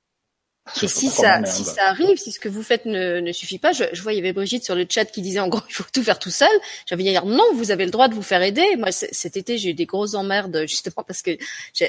Et 0.82 0.88
si 0.88 1.08
ça, 1.08 1.44
si 1.44 1.64
ça 1.64 1.88
arrive, 1.88 2.16
si 2.16 2.32
ce 2.32 2.40
que 2.40 2.48
vous 2.48 2.62
faites 2.62 2.86
ne, 2.86 3.20
ne 3.20 3.32
suffit 3.32 3.58
pas, 3.58 3.72
je, 3.72 3.84
je 3.92 4.02
vois 4.02 4.12
il 4.12 4.16
y 4.16 4.18
avait 4.18 4.32
Brigitte 4.32 4.64
sur 4.64 4.74
le 4.74 4.86
chat 4.88 5.06
qui 5.06 5.22
disait 5.22 5.40
en 5.40 5.48
gros 5.48 5.60
il 5.68 5.72
faut 5.72 5.84
tout 5.92 6.02
faire 6.02 6.18
tout 6.18 6.30
seul. 6.30 6.48
J'avais 6.86 7.02
dire 7.02 7.24
non, 7.24 7.44
vous 7.54 7.70
avez 7.70 7.84
le 7.84 7.90
droit 7.90 8.08
de 8.08 8.14
vous 8.14 8.22
faire 8.22 8.42
aider. 8.42 8.76
Moi 8.76 8.92
cet 8.92 9.36
été 9.36 9.58
j'ai 9.58 9.70
eu 9.70 9.74
des 9.74 9.86
grosses 9.86 10.14
emmerdes 10.14 10.64
justement 10.68 11.04
parce 11.06 11.22
que 11.22 11.32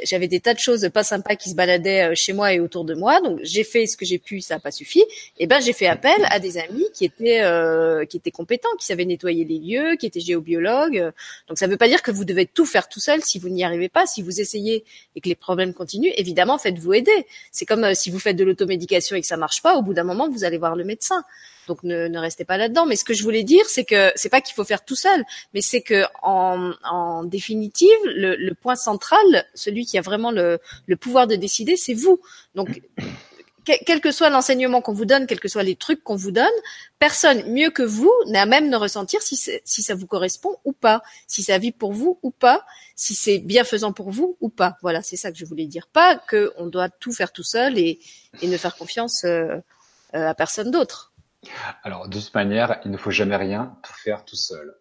j'avais 0.04 0.28
des 0.28 0.40
tas 0.40 0.54
de 0.54 0.60
choses 0.60 0.90
pas 0.94 1.04
sympas 1.04 1.36
qui 1.36 1.50
se 1.50 1.56
baladaient 1.56 2.12
euh, 2.12 2.16
chez 2.16 2.34
moi 2.34 2.54
et 2.54 2.60
autour 2.60 2.86
de 2.86 2.94
moi. 2.94 3.22
Donc 3.22 3.40
j'ai 3.44 3.64
fait 3.64 3.86
ce 3.86 3.98
que 3.98 4.06
j'ai 4.06 4.20
pu, 4.20 4.42
ça 4.42 4.56
n'a 4.56 4.60
pas 4.60 4.72
suffi. 4.72 5.04
Et 5.38 5.48
ben 5.48 5.60
j'ai 5.62 5.74
fait 5.74 5.88
appel 5.88 6.20
à 6.30 6.40
des 6.40 6.58
amis 6.58 6.86
qui 6.94 7.06
étaient 7.06 7.42
euh, 7.42 8.06
qui 8.06 8.18
étaient 8.18 8.32
compétents, 8.32 8.70
qui 8.80 8.86
savaient 8.86 9.06
nettoyer 9.06 9.46
les 9.46 9.60
lieux, 9.60 9.96
qui 9.98 10.06
étaient 10.06 10.20
géobiologues. 10.20 11.12
Donc 11.48 11.58
ça 11.58 11.68
ne 11.68 11.72
veut 11.72 11.78
pas 11.78 11.88
dire 11.88 12.02
que 12.02 12.12
vous 12.12 12.26
devez 12.26 12.46
tout 12.46 12.66
faire 12.66 12.88
tout 12.88 13.00
seul 13.00 13.22
si 13.24 13.40
vous 13.40 13.50
n'y 13.50 13.64
arrivez 13.64 13.90
pas. 13.90 14.06
Si 14.06 14.22
vous 14.22 14.40
essayez 14.40 14.84
et 15.16 15.22
que 15.22 15.30
les 15.30 15.36
problèmes 15.36 15.74
continuent, 15.74 16.14
évidemment 16.16 16.58
faites-vous 16.58 16.94
aider. 16.94 17.26
C'est 17.52 17.66
comme 17.66 17.84
euh, 17.84 17.94
si 17.94 18.10
vous 18.10 18.20
faites 18.20 18.36
de 18.36 18.44
l'automobile 18.44 18.69
l'automédication 18.70 19.16
et 19.16 19.22
que 19.22 19.28
ça 19.28 19.38
marche 19.38 19.62
pas, 19.62 19.76
au 19.76 19.82
bout 19.82 19.94
d'un 19.94 20.04
moment, 20.04 20.30
vous 20.30 20.44
allez 20.44 20.58
voir 20.58 20.76
le 20.76 20.84
médecin. 20.84 21.24
Donc 21.68 21.84
ne, 21.84 22.18
restez 22.18 22.46
pas 22.46 22.58
là-dedans. 22.58 22.86
Mais 22.86 22.96
ce 22.96 23.04
que 23.04 23.14
je 23.14 23.24
voulais 23.24 23.44
dire, 23.44 23.66
c'est 23.68 23.84
que 23.84 24.12
c'est 24.16 24.30
pas 24.30 24.42
qu'il 24.42 24.56
faut 24.56 24.64
faire 24.64 24.84
tout 24.84 24.96
seul, 24.96 25.24
mais 25.54 25.62
c'est 25.62 25.82
que 25.82 26.04
en, 26.24 27.24
définitive, 27.24 27.90
le, 28.06 28.36
le, 28.36 28.54
point 28.56 28.76
central, 28.76 29.46
celui 29.54 29.86
qui 29.86 29.98
a 29.98 30.02
vraiment 30.02 30.32
le, 30.32 30.60
le 30.88 30.96
pouvoir 30.96 31.28
de 31.28 31.36
décider, 31.36 31.76
c'est 31.78 31.94
vous. 31.94 32.20
Donc 32.56 32.82
quel 33.86 34.02
que 34.02 34.12
soit 34.12 34.30
l'enseignement 34.30 34.82
qu'on 34.82 34.94
vous 34.94 35.06
donne, 35.06 35.28
quels 35.28 35.40
que 35.40 35.48
soient 35.48 35.64
les 35.64 35.76
trucs 35.76 36.04
qu'on 36.04 36.16
vous 36.16 36.32
donne, 36.32 36.46
personne 37.00 37.52
mieux 37.52 37.70
que 37.70 37.84
vous 37.84 38.12
n'a 38.28 38.46
même 38.46 38.70
de 38.70 38.76
ressentir 38.76 39.22
si, 39.22 39.36
ça 39.36 39.96
vous 39.96 40.08
correspond 40.08 40.58
ou 40.66 40.74
pas, 40.74 41.02
si 41.28 41.44
ça 41.44 41.58
vit 41.58 41.72
pour 41.72 41.94
vous 41.94 42.20
ou 42.24 42.32
pas, 42.32 42.66
si 42.96 43.16
c'est 43.16 43.40
bienfaisant 43.40 43.94
pour 43.94 44.12
vous 44.12 44.38
ou 44.42 44.50
pas. 44.50 44.78
Voilà, 44.82 45.02
c'est 45.02 45.18
ça 45.18 45.32
que 45.32 45.38
je 45.38 45.46
voulais 45.46 45.68
dire. 45.68 45.88
Pas 45.88 46.18
qu'on 46.18 46.68
doit 46.68 46.90
tout 46.90 47.14
faire 47.14 47.32
tout 47.32 47.44
seul 47.44 47.78
et, 47.78 48.00
et 48.42 48.48
ne 48.48 48.58
faire 48.58 48.76
confiance 48.76 49.24
euh, 49.24 49.58
euh, 50.16 50.28
à 50.28 50.34
personne 50.34 50.72
d'autre. 50.72 51.14
Alors, 51.84 52.08
de 52.10 52.20
toute 52.20 52.34
manière, 52.34 52.80
il 52.86 52.92
ne 52.92 52.98
faut 52.98 53.12
jamais 53.12 53.36
rien 53.36 53.78
tout 53.84 53.94
faire 53.94 54.26
tout 54.26 54.36
seul. 54.36 54.76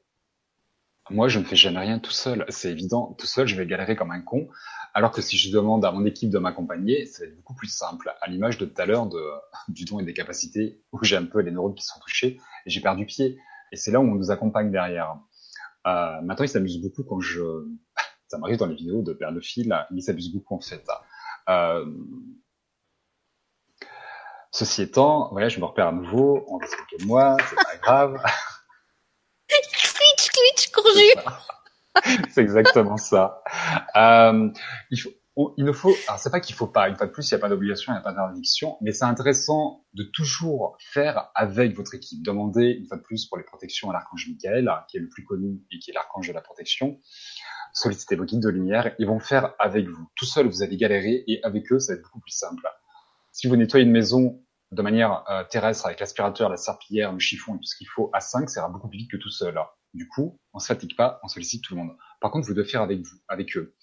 Moi, 1.10 1.28
je 1.28 1.38
ne 1.38 1.44
fais 1.44 1.56
jamais 1.56 1.80
rien 1.80 1.98
tout 1.98 2.10
seul. 2.10 2.44
C'est 2.48 2.70
évident. 2.70 3.14
Tout 3.18 3.26
seul, 3.26 3.46
je 3.46 3.56
vais 3.56 3.66
galérer 3.66 3.96
comme 3.96 4.10
un 4.10 4.20
con. 4.20 4.48
Alors 4.94 5.12
que 5.12 5.22
si 5.22 5.36
je 5.36 5.52
demande 5.52 5.84
à 5.84 5.92
mon 5.92 6.04
équipe 6.04 6.30
de 6.30 6.38
m'accompagner, 6.38 7.06
ça 7.06 7.22
va 7.22 7.30
être 7.30 7.36
beaucoup 7.36 7.54
plus 7.54 7.68
simple. 7.68 8.12
À 8.20 8.28
l'image 8.28 8.58
de 8.58 8.66
tout 8.66 8.80
à 8.80 8.86
l'heure 8.86 9.06
de, 9.06 9.22
du 9.68 9.84
don 9.84 10.00
et 10.00 10.04
des 10.04 10.14
capacités, 10.14 10.82
où 10.92 11.02
j'ai 11.04 11.16
un 11.16 11.24
peu 11.24 11.40
les 11.40 11.50
neurones 11.50 11.74
qui 11.74 11.84
sont 11.84 12.00
touchés 12.00 12.40
et 12.66 12.70
j'ai 12.70 12.80
perdu 12.80 13.06
pied. 13.06 13.38
Et 13.72 13.76
c'est 13.76 13.90
là 13.90 14.00
où 14.00 14.04
on 14.04 14.14
nous 14.14 14.30
accompagne 14.30 14.70
derrière. 14.70 15.18
Euh, 15.86 16.20
maintenant, 16.22 16.44
ils 16.44 16.48
s'amusent 16.48 16.80
beaucoup 16.80 17.04
quand 17.04 17.20
je... 17.20 17.42
Ça 18.28 18.36
m'arrive 18.36 18.58
dans 18.58 18.66
les 18.66 18.74
vidéos 18.74 19.00
de 19.00 19.14
perdre 19.14 19.36
le 19.36 19.40
fil, 19.40 19.74
ils 19.90 20.02
s'amusent 20.02 20.30
beaucoup 20.30 20.54
en 20.54 20.60
fait. 20.60 20.84
Euh, 21.48 21.86
ceci 24.50 24.82
étant, 24.82 25.30
voilà, 25.30 25.48
je 25.48 25.58
me 25.60 25.64
repère 25.64 25.86
à 25.86 25.92
nouveau, 25.92 26.44
on 26.46 26.58
va 26.58 26.66
se 26.66 26.76
de 26.98 27.06
moi, 27.06 27.38
c'est 27.48 27.56
pas 27.56 27.76
grave. 27.80 28.22
Twitch, 29.48 30.30
Twitch, 30.30 30.70
courju 30.72 31.14
c'est 32.30 32.42
exactement 32.42 32.96
ça. 32.96 33.42
Euh, 33.96 34.50
il, 34.90 35.00
faut, 35.00 35.10
il 35.56 35.64
ne 35.64 35.72
faut, 35.72 35.94
alors 36.08 36.18
c'est 36.18 36.30
pas 36.30 36.40
qu'il 36.40 36.54
faut 36.54 36.66
pas, 36.66 36.88
une 36.88 36.96
fois 36.96 37.06
de 37.06 37.12
plus, 37.12 37.30
il 37.30 37.34
n'y 37.34 37.38
a 37.38 37.40
pas 37.40 37.48
d'obligation, 37.48 37.92
il 37.92 37.96
n'y 37.96 38.00
a 38.00 38.02
pas 38.02 38.12
d'interdiction, 38.12 38.76
mais 38.80 38.92
c'est 38.92 39.04
intéressant 39.04 39.84
de 39.94 40.02
toujours 40.02 40.76
faire 40.80 41.30
avec 41.34 41.76
votre 41.76 41.94
équipe. 41.94 42.24
Demandez, 42.24 42.76
une 42.80 42.86
fois 42.86 42.96
de 42.96 43.02
plus, 43.02 43.26
pour 43.26 43.38
les 43.38 43.44
protections 43.44 43.90
à 43.90 43.92
l'archange 43.92 44.26
Michael, 44.28 44.70
qui 44.88 44.96
est 44.96 45.00
le 45.00 45.08
plus 45.08 45.24
connu 45.24 45.60
et 45.70 45.78
qui 45.78 45.90
est 45.90 45.94
l'archange 45.94 46.28
de 46.28 46.32
la 46.32 46.40
protection. 46.40 46.98
Sollicitez 47.72 48.16
vos 48.16 48.24
guides 48.24 48.42
de 48.42 48.48
lumière, 48.48 48.94
ils 48.98 49.06
vont 49.06 49.20
faire 49.20 49.54
avec 49.58 49.86
vous. 49.86 50.08
Tout 50.16 50.24
seul, 50.24 50.46
vous 50.46 50.62
allez 50.62 50.76
galérer 50.76 51.24
et 51.26 51.40
avec 51.44 51.70
eux, 51.70 51.78
ça 51.78 51.92
va 51.92 51.98
être 51.98 52.04
beaucoup 52.04 52.20
plus 52.20 52.32
simple. 52.32 52.66
Si 53.30 53.46
vous 53.46 53.56
nettoyez 53.56 53.86
une 53.86 53.92
maison 53.92 54.42
de 54.72 54.82
manière 54.82 55.24
euh, 55.30 55.44
terrestre 55.44 55.86
avec 55.86 56.00
l'aspirateur, 56.00 56.48
la 56.48 56.56
serpillière, 56.56 57.12
le 57.12 57.18
chiffon 57.18 57.54
et 57.54 57.58
tout 57.58 57.64
ce 57.64 57.76
qu'il 57.76 57.88
faut 57.88 58.10
à 58.12 58.20
5, 58.20 58.50
ça 58.50 58.60
ira 58.60 58.68
beaucoup 58.68 58.88
plus 58.88 58.98
vite 58.98 59.10
que 59.10 59.16
tout 59.16 59.30
seul. 59.30 59.58
Du 59.94 60.08
coup, 60.08 60.40
on 60.52 60.58
se 60.58 60.66
fatigue 60.66 60.96
pas, 60.96 61.20
on 61.22 61.28
sollicite 61.28 61.64
tout 61.64 61.74
le 61.74 61.80
monde. 61.80 61.96
Par 62.20 62.30
contre, 62.30 62.46
vous 62.46 62.54
devez 62.54 62.68
faire 62.68 62.82
avec 62.82 63.00
vous, 63.00 63.16
avec 63.28 63.56
eux. 63.56 63.74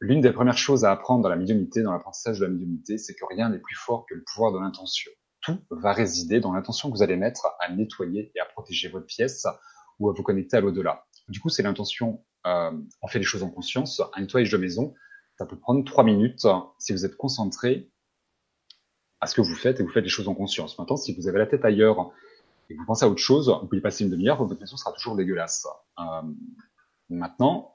L'une 0.00 0.20
des 0.20 0.32
premières 0.32 0.56
choses 0.56 0.84
à 0.84 0.92
apprendre 0.92 1.22
dans 1.22 1.28
la 1.28 1.36
médiumnité, 1.36 1.82
dans 1.82 1.92
l'apprentissage 1.92 2.38
de 2.38 2.46
la 2.46 2.50
médiumnité, 2.50 2.96
c'est 2.96 3.14
que 3.14 3.24
rien 3.28 3.50
n'est 3.50 3.58
plus 3.58 3.76
fort 3.76 4.06
que 4.08 4.14
le 4.14 4.24
pouvoir 4.24 4.52
de 4.52 4.58
l'intention. 4.58 5.10
Tout 5.42 5.58
va 5.70 5.92
résider 5.92 6.40
dans 6.40 6.52
l'intention 6.52 6.90
que 6.90 6.96
vous 6.96 7.02
allez 7.02 7.16
mettre 7.16 7.48
à 7.60 7.70
nettoyer 7.70 8.32
et 8.34 8.40
à 8.40 8.46
protéger 8.46 8.88
votre 8.88 9.06
pièce 9.06 9.46
ou 9.98 10.08
à 10.08 10.14
vous 10.14 10.22
connecter 10.22 10.56
à 10.56 10.60
l'au-delà. 10.60 11.04
Du 11.28 11.40
coup, 11.40 11.48
c'est 11.50 11.62
l'intention, 11.62 12.24
euh, 12.46 12.70
on 13.02 13.08
fait 13.08 13.18
les 13.18 13.24
choses 13.24 13.42
en 13.42 13.50
conscience. 13.50 14.00
Un 14.14 14.22
nettoyage 14.22 14.50
de 14.50 14.56
maison, 14.56 14.94
ça 15.38 15.46
peut 15.46 15.58
prendre 15.58 15.84
trois 15.84 16.04
minutes 16.04 16.46
si 16.78 16.92
vous 16.92 17.04
êtes 17.04 17.16
concentré 17.16 17.90
à 19.20 19.26
ce 19.26 19.34
que 19.34 19.42
vous 19.42 19.54
faites 19.54 19.80
et 19.80 19.82
vous 19.82 19.90
faites 19.90 20.04
les 20.04 20.10
choses 20.10 20.28
en 20.28 20.34
conscience. 20.34 20.78
Maintenant, 20.78 20.96
si 20.96 21.14
vous 21.14 21.28
avez 21.28 21.38
la 21.38 21.46
tête 21.46 21.64
ailleurs 21.64 22.10
et 22.70 22.74
vous 22.74 22.84
pensez 22.86 23.04
à 23.04 23.08
autre 23.08 23.20
chose, 23.20 23.48
vous 23.48 23.66
pouvez 23.66 23.80
passer 23.80 24.04
une 24.04 24.10
demi-heure, 24.10 24.42
votre 24.42 24.60
maison 24.60 24.76
sera 24.76 24.92
toujours 24.92 25.16
dégueulasse. 25.16 25.66
Euh, 25.98 26.22
maintenant, 27.08 27.74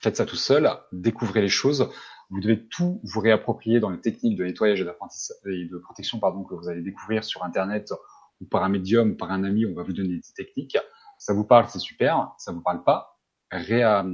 faites 0.00 0.16
ça 0.16 0.24
tout 0.24 0.36
seul, 0.36 0.70
découvrez 0.92 1.42
les 1.42 1.48
choses. 1.48 1.90
Vous 2.30 2.40
devez 2.40 2.66
tout 2.68 3.00
vous 3.04 3.20
réapproprier 3.20 3.80
dans 3.80 3.90
les 3.90 4.00
techniques 4.00 4.36
de 4.36 4.44
nettoyage 4.44 4.80
et, 4.80 4.84
de 4.84 5.78
protection 5.78 6.18
pardon, 6.18 6.42
que 6.42 6.54
vous 6.54 6.68
allez 6.68 6.82
découvrir 6.82 7.22
sur 7.22 7.44
Internet 7.44 7.92
ou 8.40 8.46
par 8.46 8.64
un 8.64 8.70
médium 8.70 9.16
par 9.16 9.30
un 9.30 9.44
ami, 9.44 9.66
on 9.66 9.74
va 9.74 9.82
vous 9.82 9.92
donner 9.92 10.16
des 10.16 10.32
techniques. 10.34 10.78
Ça 11.18 11.34
vous 11.34 11.44
parle, 11.44 11.68
c'est 11.68 11.78
super. 11.78 12.32
Ça 12.38 12.52
vous 12.52 12.62
parle 12.62 12.84
pas, 12.84 13.18
réa, 13.50 14.06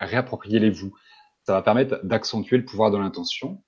réappropriez-les-vous. 0.00 0.94
Ça 1.44 1.54
va 1.54 1.62
permettre 1.62 2.04
d'accentuer 2.04 2.58
le 2.58 2.64
pouvoir 2.66 2.90
de 2.90 2.98
l'intention 2.98 3.64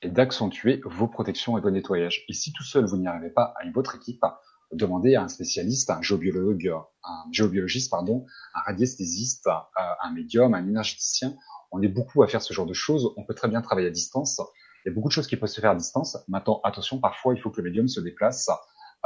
et 0.00 0.08
d'accentuer 0.08 0.80
vos 0.86 1.08
protections 1.08 1.58
et 1.58 1.60
vos 1.60 1.70
nettoyages. 1.70 2.24
Et 2.28 2.32
si 2.32 2.52
tout 2.52 2.62
seul 2.62 2.86
vous 2.86 2.96
n'y 2.96 3.06
arrivez 3.06 3.30
pas 3.30 3.52
avec 3.60 3.74
votre 3.74 3.96
équipe, 3.96 4.24
demander 4.72 5.14
à 5.14 5.22
un 5.22 5.28
spécialiste, 5.28 5.90
un 5.90 6.02
géobiologue, 6.02 6.72
un 7.04 7.24
géobiologiste, 7.32 7.90
pardon, 7.90 8.26
un 8.54 8.60
radiesthésiste, 8.60 9.48
un 9.76 10.12
médium, 10.12 10.54
un 10.54 10.66
énergéticien. 10.66 11.34
On 11.72 11.82
est 11.82 11.88
beaucoup 11.88 12.22
à 12.22 12.28
faire 12.28 12.42
ce 12.42 12.52
genre 12.52 12.66
de 12.66 12.74
choses. 12.74 13.12
On 13.16 13.24
peut 13.24 13.34
très 13.34 13.48
bien 13.48 13.62
travailler 13.62 13.88
à 13.88 13.90
distance. 13.90 14.40
Il 14.84 14.88
y 14.88 14.92
a 14.92 14.94
beaucoup 14.94 15.08
de 15.08 15.12
choses 15.12 15.26
qui 15.26 15.36
peuvent 15.36 15.48
se 15.48 15.60
faire 15.60 15.70
à 15.70 15.74
distance. 15.74 16.16
Maintenant, 16.28 16.60
attention, 16.64 16.98
parfois, 16.98 17.34
il 17.34 17.40
faut 17.40 17.50
que 17.50 17.60
le 17.60 17.64
médium 17.64 17.88
se 17.88 18.00
déplace 18.00 18.48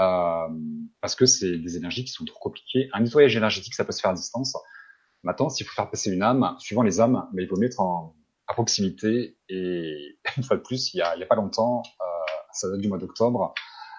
euh, 0.01 0.49
parce 1.01 1.15
que 1.15 1.27
c'est 1.27 1.59
des 1.59 1.77
énergies 1.77 2.05
qui 2.05 2.13
sont 2.13 2.25
trop 2.25 2.39
compliquées. 2.39 2.89
Un 2.93 3.01
nettoyage 3.01 3.37
énergétique, 3.37 3.75
ça 3.75 3.85
peut 3.85 3.93
se 3.93 4.01
faire 4.01 4.11
à 4.11 4.15
distance. 4.15 4.57
Maintenant, 5.23 5.49
s'il 5.49 5.67
faut 5.67 5.75
faire 5.75 5.91
passer 5.91 6.11
une 6.11 6.23
âme, 6.23 6.55
suivant 6.59 6.83
les 6.83 7.01
âmes, 7.01 7.29
mais 7.33 7.45
il 7.45 7.49
faut 7.49 7.57
mettre 7.57 7.81
en, 7.81 8.17
à 8.47 8.55
proximité. 8.55 9.39
Et 9.49 10.19
une 10.37 10.43
fois 10.43 10.57
de 10.57 10.63
plus, 10.63 10.95
il 10.95 10.99
y 10.99 11.03
a, 11.03 11.17
il 11.17 11.21
y 11.21 11.23
a 11.23 11.27
pas 11.27 11.37
longtemps, 11.37 11.83
euh, 12.01 12.05
ça 12.53 12.69
date 12.71 12.81
du 12.81 12.89
mois 12.89 12.99
d'octobre, 12.99 13.55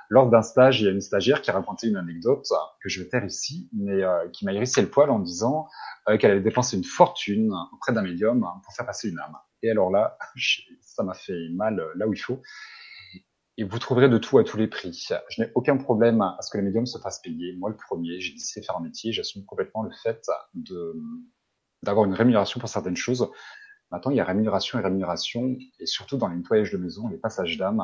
lors 0.10 0.30
d'un 0.30 0.42
stage, 0.42 0.82
il 0.82 0.86
y 0.86 0.88
a 0.88 0.92
une 0.92 1.02
stagiaire 1.02 1.42
qui 1.42 1.50
a 1.50 1.54
raconté 1.54 1.88
une 1.88 1.98
anecdote 1.98 2.48
que 2.82 2.90
je 2.90 3.02
vais 3.02 3.10
taire 3.10 3.26
ici, 3.26 3.70
mais 3.74 4.04
euh, 4.04 4.28
qui 4.30 4.46
m'a 4.46 4.54
hérissé 4.54 4.82
le 4.82 4.90
poil 4.90 5.10
en 5.10 5.20
disant 5.20 5.68
euh, 6.08 6.18
qu'elle 6.18 6.32
avait 6.32 6.42
dépensé 6.42 6.78
une 6.78 6.84
fortune 6.84 7.52
auprès 7.74 7.94
d'un 7.94 8.02
médium 8.02 8.46
pour 8.64 8.74
faire 8.74 8.86
passer 8.86 9.10
une 9.10 9.20
âme. 9.20 9.36
Et 9.64 9.72
alors 9.72 9.90
là, 9.90 10.18
ça 10.82 11.04
m'a 11.04 11.14
fait 11.14 11.50
mal 11.52 11.80
euh, 11.80 11.92
là 11.96 12.08
où 12.08 12.14
il 12.14 12.20
faut. 12.20 12.42
Et 13.58 13.64
vous 13.64 13.80
trouverez 13.80 14.10
de 14.10 14.18
tout 14.18 14.38
à 14.38 14.44
tous 14.44 14.58
les 14.58 14.68
prix. 14.68 15.08
Je 15.30 15.42
n'ai 15.42 15.52
aucun 15.56 15.78
problème 15.78 16.22
à 16.22 16.38
ce 16.42 16.50
que 16.50 16.58
les 16.58 16.64
médiums 16.64 16.86
se 16.86 16.98
fassent 16.98 17.22
payer. 17.22 17.56
Moi, 17.56 17.70
le 17.70 17.78
premier, 17.78 18.20
j'ai 18.20 18.34
décidé 18.34 18.62
de 18.62 18.66
faire 18.66 18.76
un 18.76 18.84
métier. 18.84 19.14
J'assume 19.14 19.46
complètement 19.46 19.84
le 19.84 19.92
fait 20.04 20.22
d'avoir 21.82 22.06
une 22.06 22.14
rémunération 22.14 22.60
pour 22.60 22.68
certaines 22.68 22.98
choses. 22.98 23.32
Maintenant, 23.92 24.12
il 24.12 24.18
y 24.18 24.20
a 24.20 24.26
rémunération 24.26 24.78
et 24.78 24.82
rémunération, 24.82 25.56
et 25.80 25.86
surtout 25.86 26.18
dans 26.18 26.28
les 26.28 26.36
nettoyages 26.36 26.72
de 26.72 26.78
maison, 26.78 27.08
les 27.08 27.18
passages 27.18 27.58
d'âme 27.58 27.82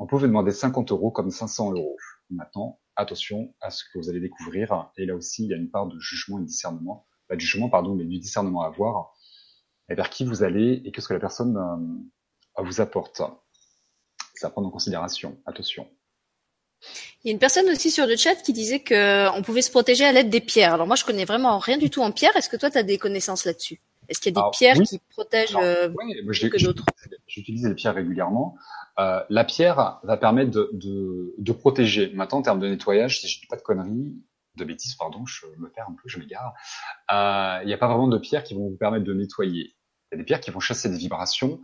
on 0.00 0.06
pouvait 0.06 0.26
demander 0.26 0.50
50 0.50 0.90
euros 0.92 1.10
comme 1.10 1.30
500 1.30 1.72
euros. 1.72 1.96
Maintenant, 2.30 2.80
attention 2.96 3.54
à 3.60 3.70
ce 3.70 3.84
que 3.84 3.98
vous 3.98 4.08
allez 4.08 4.20
découvrir. 4.20 4.90
Et 4.96 5.04
là 5.04 5.14
aussi, 5.14 5.44
il 5.44 5.50
y 5.50 5.54
a 5.54 5.58
une 5.58 5.70
part 5.70 5.86
de 5.86 5.98
jugement 6.00 6.38
et 6.38 6.40
de 6.40 6.46
discernement. 6.46 7.06
Pas 7.28 7.36
de 7.36 7.40
jugement, 7.40 7.68
pardon, 7.68 7.94
mais 7.94 8.04
du 8.04 8.18
discernement 8.18 8.62
à 8.62 8.68
avoir. 8.68 9.12
Et 9.90 9.94
vers 9.94 10.08
qui 10.08 10.24
vous 10.24 10.42
allez 10.42 10.80
et 10.86 10.90
qu'est-ce 10.90 11.06
que 11.06 11.12
la 11.12 11.20
personne 11.20 11.54
euh, 11.58 12.62
vous 12.62 12.80
apporte. 12.80 13.20
C'est 14.34 14.46
à 14.46 14.50
prendre 14.50 14.68
en 14.68 14.70
considération. 14.70 15.38
Attention. 15.44 15.86
Il 17.22 17.28
y 17.28 17.30
a 17.30 17.32
une 17.32 17.38
personne 17.38 17.68
aussi 17.68 17.90
sur 17.90 18.06
le 18.06 18.16
chat 18.16 18.36
qui 18.36 18.54
disait 18.54 18.82
qu'on 18.82 19.42
pouvait 19.42 19.60
se 19.60 19.70
protéger 19.70 20.06
à 20.06 20.12
l'aide 20.12 20.30
des 20.30 20.40
pierres. 20.40 20.72
Alors 20.72 20.86
moi, 20.86 20.96
je 20.96 21.04
connais 21.04 21.26
vraiment 21.26 21.58
rien 21.58 21.76
du 21.76 21.90
tout 21.90 22.00
en 22.00 22.10
pierre. 22.10 22.34
Est-ce 22.36 22.48
que 22.48 22.56
toi, 22.56 22.70
tu 22.70 22.78
as 22.78 22.82
des 22.82 22.96
connaissances 22.96 23.44
là-dessus? 23.44 23.82
Est-ce 24.10 24.20
qu'il 24.20 24.34
y 24.34 24.38
a 24.38 24.42
des 24.42 24.50
pierres 24.50 24.76
qui 24.76 24.98
protègent 25.08 25.56
euh, 25.56 25.88
plus 26.26 26.50
que 26.50 26.62
d'autres? 26.64 26.84
J'utilise 27.28 27.66
les 27.66 27.74
pierres 27.74 27.94
régulièrement. 27.94 28.56
Euh, 28.98 29.22
la 29.30 29.44
pierre 29.44 30.00
va 30.02 30.16
permettre 30.16 30.50
de, 30.50 30.68
de, 30.72 31.34
de, 31.38 31.52
protéger. 31.52 32.12
Maintenant, 32.12 32.38
en 32.38 32.42
termes 32.42 32.58
de 32.58 32.66
nettoyage, 32.66 33.20
si 33.20 33.28
je 33.28 33.40
dis 33.40 33.46
pas 33.46 33.56
de 33.56 33.62
conneries, 33.62 34.12
de 34.56 34.64
bêtises, 34.64 34.96
pardon, 34.96 35.24
je 35.26 35.46
me 35.58 35.70
perds 35.70 35.88
un 35.88 35.94
peu, 35.94 36.08
je 36.08 36.18
m'égare. 36.18 36.52
Euh, 37.12 37.60
il 37.62 37.68
n'y 37.68 37.72
a 37.72 37.78
pas 37.78 37.86
vraiment 37.86 38.08
de 38.08 38.18
pierres 38.18 38.42
qui 38.42 38.54
vont 38.54 38.68
vous 38.68 38.76
permettre 38.76 39.04
de 39.04 39.14
nettoyer. 39.14 39.76
Il 40.10 40.12
y 40.12 40.14
a 40.14 40.18
des 40.18 40.24
pierres 40.24 40.40
qui 40.40 40.50
vont 40.50 40.60
chasser 40.60 40.90
des 40.90 40.98
vibrations, 40.98 41.60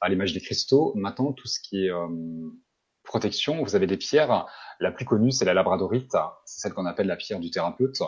à 0.00 0.08
l'image 0.08 0.32
des 0.32 0.40
cristaux. 0.40 0.94
Maintenant, 0.96 1.32
tout 1.34 1.48
ce 1.48 1.60
qui 1.60 1.84
est 1.84 1.90
euh, 1.90 2.08
protection, 3.04 3.62
vous 3.62 3.76
avez 3.76 3.86
des 3.86 3.98
pierres. 3.98 4.46
La 4.80 4.90
plus 4.90 5.04
connue, 5.04 5.32
c'est 5.32 5.44
la 5.44 5.52
labradorite. 5.52 6.16
C'est 6.46 6.60
celle 6.60 6.72
qu'on 6.72 6.86
appelle 6.86 7.08
la 7.08 7.16
pierre 7.16 7.40
du 7.40 7.50
thérapeute 7.50 8.00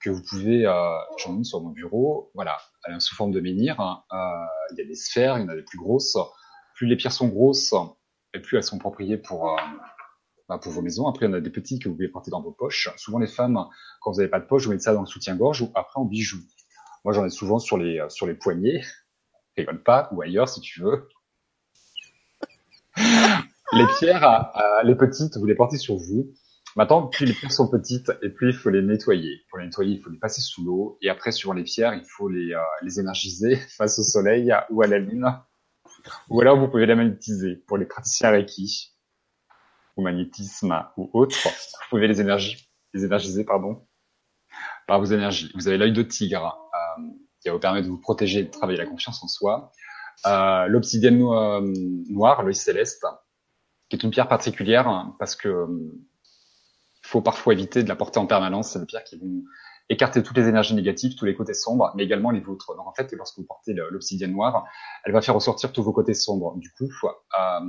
que 0.00 0.10
vous 0.10 0.22
pouvez, 0.22 0.66
euh, 0.66 0.98
j'en 1.18 1.38
ai 1.40 1.44
sur 1.44 1.60
mon 1.60 1.70
bureau. 1.70 2.30
Voilà, 2.34 2.58
sous 2.98 3.14
forme 3.14 3.32
de 3.32 3.40
menhir. 3.40 3.80
Euh, 3.80 4.16
il 4.72 4.78
y 4.78 4.82
a 4.82 4.84
des 4.84 4.94
sphères, 4.94 5.38
il 5.38 5.42
y 5.42 5.44
en 5.44 5.48
a 5.48 5.56
des 5.56 5.62
plus 5.62 5.78
grosses. 5.78 6.16
Plus 6.74 6.86
les 6.86 6.96
pierres 6.96 7.12
sont 7.12 7.28
grosses, 7.28 7.74
et 8.34 8.40
plus 8.40 8.56
elles 8.56 8.62
sont 8.62 8.76
appropriées 8.76 9.16
pour 9.16 9.50
euh, 9.50 9.56
bah, 10.48 10.58
pour 10.58 10.72
vos 10.72 10.82
maisons. 10.82 11.08
Après, 11.08 11.26
il 11.26 11.30
y 11.30 11.32
en 11.32 11.36
a 11.36 11.40
des 11.40 11.50
petits 11.50 11.78
que 11.78 11.88
vous 11.88 11.94
pouvez 11.94 12.08
porter 12.08 12.30
dans 12.30 12.42
vos 12.42 12.52
poches. 12.52 12.90
Souvent, 12.96 13.18
les 13.18 13.26
femmes, 13.26 13.66
quand 14.00 14.12
vous 14.12 14.18
n'avez 14.18 14.30
pas 14.30 14.40
de 14.40 14.46
poche, 14.46 14.64
vous 14.64 14.70
mettez 14.70 14.84
ça 14.84 14.94
dans 14.94 15.00
le 15.00 15.06
soutien-gorge 15.06 15.62
ou 15.62 15.72
après 15.74 16.00
en 16.00 16.04
bijoux. 16.04 16.42
Moi, 17.04 17.12
j'en 17.12 17.24
ai 17.24 17.30
souvent 17.30 17.58
sur 17.58 17.78
les 17.78 17.98
euh, 17.98 18.08
sur 18.08 18.26
les 18.26 18.34
poignets. 18.34 18.82
Rigole 19.56 19.82
pas, 19.82 20.08
ou 20.12 20.22
ailleurs 20.22 20.48
si 20.48 20.60
tu 20.60 20.82
veux. 20.82 21.08
les 23.72 23.86
pierres, 23.98 24.50
euh, 24.56 24.82
les 24.84 24.94
petites, 24.94 25.36
vous 25.36 25.46
les 25.46 25.54
portez 25.54 25.78
sur 25.78 25.96
vous. 25.96 26.32
Maintenant, 26.76 27.06
plus 27.06 27.26
les 27.26 27.32
pierres 27.32 27.52
sont 27.52 27.68
petites 27.68 28.12
et 28.22 28.28
plus 28.28 28.50
il 28.50 28.54
faut 28.54 28.70
les 28.70 28.82
nettoyer. 28.82 29.40
Pour 29.48 29.58
les 29.58 29.64
nettoyer, 29.64 29.96
il 29.96 30.02
faut 30.02 30.10
les 30.10 30.18
passer 30.18 30.42
sous 30.42 30.62
l'eau. 30.62 30.98
Et 31.00 31.08
après, 31.08 31.32
suivant 31.32 31.54
les 31.54 31.64
pierres, 31.64 31.94
il 31.94 32.04
faut 32.04 32.28
les, 32.28 32.54
les 32.82 33.00
énergiser 33.00 33.56
face 33.76 33.98
au 33.98 34.02
soleil 34.02 34.54
ou 34.70 34.82
à 34.82 34.86
la 34.86 34.98
lune. 34.98 35.26
Ou 36.28 36.40
alors 36.40 36.58
vous 36.58 36.68
pouvez 36.68 36.86
la 36.86 36.94
magnétiser 36.94 37.56
pour 37.66 37.78
les 37.78 37.86
praticiens 37.86 38.30
Reiki. 38.30 38.94
ou 39.96 40.02
magnétisme 40.02 40.84
ou 40.96 41.10
autre, 41.12 41.36
vous 41.44 41.88
pouvez 41.90 42.08
les 42.08 42.20
énergies, 42.20 42.68
les 42.94 43.04
énergiser, 43.04 43.44
pardon, 43.44 43.86
par 44.86 45.00
vos 45.00 45.06
énergies. 45.06 45.50
Vous 45.54 45.68
avez 45.68 45.78
l'œil 45.78 45.92
de 45.92 46.02
tigre, 46.02 46.58
euh, 46.74 47.02
qui 47.40 47.48
va 47.48 47.54
vous 47.54 47.60
permettre 47.60 47.86
de 47.86 47.90
vous 47.90 48.00
protéger 48.00 48.40
et 48.40 48.44
de 48.44 48.50
travailler 48.50 48.78
la 48.78 48.86
confiance 48.86 49.22
en 49.22 49.28
soi. 49.28 49.72
Euh, 50.26 50.66
L'obsidienne 50.66 51.18
no 51.18 51.60
noire, 52.10 52.42
l'œil 52.42 52.54
céleste, 52.54 53.06
qui 53.88 53.96
est 53.96 54.02
une 54.02 54.10
pierre 54.10 54.28
particulière 54.28 54.88
hein, 54.88 55.16
parce 55.18 55.36
que 55.36 55.48
euh, 55.48 55.66
faut 57.06 57.22
parfois 57.22 57.52
éviter 57.52 57.82
de 57.82 57.88
la 57.88 57.96
porter 57.96 58.18
en 58.18 58.26
permanence. 58.26 58.70
C'est 58.70 58.78
une 58.78 58.86
pierre 58.86 59.04
qui 59.04 59.16
vont 59.16 59.44
écarter 59.88 60.22
toutes 60.22 60.36
les 60.36 60.48
énergies 60.48 60.74
négatives, 60.74 61.14
tous 61.14 61.24
les 61.24 61.34
côtés 61.36 61.54
sombres, 61.54 61.92
mais 61.94 62.02
également 62.02 62.32
les 62.32 62.40
vôtres. 62.40 62.74
Donc 62.76 62.86
en 62.86 62.92
fait, 62.92 63.12
lorsque 63.12 63.38
vous 63.38 63.46
portez 63.46 63.72
l'obsidienne 63.72 64.32
noire, 64.32 64.64
elle 65.04 65.12
va 65.12 65.20
faire 65.20 65.34
ressortir 65.34 65.72
tous 65.72 65.82
vos 65.82 65.92
côtés 65.92 66.14
sombres. 66.14 66.56
Du 66.56 66.72
coup, 66.72 66.88
euh, 67.04 67.60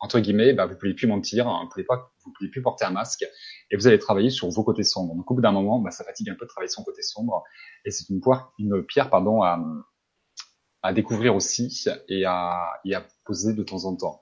entre 0.00 0.20
guillemets, 0.20 0.52
bah, 0.52 0.66
vous 0.66 0.76
pouvez 0.76 0.92
plus 0.92 1.06
mentir, 1.06 1.48
hein, 1.48 1.60
vous 1.62 1.70
pouvez 1.70 1.84
pas, 1.84 2.12
vous 2.24 2.32
pouvez 2.36 2.50
plus 2.50 2.60
porter 2.60 2.84
un 2.84 2.90
masque, 2.90 3.24
et 3.70 3.76
vous 3.76 3.86
allez 3.86 3.98
travailler 3.98 4.28
sur 4.28 4.50
vos 4.50 4.62
côtés 4.62 4.84
sombres. 4.84 5.14
Donc 5.14 5.30
au 5.30 5.34
bout 5.34 5.40
d'un 5.40 5.52
moment, 5.52 5.78
bah, 5.78 5.90
ça 5.90 6.04
fatigue 6.04 6.28
un 6.28 6.34
peu 6.34 6.44
de 6.44 6.50
travailler 6.50 6.68
son 6.68 6.84
côté 6.84 7.00
sombre, 7.00 7.42
et 7.86 7.90
c'est 7.90 8.10
une, 8.10 8.20
une 8.58 8.84
pierre, 8.84 9.08
pardon, 9.08 9.42
à, 9.42 9.58
à 10.82 10.92
découvrir 10.92 11.34
aussi 11.34 11.86
et 12.08 12.26
à, 12.26 12.58
et 12.84 12.94
à 12.94 13.06
poser 13.24 13.54
de 13.54 13.62
temps 13.62 13.86
en 13.86 13.96
temps. 13.96 14.20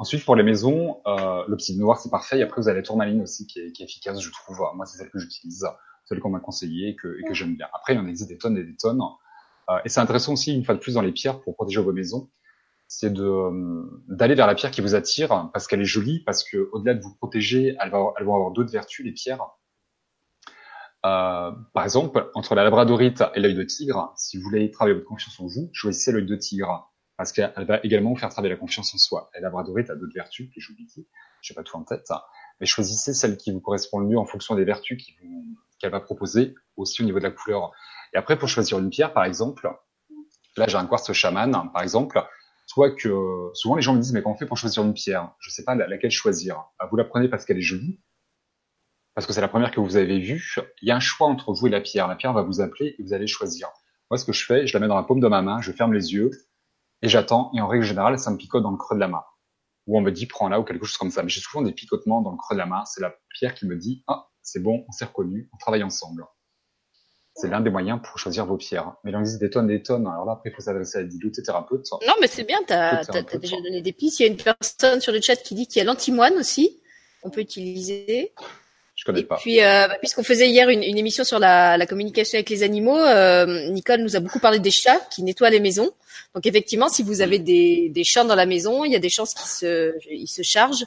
Ensuite, 0.00 0.24
pour 0.24 0.34
les 0.34 0.42
maisons, 0.42 1.02
euh, 1.06 1.44
l'obsidienne 1.46 1.82
noire, 1.82 2.00
c'est 2.00 2.08
parfait. 2.08 2.38
Et 2.38 2.42
après, 2.42 2.62
vous 2.62 2.68
avez 2.68 2.78
la 2.78 2.82
tourmaline 2.82 3.20
aussi, 3.20 3.46
qui 3.46 3.60
est, 3.60 3.70
qui 3.72 3.82
est 3.82 3.84
efficace, 3.84 4.18
je 4.18 4.30
trouve. 4.30 4.62
Moi, 4.74 4.86
c'est 4.86 4.96
celle 4.96 5.10
que 5.10 5.18
j'utilise, 5.18 5.66
celle 6.06 6.20
qu'on 6.20 6.30
m'a 6.30 6.40
conseillée 6.40 6.88
et 6.88 6.96
que, 6.96 7.18
et 7.20 7.22
que 7.22 7.34
j'aime 7.34 7.54
bien. 7.54 7.66
Après, 7.74 7.92
il 7.92 7.96
y 7.96 8.00
en 8.00 8.06
existe 8.06 8.30
des 8.30 8.38
tonnes 8.38 8.56
et 8.56 8.64
des 8.64 8.76
tonnes. 8.76 9.02
Euh, 9.68 9.78
et 9.84 9.90
c'est 9.90 10.00
intéressant 10.00 10.32
aussi, 10.32 10.54
une 10.56 10.64
fois 10.64 10.74
de 10.74 10.80
plus, 10.80 10.94
dans 10.94 11.02
les 11.02 11.12
pierres, 11.12 11.42
pour 11.42 11.54
protéger 11.54 11.82
vos 11.82 11.92
maisons, 11.92 12.30
c'est 12.88 13.12
de 13.12 13.22
euh, 13.22 14.02
d'aller 14.08 14.34
vers 14.34 14.46
la 14.46 14.54
pierre 14.54 14.70
qui 14.70 14.80
vous 14.80 14.94
attire, 14.94 15.50
parce 15.52 15.66
qu'elle 15.66 15.82
est 15.82 15.84
jolie, 15.84 16.20
parce 16.20 16.44
que 16.44 16.70
au-delà 16.72 16.94
de 16.94 17.02
vous 17.02 17.14
protéger, 17.16 17.76
elles 17.78 17.90
vont 17.90 18.14
avoir 18.16 18.52
d'autres 18.52 18.72
vertus, 18.72 19.04
les 19.04 19.12
pierres. 19.12 19.42
Euh, 21.04 21.52
par 21.74 21.84
exemple, 21.84 22.30
entre 22.34 22.54
la 22.54 22.64
labradorite 22.64 23.22
et 23.34 23.40
l'œil 23.40 23.54
de 23.54 23.64
tigre, 23.64 24.14
si 24.16 24.38
vous 24.38 24.44
voulez 24.44 24.70
travailler 24.70 24.94
votre 24.94 25.06
confiance 25.06 25.38
en 25.40 25.46
vous, 25.46 25.68
choisissez 25.74 26.10
l'œil 26.10 26.24
de 26.24 26.36
tigre, 26.36 26.89
parce 27.20 27.32
qu'elle 27.32 27.66
va 27.66 27.80
également 27.82 28.14
vous 28.14 28.16
faire 28.16 28.30
travailler 28.30 28.54
la 28.54 28.58
confiance 28.58 28.94
en 28.94 28.96
soi. 28.96 29.28
Et 29.34 29.40
la 29.40 29.48
labradorite 29.48 29.90
a 29.90 29.94
d'autres 29.94 30.14
vertus 30.14 30.48
que 30.54 30.58
j'oublie, 30.58 30.90
j'ai 31.42 31.52
pas 31.52 31.62
tout 31.62 31.76
en 31.76 31.84
tête, 31.84 32.08
mais 32.58 32.64
choisissez 32.64 33.12
celle 33.12 33.36
qui 33.36 33.52
vous 33.52 33.60
correspond 33.60 33.98
le 33.98 34.06
mieux 34.06 34.16
en 34.16 34.24
fonction 34.24 34.54
des 34.54 34.64
vertus 34.64 35.04
qu'elle 35.78 35.90
va 35.90 36.00
proposer, 36.00 36.54
aussi 36.78 37.02
au 37.02 37.04
niveau 37.04 37.18
de 37.18 37.24
la 37.24 37.30
couleur. 37.30 37.72
Et 38.14 38.16
après, 38.16 38.38
pour 38.38 38.48
choisir 38.48 38.78
une 38.78 38.88
pierre, 38.88 39.12
par 39.12 39.26
exemple, 39.26 39.70
là 40.56 40.66
j'ai 40.66 40.78
un 40.78 40.86
quartz 40.86 41.12
chaman, 41.12 41.70
par 41.74 41.82
exemple, 41.82 42.26
soit 42.64 42.90
que 42.92 43.50
souvent 43.52 43.76
les 43.76 43.82
gens 43.82 43.92
me 43.92 44.00
disent 44.00 44.14
mais 44.14 44.22
comment 44.22 44.34
on 44.34 44.38
fait 44.38 44.46
pour 44.46 44.56
choisir 44.56 44.82
une 44.82 44.94
pierre 44.94 45.34
Je 45.40 45.50
sais 45.50 45.64
pas 45.64 45.74
laquelle 45.74 46.10
choisir. 46.10 46.70
Bah, 46.78 46.88
vous 46.90 46.96
la 46.96 47.04
prenez 47.04 47.28
parce 47.28 47.44
qu'elle 47.44 47.58
est 47.58 47.60
jolie, 47.60 48.00
parce 49.14 49.26
que 49.26 49.34
c'est 49.34 49.42
la 49.42 49.48
première 49.48 49.72
que 49.72 49.80
vous 49.80 49.98
avez 49.98 50.20
vue, 50.20 50.56
il 50.80 50.88
y 50.88 50.90
a 50.90 50.96
un 50.96 51.00
choix 51.00 51.26
entre 51.26 51.52
vous 51.52 51.66
et 51.66 51.70
la 51.70 51.82
pierre. 51.82 52.08
La 52.08 52.16
pierre 52.16 52.32
va 52.32 52.40
vous 52.40 52.62
appeler 52.62 52.94
et 52.98 53.02
vous 53.02 53.12
allez 53.12 53.26
choisir. 53.26 53.68
Moi, 54.10 54.16
ce 54.16 54.24
que 54.24 54.32
je 54.32 54.42
fais, 54.42 54.66
je 54.66 54.72
la 54.72 54.80
mets 54.80 54.88
dans 54.88 54.96
la 54.96 55.02
paume 55.02 55.20
de 55.20 55.28
ma 55.28 55.42
main, 55.42 55.60
je 55.60 55.70
ferme 55.70 55.92
les 55.92 56.14
yeux 56.14 56.30
et 57.02 57.08
j'attends. 57.08 57.50
Et 57.54 57.60
en 57.60 57.68
règle 57.68 57.84
générale, 57.84 58.18
ça 58.18 58.30
me 58.30 58.36
picote 58.36 58.62
dans 58.62 58.70
le 58.70 58.76
creux 58.76 58.94
de 58.94 59.00
la 59.00 59.08
main. 59.08 59.22
Ou 59.86 59.98
on 59.98 60.00
me 60.00 60.10
dit 60.10 60.26
prends-la 60.26 60.60
ou 60.60 60.64
quelque 60.64 60.84
chose 60.84 60.98
comme 60.98 61.10
ça. 61.10 61.22
Mais 61.22 61.28
j'ai 61.28 61.40
souvent 61.40 61.62
des 61.62 61.72
picotements 61.72 62.20
dans 62.20 62.32
le 62.32 62.36
creux 62.36 62.54
de 62.54 62.58
la 62.58 62.66
main. 62.66 62.84
C'est 62.84 63.00
la 63.00 63.14
pierre 63.34 63.54
qui 63.54 63.66
me 63.66 63.76
dit 63.76 64.04
ah 64.06 64.28
c'est 64.42 64.60
bon, 64.60 64.84
on 64.88 64.92
s'est 64.92 65.04
reconnu, 65.04 65.48
on 65.52 65.56
travaille 65.58 65.82
ensemble. 65.82 66.26
C'est 67.34 67.48
l'un 67.48 67.60
des 67.60 67.70
moyens 67.70 68.00
pour 68.02 68.18
choisir 68.18 68.44
vos 68.44 68.56
pierres. 68.56 68.94
Mais 69.04 69.12
il 69.12 69.16
existe 69.18 69.40
des 69.40 69.50
tonnes 69.50 69.70
et 69.70 69.78
des 69.78 69.82
tonnes. 69.82 70.06
Alors 70.06 70.26
là, 70.26 70.32
après, 70.32 70.50
il 70.50 70.52
faut 70.52 70.60
s'adresser 70.60 70.98
à 70.98 71.02
des 71.04 71.42
thérapeutes. 71.42 71.86
Non, 72.06 72.14
mais 72.20 72.26
c'est 72.26 72.44
bien, 72.44 72.58
tu 72.66 72.72
as, 72.72 73.04
déjà 73.38 73.56
donné 73.62 73.80
des 73.80 73.92
pistes. 73.92 74.20
Il 74.20 74.22
y 74.24 74.28
a 74.28 74.28
une 74.28 74.36
personne 74.36 75.00
sur 75.00 75.12
le 75.12 75.20
chat 75.20 75.36
qui 75.36 75.54
dit 75.54 75.66
qu'il 75.66 75.78
y 75.78 75.82
a 75.82 75.84
l'antimoine 75.84 76.34
aussi. 76.34 76.80
On 77.22 77.30
peut 77.30 77.40
utiliser. 77.40 78.34
Je 79.00 79.06
connais 79.06 79.20
et 79.20 79.24
pas. 79.24 79.36
puis, 79.36 79.62
euh, 79.62 79.88
bah, 79.88 79.96
puisqu'on 79.98 80.22
faisait 80.22 80.46
hier 80.46 80.68
une, 80.68 80.82
une, 80.82 80.98
émission 80.98 81.24
sur 81.24 81.38
la, 81.38 81.78
la, 81.78 81.86
communication 81.86 82.36
avec 82.36 82.50
les 82.50 82.62
animaux, 82.62 82.98
euh, 82.98 83.70
Nicole 83.70 84.00
nous 84.02 84.14
a 84.14 84.20
beaucoup 84.20 84.40
parlé 84.40 84.58
des 84.58 84.70
chats 84.70 85.00
qui 85.10 85.22
nettoient 85.22 85.48
les 85.48 85.58
maisons. 85.58 85.90
Donc 86.34 86.44
effectivement, 86.44 86.90
si 86.90 87.02
vous 87.02 87.22
avez 87.22 87.38
des, 87.38 87.88
des 87.88 88.04
chats 88.04 88.24
dans 88.24 88.34
la 88.34 88.44
maison, 88.44 88.84
il 88.84 88.92
y 88.92 88.96
a 88.96 88.98
des 88.98 89.08
chances 89.08 89.32
qu'ils 89.32 89.48
se, 89.48 89.94
ils 90.10 90.28
se 90.28 90.42
chargent 90.42 90.84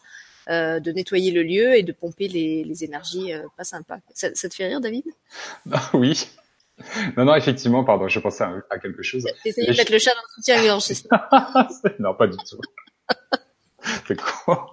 euh, 0.47 0.79
de 0.79 0.91
nettoyer 0.91 1.31
le 1.31 1.41
lieu 1.41 1.75
et 1.75 1.81
de 1.81 1.91
pomper 1.91 2.27
les, 2.27 2.63
les 2.63 2.83
énergies 2.83 3.33
euh, 3.33 3.41
pas 3.57 3.63
sympas. 3.63 3.97
Ça, 4.13 4.27
ça, 4.35 4.47
te 4.47 4.53
fait 4.53 4.67
rire, 4.67 4.79
David? 4.79 5.05
Oui. 5.93 6.27
Non, 7.17 7.25
non, 7.25 7.33
effectivement, 7.33 7.83
pardon, 7.83 8.07
je 8.07 8.19
pensais 8.19 8.43
à, 8.43 8.53
à 8.69 8.77
quelque 8.77 9.01
chose. 9.01 9.25
T'essayais 9.43 9.71
de 9.71 9.77
mettre 9.77 9.91
le 9.91 9.97
chat 9.97 10.11
dans 10.11 10.21
le 10.21 10.35
soutien-gorge, 10.35 10.83
c'est 10.83 10.93
ça? 10.93 11.29
Non, 11.99 12.13
pas 12.13 12.27
du 12.27 12.37
tout. 12.37 12.61
c'est 14.07 14.21
quoi 14.21 14.71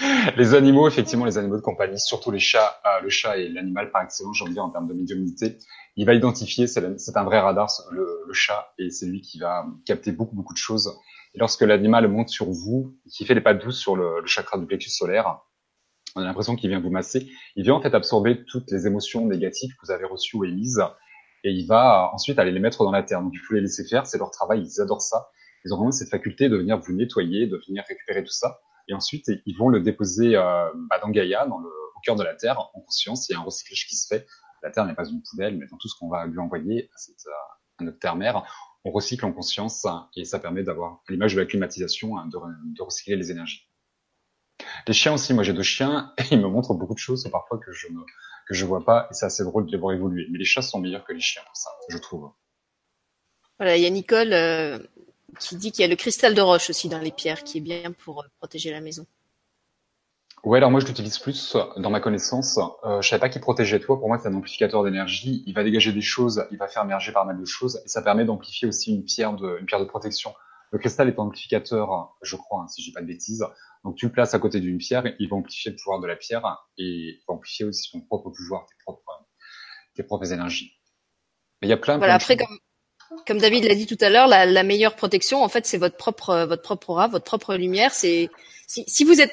les 0.36 0.54
animaux, 0.54 0.88
effectivement, 0.88 1.24
les 1.24 1.38
animaux 1.38 1.56
de 1.56 1.62
compagnie, 1.62 1.98
surtout 1.98 2.30
les 2.30 2.38
chats, 2.38 2.80
euh, 2.86 3.00
le 3.02 3.08
chat 3.08 3.38
est 3.38 3.48
l'animal 3.48 3.90
par 3.90 4.02
excellence, 4.02 4.36
j'ai 4.38 4.50
dire, 4.50 4.64
en 4.64 4.70
termes 4.70 4.88
de 4.88 4.94
médiumnité. 4.94 5.58
Il 5.96 6.06
va 6.06 6.14
identifier, 6.14 6.66
c'est 6.66 7.16
un 7.16 7.24
vrai 7.24 7.40
radar, 7.40 7.68
le, 7.90 8.22
le 8.26 8.32
chat, 8.32 8.72
et 8.78 8.90
c'est 8.90 9.06
lui 9.06 9.20
qui 9.20 9.38
va 9.38 9.66
capter 9.84 10.12
beaucoup, 10.12 10.34
beaucoup 10.34 10.54
de 10.54 10.58
choses. 10.58 10.96
Et 11.34 11.38
lorsque 11.38 11.62
l'animal 11.62 12.08
monte 12.08 12.28
sur 12.28 12.46
vous, 12.50 12.96
qui 13.10 13.24
fait 13.24 13.34
les 13.34 13.40
pas 13.40 13.54
douces 13.54 13.78
sur 13.78 13.96
le, 13.96 14.20
le 14.20 14.26
chakra 14.26 14.58
du 14.58 14.66
plexus 14.66 14.90
solaire, 14.90 15.40
on 16.16 16.22
a 16.22 16.24
l'impression 16.24 16.56
qu'il 16.56 16.70
vient 16.70 16.80
vous 16.80 16.90
masser. 16.90 17.30
Il 17.56 17.64
vient 17.64 17.74
en 17.74 17.82
fait 17.82 17.94
absorber 17.94 18.44
toutes 18.44 18.70
les 18.70 18.86
émotions 18.86 19.26
négatives 19.26 19.70
que 19.70 19.86
vous 19.86 19.92
avez 19.92 20.04
reçues 20.04 20.36
ou 20.36 20.44
émises, 20.44 20.82
et 21.44 21.50
il 21.50 21.66
va 21.66 22.10
ensuite 22.12 22.38
aller 22.38 22.52
les 22.52 22.60
mettre 22.60 22.84
dans 22.84 22.90
la 22.90 23.02
terre. 23.02 23.20
Donc 23.22 23.32
il 23.34 23.38
faut 23.38 23.54
les 23.54 23.60
laisser 23.60 23.84
faire, 23.84 24.06
c'est 24.06 24.18
leur 24.18 24.30
travail, 24.30 24.62
ils 24.62 24.80
adorent 24.80 25.02
ça. 25.02 25.28
Ils 25.64 25.74
ont 25.74 25.76
vraiment 25.76 25.90
cette 25.90 26.08
faculté 26.08 26.48
de 26.48 26.56
venir 26.56 26.78
vous 26.78 26.94
nettoyer, 26.94 27.46
de 27.46 27.60
venir 27.68 27.84
récupérer 27.86 28.24
tout 28.24 28.32
ça 28.32 28.60
et 28.90 28.94
ensuite 28.94 29.30
ils 29.46 29.56
vont 29.56 29.68
le 29.68 29.80
déposer 29.80 30.36
euh, 30.36 30.68
bah, 30.90 30.98
dans 31.00 31.08
Gaïa, 31.08 31.46
au 31.48 32.00
cœur 32.04 32.16
de 32.16 32.24
la 32.24 32.34
Terre, 32.34 32.58
en 32.74 32.80
conscience. 32.80 33.28
Il 33.28 33.32
y 33.32 33.36
a 33.36 33.38
un 33.38 33.42
recyclage 33.44 33.86
qui 33.86 33.96
se 33.96 34.06
fait. 34.06 34.26
La 34.62 34.70
Terre 34.70 34.84
n'est 34.84 34.94
pas 34.94 35.08
une 35.08 35.22
poubelle, 35.22 35.56
mais 35.56 35.66
dans 35.66 35.78
tout 35.78 35.88
ce 35.88 35.94
qu'on 35.98 36.08
va 36.08 36.26
lui 36.26 36.38
envoyer 36.38 36.90
à, 36.92 37.84
notre 37.84 37.98
Terre-mère, 37.98 38.44
on 38.84 38.90
recycle 38.90 39.24
en 39.24 39.32
conscience 39.32 39.86
et 40.16 40.24
ça 40.24 40.38
permet 40.38 40.62
d'avoir, 40.62 41.02
à 41.08 41.12
l'image 41.12 41.34
de 41.34 41.40
la 41.40 41.46
climatisation, 41.46 42.18
hein, 42.18 42.26
de, 42.26 42.38
de, 42.76 42.82
recycler 42.82 43.16
les 43.16 43.30
énergies. 43.30 43.66
Les 44.86 44.92
chiens 44.92 45.14
aussi, 45.14 45.32
moi 45.32 45.42
j'ai 45.44 45.54
deux 45.54 45.62
chiens 45.62 46.12
et 46.18 46.24
ils 46.32 46.40
me 46.40 46.48
montrent 46.48 46.74
beaucoup 46.74 46.94
de 46.94 46.98
choses 46.98 47.26
parfois 47.30 47.58
que 47.58 47.72
je 47.72 47.88
ne 47.88 48.00
que 48.48 48.54
je 48.54 48.66
vois 48.66 48.84
pas 48.84 49.06
et 49.10 49.14
c'est 49.14 49.26
assez 49.26 49.44
drôle 49.44 49.66
de 49.66 49.70
les 49.70 49.78
voir 49.78 49.94
évoluer. 49.94 50.26
Mais 50.30 50.38
les 50.38 50.44
chats 50.44 50.62
sont 50.62 50.80
meilleurs 50.80 51.04
que 51.04 51.12
les 51.12 51.20
chiens 51.20 51.42
pour 51.46 51.56
ça, 51.56 51.70
je 51.88 51.98
trouve. 51.98 52.30
Voilà, 53.58 53.76
il 53.76 53.82
y 53.82 53.86
a 53.86 53.90
Nicole 53.90 54.32
euh, 54.32 54.78
qui 55.38 55.56
dit 55.56 55.72
qu'il 55.72 55.82
y 55.82 55.84
a 55.84 55.88
le 55.88 55.96
cristal 55.96 56.34
de 56.34 56.40
roche 56.40 56.70
aussi 56.70 56.88
dans 56.88 56.98
les 56.98 57.10
pierres, 57.10 57.44
qui 57.44 57.58
est 57.58 57.62
bien 57.62 57.92
pour 57.92 58.20
euh, 58.20 58.26
protéger 58.38 58.70
la 58.70 58.80
maison. 58.80 59.06
Ouais, 60.42 60.56
alors 60.56 60.70
moi 60.70 60.80
je 60.80 60.86
l'utilise 60.86 61.18
plus 61.18 61.56
dans 61.76 61.90
ma 61.90 62.00
connaissance. 62.00 62.58
Euh, 62.84 63.02
je 63.02 63.08
savais 63.08 63.20
pas 63.20 63.28
qu'il 63.28 63.42
protégeait 63.42 63.78
toi. 63.78 63.98
Pour 63.98 64.08
moi, 64.08 64.18
c'est 64.18 64.28
un 64.28 64.34
amplificateur 64.34 64.82
d'énergie. 64.82 65.42
Il 65.46 65.54
va 65.54 65.62
dégager 65.62 65.92
des 65.92 66.00
choses, 66.00 66.46
il 66.50 66.56
va 66.56 66.66
faire 66.66 66.82
émerger 66.82 67.12
pas 67.12 67.24
mal 67.24 67.38
de 67.38 67.44
choses, 67.44 67.82
et 67.84 67.88
ça 67.88 68.00
permet 68.00 68.24
d'amplifier 68.24 68.66
aussi 68.66 68.94
une 68.94 69.04
pierre 69.04 69.34
de, 69.34 69.58
une 69.60 69.66
pierre 69.66 69.80
de 69.80 69.84
protection. 69.84 70.32
Le 70.72 70.78
cristal 70.78 71.08
est 71.08 71.18
amplificateur, 71.18 72.16
je 72.22 72.36
crois, 72.36 72.62
hein, 72.62 72.68
si 72.68 72.80
je 72.80 72.88
dis 72.88 72.92
pas 72.92 73.02
de 73.02 73.06
bêtises. 73.06 73.44
Donc 73.84 73.96
tu 73.96 74.06
le 74.06 74.12
places 74.12 74.34
à 74.34 74.38
côté 74.38 74.60
d'une 74.60 74.78
pierre, 74.78 75.04
il 75.18 75.28
va 75.28 75.36
amplifier 75.36 75.72
le 75.72 75.76
pouvoir 75.76 76.00
de 76.00 76.06
la 76.06 76.16
pierre 76.16 76.66
et 76.78 76.84
il 76.84 77.22
va 77.26 77.34
amplifier 77.34 77.66
aussi 77.66 77.90
ton 77.90 78.00
propre 78.00 78.30
pouvoir, 78.30 78.66
tes 78.66 78.76
propres, 78.84 79.26
tes 79.94 80.02
propres 80.02 80.32
énergies. 80.32 80.78
Mais 81.60 81.68
il 81.68 81.70
y 81.70 81.74
a 81.74 81.76
plein. 81.76 81.98
Voilà. 81.98 82.14
après, 82.14 82.36
comme 82.36 82.58
comme 83.26 83.38
David 83.38 83.64
l'a 83.64 83.74
dit 83.74 83.86
tout 83.86 83.98
à 84.00 84.08
l'heure, 84.08 84.26
la, 84.26 84.46
la, 84.46 84.62
meilleure 84.62 84.96
protection, 84.96 85.42
en 85.42 85.48
fait, 85.48 85.66
c'est 85.66 85.78
votre 85.78 85.96
propre, 85.96 86.46
votre 86.46 86.62
propre 86.62 86.90
aura, 86.90 87.08
votre 87.08 87.24
propre 87.24 87.54
lumière. 87.54 87.92
C'est 87.92 88.30
si, 88.66 88.84
si, 88.86 89.04
vous 89.04 89.20
êtes 89.20 89.32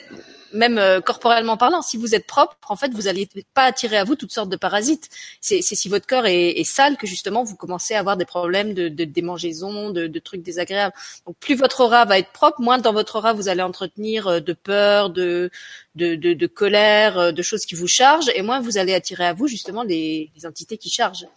même 0.54 0.78
euh, 0.78 1.02
corporellement 1.02 1.58
parlant, 1.58 1.82
si 1.82 1.98
vous 1.98 2.16
êtes 2.16 2.26
propre, 2.26 2.56
en 2.70 2.76
fait, 2.76 2.92
vous 2.94 3.04
n'allez 3.04 3.28
pas 3.54 3.64
attirer 3.64 3.98
à 3.98 4.04
vous 4.04 4.16
toutes 4.16 4.32
sortes 4.32 4.50
de 4.50 4.56
parasites. 4.56 5.10
C'est 5.42 5.62
si 5.62 5.90
votre 5.90 6.08
corps 6.08 6.26
est, 6.26 6.60
est, 6.60 6.64
sale 6.64 6.98
que 6.98 7.08
justement 7.08 7.44
vous 7.44 7.56
commencez 7.56 7.94
à 7.94 8.00
avoir 8.00 8.18
des 8.18 8.26
problèmes 8.26 8.74
de, 8.74 8.90
de 8.90 9.04
démangeaison, 9.04 9.92
de, 9.92 10.08
de, 10.08 10.20
trucs 10.20 10.42
désagréables. 10.42 10.94
Donc, 11.26 11.36
plus 11.40 11.56
votre 11.56 11.82
aura 11.82 12.06
va 12.06 12.18
être 12.20 12.32
propre, 12.32 12.62
moins 12.62 12.78
dans 12.78 12.94
votre 12.94 13.18
aura 13.18 13.34
vous 13.34 13.50
allez 13.50 13.62
entretenir 13.62 14.28
euh, 14.28 14.40
de 14.40 14.54
peur, 14.54 15.10
de, 15.10 15.50
de, 15.96 16.16
de 16.16 16.48
colère, 16.48 17.18
euh, 17.18 17.32
de 17.32 17.42
choses 17.42 17.66
qui 17.66 17.76
vous 17.76 17.88
chargent, 17.88 18.30
et 18.36 18.42
moins 18.42 18.60
vous 18.60 18.78
allez 18.78 18.94
attirer 18.94 19.26
à 19.26 19.34
vous 19.34 19.48
justement 19.48 19.84
les, 19.84 20.32
les 20.36 20.46
entités 20.46 20.78
qui 20.78 20.90
chargent. 20.90 21.28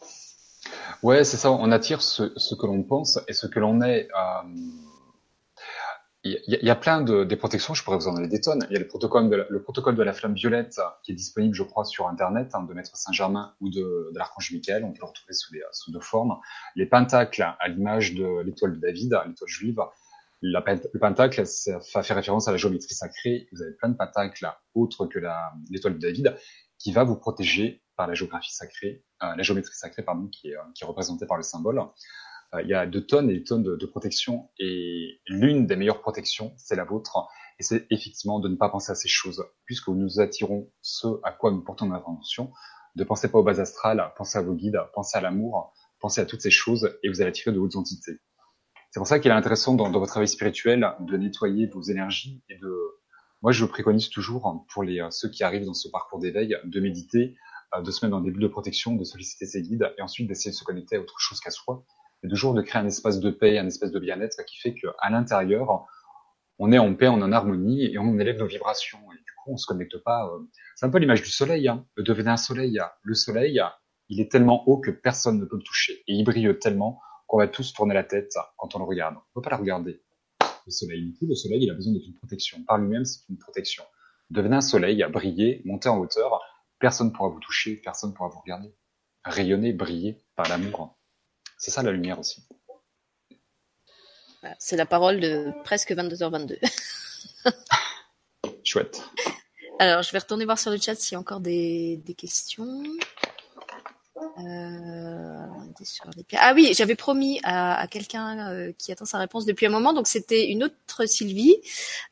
Ouais, 1.03 1.25
c'est 1.25 1.37
ça. 1.37 1.51
On 1.51 1.71
attire 1.73 2.03
ce, 2.03 2.23
que 2.55 2.67
l'on 2.67 2.83
pense 2.83 3.19
et 3.29 3.33
ce 3.33 3.47
que 3.47 3.59
l'on 3.59 3.81
est. 3.83 4.09
Euh, 4.09 4.49
il 6.23 6.39
y, 6.47 6.69
a 6.69 6.77
plein 6.77 7.01
de 7.01 7.25
des 7.25 7.37
protections. 7.37 7.73
Je 7.73 7.83
pourrais 7.83 7.97
vous 7.97 8.07
en 8.07 8.13
donner 8.13 8.29
des 8.29 8.43
tonnes. 8.43 8.67
Il 8.69 8.75
y 8.75 8.77
a 8.77 8.79
le 8.79 8.87
protocole 8.87 9.31
de 9.31 9.37
la, 9.37 9.47
le 9.49 9.63
protocole 9.63 9.97
de 9.97 10.03
la 10.03 10.13
flamme 10.13 10.35
violette 10.35 10.79
qui 11.03 11.13
est 11.13 11.15
disponible, 11.15 11.55
je 11.55 11.63
crois, 11.63 11.87
sur 11.87 12.09
Internet, 12.09 12.51
hein, 12.53 12.63
de 12.65 12.75
Maître 12.75 12.95
Saint-Germain 12.95 13.55
ou 13.61 13.71
de, 13.71 14.11
de 14.13 14.19
l'archange 14.19 14.53
Michael. 14.53 14.85
On 14.85 14.93
peut 14.93 14.99
le 15.01 15.07
retrouver 15.07 15.33
sous, 15.33 15.55
sous 15.73 15.93
deux 15.93 16.01
formes. 16.01 16.37
Les 16.77 16.85
pentacles, 16.85 17.43
à 17.43 17.69
l'image 17.69 18.15
de 18.15 18.43
l'étoile 18.43 18.75
de 18.75 18.81
David, 18.81 19.19
l'étoile 19.27 19.49
juive. 19.49 19.81
Le 20.43 20.99
pentacle, 20.99 21.47
ça 21.47 21.81
fait 21.81 22.13
référence 22.15 22.49
à 22.49 22.53
la 22.53 22.59
géométrie 22.59 22.95
sacrée. 22.95 23.49
Vous 23.53 23.63
avez 23.63 23.73
plein 23.73 23.89
de 23.89 23.97
pentacles 23.97 24.47
autres 24.75 25.07
que 25.07 25.19
l'étoile 25.71 25.95
de 25.95 26.01
David 26.01 26.37
qui 26.79 26.93
va 26.93 27.05
vous 27.05 27.17
protéger 27.17 27.83
euh, 29.23 29.37
la 29.37 29.43
géométrie 29.43 29.75
sacrée 29.75 30.03
pardon, 30.03 30.29
qui 30.29 30.51
est, 30.51 30.57
euh, 30.57 30.87
représentée 30.87 31.27
par 31.27 31.37
le 31.37 31.43
symbole. 31.43 31.83
Euh, 32.55 32.63
il 32.63 32.69
y 32.69 32.75
a 32.75 32.87
deux 32.87 33.05
tonnes 33.05 33.31
et 33.31 33.35
des 33.35 33.45
tonnes 33.45 33.63
de, 33.63 33.77
de 33.77 33.87
protection 33.87 34.51
et 34.59 35.21
l'une 35.27 35.67
des 35.67 35.77
meilleures 35.77 36.01
protections, 36.01 36.53
c'est 36.57 36.77
la 36.77 36.85
vôtre. 36.85 37.29
et 37.59 37.63
c'est 37.63 37.87
effectivement 37.91 38.41
de 38.41 38.49
ne 38.49 38.57
pas 38.57 38.69
penser 38.69 38.91
à 38.93 38.95
ces 38.95 39.09
choses, 39.09 39.45
puisque 39.67 39.89
nous 39.89 40.21
attirons 40.21 40.71
ce 40.83 41.07
à 41.23 41.33
quoi 41.33 41.51
nous 41.51 41.63
portons 41.63 41.87
notre 41.87 42.03
attention. 42.03 42.53
Ne 42.97 43.05
pensez 43.05 43.31
pas 43.31 43.39
aux 43.39 43.45
bases 43.45 43.61
astrales, 43.61 44.13
pensez 44.17 44.39
à 44.39 44.43
vos 44.43 44.55
guides, 44.55 44.81
pensez 44.95 45.17
à 45.17 45.21
l'amour, 45.21 45.73
pensez 46.01 46.21
à 46.21 46.27
toutes 46.27 46.41
ces 46.41 46.51
choses, 46.51 46.99
et 47.03 47.09
vous 47.09 47.21
allez 47.21 47.31
attirer 47.31 47.53
de 47.53 47.61
hautes 47.61 47.77
entités. 47.77 48.19
C'est 48.91 48.99
pour 48.99 49.07
ça 49.07 49.21
qu'il 49.21 49.31
est 49.31 49.35
intéressant 49.35 49.75
dans, 49.75 49.89
votre 49.93 50.09
travail 50.09 50.27
spirituel 50.27 50.97
de 50.99 51.17
nettoyer 51.17 51.67
vos 51.67 51.83
énergies 51.83 52.43
et 52.49 52.57
de. 52.57 52.75
Moi, 53.43 53.53
je 53.53 53.65
préconise 53.65 54.11
toujours 54.11 54.67
pour 54.73 54.83
les 54.83 55.07
ceux 55.11 55.31
qui 55.31 55.45
arrivent 55.45 55.65
dans 55.65 55.75
ce 55.75 55.89
parcours 55.89 56.19
d'éveil 56.19 56.57
de 56.65 56.81
méditer, 56.81 57.37
de 57.79 57.91
se 57.91 58.05
mettre 58.05 58.17
dans 58.17 58.23
des 58.23 58.33
de 58.33 58.49
protection, 58.49 58.97
de 58.97 59.05
solliciter 59.05 59.47
ses 59.47 59.63
guides 59.63 59.93
et 59.97 60.03
ensuite 60.03 60.27
d'essayer 60.27 60.51
de 60.51 60.57
se 60.57 60.65
connecter 60.65 60.97
à 60.97 61.01
autre 61.01 61.19
chose 61.19 61.41
qu'à 61.41 61.51
soi 61.51 61.85
et 62.23 62.29
toujours 62.29 62.55
de 62.55 62.63
créer 62.63 62.83
un 62.83 62.87
espace 62.87 63.21
de 63.21 63.31
paix, 63.31 63.59
un 63.59 63.67
espace 63.67 63.93
de 63.93 63.99
bien-être 63.99 64.45
qui 64.45 64.59
fait 64.59 64.75
qu'à 64.75 65.11
l'intérieur, 65.11 65.87
on 66.59 66.73
est 66.73 66.79
en 66.79 66.95
paix, 66.95 67.09
on 67.09 67.21
est 67.21 67.25
en 67.25 67.33
harmonie 67.33 67.85
et 67.85 67.99
on 67.99 68.19
élève 68.19 68.39
nos 68.39 68.47
vibrations. 68.47 69.01
Et 69.13 69.17
du 69.17 69.33
coup, 69.43 69.53
on 69.53 69.57
se 69.57 69.67
connecte 69.67 69.97
pas. 69.99 70.27
Euh, 70.27 70.41
c'est 70.77 70.85
un 70.87 70.91
peu 70.91 70.99
l'image 70.99 71.23
du 71.23 71.31
soleil. 71.31 71.69
Hein. 71.69 71.87
Devenez 71.97 72.31
un 72.31 72.37
soleil. 72.37 72.79
Le 73.03 73.15
soleil, 73.15 73.61
il 74.09 74.21
est 74.21 74.31
tellement 74.31 74.69
haut 74.69 74.79
que 74.79 74.91
personne 74.91 75.39
ne 75.39 75.45
peut 75.45 75.57
le 75.57 75.63
toucher 75.63 76.03
et 76.07 76.13
il 76.13 76.25
brille 76.25 76.59
tellement 76.59 77.01
qu'on 77.27 77.39
va 77.39 77.49
tous 77.49 77.73
tourner 77.73 77.95
la 77.95 78.05
tête 78.05 78.35
quand 78.59 78.75
on 78.75 78.79
le 78.81 78.85
regarde. 78.85 79.15
On 79.15 79.19
ne 79.19 79.35
peut 79.35 79.43
pas 79.43 79.51
la 79.51 79.57
regarder. 79.57 80.03
Le 80.67 80.73
soleil, 80.73 81.17
le 81.23 81.35
soleil, 81.35 81.63
il 81.63 81.71
a 81.71 81.75
besoin 81.75 81.95
d'une 81.95 82.15
protection. 82.15 82.63
Par 82.65 82.77
lui-même, 82.77 83.05
c'est 83.05 83.21
une 83.31 83.39
protection. 83.39 83.85
Devenez 84.29 84.57
un 84.57 84.61
soleil, 84.61 85.05
briller, 85.11 85.63
monter 85.65 85.89
en 85.89 85.99
hauteur. 85.99 86.41
Personne 86.81 87.09
ne 87.09 87.13
pourra 87.13 87.29
vous 87.29 87.41
toucher, 87.41 87.77
personne 87.77 88.11
ne 88.11 88.15
pourra 88.15 88.29
vous 88.29 88.41
regarder. 88.41 88.75
Rayonner, 89.25 89.73
briller 89.73 90.19
par 90.35 90.49
l'amour. 90.49 90.97
C'est 91.59 91.71
ça 91.71 91.83
la 91.83 91.93
lumière 91.93 92.19
aussi. 92.19 92.49
C'est 94.59 94.77
la 94.77 94.87
parole 94.87 95.21
de 95.21 95.53
presque 95.65 95.93
22h22. 95.93 96.59
Chouette. 98.65 99.03
Alors, 99.79 100.03
je 100.03 100.11
vais 100.13 100.19
retourner 100.19 100.47
voir 100.47 100.59
sur 100.59 100.71
le 100.71 100.79
chat 100.79 100.95
s'il 100.95 101.13
y 101.13 101.17
a 101.17 101.21
encore 101.21 101.41
des, 101.41 101.99
des 101.99 102.15
questions. 102.15 102.83
Euh, 104.39 105.47
ah 106.39 106.53
oui, 106.55 106.73
j'avais 106.75 106.95
promis 106.95 107.41
à, 107.43 107.87
quelqu'un 107.91 108.51
euh, 108.51 108.73
qui 108.77 108.93
attend 108.93 109.05
sa 109.05 109.19
réponse 109.19 109.45
depuis 109.45 109.67
un 109.67 109.71
moment, 109.71 109.93
donc 109.93 110.07
c'était 110.07 110.49
une 110.51 110.65
autre 110.65 111.07
Sylvie 111.07 111.57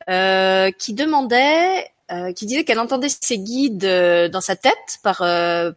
euh, 0.09 0.71
qui 0.71 0.93
demandait, 0.93 1.91
qui 2.35 2.45
disait 2.45 2.63
qu'elle 2.63 2.79
entendait 2.79 3.09
ses 3.09 3.37
guides 3.37 3.85
dans 4.31 4.41
sa 4.41 4.55
tête 4.55 4.99
par 5.03 5.17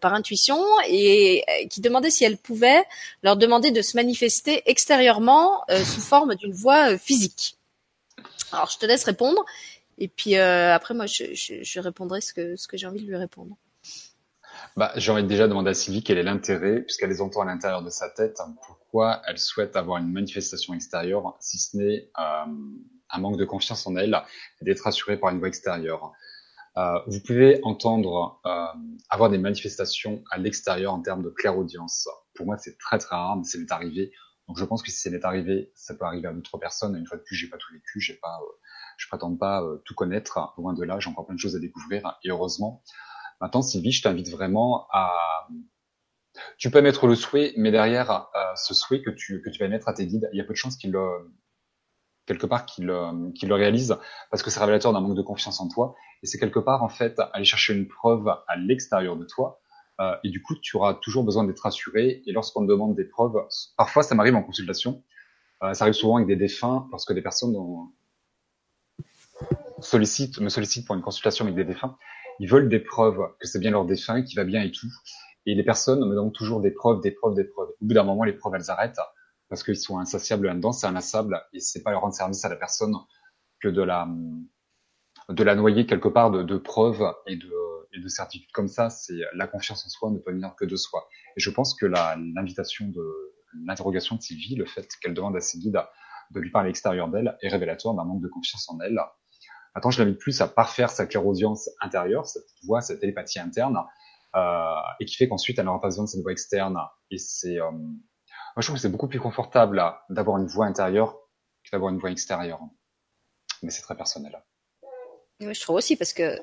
par 0.00 0.14
intuition 0.14 0.58
et 0.88 1.44
qui 1.70 1.80
demandait 1.80 2.10
si 2.10 2.24
elle 2.24 2.36
pouvait 2.36 2.84
leur 3.22 3.36
demander 3.36 3.70
de 3.70 3.82
se 3.82 3.96
manifester 3.96 4.62
extérieurement 4.66 5.64
sous 5.68 6.00
forme 6.00 6.34
d'une 6.34 6.52
voix 6.52 6.96
physique. 6.96 7.56
Alors 8.50 8.70
je 8.70 8.78
te 8.78 8.86
laisse 8.86 9.04
répondre 9.04 9.44
et 9.98 10.08
puis 10.08 10.36
après 10.36 10.94
moi 10.94 11.06
je, 11.06 11.80
répondrai 11.80 12.20
ce 12.20 12.32
que 12.32 12.76
j'ai 12.76 12.86
envie 12.86 13.02
de 13.02 13.08
lui 13.08 13.16
répondre. 13.16 13.56
Bah, 14.76 14.92
j'ai 14.96 15.12
envie 15.12 15.22
de 15.22 15.28
déjà 15.28 15.48
demander 15.48 15.70
à 15.70 15.74
Sylvie 15.74 16.02
quel 16.02 16.18
est 16.18 16.22
l'intérêt, 16.22 16.80
puisqu'elle 16.80 17.10
les 17.10 17.20
entend 17.20 17.42
à 17.42 17.44
l'intérieur 17.44 17.82
de 17.82 17.90
sa 17.90 18.08
tête, 18.08 18.40
hein, 18.40 18.54
pourquoi 18.66 19.22
elle 19.26 19.38
souhaite 19.38 19.76
avoir 19.76 19.98
une 19.98 20.10
manifestation 20.10 20.72
extérieure, 20.74 21.36
si 21.40 21.58
ce 21.58 21.76
n'est 21.76 22.08
euh, 22.18 22.44
un 23.10 23.18
manque 23.18 23.36
de 23.36 23.44
confiance 23.44 23.86
en 23.86 23.96
elle, 23.96 24.16
d'être 24.62 24.80
rassurée 24.80 25.18
par 25.18 25.30
une 25.30 25.38
voix 25.38 25.48
extérieure. 25.48 26.12
Euh, 26.78 26.98
vous 27.06 27.20
pouvez 27.20 27.60
entendre 27.64 28.40
euh, 28.46 28.66
avoir 29.10 29.30
des 29.30 29.38
manifestations 29.38 30.24
à 30.30 30.38
l'extérieur 30.38 30.94
en 30.94 31.02
termes 31.02 31.22
de 31.22 31.30
clairaudience. 31.30 32.08
Pour 32.34 32.46
moi, 32.46 32.56
c'est 32.58 32.78
très 32.78 32.98
très 32.98 33.14
rare, 33.14 33.36
mais 33.36 33.44
c'est 33.44 33.70
arrivé. 33.70 34.12
Donc, 34.48 34.58
je 34.58 34.64
pense 34.64 34.82
que 34.82 34.90
si 34.90 34.98
c'est 34.98 35.24
arrivé, 35.24 35.70
ça 35.74 35.94
peut 35.94 36.04
arriver 36.04 36.28
à 36.28 36.32
d'autres 36.32 36.58
personnes. 36.58 36.96
Une 36.96 37.06
fois 37.06 37.18
de 37.18 37.22
plus, 37.22 37.36
j'ai 37.36 37.48
pas 37.48 37.58
tout 37.58 37.72
vécu, 37.72 38.00
j'ai 38.00 38.14
pas, 38.14 38.38
euh, 38.42 38.52
je 38.96 39.06
prétends 39.08 39.36
pas 39.36 39.62
euh, 39.62 39.82
tout 39.84 39.94
connaître. 39.94 40.54
Loin 40.56 40.72
de 40.72 40.82
là, 40.82 40.98
j'ai 40.98 41.10
encore 41.10 41.26
plein 41.26 41.34
de 41.34 41.40
choses 41.40 41.56
à 41.56 41.60
découvrir. 41.60 42.18
Et 42.24 42.30
heureusement, 42.30 42.82
Maintenant, 43.42 43.62
Sylvie, 43.62 43.90
je 43.90 44.02
t'invite 44.02 44.30
vraiment 44.30 44.86
à... 44.92 45.12
Tu 46.58 46.70
peux 46.70 46.80
mettre 46.80 47.08
le 47.08 47.16
souhait, 47.16 47.52
mais 47.56 47.72
derrière 47.72 48.10
euh, 48.12 48.54
ce 48.54 48.72
souhait 48.72 49.02
que 49.02 49.10
tu, 49.10 49.42
que 49.42 49.50
tu 49.50 49.58
vas 49.58 49.68
mettre 49.68 49.88
à 49.88 49.94
tes 49.94 50.06
guides, 50.06 50.30
il 50.32 50.38
y 50.38 50.40
a 50.40 50.44
peu 50.44 50.52
de 50.52 50.58
chances 50.58 50.76
qu'ils 50.76 50.92
le, 50.92 51.28
quelque 52.32 52.46
part 52.46 52.66
qu'ils 52.66 52.86
le, 52.86 53.32
le 53.42 53.54
réalisent, 53.54 53.96
parce 54.30 54.42
que 54.42 54.50
c'est 54.50 54.60
révélateur 54.60 54.92
d'un 54.92 55.00
manque 55.00 55.16
de 55.16 55.22
confiance 55.22 55.60
en 55.60 55.68
toi. 55.68 55.94
Et 56.22 56.26
c'est 56.26 56.38
quelque 56.38 56.58
part, 56.58 56.82
en 56.82 56.88
fait, 56.88 57.20
aller 57.32 57.44
chercher 57.44 57.74
une 57.74 57.88
preuve 57.88 58.28
à 58.28 58.56
l'extérieur 58.56 59.16
de 59.16 59.24
toi. 59.24 59.60
Euh, 60.00 60.14
et 60.24 60.30
du 60.30 60.42
coup, 60.42 60.54
tu 60.60 60.76
auras 60.76 60.94
toujours 60.94 61.24
besoin 61.24 61.44
d'être 61.44 61.60
rassuré. 61.60 62.22
Et 62.26 62.32
lorsqu'on 62.32 62.62
te 62.62 62.68
demande 62.68 62.94
des 62.94 63.04
preuves, 63.04 63.36
parfois, 63.76 64.02
ça 64.02 64.14
m'arrive 64.14 64.34
en 64.34 64.42
consultation. 64.42 65.02
Euh, 65.62 65.74
ça 65.74 65.84
arrive 65.84 65.94
souvent 65.94 66.16
avec 66.16 66.28
des 66.28 66.36
défunts, 66.36 66.88
lorsque 66.90 67.12
des 67.12 67.22
personnes 67.22 67.54
sollicitent, 69.80 70.40
me 70.40 70.48
sollicitent 70.48 70.86
pour 70.86 70.96
une 70.96 71.02
consultation 71.02 71.44
avec 71.44 71.56
des 71.56 71.64
défunts 71.64 71.96
ils 72.38 72.48
veulent 72.48 72.68
des 72.68 72.80
preuves 72.80 73.20
que 73.38 73.46
c'est 73.46 73.58
bien 73.58 73.70
leur 73.70 73.84
défunt, 73.84 74.22
qui 74.22 74.34
va 74.34 74.44
bien 74.44 74.62
et 74.62 74.70
tout. 74.70 74.88
Et 75.46 75.54
les 75.54 75.62
personnes 75.62 76.00
me 76.08 76.14
donnent 76.14 76.32
toujours 76.32 76.60
des 76.60 76.70
preuves, 76.70 77.00
des 77.00 77.10
preuves, 77.10 77.34
des 77.34 77.44
preuves. 77.44 77.68
Au 77.68 77.84
bout 77.84 77.94
d'un 77.94 78.04
moment, 78.04 78.24
les 78.24 78.32
preuves, 78.32 78.54
elles 78.54 78.70
arrêtent 78.70 79.00
parce 79.52 79.64
qu'ils 79.64 79.76
sont 79.76 79.98
insatiables 79.98 80.46
là-dedans, 80.46 80.72
c'est 80.72 80.86
inlassable 80.86 81.38
et 81.52 81.60
c'est 81.60 81.82
pas 81.82 81.90
leur 81.90 82.00
rendre 82.00 82.14
service 82.14 82.42
à 82.42 82.48
la 82.48 82.56
personne 82.56 82.94
que 83.60 83.68
de 83.68 83.82
la 83.82 84.08
de 85.28 85.44
la 85.44 85.54
noyer 85.54 85.84
quelque 85.84 86.08
part 86.08 86.30
de, 86.30 86.56
preuves 86.56 87.04
et 87.26 87.36
de, 87.36 88.00
de 88.00 88.08
certitudes 88.08 88.50
comme 88.52 88.68
ça. 88.68 88.88
C'est 88.88 89.20
la 89.34 89.46
confiance 89.46 89.84
en 89.84 89.90
soi 89.90 90.10
ne 90.10 90.16
peut 90.20 90.32
venir 90.32 90.54
que 90.56 90.64
de 90.64 90.74
soi. 90.74 91.06
Et 91.36 91.40
je 91.40 91.50
pense 91.50 91.74
que 91.74 91.84
l'invitation 91.84 92.88
de 92.88 93.04
l'interrogation 93.66 94.16
de 94.16 94.22
Sylvie, 94.22 94.54
le 94.54 94.64
fait 94.64 94.88
qu'elle 95.02 95.12
demande 95.12 95.36
à 95.36 95.40
ses 95.40 95.58
guides 95.58 95.82
de 96.30 96.40
lui 96.40 96.50
parler 96.50 96.68
à 96.68 96.68
l'extérieur 96.68 97.08
d'elle, 97.08 97.36
est 97.42 97.48
révélateur 97.48 97.92
d'un 97.92 98.04
manque 98.04 98.22
de 98.22 98.28
confiance 98.28 98.70
en 98.70 98.80
elle 98.80 98.98
Maintenant, 99.74 99.90
je 99.90 100.02
l'invite 100.02 100.18
plus 100.18 100.40
à 100.40 100.48
parfaire 100.48 100.88
sa 100.88 101.04
clairaudience 101.04 101.68
intérieure, 101.82 102.24
cette 102.24 102.48
voix, 102.64 102.80
cette 102.80 103.00
télépathie 103.00 103.38
interne, 103.38 103.76
euh, 104.34 104.64
et 104.98 105.04
qui 105.04 105.16
fait 105.16 105.28
qu'ensuite, 105.28 105.58
elle 105.58 105.66
n'aura 105.66 105.82
pas 105.82 105.88
besoin 105.88 106.04
de 106.04 106.08
cette 106.08 106.22
voix 106.22 106.32
externe. 106.32 106.78
Et 107.10 107.18
c'est, 107.18 107.60
euh, 107.60 107.70
moi, 108.54 108.60
je 108.60 108.66
trouve 108.66 108.76
que 108.76 108.82
c'est 108.82 108.90
beaucoup 108.90 109.08
plus 109.08 109.20
confortable 109.20 109.82
d'avoir 110.10 110.38
une 110.38 110.46
voix 110.46 110.66
intérieure 110.66 111.16
que 111.64 111.70
d'avoir 111.70 111.92
une 111.92 111.98
voix 111.98 112.10
extérieure. 112.10 112.60
Mais 113.62 113.70
c'est 113.70 113.82
très 113.82 113.96
personnel. 113.96 114.42
Oui, 115.40 115.54
je 115.54 115.60
trouve 115.60 115.76
aussi 115.76 115.96
parce 115.96 116.12
que 116.12 116.38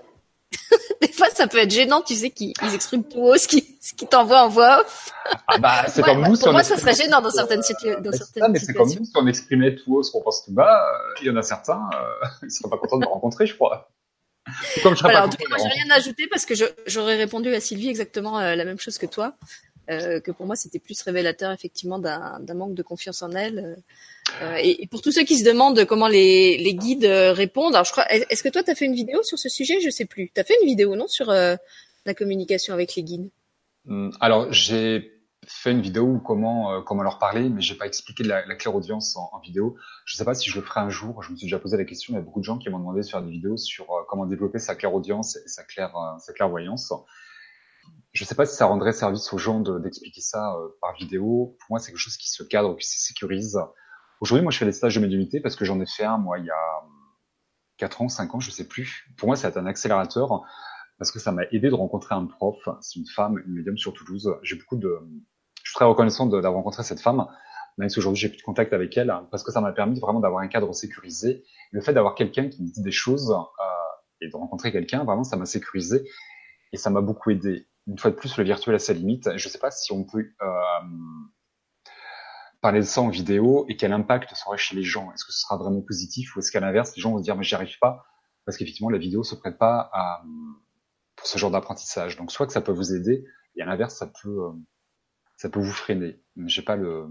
des 1.02 1.12
fois, 1.12 1.30
ça 1.30 1.48
peut 1.48 1.60
être 1.60 1.72
gênant, 1.72 2.02
tu 2.02 2.16
sais, 2.16 2.32
qu'ils 2.32 2.54
expriment 2.74 3.04
tout 3.04 3.20
haut 3.20 3.38
ce 3.38 3.48
qu'ils 3.48 3.64
qui 3.98 4.08
t'envoient 4.08 4.44
en 4.44 4.50
voix 4.50 4.82
off. 4.82 5.12
Ah 5.48 5.58
bah, 5.60 5.88
c'est 5.88 6.02
comme 6.02 6.28
nous. 6.28 6.38
Pour 6.38 6.52
moi, 6.52 6.64
ça 6.64 6.78
serait 6.78 6.96
gênant 6.96 7.22
dans 7.22 7.30
certaines, 7.30 7.62
dans 8.02 8.12
certaines 8.12 8.52
mais 8.52 8.60
c'est 8.60 8.74
comme 8.74 8.90
nous, 8.90 9.06
si 9.06 9.12
on 9.16 9.28
exprimait 9.28 9.76
tout 9.76 9.98
haut 9.98 10.04
ce 10.04 10.12
qu'on 10.12 10.22
pense 10.22 10.44
tout 10.44 10.54
bas, 10.54 10.84
euh, 10.84 11.14
il 11.22 11.28
y 11.28 11.30
en 11.30 11.36
a 11.36 11.42
certains, 11.42 11.90
euh, 11.94 12.28
ils 12.44 12.52
seraient 12.52 12.70
pas 12.70 12.78
contents 12.78 12.98
de 12.98 13.06
me 13.06 13.10
rencontrer, 13.10 13.46
je 13.46 13.56
crois. 13.56 13.92
Comme 14.82 14.96
je 14.96 15.04
pas 15.04 15.26
en 15.26 15.30
tout 15.30 15.38
cas, 15.38 15.46
moi, 15.50 15.58
j'ai 15.60 15.68
rien 15.68 15.90
à 15.92 15.98
ajouter 15.98 16.28
parce 16.28 16.46
que 16.46 16.54
j'aurais 16.88 17.18
répondu 17.18 17.54
à 17.54 17.60
Sylvie 17.60 17.90
exactement 17.90 18.40
euh, 18.40 18.56
la 18.56 18.66
même 18.66 18.80
chose 18.80 18.98
que 18.98 19.06
toi. 19.06 19.36
Euh, 19.90 20.20
que 20.20 20.30
pour 20.30 20.46
moi 20.46 20.56
c'était 20.56 20.78
plus 20.78 21.02
révélateur 21.02 21.52
effectivement 21.52 21.98
d'un 21.98 22.54
manque 22.54 22.76
de 22.76 22.84
confiance 22.84 23.24
en 23.24 23.32
elle. 23.32 23.78
Euh, 24.42 24.56
et, 24.62 24.86
pour 24.88 25.02
tous 25.02 25.12
ceux 25.12 25.24
qui 25.24 25.38
se 25.38 25.44
demandent 25.44 25.84
comment 25.86 26.08
les, 26.08 26.76
guides 26.76 27.06
euh, 27.06 27.34
répondent, 27.34 27.74
alors 27.74 27.86
je 27.86 27.92
crois, 27.92 28.06
est-ce 28.12 28.44
que 28.44 28.50
toi 28.50 28.62
tu 28.62 28.70
as 28.70 28.76
fait 28.76 28.86
une 28.86 28.94
vidéo 28.94 29.24
sur 29.24 29.40
ce 29.40 29.50
sujet? 29.50 29.82
Je 29.82 29.90
sais 29.90 30.06
plus. 30.06 30.30
Tu 30.34 30.40
as 30.40 30.44
fait 30.44 30.54
une 30.62 30.68
vidéo 30.68 30.96
non 30.96 31.08
sur 31.08 31.32
la 31.32 32.14
communication 32.16 32.74
avec 32.74 32.96
les 32.96 33.04
guides? 33.04 33.30
Hum, 33.88 34.12
Alors 34.20 34.54
j'ai 34.54 35.12
fait 35.48 35.72
une 35.72 35.82
vidéo 35.82 36.20
comment 36.24 36.84
comment 36.84 37.02
leur 37.02 37.18
parler, 37.18 37.50
mais 37.50 37.62
j'ai 37.62 37.74
pas 37.74 37.88
expliqué 37.88 38.24
la, 38.24 38.46
la 38.46 38.56
clairaudience 38.56 39.18
en, 39.18 39.32
en, 39.34 39.40
vidéo. 39.40 39.76
Je 40.06 40.18
sais 40.18 40.26
pas 40.26 40.36
si 40.36 40.52
je 40.52 40.60
le 40.60 40.64
ferai 40.64 40.82
un 40.82 40.90
jour. 40.90 41.24
Je 41.24 41.32
me 41.32 41.36
suis 41.36 41.46
déjà 41.48 41.58
posé 41.58 41.78
la 41.78 41.86
question. 41.86 42.14
Il 42.14 42.18
y 42.18 42.20
a 42.20 42.22
beaucoup 42.22 42.42
de 42.42 42.46
gens 42.46 42.60
qui 42.60 42.70
m'ont 42.70 42.78
demandé 42.78 43.02
de 43.02 43.08
faire 43.08 43.24
des 43.24 43.32
vidéos 43.32 43.58
sur 43.58 43.88
comment 44.08 44.28
développer 44.28 44.60
sa 44.60 44.76
clairaudience 44.76 45.38
et 45.38 45.48
sa 45.48 45.64
claire 45.64 45.96
sa 46.20 46.32
clairvoyance 46.34 46.94
je 48.12 48.26
sais 48.26 48.36
pas 48.36 48.46
si 48.46 48.56
ça 48.56 48.66
rendrait 48.66 48.92
service 48.92 49.32
aux 49.34 49.38
gens 49.38 49.60
d'expliquer 49.60 50.22
ça 50.22 50.56
euh, 50.56 50.70
par 50.82 50.94
vidéo. 50.96 51.56
Pour 51.60 51.72
moi, 51.72 51.80
c'est 51.80 51.92
quelque 51.92 52.02
chose 52.02 52.18
qui 52.18 52.30
se 52.30 52.44
cadre, 52.44 52.76
qui 52.76 52.88
se 52.88 53.00
sécurise. 53.00 53.60
Aujourd'hui, 54.22 54.44
moi, 54.44 54.52
je 54.52 54.58
fais 54.58 54.66
des 54.66 54.72
stages 54.72 54.96
de 54.96 55.00
médiumnité 55.00 55.40
parce 55.40 55.56
que 55.56 55.64
j'en 55.66 55.80
ai 55.80 55.86
fait 55.86 56.04
un, 56.04 56.18
moi, 56.18 56.40
il 56.40 56.46
y 56.46 56.50
a 56.50 56.84
4 57.78 58.02
ans, 58.02 58.10
5 58.10 58.36
ans, 58.36 58.40
je 58.40 58.52
sais 58.52 58.68
plus. 58.68 59.08
Pour 59.18 59.28
moi, 59.28 59.36
c'est 59.36 59.56
un 59.56 59.66
accélérateur 59.66 60.44
parce 60.98 61.12
que 61.12 61.20
ça 61.20 61.32
m'a 61.32 61.44
aidé 61.52 61.70
de 61.70 61.76
rencontrer 61.76 62.16
un 62.16 62.26
prof. 62.26 62.58
C'est 62.82 63.00
une 63.00 63.08
femme, 63.08 63.42
une 63.46 63.54
médium 63.54 63.78
sur 63.78 63.94
Toulouse. 63.94 64.36
J'ai 64.44 64.56
beaucoup 64.56 64.76
de, 64.76 65.00
je 65.64 65.72
suis 65.72 65.76
très 65.76 65.86
reconnaissant 65.86 66.26
d'avoir 66.26 66.54
rencontré 66.54 66.84
cette 66.84 67.00
femme. 67.00 67.28
Même 67.78 67.88
si 67.88 68.00
aujourd'hui 68.00 68.20
j'ai 68.20 68.28
plus 68.28 68.40
de 68.40 68.44
contact 68.44 68.74
avec 68.74 68.98
elle, 68.98 69.14
parce 69.32 69.44
que 69.44 69.54
ça 69.54 69.62
m'a 69.62 69.72
permis 69.72 70.00
vraiment 70.02 70.20
d'avoir 70.20 70.42
un 70.44 70.48
cadre 70.50 70.74
sécurisé. 70.74 71.46
Le 71.72 71.80
fait 71.80 71.94
d'avoir 71.94 72.16
quelqu'un 72.16 72.50
qui 72.50 72.62
me 72.62 72.68
dit 72.68 72.82
des 72.82 72.92
choses 72.92 73.32
euh, 73.32 73.66
et 74.20 74.28
de 74.28 74.36
rencontrer 74.36 74.74
quelqu'un, 74.74 75.06
vraiment, 75.06 75.24
ça 75.24 75.38
m'a 75.38 75.46
sécurisé 75.46 76.04
et 76.74 76.78
ça 76.78 76.90
m'a 76.90 77.00
beaucoup 77.00 77.30
aidé 77.30 77.68
une 77.90 77.98
fois 77.98 78.12
de 78.12 78.16
plus, 78.16 78.38
le 78.38 78.44
virtuel 78.44 78.76
a 78.76 78.80
sa 78.80 78.94
limite. 78.94 79.30
Je 79.36 79.48
ne 79.48 79.52
sais 79.52 79.60
pas 79.60 79.72
si 79.72 79.92
on 79.92 80.04
peut 80.04 80.30
euh, 80.42 80.48
parler 82.62 82.80
de 82.80 82.86
ça 82.86 83.02
en 83.02 83.10
vidéo 83.10 83.66
et 83.68 83.76
quel 83.76 83.92
impact 83.94 84.36
ça 84.36 84.48
aurait 84.48 84.58
chez 84.58 84.76
les 84.76 84.84
gens. 84.84 85.12
Est-ce 85.12 85.26
que 85.26 85.32
ce 85.32 85.42
sera 85.42 85.58
vraiment 85.58 85.82
positif 85.82 86.36
ou 86.36 86.40
est-ce 86.40 86.52
qu'à 86.52 86.60
l'inverse, 86.60 86.96
les 86.96 87.02
gens 87.02 87.12
vont 87.12 87.18
se 87.18 87.24
dire 87.24 87.36
mais 87.36 87.44
j'y 87.44 87.56
arrive 87.56 87.78
pas 87.80 88.06
parce 88.46 88.58
qu'effectivement 88.58 88.90
la 88.90 88.98
vidéo 89.00 89.24
se 89.24 89.36
prête 89.36 89.58
pas 89.58 89.90
à, 89.94 90.24
pour 91.16 91.28
ce 91.28 91.38
genre 91.38 91.52
d'apprentissage. 91.52 92.16
Donc 92.18 92.32
soit 92.32 92.46
que 92.48 92.54
ça 92.54 92.62
peut 92.62 92.72
vous 92.72 92.94
aider 92.94 93.26
et 93.56 93.62
à 93.62 93.66
l'inverse 93.66 93.96
ça 93.96 94.08
peut 94.22 94.46
euh, 94.46 94.52
ça 95.36 95.50
peut 95.50 95.60
vous 95.60 95.72
freiner. 95.72 96.22
J'ai 96.46 96.62
pas 96.62 96.76
le 96.76 97.08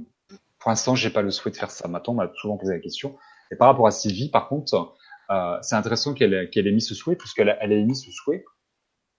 pour 0.59 0.71
l'instant 0.71 0.95
j'ai 0.95 1.11
pas 1.11 1.23
le 1.23 1.31
souhait 1.31 1.53
de 1.53 1.57
faire 1.57 1.71
ça. 1.71 1.89
Maintenant 1.89 2.15
on 2.15 2.17
m'a 2.17 2.31
souvent 2.37 2.57
posé 2.57 2.73
la 2.73 2.81
question. 2.81 3.19
Et 3.51 3.57
par 3.57 3.69
rapport 3.69 3.87
à 3.87 3.91
Sylvie, 3.91 4.31
par 4.31 4.49
contre, 4.49 4.95
Euh, 5.31 5.59
c'est 5.61 5.77
intéressant 5.77 6.15
qu'elle 6.15 6.33
ait, 6.33 6.51
ait 6.55 6.73
mis 6.73 6.81
ce 6.81 6.95
souhait, 6.95 7.15
puisqu'elle 7.15 7.55
elle 7.61 7.73
a 7.73 7.77
émis 7.77 7.97
ce 7.97 8.11
souhait. 8.11 8.45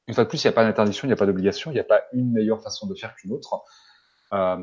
Une 0.09 0.15
fois 0.15 0.23
de 0.23 0.29
plus, 0.29 0.43
il 0.43 0.47
n'y 0.47 0.49
a 0.49 0.53
pas 0.53 0.63
d'interdiction, 0.63 1.05
il 1.05 1.09
n'y 1.09 1.13
a 1.13 1.17
pas 1.17 1.27
d'obligation, 1.27 1.69
il 1.69 1.75
n'y 1.75 1.79
a 1.79 1.83
pas 1.83 2.01
une 2.13 2.31
meilleure 2.31 2.63
façon 2.63 2.87
de 2.87 2.95
faire 2.95 3.13
qu'une 3.13 3.31
autre. 3.31 3.61
Euh, 4.33 4.57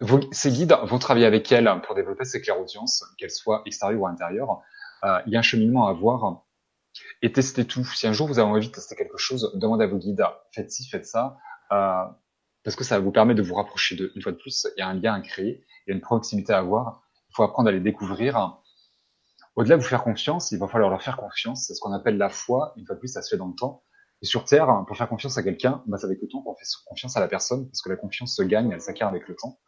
vos, 0.00 0.20
ces 0.32 0.50
guides 0.50 0.76
vont 0.82 0.98
travailler 0.98 1.24
avec 1.24 1.50
elle 1.50 1.80
pour 1.82 1.94
développer 1.94 2.26
ses 2.26 2.42
clairaudiences, 2.42 3.06
qu'elles 3.16 3.30
soient 3.30 3.62
extérieures 3.64 4.02
ou 4.02 4.06
intérieures. 4.06 4.60
Euh, 5.04 5.18
il 5.26 5.32
y 5.32 5.36
a 5.36 5.38
un 5.38 5.42
cheminement 5.42 5.86
à 5.86 5.92
avoir 5.92 6.44
et 7.22 7.32
testez 7.32 7.66
tout. 7.66 7.86
Si 7.86 8.06
un 8.06 8.12
jour 8.12 8.28
vous 8.28 8.38
avez 8.38 8.46
envie 8.46 8.68
de 8.68 8.72
tester 8.72 8.96
quelque 8.96 9.16
chose, 9.16 9.50
demandez 9.54 9.84
à 9.84 9.86
vos 9.86 9.96
guides, 9.96 10.22
faites 10.52 10.70
ci, 10.70 10.86
faites 10.86 11.06
ça, 11.06 11.38
euh, 11.72 12.04
parce 12.64 12.76
que 12.76 12.84
ça 12.84 12.98
vous 12.98 13.12
permet 13.12 13.34
de 13.34 13.40
vous 13.40 13.54
rapprocher 13.54 13.96
d'eux. 13.96 14.12
Une 14.14 14.20
fois 14.20 14.32
de 14.32 14.36
plus, 14.36 14.66
il 14.76 14.80
y 14.80 14.82
a 14.82 14.88
un 14.88 14.94
lien 14.94 15.14
à 15.14 15.20
créer, 15.22 15.64
il 15.86 15.90
y 15.90 15.92
a 15.92 15.96
une 15.96 16.02
proximité 16.02 16.52
à 16.52 16.58
avoir. 16.58 17.02
Il 17.30 17.34
faut 17.34 17.44
apprendre 17.44 17.70
à 17.70 17.72
les 17.72 17.80
découvrir. 17.80 18.60
Au-delà 19.56 19.76
de 19.76 19.82
vous 19.82 19.88
faire 19.88 20.02
confiance, 20.02 20.50
il 20.50 20.58
va 20.58 20.66
falloir 20.66 20.90
leur 20.90 21.02
faire 21.02 21.16
confiance. 21.16 21.66
C'est 21.66 21.74
ce 21.74 21.80
qu'on 21.80 21.92
appelle 21.92 22.16
la 22.16 22.28
foi. 22.28 22.72
Une 22.76 22.86
fois 22.86 22.96
de 22.96 23.00
plus, 23.00 23.08
ça 23.08 23.22
se 23.22 23.30
fait 23.30 23.36
dans 23.36 23.46
le 23.46 23.54
temps. 23.54 23.84
Et 24.22 24.26
sur 24.26 24.44
Terre, 24.44 24.84
pour 24.86 24.96
faire 24.96 25.08
confiance 25.08 25.38
à 25.38 25.42
quelqu'un, 25.42 25.82
bah, 25.86 25.98
c'est 25.98 26.06
avec 26.06 26.20
le 26.22 26.28
temps 26.28 26.42
qu'on 26.42 26.54
fait 26.54 26.64
confiance 26.86 27.16
à 27.16 27.20
la 27.20 27.28
personne, 27.28 27.68
parce 27.68 27.82
que 27.82 27.90
la 27.90 27.96
confiance 27.96 28.34
se 28.34 28.42
gagne, 28.42 28.70
elle 28.72 28.80
s'acquiert 28.80 29.08
avec 29.08 29.28
le 29.28 29.36
temps. 29.36 29.60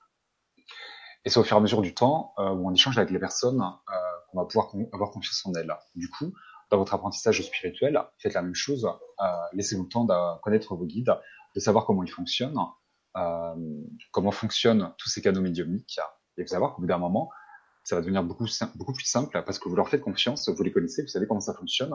Et 1.25 1.31
c'est 1.31 1.39
au 1.39 1.45
fur 1.45 1.57
et 1.57 1.59
à 1.59 1.61
mesure 1.61 1.83
du 1.83 1.95
temps 1.95 2.33
euh, 2.39 2.51
où 2.51 2.69
on 2.69 2.73
échange 2.73 2.97
avec 2.99 3.11
les 3.11 3.19
personnes 3.19 3.61
euh, 3.61 3.95
qu'on 4.31 4.39
va 4.39 4.47
pouvoir 4.47 4.73
avoir 4.93 5.11
confiance 5.11 5.45
en 5.45 5.53
elles. 5.55 5.75
Du 5.95 6.09
coup, 6.09 6.33
dans 6.71 6.79
votre 6.79 6.95
apprentissage 6.95 7.43
spirituel, 7.43 8.01
faites 8.19 8.35
la 8.35 8.43
même 8.43 8.55
chose. 8.55 8.87
Euh, 8.87 9.27
Laissez-vous 9.53 9.85
le 9.85 9.89
temps 9.89 10.05
de 10.05 10.41
connaître 10.41 10.75
vos 10.75 10.87
guides, 10.87 11.15
de 11.55 11.61
savoir 11.61 11.85
comment 11.85 12.03
ils 12.03 12.11
fonctionnent, 12.11 12.59
comment 14.11 14.31
fonctionnent 14.31 14.95
tous 14.99 15.09
ces 15.09 15.23
canaux 15.23 15.41
médiumniques. 15.41 15.99
Et 16.39 16.45
vous 16.45 16.53
allez 16.53 16.61
voir 16.61 16.75
qu'au 16.75 16.83
bout 16.83 16.89
d'un 16.89 16.99
moment, 16.99 17.31
ça 17.87 17.95
va 17.95 18.03
devenir 18.03 18.25
beaucoup, 18.25 18.47
beaucoup 18.75 18.93
plus 18.93 19.05
simple 19.05 19.41
parce 19.47 19.61
que 19.61 19.69
vous 19.69 19.77
leur 19.77 19.89
faites 19.89 20.01
confiance, 20.01 20.49
vous 20.49 20.63
les 20.65 20.73
connaissez, 20.73 21.03
vous 21.03 21.09
savez 21.09 21.29
comment 21.29 21.41
ça 21.41 21.55
fonctionne. 21.55 21.95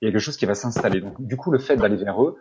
Il 0.00 0.06
y 0.06 0.08
a 0.08 0.12
quelque 0.12 0.20
chose 0.20 0.36
qui 0.36 0.46
va 0.46 0.54
s'installer. 0.54 1.00
Donc, 1.00 1.20
du 1.20 1.36
coup, 1.36 1.50
le 1.50 1.58
fait 1.58 1.76
d'aller 1.76 1.96
vers 1.96 2.22
eux, 2.22 2.36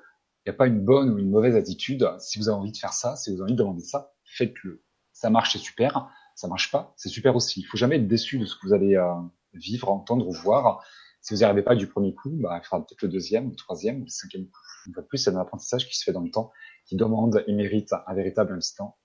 il 0.46 0.52
n'y 0.52 0.54
a 0.54 0.58
pas 0.58 0.68
une 0.68 0.86
bonne 0.86 1.10
ou 1.10 1.18
une 1.18 1.32
mauvaise 1.32 1.56
attitude. 1.56 2.08
Si 2.20 2.38
vous 2.38 2.48
avez 2.48 2.60
envie 2.60 2.72
de 2.72 2.78
faire 2.78 2.94
ça, 2.94 3.16
si 3.16 3.32
vous 3.32 3.38
avez 3.38 3.46
envie 3.46 3.54
de 3.54 3.58
demander 3.58 3.82
ça, 3.82 4.14
faites-le. 4.24 4.84
Ça 5.14 5.32
marche, 5.32 5.54
c'est 5.54 5.60
super. 5.60 6.12
Ça 6.36 6.48
marche 6.48 6.70
pas, 6.70 6.94
c'est 6.96 7.10
super 7.10 7.36
aussi. 7.36 7.62
Il 7.62 7.64
faut 7.64 7.76
jamais 7.76 7.96
être 7.96 8.08
déçu 8.08 8.38
de 8.38 8.46
ce 8.46 8.56
que 8.56 8.68
vous 8.68 8.74
allez 8.74 8.96
euh, 8.96 9.16
vivre, 9.54 9.90
entendre 9.90 10.28
ou 10.28 10.32
voir. 10.32 10.86
Si 11.22 11.34
vous 11.34 11.40
n'y 11.40 11.46
arrivez 11.46 11.64
pas 11.64 11.76
du 11.76 11.88
premier 11.88 12.14
coup, 12.14 12.30
bah, 12.40 12.62
il 12.62 12.68
faudra 12.68 12.86
peut-être 12.86 13.02
le 13.02 13.10
deuxième, 13.10 13.50
le 13.50 13.56
troisième, 13.56 14.02
le 14.02 14.10
cinquième 14.10 14.46
coup. 14.46 14.62
Une 14.86 14.94
fois 14.94 15.04
plus, 15.08 15.18
c'est 15.18 15.32
un 15.32 15.38
apprentissage 15.38 15.88
qui 15.88 15.98
se 15.98 16.04
fait 16.04 16.14
dans 16.14 16.22
le 16.22 16.30
temps, 16.30 16.52
qui 16.86 16.96
demande 16.96 17.44
et 17.48 17.54
mérite 17.54 17.94
un 18.06 18.14
véritable 18.14 18.54
instant, 18.54 18.96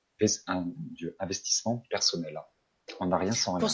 un 0.48 0.66
investissement 1.18 1.82
personnel. 1.88 2.38
On 3.00 3.06
n'a 3.06 3.18
rien 3.18 3.32
sans 3.32 3.54
rien. 3.54 3.68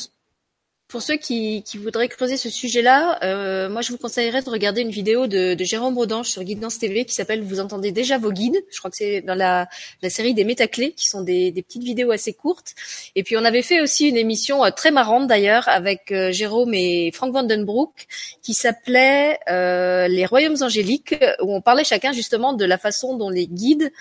Pour 0.91 1.03
ceux 1.03 1.17
qui, 1.17 1.63
qui 1.63 1.79
voudraient 1.79 2.09
creuser 2.09 2.37
ce 2.37 2.51
sujet-là, 2.51 3.21
euh, 3.23 3.69
moi 3.69 3.81
je 3.81 3.93
vous 3.93 3.97
conseillerais 3.97 4.43
de 4.43 4.51
regarder 4.51 4.81
une 4.81 4.91
vidéo 4.91 5.29
de, 5.29 5.55
de 5.55 5.65
Jérôme 5.65 5.97
Rodange 5.97 6.27
sur 6.27 6.43
Guidance 6.43 6.81
TV 6.81 7.05
qui 7.05 7.15
s'appelle 7.15 7.45
Vous 7.45 7.61
entendez 7.61 7.93
déjà 7.93 8.19
vos 8.19 8.33
guides. 8.33 8.61
Je 8.73 8.79
crois 8.81 8.91
que 8.91 8.97
c'est 8.97 9.21
dans 9.21 9.37
la, 9.37 9.69
la 10.03 10.11
série 10.11 10.35
des 10.35 10.43
métaclés 10.43 10.91
qui 10.91 11.07
sont 11.07 11.21
des, 11.21 11.53
des, 11.53 11.63
petites 11.63 11.85
vidéos 11.85 12.11
assez 12.11 12.33
courtes. 12.33 12.75
Et 13.15 13.23
puis 13.23 13.37
on 13.37 13.45
avait 13.45 13.63
fait 13.63 13.81
aussi 13.81 14.09
une 14.09 14.17
émission 14.17 14.65
euh, 14.65 14.71
très 14.71 14.91
marrante 14.91 15.29
d'ailleurs 15.29 15.69
avec 15.69 16.11
euh, 16.11 16.33
Jérôme 16.33 16.75
et 16.75 17.13
Frank 17.15 17.33
Vandenbroek 17.33 18.09
qui 18.43 18.53
s'appelait 18.53 19.39
euh, 19.49 20.09
Les 20.09 20.27
Royaumes 20.27 20.61
angéliques 20.61 21.15
où 21.41 21.55
on 21.55 21.61
parlait 21.61 21.85
chacun 21.85 22.11
justement 22.11 22.53
de 22.53 22.65
la 22.65 22.79
façon 22.79 23.17
dont 23.17 23.31
les 23.31 23.47
guides 23.47 23.93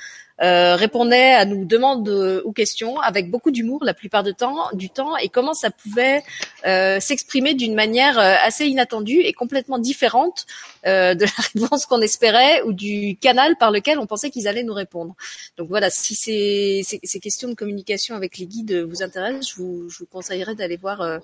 euh, 0.42 0.76
répondait 0.76 1.34
à 1.34 1.46
nos 1.46 1.66
demandes 1.66 2.10
ou 2.46 2.52
questions 2.52 3.00
avec 3.00 3.30
beaucoup 3.30 3.52
d'humour 3.52 3.84
la 3.84 3.94
plupart 3.94 4.24
du 4.24 4.34
temps, 4.34 4.70
du 4.74 4.90
temps 4.90 5.18
et 5.18 5.30
comment 5.30 5.54
ça 5.54 5.70
pouvait 5.72 6.24
euh, 6.66 7.00
s'exprimer 7.00 7.54
d'une 7.54 7.76
manière 7.76 8.20
euh, 8.20 8.36
assez 8.44 8.66
inattendue 8.66 9.20
et 9.20 9.34
complètement 9.34 9.80
différente 9.80 10.46
euh, 10.86 11.14
de 11.14 11.26
la 11.26 11.32
réponse 11.54 11.86
qu'on 11.86 12.02
espérait 12.02 12.62
ou 12.64 12.74
du 12.74 13.18
canal 13.20 13.56
par 13.58 13.72
lequel 13.72 14.00
on 14.00 14.08
pensait 14.08 14.30
qu'ils 14.30 14.48
allaient 14.48 14.64
nous 14.64 14.74
répondre. 14.74 15.16
Donc 15.58 15.70
voilà, 15.70 15.90
si 15.90 16.16
ces, 16.16 16.82
ces, 16.86 17.00
ces, 17.04 17.20
questions 17.20 17.50
de 17.50 17.54
communication 17.54 18.16
avec 18.16 18.38
les 18.38 18.46
guides 18.46 18.74
vous 18.74 19.04
intéressent, 19.04 19.50
je 19.50 19.56
vous, 19.56 19.90
je 19.90 20.00
vous 20.00 20.06
conseillerais 20.06 20.56
d'aller 20.56 20.78
voir 20.78 21.02
euh, 21.02 21.20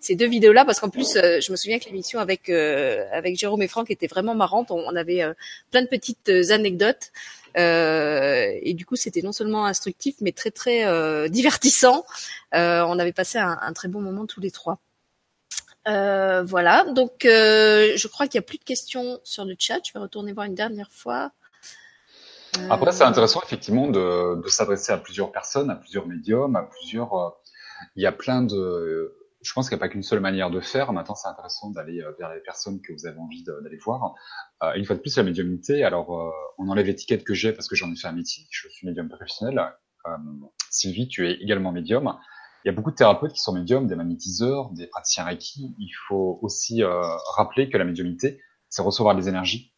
ces 0.00 0.14
deux 0.14 0.28
vidéos-là 0.28 0.64
parce 0.64 0.80
qu'en 0.80 0.90
plus, 0.90 1.14
je 1.14 1.50
me 1.50 1.56
souviens 1.56 1.78
que 1.78 1.86
l'émission 1.86 2.18
avec 2.18 2.48
avec 2.48 3.36
Jérôme 3.38 3.62
et 3.62 3.68
Franck 3.68 3.90
était 3.90 4.06
vraiment 4.06 4.34
marrante. 4.34 4.70
On, 4.70 4.78
on 4.78 4.96
avait 4.96 5.22
plein 5.70 5.82
de 5.82 5.88
petites 5.88 6.28
anecdotes. 6.50 7.10
Euh, 7.58 8.52
et 8.62 8.74
du 8.74 8.86
coup, 8.86 8.96
c'était 8.96 9.22
non 9.22 9.32
seulement 9.32 9.66
instructif, 9.66 10.16
mais 10.20 10.32
très 10.32 10.50
très 10.50 10.86
euh, 10.86 11.28
divertissant. 11.28 12.04
Euh, 12.54 12.82
on 12.86 12.98
avait 12.98 13.12
passé 13.12 13.38
un, 13.38 13.72
très 13.72 13.88
bon 13.88 14.00
moment 14.00 14.26
tous 14.26 14.40
les 14.40 14.50
trois. 14.50 14.78
voilà, 15.86 16.84
donc 16.92 17.20
je 17.24 18.06
crois 18.06 18.26
qu'il 18.28 18.38
n'y 18.38 18.44
a 18.44 18.46
plus 18.46 18.58
de 18.58 18.64
questions 18.64 19.20
sur 19.24 19.44
le 19.44 19.56
chat. 19.58 19.80
Je 19.86 19.92
vais 19.92 20.00
retourner 20.00 20.32
voir 20.32 20.46
une 20.46 20.54
dernière 20.54 20.90
fois. 20.92 21.32
Après, 22.70 22.92
c'est 22.92 23.04
intéressant 23.04 23.40
effectivement 23.44 23.88
de 23.88 24.48
s'adresser 24.48 24.92
à 24.92 24.98
plusieurs 24.98 25.32
personnes, 25.32 25.70
à 25.70 25.76
plusieurs 25.76 26.06
médiums, 26.06 26.56
à 26.56 26.62
plusieurs. 26.62 27.40
il 27.96 28.02
y 28.02 28.06
a 28.06 28.12
plein 28.12 28.42
de 28.42 29.14
je 29.42 29.52
pense 29.52 29.68
qu'il 29.68 29.76
n'y 29.76 29.80
a 29.80 29.84
pas 29.86 29.88
qu'une 29.88 30.02
seule 30.02 30.20
manière 30.20 30.50
de 30.50 30.60
faire. 30.60 30.92
Maintenant, 30.92 31.14
c'est 31.14 31.28
intéressant 31.28 31.70
d'aller 31.70 32.00
euh, 32.00 32.12
vers 32.18 32.34
les 32.34 32.40
personnes 32.40 32.80
que 32.80 32.92
vous 32.92 33.06
avez 33.06 33.18
envie 33.18 33.44
d'aller 33.44 33.78
voir. 33.78 34.14
Euh, 34.62 34.72
une 34.74 34.84
fois 34.84 34.96
de 34.96 35.00
plus, 35.00 35.16
la 35.16 35.22
médiumnité. 35.22 35.84
Alors, 35.84 36.18
euh, 36.18 36.30
on 36.58 36.68
enlève 36.68 36.86
l'étiquette 36.86 37.24
que 37.24 37.34
j'ai 37.34 37.52
parce 37.52 37.68
que 37.68 37.76
j'en 37.76 37.92
ai 37.92 37.96
fait 37.96 38.08
un 38.08 38.12
métier. 38.12 38.44
Je 38.50 38.68
suis 38.68 38.86
médium 38.86 39.08
professionnel. 39.08 39.58
Euh, 40.06 40.10
Sylvie, 40.70 41.08
tu 41.08 41.28
es 41.28 41.34
également 41.34 41.70
médium. 41.72 42.18
Il 42.64 42.68
y 42.68 42.70
a 42.70 42.72
beaucoup 42.72 42.90
de 42.90 42.96
thérapeutes 42.96 43.32
qui 43.32 43.40
sont 43.40 43.52
médiums, 43.52 43.86
des 43.86 43.94
magnétiseurs, 43.94 44.70
des 44.70 44.88
praticiens 44.88 45.24
Reiki. 45.24 45.74
Il 45.78 45.92
faut 46.08 46.40
aussi 46.42 46.82
rappeler 47.36 47.70
que 47.70 47.78
la 47.78 47.84
médiumnité, 47.84 48.40
c'est 48.68 48.82
recevoir 48.82 49.14
des 49.14 49.28
énergies. 49.28 49.72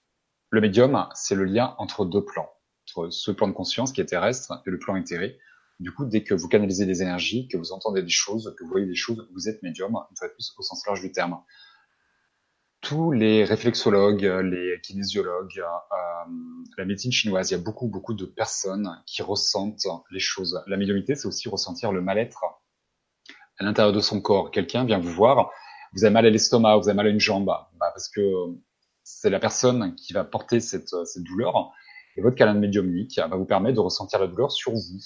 Le 0.49 0.63
médium, 0.63 1.07
c'est 1.15 1.35
le 1.35 1.45
lien 1.45 1.75
entre 1.79 2.07
deux 2.07 2.25
plans, 2.25 2.51
entre 2.89 3.11
ce 3.11 3.31
plan 3.31 3.49
de 3.49 3.53
conscience 3.53 3.93
qui 3.93 4.01
est 4.01 4.07
terrestre 4.07 4.63
et 4.67 4.71
le 4.71 4.79
plan 4.79 4.97
éthéré. 4.97 5.39
Du 5.81 5.93
coup, 5.93 6.05
dès 6.05 6.23
que 6.23 6.35
vous 6.35 6.47
canalisez 6.47 6.85
des 6.85 7.01
énergies, 7.01 7.49
que 7.49 7.57
vous 7.57 7.73
entendez 7.73 8.03
des 8.03 8.11
choses, 8.11 8.55
que 8.59 8.65
vous 8.65 8.71
voyez 8.71 8.87
des 8.87 8.95
choses, 8.95 9.27
vous 9.33 9.49
êtes 9.49 9.63
médium, 9.63 9.97
une 10.11 10.17
fois 10.17 10.29
de 10.29 10.35
plus 10.35 10.53
au 10.59 10.63
sens 10.63 10.87
large 10.87 11.01
du 11.01 11.11
terme. 11.11 11.43
Tous 12.83 13.13
les 13.13 13.45
réflexologues, 13.45 14.25
les 14.25 14.79
kinésiologues, 14.83 15.59
euh, 15.59 16.33
la 16.77 16.85
médecine 16.85 17.13
chinoise, 17.13 17.51
il 17.51 17.55
y 17.55 17.57
a 17.57 17.63
beaucoup, 17.63 17.89
beaucoup 17.89 18.13
de 18.13 18.27
personnes 18.27 19.03
qui 19.07 19.23
ressentent 19.23 19.87
les 20.11 20.21
choses. 20.21 20.63
La 20.67 20.77
médiumité, 20.77 21.15
c'est 21.15 21.27
aussi 21.27 21.49
ressentir 21.49 21.93
le 21.93 22.03
mal-être 22.03 22.45
à 23.59 23.65
l'intérieur 23.65 23.95
de 23.95 24.01
son 24.01 24.21
corps. 24.21 24.51
Quelqu'un 24.51 24.85
vient 24.85 24.99
vous 24.99 25.13
voir, 25.13 25.51
vous 25.95 26.05
avez 26.05 26.13
mal 26.13 26.27
à 26.27 26.31
l'estomac, 26.31 26.77
vous 26.77 26.91
avez 26.91 26.97
mal 26.97 27.07
à 27.07 27.11
une 27.11 27.21
jambe, 27.21 27.47
bah, 27.47 27.67
parce 27.79 28.11
que 28.11 28.21
c'est 29.03 29.31
la 29.31 29.41
personne 29.41 29.95
qui 29.95 30.13
va 30.13 30.25
porter 30.25 30.61
cette, 30.61 30.95
cette 31.07 31.23
douleur. 31.23 31.73
Et 32.17 32.21
votre 32.21 32.37
canal 32.37 32.59
médiumnique 32.59 33.19
va 33.19 33.35
vous 33.35 33.47
permettre 33.47 33.77
de 33.77 33.81
ressentir 33.81 34.19
la 34.19 34.27
douleur 34.27 34.53
sur 34.53 34.73
vous 34.73 35.01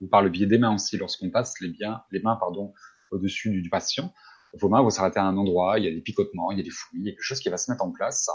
ou 0.00 0.08
par 0.08 0.22
le 0.22 0.30
biais 0.30 0.46
des 0.46 0.58
mains 0.58 0.74
aussi, 0.74 0.96
lorsqu'on 0.96 1.30
passe 1.30 1.60
les, 1.60 1.68
biens, 1.68 2.02
les 2.10 2.20
mains 2.20 2.36
pardon, 2.36 2.72
au-dessus 3.10 3.50
du, 3.60 3.68
patient, 3.70 4.12
vos 4.54 4.68
mains 4.68 4.82
vont 4.82 4.90
s'arrêter 4.90 5.18
à 5.18 5.24
un 5.24 5.36
endroit, 5.36 5.78
il 5.78 5.84
y 5.84 5.88
a 5.88 5.90
des 5.90 6.00
picotements, 6.00 6.50
il 6.50 6.58
y 6.58 6.60
a 6.60 6.64
des 6.64 6.70
fouilles, 6.70 7.00
il 7.00 7.06
y 7.06 7.08
a 7.08 7.12
quelque 7.12 7.22
chose 7.22 7.40
qui 7.40 7.48
va 7.48 7.56
se 7.56 7.70
mettre 7.70 7.84
en 7.84 7.90
place. 7.90 8.28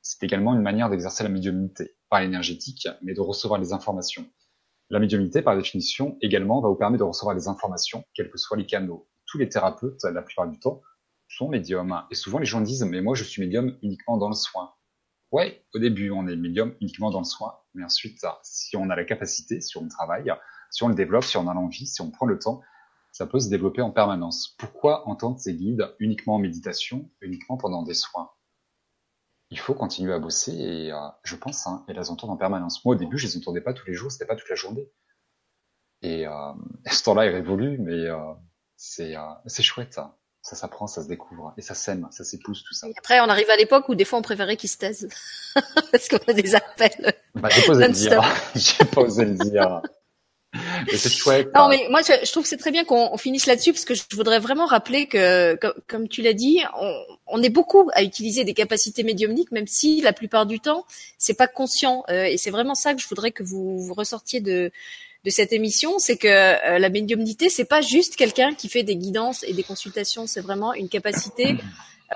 C'est 0.00 0.22
également 0.24 0.54
une 0.54 0.62
manière 0.62 0.90
d'exercer 0.90 1.22
la 1.22 1.28
médiumnité, 1.28 1.96
pas 2.10 2.24
énergétique, 2.24 2.88
mais 3.02 3.14
de 3.14 3.20
recevoir 3.20 3.60
les 3.60 3.72
informations. 3.72 4.28
La 4.90 4.98
médiumnité, 4.98 5.42
par 5.42 5.56
définition, 5.56 6.18
également, 6.20 6.60
va 6.60 6.68
vous 6.68 6.74
permettre 6.74 7.04
de 7.04 7.08
recevoir 7.08 7.34
les 7.34 7.48
informations, 7.48 8.04
quels 8.14 8.30
que 8.30 8.36
soient 8.36 8.56
les 8.56 8.66
canaux. 8.66 9.08
Tous 9.26 9.38
les 9.38 9.48
thérapeutes, 9.48 10.02
la 10.04 10.22
plupart 10.22 10.48
du 10.48 10.58
temps, 10.58 10.82
sont 11.28 11.48
médiums. 11.48 12.02
Et 12.10 12.14
souvent, 12.14 12.38
les 12.38 12.44
gens 12.44 12.60
disent, 12.60 12.84
mais 12.84 13.00
moi, 13.00 13.14
je 13.14 13.24
suis 13.24 13.40
médium 13.40 13.78
uniquement 13.82 14.18
dans 14.18 14.28
le 14.28 14.34
soin. 14.34 14.74
Ouais, 15.30 15.64
au 15.74 15.78
début, 15.78 16.10
on 16.10 16.26
est 16.28 16.36
médium 16.36 16.74
uniquement 16.82 17.10
dans 17.10 17.20
le 17.20 17.24
soin, 17.24 17.54
mais 17.74 17.82
ensuite, 17.82 18.18
si 18.42 18.76
on 18.76 18.90
a 18.90 18.96
la 18.96 19.04
capacité, 19.04 19.62
si 19.62 19.78
on 19.78 19.88
travaille, 19.88 20.30
si 20.72 20.82
on 20.82 20.88
le 20.88 20.94
développe, 20.94 21.24
si 21.24 21.36
on 21.36 21.46
a 21.48 21.54
l'envie, 21.54 21.86
si 21.86 22.00
on 22.00 22.10
prend 22.10 22.26
le 22.26 22.38
temps, 22.38 22.62
ça 23.12 23.26
peut 23.26 23.38
se 23.38 23.48
développer 23.48 23.82
en 23.82 23.90
permanence. 23.90 24.56
Pourquoi 24.58 25.06
entendre 25.06 25.38
ces 25.38 25.54
guides 25.54 25.94
uniquement 26.00 26.36
en 26.36 26.38
méditation, 26.38 27.10
uniquement 27.20 27.58
pendant 27.58 27.82
des 27.82 27.94
soins? 27.94 28.32
Il 29.50 29.58
faut 29.58 29.74
continuer 29.74 30.14
à 30.14 30.18
bosser 30.18 30.52
et 30.52 30.92
euh, 30.92 31.08
je 31.22 31.36
pense, 31.36 31.66
hein, 31.66 31.84
et 31.88 31.92
les 31.92 32.10
entendre 32.10 32.32
en 32.32 32.38
permanence. 32.38 32.82
Moi, 32.86 32.94
au 32.94 32.98
début, 32.98 33.18
je 33.18 33.26
les 33.26 33.36
entendais 33.36 33.60
pas 33.60 33.74
tous 33.74 33.86
les 33.86 33.92
jours, 33.92 34.10
c'était 34.10 34.24
pas 34.24 34.34
toute 34.34 34.48
la 34.48 34.56
journée. 34.56 34.90
Et 36.00 36.26
euh, 36.26 36.52
ce 36.90 37.02
temps-là, 37.04 37.26
il 37.26 37.34
révolue, 37.34 37.76
mais 37.78 38.06
euh, 38.06 38.32
c'est 38.76 39.14
euh, 39.14 39.20
c'est 39.46 39.62
chouette. 39.62 39.98
Hein. 39.98 40.14
Ça 40.40 40.56
s'apprend, 40.56 40.88
ça 40.88 41.02
se 41.04 41.08
découvre, 41.08 41.54
et 41.56 41.62
ça 41.62 41.74
sème, 41.74 42.08
ça 42.10 42.24
s'épouse, 42.24 42.64
tout 42.64 42.74
ça. 42.74 42.88
Et 42.88 42.94
après, 42.98 43.20
on 43.20 43.28
arrive 43.28 43.48
à 43.48 43.56
l'époque 43.56 43.88
où 43.88 43.94
des 43.94 44.04
fois, 44.04 44.18
on 44.18 44.22
préférait 44.22 44.56
qu'ils 44.56 44.70
se 44.70 44.78
taisent. 44.78 45.08
Parce 45.92 46.08
qu'on 46.08 46.16
a 46.16 46.32
des 46.32 46.56
appels. 46.56 47.14
Bah, 47.36 47.48
j'ai 47.50 47.62
pas 47.62 47.72
osé 47.72 47.86
le 47.86 47.92
dire. 47.92 48.22
j'ai 48.56 48.84
pas 48.86 49.00
osé 49.02 49.24
le 49.26 49.34
dire 49.34 49.82
c'est 50.90 51.10
chouette. 51.10 51.50
Non, 51.54 51.68
mais 51.68 51.86
moi, 51.90 52.00
je, 52.02 52.30
trouve 52.30 52.44
que 52.44 52.48
c'est 52.48 52.56
très 52.56 52.70
bien 52.70 52.84
qu'on 52.84 53.16
finisse 53.16 53.46
là-dessus 53.46 53.72
parce 53.72 53.84
que 53.84 53.94
je 53.94 54.02
voudrais 54.12 54.38
vraiment 54.38 54.66
rappeler 54.66 55.06
que, 55.06 55.58
comme, 55.86 56.08
tu 56.08 56.22
l'as 56.22 56.32
dit, 56.32 56.60
on, 56.80 56.94
on, 57.26 57.42
est 57.42 57.50
beaucoup 57.50 57.90
à 57.94 58.02
utiliser 58.02 58.44
des 58.44 58.54
capacités 58.54 59.02
médiumniques, 59.02 59.52
même 59.52 59.66
si 59.66 60.00
la 60.00 60.12
plupart 60.12 60.46
du 60.46 60.60
temps, 60.60 60.84
c'est 61.18 61.34
pas 61.34 61.46
conscient. 61.46 62.04
Euh, 62.08 62.24
et 62.24 62.36
c'est 62.36 62.50
vraiment 62.50 62.74
ça 62.74 62.94
que 62.94 63.00
je 63.00 63.08
voudrais 63.08 63.30
que 63.30 63.42
vous, 63.42 63.78
vous 63.78 63.94
ressortiez 63.94 64.40
de 64.40 64.70
de 65.24 65.30
cette 65.30 65.52
émission, 65.52 66.00
c'est 66.00 66.16
que 66.16 66.26
euh, 66.26 66.80
la 66.80 66.88
médiumnité, 66.88 67.48
c'est 67.48 67.64
pas 67.64 67.80
juste 67.80 68.16
quelqu'un 68.16 68.54
qui 68.54 68.68
fait 68.68 68.82
des 68.82 68.96
guidances 68.96 69.44
et 69.44 69.52
des 69.52 69.62
consultations, 69.62 70.26
c'est 70.26 70.40
vraiment 70.40 70.74
une 70.74 70.88
capacité 70.88 71.58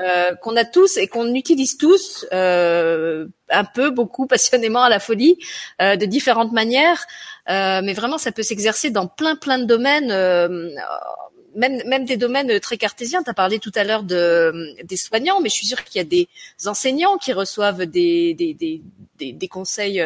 euh, 0.00 0.34
qu'on 0.34 0.56
a 0.56 0.64
tous 0.64 0.98
et 0.98 1.06
qu'on 1.06 1.34
utilise 1.34 1.78
tous 1.78 2.26
euh, 2.32 3.26
un 3.48 3.64
peu, 3.64 3.90
beaucoup, 3.90 4.26
passionnément 4.26 4.82
à 4.82 4.90
la 4.90 4.98
folie, 4.98 5.38
euh, 5.80 5.96
de 5.96 6.04
différentes 6.04 6.52
manières. 6.52 7.06
Euh, 7.48 7.80
mais 7.82 7.92
vraiment, 7.92 8.18
ça 8.18 8.32
peut 8.32 8.42
s'exercer 8.42 8.90
dans 8.90 9.06
plein, 9.06 9.36
plein 9.36 9.58
de 9.58 9.64
domaines. 9.64 10.08
même, 11.54 11.82
même 11.86 12.04
des 12.04 12.16
domaines 12.16 12.60
très 12.60 12.76
cartésiens. 12.76 13.22
Tu 13.22 13.30
as 13.30 13.34
parlé 13.34 13.58
tout 13.58 13.72
à 13.74 13.84
l'heure 13.84 14.02
de, 14.02 14.74
des 14.84 14.96
soignants, 14.96 15.40
mais 15.40 15.48
je 15.48 15.54
suis 15.54 15.66
sûre 15.66 15.82
qu'il 15.84 15.98
y 15.98 16.00
a 16.00 16.04
des 16.04 16.28
enseignants 16.66 17.16
qui 17.18 17.32
reçoivent 17.32 17.86
des, 17.86 18.34
des, 18.34 18.52
des, 18.52 18.82
des, 19.18 19.32
des 19.32 19.48
conseils 19.48 20.02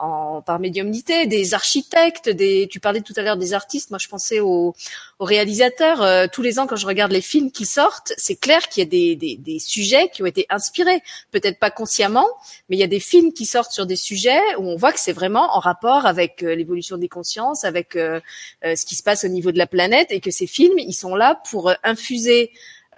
en, 0.00 0.42
par 0.42 0.58
médiumnité, 0.58 1.26
des 1.26 1.54
architectes, 1.54 2.28
des. 2.28 2.68
Tu 2.70 2.80
parlais 2.80 3.00
tout 3.00 3.12
à 3.16 3.22
l'heure 3.22 3.36
des 3.36 3.52
artistes. 3.52 3.90
Moi, 3.90 3.98
je 4.00 4.08
pensais 4.08 4.40
aux, 4.40 4.74
aux 5.18 5.24
réalisateurs. 5.24 6.02
Euh, 6.02 6.26
tous 6.32 6.42
les 6.42 6.58
ans, 6.58 6.66
quand 6.66 6.76
je 6.76 6.86
regarde 6.86 7.12
les 7.12 7.20
films 7.20 7.50
qui 7.50 7.66
sortent, 7.66 8.12
c'est 8.16 8.36
clair 8.36 8.68
qu'il 8.68 8.82
y 8.82 8.86
a 8.86 8.88
des, 8.88 9.16
des, 9.16 9.36
des, 9.36 9.58
sujets 9.58 10.08
qui 10.08 10.22
ont 10.22 10.26
été 10.26 10.46
inspirés, 10.48 11.02
peut-être 11.30 11.58
pas 11.58 11.70
consciemment, 11.70 12.26
mais 12.68 12.76
il 12.76 12.80
y 12.80 12.84
a 12.84 12.88
des 12.88 13.00
films 13.00 13.32
qui 13.32 13.46
sortent 13.46 13.72
sur 13.72 13.86
des 13.86 13.96
sujets 13.96 14.40
où 14.58 14.68
on 14.68 14.76
voit 14.76 14.92
que 14.92 15.00
c'est 15.00 15.12
vraiment 15.12 15.54
en 15.54 15.60
rapport 15.60 16.06
avec 16.06 16.42
euh, 16.42 16.54
l'évolution 16.54 16.96
des 16.96 17.08
consciences, 17.08 17.64
avec 17.64 17.96
euh, 17.96 18.20
ce 18.62 18.84
qui 18.84 18.96
se 18.96 19.02
passe 19.02 19.24
au 19.24 19.28
niveau 19.28 19.52
de 19.52 19.58
la 19.58 19.66
planète, 19.66 20.08
et 20.10 20.20
que 20.20 20.30
ces 20.30 20.46
films, 20.46 20.78
ils 20.78 20.94
sont 20.94 21.14
là 21.14 21.40
pour 21.50 21.72
infuser 21.84 22.50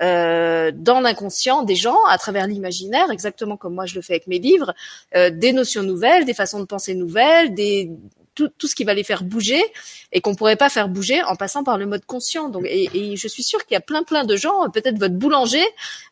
euh, 0.03 0.73
dans 0.74 1.01
l'inconscient 1.01 1.62
des 1.62 1.77
gens, 1.77 1.99
à 2.09 2.19
travers 2.19 2.47
l'imaginaire, 2.47 3.11
exactement 3.11 3.57
comme 3.57 3.74
moi 3.74 3.87
je 3.87 3.95
le 3.95 4.03
fais 4.03 4.15
avec 4.15 4.27
mes 4.27 4.39
livres, 4.39 4.74
euh, 5.15 5.31
des 5.31 5.53
notions 5.53 5.83
nouvelles, 5.83 6.24
des 6.24 6.35
façons 6.35 6.61
de 6.61 6.65
penser 6.65 6.95
nouvelles, 6.95 7.55
des 7.55 7.91
tout, 8.35 8.49
tout, 8.59 8.66
ce 8.66 8.74
qui 8.74 8.85
va 8.85 8.95
les 8.95 9.05
faire 9.05 9.24
bouger 9.24 9.62
et 10.11 10.20
qu'on 10.20 10.35
pourrait 10.35 10.57
pas 10.57 10.69
faire 10.69 10.89
bouger 10.89 11.23
en 11.23 11.37
passant 11.37 11.65
par 11.65 11.79
le 11.79 11.87
mode 11.87 12.05
conscient. 12.07 12.49
Donc, 12.49 12.65
et, 12.66 12.89
et 12.95 13.16
je 13.16 13.29
suis 13.29 13.43
sûre 13.43 13.65
qu'il 13.66 13.74
y 13.74 13.77
a 13.77 13.81
plein 13.81 14.03
plein 14.03 14.24
de 14.24 14.37
gens, 14.37 14.69
peut-être 14.70 14.99
votre 14.99 15.15
boulanger, 15.15 15.65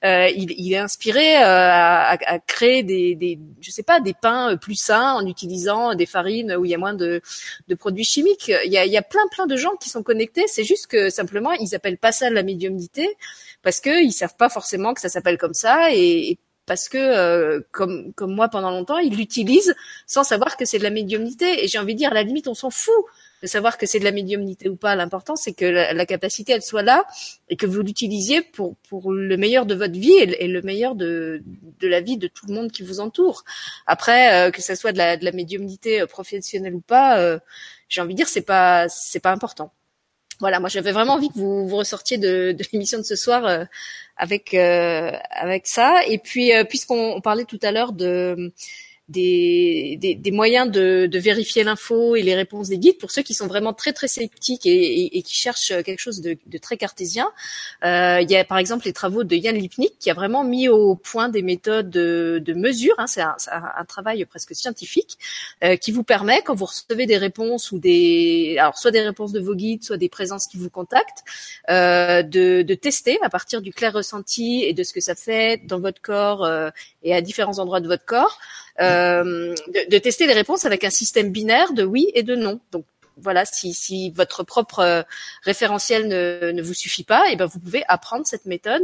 euh, 0.04 0.28
il, 0.28 0.52
il, 0.52 0.72
est 0.72 0.78
inspiré 0.78 1.36
euh, 1.36 1.44
à, 1.44 2.10
à, 2.10 2.38
créer 2.38 2.82
des, 2.82 3.14
des, 3.14 3.38
je 3.60 3.70
sais 3.70 3.82
pas, 3.82 4.00
des 4.00 4.14
pains 4.14 4.56
plus 4.56 4.74
sains 4.76 5.14
en 5.14 5.26
utilisant 5.26 5.94
des 5.94 6.06
farines 6.06 6.54
où 6.56 6.64
il 6.64 6.70
y 6.70 6.74
a 6.74 6.78
moins 6.78 6.94
de, 6.94 7.20
de 7.68 7.74
produits 7.74 8.04
chimiques. 8.04 8.52
Il 8.64 8.72
y, 8.72 8.78
a, 8.78 8.84
il 8.84 8.92
y 8.92 8.98
a 8.98 9.02
plein 9.02 9.26
plein 9.30 9.46
de 9.46 9.56
gens 9.56 9.76
qui 9.80 9.88
sont 9.88 10.02
connectés. 10.02 10.44
C'est 10.46 10.64
juste 10.64 10.86
que 10.86 11.10
simplement 11.10 11.52
ils 11.52 11.74
appellent 11.74 11.98
pas 11.98 12.12
ça 12.12 12.30
la 12.30 12.42
médiumnité 12.42 13.08
parce 13.62 13.80
que 13.80 14.02
ils 14.04 14.12
savent 14.12 14.36
pas 14.36 14.48
forcément 14.48 14.94
que 14.94 15.00
ça 15.00 15.08
s'appelle 15.08 15.38
comme 15.38 15.54
ça 15.54 15.92
et, 15.92 16.38
parce 16.70 16.88
que 16.88 16.98
euh, 16.98 17.60
comme 17.72 18.12
comme 18.14 18.32
moi 18.32 18.48
pendant 18.48 18.70
longtemps, 18.70 18.98
ils 18.98 19.16
l'utilisent 19.16 19.74
sans 20.06 20.22
savoir 20.22 20.56
que 20.56 20.64
c'est 20.64 20.78
de 20.78 20.84
la 20.84 20.90
médiumnité 20.90 21.64
et 21.64 21.66
j'ai 21.66 21.78
envie 21.80 21.94
de 21.94 21.98
dire 21.98 22.12
à 22.12 22.14
la 22.14 22.22
limite 22.22 22.46
on 22.46 22.54
s'en 22.54 22.70
fout 22.70 22.94
de 23.42 23.48
savoir 23.48 23.76
que 23.76 23.86
c'est 23.86 23.98
de 23.98 24.04
la 24.04 24.12
médiumnité 24.12 24.68
ou 24.68 24.76
pas. 24.76 24.94
L'important 24.94 25.34
c'est 25.34 25.52
que 25.52 25.64
la, 25.64 26.06
capacité 26.06 26.52
elle 26.52 26.62
soit 26.62 26.82
là 26.82 27.06
et 27.48 27.56
que 27.56 27.66
vous 27.66 27.82
l'utilisiez 27.82 28.42
pour 28.42 28.76
pour 28.88 29.10
le 29.10 29.36
meilleur 29.36 29.66
de 29.66 29.74
votre 29.74 29.98
vie 29.98 30.14
et, 30.14 30.46
le 30.46 30.62
meilleur 30.62 30.94
de 30.94 31.42
de 31.80 31.88
la 31.88 32.00
vie 32.00 32.18
de 32.18 32.28
tout 32.28 32.46
le 32.46 32.54
monde 32.54 32.70
qui 32.70 32.84
vous 32.84 33.00
entoure. 33.00 33.42
Après 33.86 34.46
euh, 34.46 34.50
que 34.52 34.62
ça 34.62 34.76
soit 34.76 34.92
de 34.92 34.98
la 34.98 35.16
de 35.16 35.24
la 35.24 35.32
médiumnité 35.32 36.02
euh, 36.02 36.06
professionnelle 36.06 36.76
ou 36.76 36.80
pas, 36.80 37.40
j'ai 37.88 38.00
envie 38.00 38.14
de 38.14 38.18
dire 38.18 38.28
c'est 38.28 38.42
pas 38.42 38.88
c'est 38.88 39.18
pas 39.18 39.32
important 39.32 39.72
voilà, 40.40 40.58
moi 40.58 40.68
j'avais 40.68 40.92
vraiment 40.92 41.14
envie 41.14 41.28
que 41.28 41.38
vous, 41.38 41.68
vous 41.68 41.76
ressortiez 41.76 42.18
de, 42.18 42.56
l'émission 42.72 42.98
de 42.98 43.04
ce 43.04 43.16
soir 43.16 43.46
euh, 43.46 43.64
avec 44.16 44.54
euh, 44.54 45.12
avec 45.30 45.66
ça. 45.66 46.02
Et 46.06 46.18
puis 46.18 46.54
euh, 46.54 46.64
puisqu'on 46.64 47.20
parlait 47.20 47.44
tout 47.44 47.60
à 47.62 47.72
l'heure 47.72 47.92
de 47.92 48.52
des, 49.10 49.98
des, 50.00 50.14
des, 50.14 50.30
moyens 50.30 50.70
de, 50.70 51.06
de 51.06 51.18
vérifier 51.18 51.64
l'info 51.64 52.16
et 52.16 52.22
les 52.22 52.34
réponses 52.34 52.68
des 52.68 52.78
guides 52.78 52.98
pour 52.98 53.10
ceux 53.10 53.22
qui 53.22 53.34
sont 53.34 53.46
vraiment 53.48 53.72
très 53.72 53.92
très 53.92 54.08
sceptiques 54.08 54.66
et, 54.66 54.70
et, 54.70 55.18
et 55.18 55.22
qui 55.22 55.34
cherchent 55.34 55.72
quelque 55.84 55.98
chose 55.98 56.20
de, 56.20 56.38
de 56.46 56.58
très 56.58 56.76
cartésien. 56.76 57.28
Euh, 57.84 58.20
il 58.22 58.30
y 58.30 58.36
a 58.36 58.44
par 58.44 58.58
exemple 58.58 58.84
les 58.86 58.92
travaux 58.92 59.24
de 59.24 59.34
Yann 59.34 59.56
Lipnik 59.56 59.98
qui 59.98 60.10
a 60.10 60.14
vraiment 60.14 60.44
mis 60.44 60.68
au 60.68 60.94
point 60.94 61.28
des 61.28 61.42
méthodes 61.42 61.90
de, 61.90 62.40
de 62.44 62.52
mesure. 62.54 62.94
Hein, 62.98 63.06
c'est 63.06 63.20
un, 63.20 63.36
un, 63.50 63.84
travail 63.84 64.24
presque 64.24 64.54
scientifique 64.54 65.18
euh, 65.64 65.76
qui 65.76 65.90
vous 65.90 66.04
permet 66.04 66.42
quand 66.42 66.54
vous 66.54 66.66
recevez 66.66 67.06
des 67.06 67.16
réponses 67.16 67.72
ou 67.72 67.78
des 67.78 68.56
alors 68.58 68.78
soit 68.78 68.92
des 68.92 69.00
réponses 69.00 69.32
de 69.32 69.40
vos 69.40 69.54
guides, 69.54 69.82
soit 69.82 69.96
des 69.96 70.08
présences 70.08 70.46
qui 70.46 70.56
vous 70.56 70.70
contactent, 70.70 71.24
euh, 71.68 72.22
de, 72.22 72.62
de, 72.62 72.74
tester 72.74 73.18
à 73.22 73.30
partir 73.30 73.60
du 73.60 73.72
clair 73.72 73.92
ressenti 73.92 74.64
et 74.64 74.72
de 74.72 74.82
ce 74.82 74.92
que 74.92 75.00
ça 75.00 75.14
fait 75.14 75.66
dans 75.66 75.80
votre 75.80 76.00
corps 76.00 76.44
euh, 76.44 76.70
et 77.02 77.14
à 77.14 77.20
différents 77.20 77.58
endroits 77.58 77.80
de 77.80 77.88
votre 77.88 78.04
corps. 78.04 78.38
Euh, 78.80 79.54
de, 79.90 79.98
tester 79.98 80.26
les 80.26 80.32
réponses 80.32 80.64
avec 80.64 80.84
un 80.84 80.90
système 80.90 81.30
binaire 81.30 81.72
de 81.72 81.84
oui 81.84 82.10
et 82.14 82.22
de 82.22 82.34
non. 82.34 82.60
Donc 82.72 82.84
voilà, 83.16 83.44
si, 83.44 83.74
si 83.74 84.10
votre 84.10 84.42
propre 84.42 84.78
euh, 84.78 85.02
référentiel 85.42 86.08
ne, 86.08 86.50
ne, 86.52 86.62
vous 86.62 86.74
suffit 86.74 87.04
pas, 87.04 87.28
et 87.28 87.32
eh 87.32 87.36
ben 87.36 87.46
vous 87.46 87.58
pouvez 87.58 87.84
apprendre 87.88 88.26
cette 88.26 88.46
méthode. 88.46 88.82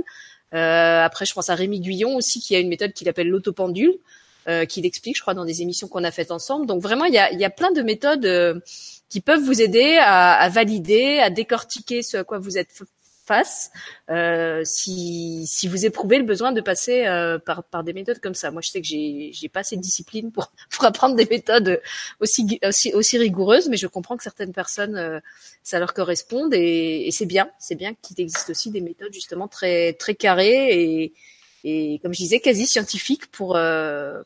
Euh, 0.55 1.03
après, 1.03 1.27
je 1.27 1.35
pense 1.35 1.51
à 1.51 1.55
Rémi 1.55 1.81
Guyon 1.81 2.17
aussi 2.17 2.41
qui 2.41 2.55
a 2.55 2.59
une 2.59 2.69
méthode 2.69 2.93
qu'il 2.93 3.09
appelle 3.09 3.29
l'autopendule, 3.29 3.95
euh, 4.49 4.65
qu'il 4.65 4.87
explique, 4.87 5.17
je 5.17 5.23
crois, 5.23 5.35
dans 5.35 5.45
des 5.45 5.63
émissions 5.63 5.89
qu'on 5.89 6.05
a 6.05 6.11
faites 6.11 6.31
ensemble. 6.31 6.67
Donc 6.67 6.83
vraiment, 6.83 7.05
il 7.05 7.15
y 7.15 7.19
a, 7.19 7.33
il 7.33 7.41
y 7.41 7.45
a 7.45 7.51
plein 7.51 7.73
de 7.73 7.83
méthodes 7.83 8.27
euh, 8.27 8.61
qui 9.09 9.21
peuvent 9.21 9.43
vous 9.43 9.61
aider 9.61 9.97
à, 10.01 10.35
à, 10.35 10.49
valider, 10.49 11.19
à 11.19 11.31
décortiquer 11.31 12.03
ce 12.03 12.19
à 12.19 12.25
quoi 12.25 12.39
vous 12.39 12.59
êtes 12.59 12.83
face 13.27 13.71
euh, 14.09 14.63
si, 14.65 15.47
si 15.47 15.69
vous 15.69 15.85
éprouvez 15.85 16.19
le 16.19 16.25
besoin 16.25 16.53
de 16.53 16.61
passer 16.61 17.07
euh, 17.07 17.39
par, 17.39 17.65
par 17.65 17.83
des 17.83 17.93
méthodes 17.93 18.21
comme 18.21 18.35
ça. 18.35 18.51
Moi, 18.51 18.63
je 18.63 18.71
sais 18.71 18.81
que 18.81 18.87
j'ai 18.87 19.31
j'ai 19.33 19.49
pas 19.49 19.61
assez 19.61 19.77
de 19.77 19.83
discipline 19.83 20.31
pour 20.31 20.53
pour 20.71 20.85
apprendre 20.85 21.17
des 21.17 21.27
méthodes 21.27 21.81
aussi 22.21 22.61
aussi, 22.65 22.93
aussi 22.95 23.19
rigoureuses, 23.19 23.69
mais 23.69 23.77
je 23.77 23.87
comprends 23.87 24.17
que 24.17 24.23
certaines 24.23 24.53
personnes 24.53 24.97
euh, 24.97 25.21
ça 25.63 25.79
leur 25.79 25.93
corresponde 25.95 26.55
et, 26.55 27.07
et 27.07 27.11
c'est 27.11 27.27
bien, 27.27 27.51
c'est 27.59 27.75
bien 27.75 27.95
qu'il 28.01 28.21
existe 28.21 28.51
aussi 28.51 28.71
des 28.71 28.81
méthodes 28.81 29.13
justement 29.13 29.49
très 29.49 29.93
très 29.95 30.15
carrées 30.15 30.69
et 30.71 31.13
et 31.65 31.99
comme 32.01 32.15
je 32.15 32.19
disais 32.19 32.41
quasi 32.41 32.67
scientifiques 32.67 33.27
pour 33.27 33.57
euh, 33.57 34.23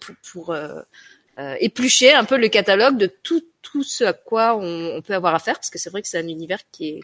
pour, 0.00 0.14
pour 0.32 0.50
euh, 0.52 0.82
éplucher 1.60 2.14
un 2.14 2.24
peu 2.24 2.38
le 2.38 2.48
catalogue 2.48 2.96
de 2.96 3.06
tout 3.06 3.42
tout 3.62 3.82
ce 3.82 4.04
à 4.04 4.12
quoi 4.12 4.56
on, 4.56 4.96
on 4.96 5.02
peut 5.02 5.14
avoir 5.14 5.34
affaire 5.34 5.56
parce 5.56 5.70
que 5.70 5.78
c'est 5.78 5.90
vrai 5.90 6.02
que 6.02 6.08
c'est 6.08 6.18
un 6.18 6.28
univers 6.28 6.60
qui 6.70 6.88
est 6.90 7.00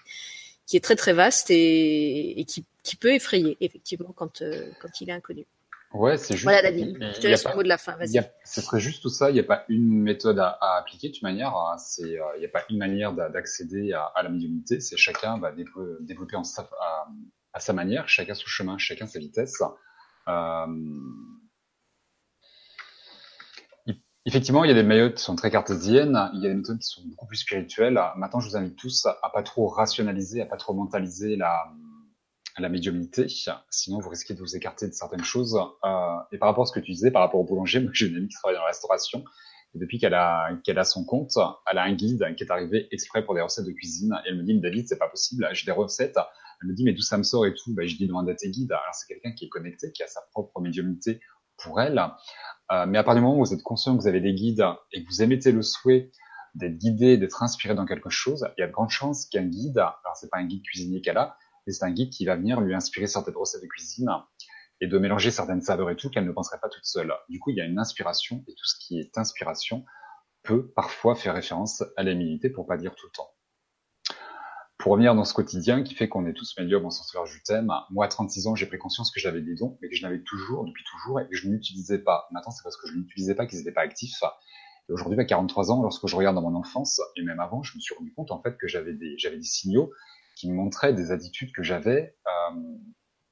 qui 0.73 0.79
est 0.79 0.81
très 0.81 0.97
très 0.97 1.13
vaste 1.13 1.51
et, 1.51 2.41
et 2.41 2.47
qui, 2.47 2.65
qui, 2.83 2.97
peut 2.97 3.13
effrayer 3.13 3.59
effectivement 3.61 4.11
quand 4.17 4.41
euh, 4.41 4.71
quand 4.81 5.03
il 5.03 5.11
est 5.11 5.13
inconnu. 5.13 5.45
Ouais, 5.93 6.17
c'est 6.17 6.33
juste. 6.33 6.45
Voilà, 6.45 6.63
David. 6.63 6.97
Je 7.15 7.21
te 7.21 7.27
laisse 7.27 7.45
le 7.47 7.55
mot 7.55 7.63
de 7.63 7.69
la 7.69 7.77
fin. 7.77 7.95
Vas-y. 7.97 8.27
Ce 8.47 8.63
serait 8.63 8.81
juste 8.81 9.03
tout 9.03 9.11
ça. 9.11 9.29
Il 9.29 9.35
n'y 9.35 9.41
a 9.41 9.45
pas 9.45 9.67
une 9.69 9.87
méthode 9.87 10.39
à, 10.39 10.57
à 10.63 10.79
appliquer 10.79 11.09
de 11.09 11.13
toute 11.13 11.25
manière. 11.25 11.55
Hein. 11.55 11.77
C'est, 11.77 12.19
euh, 12.19 12.25
il 12.37 12.41
n'y 12.41 12.47
a 12.47 12.49
pas 12.49 12.65
une 12.71 12.79
manière 12.79 13.13
d'accéder 13.13 13.93
à, 13.93 14.05
à, 14.05 14.23
la 14.23 14.31
médiumnité. 14.31 14.81
C'est 14.81 14.97
chacun 14.97 15.39
va 15.39 15.53
développer 16.01 16.37
en 16.37 16.45
sa, 16.45 16.63
à, 16.81 17.07
à, 17.53 17.61
sa 17.61 17.75
manière, 17.75 18.09
chacun 18.09 18.33
son 18.33 18.47
chemin, 18.47 18.79
chacun 18.79 19.07
sa 19.07 19.19
vitesse. 19.19 19.63
Euh, 20.27 20.67
Effectivement, 24.25 24.63
il 24.65 24.69
y 24.69 24.71
a 24.71 24.75
des 24.75 24.85
méthodes 24.85 25.15
qui 25.15 25.23
sont 25.23 25.35
très 25.35 25.51
cartésiennes, 25.51 26.31
il 26.35 26.43
y 26.43 26.47
a 26.47 26.51
des 26.51 26.55
méthodes 26.55 26.79
qui 26.79 26.87
sont 26.87 27.03
beaucoup 27.07 27.27
plus 27.27 27.39
spirituelles. 27.39 28.01
Maintenant, 28.17 28.39
je 28.39 28.49
vous 28.49 28.57
invite 28.57 28.77
tous 28.77 29.07
à 29.07 29.31
pas 29.31 29.43
trop 29.43 29.67
rationaliser, 29.67 30.41
à 30.41 30.47
pas 30.47 30.57
trop 30.57 30.75
mentaliser 30.75 31.35
la, 31.35 31.73
la 32.59 32.69
médiumnité, 32.69 33.27
sinon 33.71 34.01
vous 34.01 34.09
risquez 34.09 34.35
de 34.35 34.41
vous 34.41 34.57
écarter 34.57 34.87
de 34.87 34.93
certaines 34.93 35.25
choses. 35.25 35.59
Euh, 35.85 36.17
et 36.31 36.39
par 36.39 36.49
rapport 36.49 36.65
à 36.65 36.67
ce 36.67 36.73
que 36.73 36.81
tu 36.81 36.93
disais, 36.93 37.11
par 37.11 37.23
rapport 37.23 37.41
au 37.41 37.45
boulanger, 37.45 37.81
moi 37.83 37.91
j'ai 37.95 38.07
une 38.07 38.17
amie 38.17 38.29
qui 38.29 38.37
travaille 38.37 38.57
dans 38.57 38.63
la 38.63 38.69
restauration, 38.69 39.25
et 39.75 39.79
depuis 39.79 39.99
qu'elle 39.99 40.15
a, 40.15 40.51
a 40.67 40.85
son 40.85 41.05
compte, 41.05 41.33
elle 41.71 41.79
a 41.79 41.83
un 41.83 41.95
guide 41.95 42.35
qui 42.37 42.45
est 42.45 42.51
arrivé 42.53 42.89
exprès 42.91 43.25
pour 43.25 43.35
des 43.35 43.41
recettes 43.41 43.65
de 43.65 43.73
cuisine, 43.73 44.15
et 44.25 44.29
elle 44.29 44.37
me 44.37 44.43
dit, 44.43 44.59
David, 44.61 44.87
c'est 44.87 44.99
pas 44.99 45.09
possible, 45.09 45.49
j'ai 45.53 45.65
des 45.65 45.73
recettes. 45.73 46.19
Elle 46.61 46.69
me 46.69 46.75
dit, 46.75 46.85
mais 46.85 46.93
d'où 46.93 47.03
ça 47.03 47.17
me 47.17 47.23
sort 47.23 47.47
et 47.47 47.55
tout? 47.55 47.75
Ben, 47.75 47.89
je 47.89 47.97
dis, 47.97 48.07
demande 48.07 48.29
à 48.29 48.35
tes 48.35 48.51
guides. 48.51 48.71
Alors 48.71 48.95
c'est 48.95 49.09
quelqu'un 49.09 49.33
qui 49.33 49.47
est 49.47 49.49
connecté, 49.49 49.91
qui 49.91 50.03
a 50.03 50.07
sa 50.07 50.21
propre 50.31 50.61
médiumnité 50.61 51.21
pour 51.57 51.81
elle. 51.81 52.01
Euh, 52.73 52.87
mais 52.87 52.99
à 52.99 53.05
partir 53.05 53.21
du 53.21 53.27
moment 53.27 53.39
où 53.39 53.45
vous 53.45 53.53
êtes 53.53 53.63
conscient 53.63 53.95
que 53.97 54.01
vous 54.01 54.09
avez 54.09 54.21
des 54.21 54.33
guides 54.33 54.65
et 54.93 55.05
que 55.05 55.09
vous 55.09 55.23
émettez 55.23 55.53
le 55.53 55.63
souhait 55.63 56.11
d'être 56.55 56.79
guidé, 56.79 57.19
d'être 57.19 57.43
inspiré 57.43 57.75
dans 57.75 57.85
quelque 57.85 58.11
chose, 58.11 58.47
il 58.57 58.61
y 58.63 58.65
a 58.65 58.67
de 58.67 58.73
grandes 58.73 58.91
chances 58.91 59.27
qu'un 59.27 59.45
guide, 59.45 59.79
alors 59.79 60.17
c'est 60.17 60.31
pas 60.31 60.39
un 60.39 60.47
guide 60.47 60.63
cuisinier 60.63 61.03
qu'elle 61.03 61.19
a, 61.19 61.37
mais 61.67 61.73
c'est 61.73 61.85
un 61.85 61.91
guide 61.91 62.11
qui 62.11 62.25
va 62.25 62.37
venir 62.37 62.61
lui 62.61 62.75
inspirer 62.75 63.07
certaines 63.07 63.37
recettes 63.37 63.63
de 63.63 63.67
cuisine 63.67 64.11
et 64.81 64.87
de 64.87 64.99
mélanger 64.99 65.31
certaines 65.31 65.61
saveurs 65.61 65.91
et 65.91 65.97
tout 65.97 66.09
qu'elle 66.11 66.27
ne 66.27 66.33
penserait 66.33 66.59
pas 66.61 66.69
toute 66.69 66.85
seule. 66.85 67.13
Du 67.29 67.39
coup, 67.39 67.51
il 67.51 67.57
y 67.57 67.61
a 67.61 67.65
une 67.65 67.79
inspiration 67.79 68.43
et 68.49 68.55
tout 68.55 68.65
ce 68.65 68.75
qui 68.81 68.99
est 68.99 69.17
inspiration 69.19 69.85
peut 70.43 70.73
parfois 70.75 71.15
faire 71.15 71.35
référence 71.35 71.85
à 71.97 72.03
l'humilité 72.03 72.51
pour 72.51 72.67
pas 72.67 72.77
dire 72.77 72.95
tout 72.95 73.07
le 73.07 73.13
temps 73.13 73.31
pour 74.83 74.91
revenir 74.91 75.15
dans 75.15 75.25
ce 75.25 75.33
quotidien 75.33 75.85
qui 75.85 75.95
fait 75.95 76.09
qu'on 76.09 76.27
est 76.27 76.33
tous 76.33 76.59
médiums 76.59 76.85
en 76.85 76.91
sorceleur 76.91 77.25
je 77.25 77.39
t'aime, 77.45 77.73
moi 77.91 78.05
à 78.05 78.09
36 78.09 78.49
ans 78.49 78.57
j'ai 78.57 78.67
pris 78.67 78.79
conscience 78.79 79.13
que 79.13 79.21
j'avais 79.21 79.41
des 79.41 79.55
dons, 79.55 79.79
mais 79.81 79.89
que 79.89 79.95
je 79.95 80.03
n'avais 80.03 80.21
toujours, 80.23 80.65
depuis 80.65 80.83
toujours, 80.83 81.21
et 81.21 81.29
que 81.29 81.37
je 81.37 81.49
n'utilisais 81.49 82.01
pas. 82.01 82.27
Maintenant 82.33 82.51
c'est 82.51 82.65
parce 82.65 82.77
que 82.77 82.89
je 82.89 82.97
n'utilisais 82.97 83.37
pas 83.37 83.47
qu'ils 83.47 83.59
n'étaient 83.59 83.71
pas 83.71 83.83
actifs. 83.83 84.25
Et 84.89 84.93
aujourd'hui 84.93 85.21
à 85.21 85.25
43 85.25 85.71
ans, 85.71 85.83
lorsque 85.83 86.09
je 86.09 86.17
regarde 86.17 86.35
dans 86.35 86.43
mon 86.43 86.57
enfance, 86.57 87.01
et 87.15 87.23
même 87.23 87.39
avant, 87.39 87.63
je 87.63 87.77
me 87.77 87.81
suis 87.81 87.95
rendu 87.95 88.13
compte 88.13 88.33
en 88.33 88.43
fait 88.43 88.59
que 88.59 88.67
j'avais 88.67 88.93
des, 88.93 89.15
j'avais 89.19 89.37
des 89.37 89.45
signaux 89.45 89.93
qui 90.35 90.51
me 90.51 90.57
montraient 90.57 90.93
des 90.93 91.13
attitudes 91.13 91.53
que 91.53 91.63
j'avais, 91.63 92.17
euh, 92.27 92.61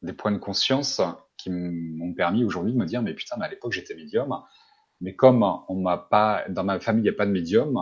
des 0.02 0.12
points 0.12 0.30
de 0.30 0.38
conscience 0.38 1.00
qui 1.36 1.50
m'ont 1.50 2.14
permis 2.14 2.44
aujourd'hui 2.44 2.72
de 2.72 2.78
me 2.78 2.86
dire 2.86 3.02
mais 3.02 3.14
putain 3.14 3.34
mais 3.36 3.46
à 3.46 3.48
l'époque 3.48 3.72
j'étais 3.72 3.96
médium, 3.96 4.40
mais 5.00 5.16
comme 5.16 5.42
on 5.42 5.74
m'a 5.74 5.98
pas, 5.98 6.44
dans 6.48 6.62
ma 6.62 6.78
famille 6.78 7.00
il 7.00 7.10
n'y 7.10 7.14
a 7.14 7.18
pas 7.18 7.26
de 7.26 7.32
médium, 7.32 7.76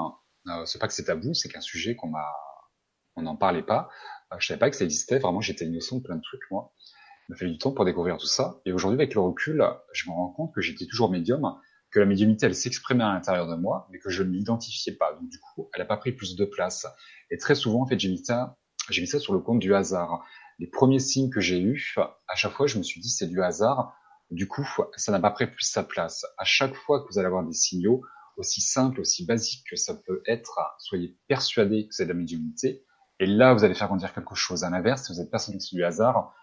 euh, 0.47 0.65
c'est 0.65 0.79
pas 0.79 0.87
que 0.87 0.95
c'est 0.95 1.05
tabou, 1.05 1.35
c'est 1.35 1.51
qu'un 1.51 1.61
sujet 1.61 1.97
qu'on 1.97 2.09
m'a 2.09 2.25
on 3.19 3.23
n'en 3.23 3.37
parlait 3.37 3.63
pas. 3.63 3.89
Euh, 4.33 4.37
je 4.39 4.47
savais 4.47 4.59
pas 4.59 4.71
que 4.71 4.77
ça 4.77 4.85
existait. 4.85 5.19
Vraiment, 5.19 5.41
j'étais 5.41 5.67
innocent 5.67 5.97
de 5.97 6.03
plein 6.03 6.17
de 6.17 6.23
trucs, 6.23 6.43
moi. 6.51 6.73
Il 7.29 7.33
m'a 7.33 7.37
fallu 7.37 7.53
du 7.53 7.59
temps 7.59 7.73
pour 7.73 7.85
découvrir 7.85 8.17
tout 8.17 8.27
ça. 8.27 8.61
Et 8.65 8.73
aujourd'hui, 8.73 8.99
avec 8.99 9.15
le 9.15 9.21
recul, 9.21 9.63
je 9.93 10.09
me 10.09 10.15
rends 10.15 10.31
compte 10.31 10.55
que 10.55 10.61
j'étais 10.61 10.87
toujours 10.87 11.11
médium, 11.11 11.55
que 11.91 12.01
la 12.01 12.07
médiumnité, 12.07 12.47
elle 12.47 12.55
s'exprimait 12.55 13.05
à 13.05 13.13
l'intérieur 13.13 13.47
de 13.49 13.55
moi, 13.55 13.87
mais 13.91 13.99
que 13.99 14.09
je 14.09 14.23
ne 14.23 14.31
l'identifiais 14.31 14.95
pas. 14.95 15.13
Donc 15.13 15.29
du 15.29 15.39
coup, 15.39 15.69
elle 15.75 15.81
n'a 15.81 15.87
pas 15.87 15.97
pris 15.97 16.13
plus 16.13 16.37
de 16.37 16.45
place. 16.45 16.87
Et 17.31 17.37
très 17.37 17.55
souvent, 17.55 17.83
en 17.83 17.87
fait, 17.87 17.99
j'ai 17.99 18.09
mis 18.09 18.25
ça, 18.25 18.57
j'ai 18.89 19.03
mis 19.03 19.07
ça 19.07 19.19
sur 19.19 19.35
le 19.35 19.41
compte 19.41 19.59
du 19.59 19.75
hasard. 19.75 20.25
Les 20.59 20.67
premiers 20.67 20.99
signes 21.01 21.31
que 21.31 21.41
j'ai 21.41 21.61
eus, 21.61 21.95
à 21.97 22.35
chaque 22.35 22.53
fois, 22.53 22.67
je 22.67 22.79
me 22.79 22.83
suis 22.83 23.01
dit 23.01 23.11
c'est 23.11 23.29
du 23.29 23.43
hasard. 23.43 23.95
Du 24.31 24.47
coup, 24.47 24.67
ça 24.97 25.13
n'a 25.13 25.21
pas 25.21 25.31
pris 25.31 25.47
plus 25.47 25.65
sa 25.65 25.83
place. 25.83 26.27
À 26.37 26.45
chaque 26.45 26.75
fois 26.75 27.01
que 27.01 27.09
vous 27.11 27.19
allez 27.19 27.27
avoir 27.27 27.45
des 27.45 27.55
signaux, 27.55 28.03
aussi 28.37 28.61
simples, 28.61 29.01
aussi 29.01 29.25
basiques 29.25 29.65
que 29.69 29.77
ça 29.77 29.95
peut 29.95 30.23
être, 30.27 30.59
soyez 30.79 31.17
persuadés 31.29 31.89
que 31.89 31.95
c'est 31.95 32.05
de 32.05 32.11
la 32.11 32.15
médiumnité. 32.15 32.85
Et 33.21 33.27
là, 33.27 33.53
vous 33.53 33.65
allez 33.65 33.75
faire 33.75 33.89
grandir 33.89 34.13
quelque 34.13 34.35
chose. 34.35 34.65
À 34.65 34.71
l'inverse, 34.71 35.07
si 35.07 35.13
vous 35.13 35.21
êtes 35.21 35.31
c'est 35.39 35.57
du 35.75 35.85
hasard, 35.85 36.35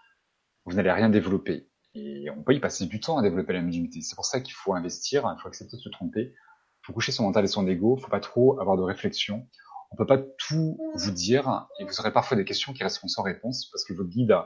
vous 0.64 0.74
n'allez 0.74 0.92
rien 0.92 1.08
développer. 1.08 1.70
Et 1.94 2.28
on 2.30 2.42
peut 2.42 2.54
y 2.54 2.60
passer 2.60 2.86
du 2.86 3.00
temps 3.00 3.16
à 3.16 3.22
développer 3.22 3.54
la 3.54 3.62
médiumnité. 3.62 4.02
C'est 4.02 4.16
pour 4.16 4.26
ça 4.26 4.40
qu'il 4.40 4.52
faut 4.52 4.74
investir, 4.74 5.22
il 5.36 5.40
faut 5.40 5.48
accepter 5.48 5.76
de 5.76 5.82
se 5.82 5.88
tromper, 5.88 6.34
il 6.34 6.86
faut 6.86 6.92
coucher 6.92 7.12
son 7.12 7.24
mental 7.24 7.44
et 7.44 7.48
son 7.48 7.66
ego, 7.66 7.96
il 7.98 8.02
faut 8.02 8.10
pas 8.10 8.20
trop 8.20 8.60
avoir 8.60 8.76
de 8.76 8.82
réflexion. 8.82 9.48
On 9.90 9.96
peut 9.96 10.06
pas 10.06 10.18
tout 10.18 10.78
vous 10.94 11.10
dire 11.10 11.66
et 11.78 11.84
vous 11.84 12.00
aurez 12.00 12.12
parfois 12.12 12.36
des 12.36 12.44
questions 12.44 12.74
qui 12.74 12.82
resteront 12.82 13.08
sans 13.08 13.22
réponse 13.22 13.70
parce 13.72 13.84
que 13.84 13.94
votre 13.94 14.10
guide, 14.10 14.36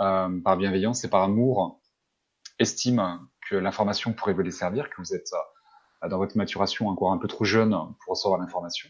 euh, 0.00 0.40
par 0.40 0.56
bienveillance 0.56 1.04
et 1.04 1.10
par 1.10 1.22
amour, 1.22 1.82
estime 2.58 3.20
que 3.50 3.56
l'information 3.56 4.14
pourrait 4.14 4.32
vous 4.32 4.50
servir, 4.50 4.88
que 4.88 4.96
vous 4.98 5.14
êtes 5.14 5.30
euh, 6.02 6.08
dans 6.08 6.18
votre 6.18 6.36
maturation 6.38 6.88
encore 6.88 7.12
un 7.12 7.18
peu 7.18 7.28
trop 7.28 7.44
jeune 7.44 7.70
pour 7.70 8.14
recevoir 8.14 8.40
l'information. 8.40 8.88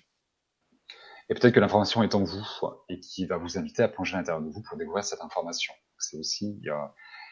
Et 1.29 1.35
peut-être 1.35 1.55
que 1.55 1.61
l'information 1.61 2.03
est 2.03 2.15
en 2.15 2.23
vous 2.23 2.47
et 2.89 3.01
qui 3.01 3.27
va 3.27 3.37
vous 3.37 3.59
inviter 3.59 3.83
à 3.83 3.89
plonger 3.89 4.15
à 4.15 4.19
l'intérieur 4.19 4.43
de 4.43 4.49
vous 4.51 4.63
pour 4.63 4.77
découvrir 4.77 5.05
cette 5.05 5.23
information. 5.23 5.75
C'est 5.99 6.19
aussi 6.19 6.61
euh, 6.69 6.75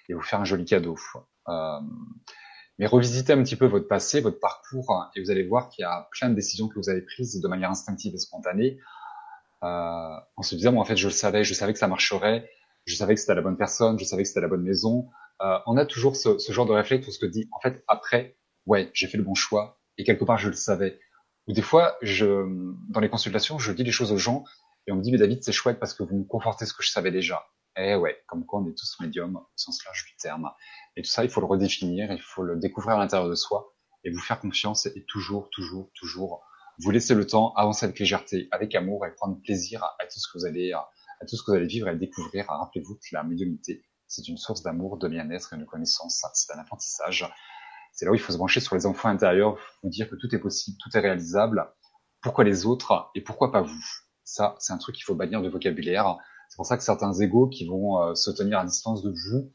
et 0.08 0.14
vous 0.14 0.22
faire 0.22 0.40
un 0.40 0.44
joli 0.44 0.64
cadeau. 0.64 0.96
Euh, 1.48 1.80
mais 2.78 2.86
revisitez 2.86 3.32
un 3.32 3.42
petit 3.42 3.56
peu 3.56 3.66
votre 3.66 3.86
passé, 3.86 4.20
votre 4.20 4.40
parcours, 4.40 5.10
et 5.14 5.22
vous 5.22 5.30
allez 5.30 5.46
voir 5.46 5.68
qu'il 5.68 5.82
y 5.82 5.86
a 5.86 6.08
plein 6.10 6.28
de 6.28 6.34
décisions 6.34 6.68
que 6.68 6.74
vous 6.78 6.88
avez 6.88 7.02
prises 7.02 7.40
de 7.40 7.48
manière 7.48 7.70
instinctive 7.70 8.14
et 8.14 8.18
spontanée, 8.18 8.78
euh, 9.62 10.16
en 10.36 10.42
se 10.42 10.54
disant, 10.56 10.72
bon, 10.72 10.80
en 10.80 10.84
fait, 10.84 10.96
je 10.96 11.06
le 11.06 11.12
savais, 11.12 11.44
je 11.44 11.54
savais 11.54 11.72
que 11.72 11.78
ça 11.78 11.86
marcherait, 11.86 12.50
je 12.86 12.94
savais 12.96 13.14
que 13.14 13.20
c'était 13.20 13.34
la 13.34 13.42
bonne 13.42 13.56
personne, 13.56 13.98
je 13.98 14.04
savais 14.04 14.22
que 14.22 14.28
c'était 14.28 14.40
la 14.40 14.48
bonne 14.48 14.62
maison. 14.62 15.08
Euh, 15.40 15.58
on 15.66 15.76
a 15.76 15.86
toujours 15.86 16.16
ce, 16.16 16.38
ce, 16.38 16.52
genre 16.52 16.66
de 16.66 16.72
réflexe 16.72 17.06
où 17.06 17.10
on 17.10 17.12
se 17.12 17.26
dit, 17.26 17.48
en 17.52 17.60
fait, 17.60 17.82
après, 17.86 18.36
ouais, 18.66 18.90
j'ai 18.92 19.06
fait 19.06 19.18
le 19.18 19.24
bon 19.24 19.34
choix, 19.34 19.80
et 19.96 20.04
quelque 20.04 20.24
part, 20.24 20.38
je 20.38 20.48
le 20.48 20.56
savais. 20.56 20.98
Ou 21.48 21.52
des 21.52 21.62
fois, 21.62 21.96
je, 22.02 22.26
dans 22.90 23.00
les 23.00 23.10
consultations, 23.10 23.58
je 23.58 23.72
dis 23.72 23.84
les 23.84 23.92
choses 23.92 24.12
aux 24.12 24.18
gens, 24.18 24.44
et 24.86 24.92
on 24.92 24.96
me 24.96 25.02
dit, 25.02 25.12
mais 25.12 25.18
David, 25.18 25.42
c'est 25.42 25.52
chouette 25.52 25.78
parce 25.78 25.94
que 25.94 26.02
vous 26.02 26.16
me 26.16 26.24
confortez 26.24 26.66
ce 26.66 26.74
que 26.74 26.82
je 26.82 26.90
savais 26.90 27.10
déjà. 27.10 27.44
Eh 27.76 27.96
ouais, 27.96 28.22
comme 28.28 28.46
quoi 28.46 28.60
on 28.60 28.68
est 28.68 28.78
tous 28.78 28.96
médiums 29.00 29.36
au 29.36 29.46
sens 29.56 29.84
large 29.84 30.04
du 30.04 30.14
terme. 30.16 30.50
Et 30.96 31.02
tout 31.02 31.10
ça, 31.10 31.24
il 31.24 31.30
faut 31.30 31.40
le 31.40 31.46
redéfinir, 31.46 32.12
il 32.12 32.20
faut 32.20 32.42
le 32.42 32.56
découvrir 32.56 32.96
à 32.96 32.98
l'intérieur 33.00 33.28
de 33.28 33.34
soi 33.34 33.74
et 34.04 34.10
vous 34.10 34.20
faire 34.20 34.38
confiance 34.38 34.86
et 34.86 35.04
toujours, 35.06 35.48
toujours, 35.50 35.90
toujours 35.94 36.44
vous 36.78 36.90
laisser 36.90 37.14
le 37.14 37.26
temps, 37.26 37.52
avancer 37.54 37.84
avec 37.84 37.98
légèreté, 37.98 38.48
avec 38.50 38.74
amour 38.74 39.06
et 39.06 39.14
prendre 39.14 39.40
plaisir 39.40 39.82
à, 39.82 40.06
tout 40.06 40.18
ce 40.18 40.28
que 40.32 40.38
vous 40.38 40.44
allez, 40.44 40.72
à, 40.72 40.86
tout 41.28 41.36
ce 41.36 41.42
que 41.42 41.50
vous 41.50 41.56
allez 41.56 41.66
vivre 41.66 41.88
et 41.88 41.96
découvrir. 41.96 42.46
Rappelez-vous 42.48 42.96
que 42.96 43.06
la 43.12 43.22
médiumnité, 43.22 43.84
c'est 44.06 44.28
une 44.28 44.36
source 44.36 44.62
d'amour, 44.62 44.98
de 44.98 45.08
bien-être 45.08 45.54
et 45.54 45.56
de 45.56 45.64
connaissance. 45.64 46.24
C'est 46.34 46.52
un 46.52 46.58
apprentissage. 46.58 47.28
C'est 47.94 48.04
là 48.04 48.10
où 48.10 48.14
il 48.14 48.20
faut 48.20 48.32
se 48.32 48.38
brancher 48.38 48.60
sur 48.60 48.74
les 48.74 48.86
enfants 48.86 49.08
intérieurs, 49.08 49.56
vous 49.82 49.88
dire 49.88 50.10
que 50.10 50.16
tout 50.16 50.34
est 50.34 50.40
possible, 50.40 50.76
tout 50.82 50.90
est 50.96 51.00
réalisable. 51.00 51.72
Pourquoi 52.20 52.42
les 52.42 52.66
autres 52.66 53.10
et 53.14 53.20
pourquoi 53.20 53.52
pas 53.52 53.62
vous? 53.62 53.84
Ça, 54.24 54.56
c'est 54.58 54.72
un 54.72 54.78
truc 54.78 54.96
qu'il 54.96 55.04
faut 55.04 55.14
bannir 55.14 55.42
de 55.42 55.48
vocabulaire. 55.48 56.16
C'est 56.48 56.56
pour 56.56 56.66
ça 56.66 56.76
que 56.76 56.82
certains 56.82 57.12
égaux 57.12 57.48
qui 57.48 57.66
vont 57.68 58.02
euh, 58.02 58.14
se 58.14 58.30
tenir 58.32 58.58
à 58.58 58.64
distance 58.64 59.02
de 59.02 59.10
vous, 59.10 59.52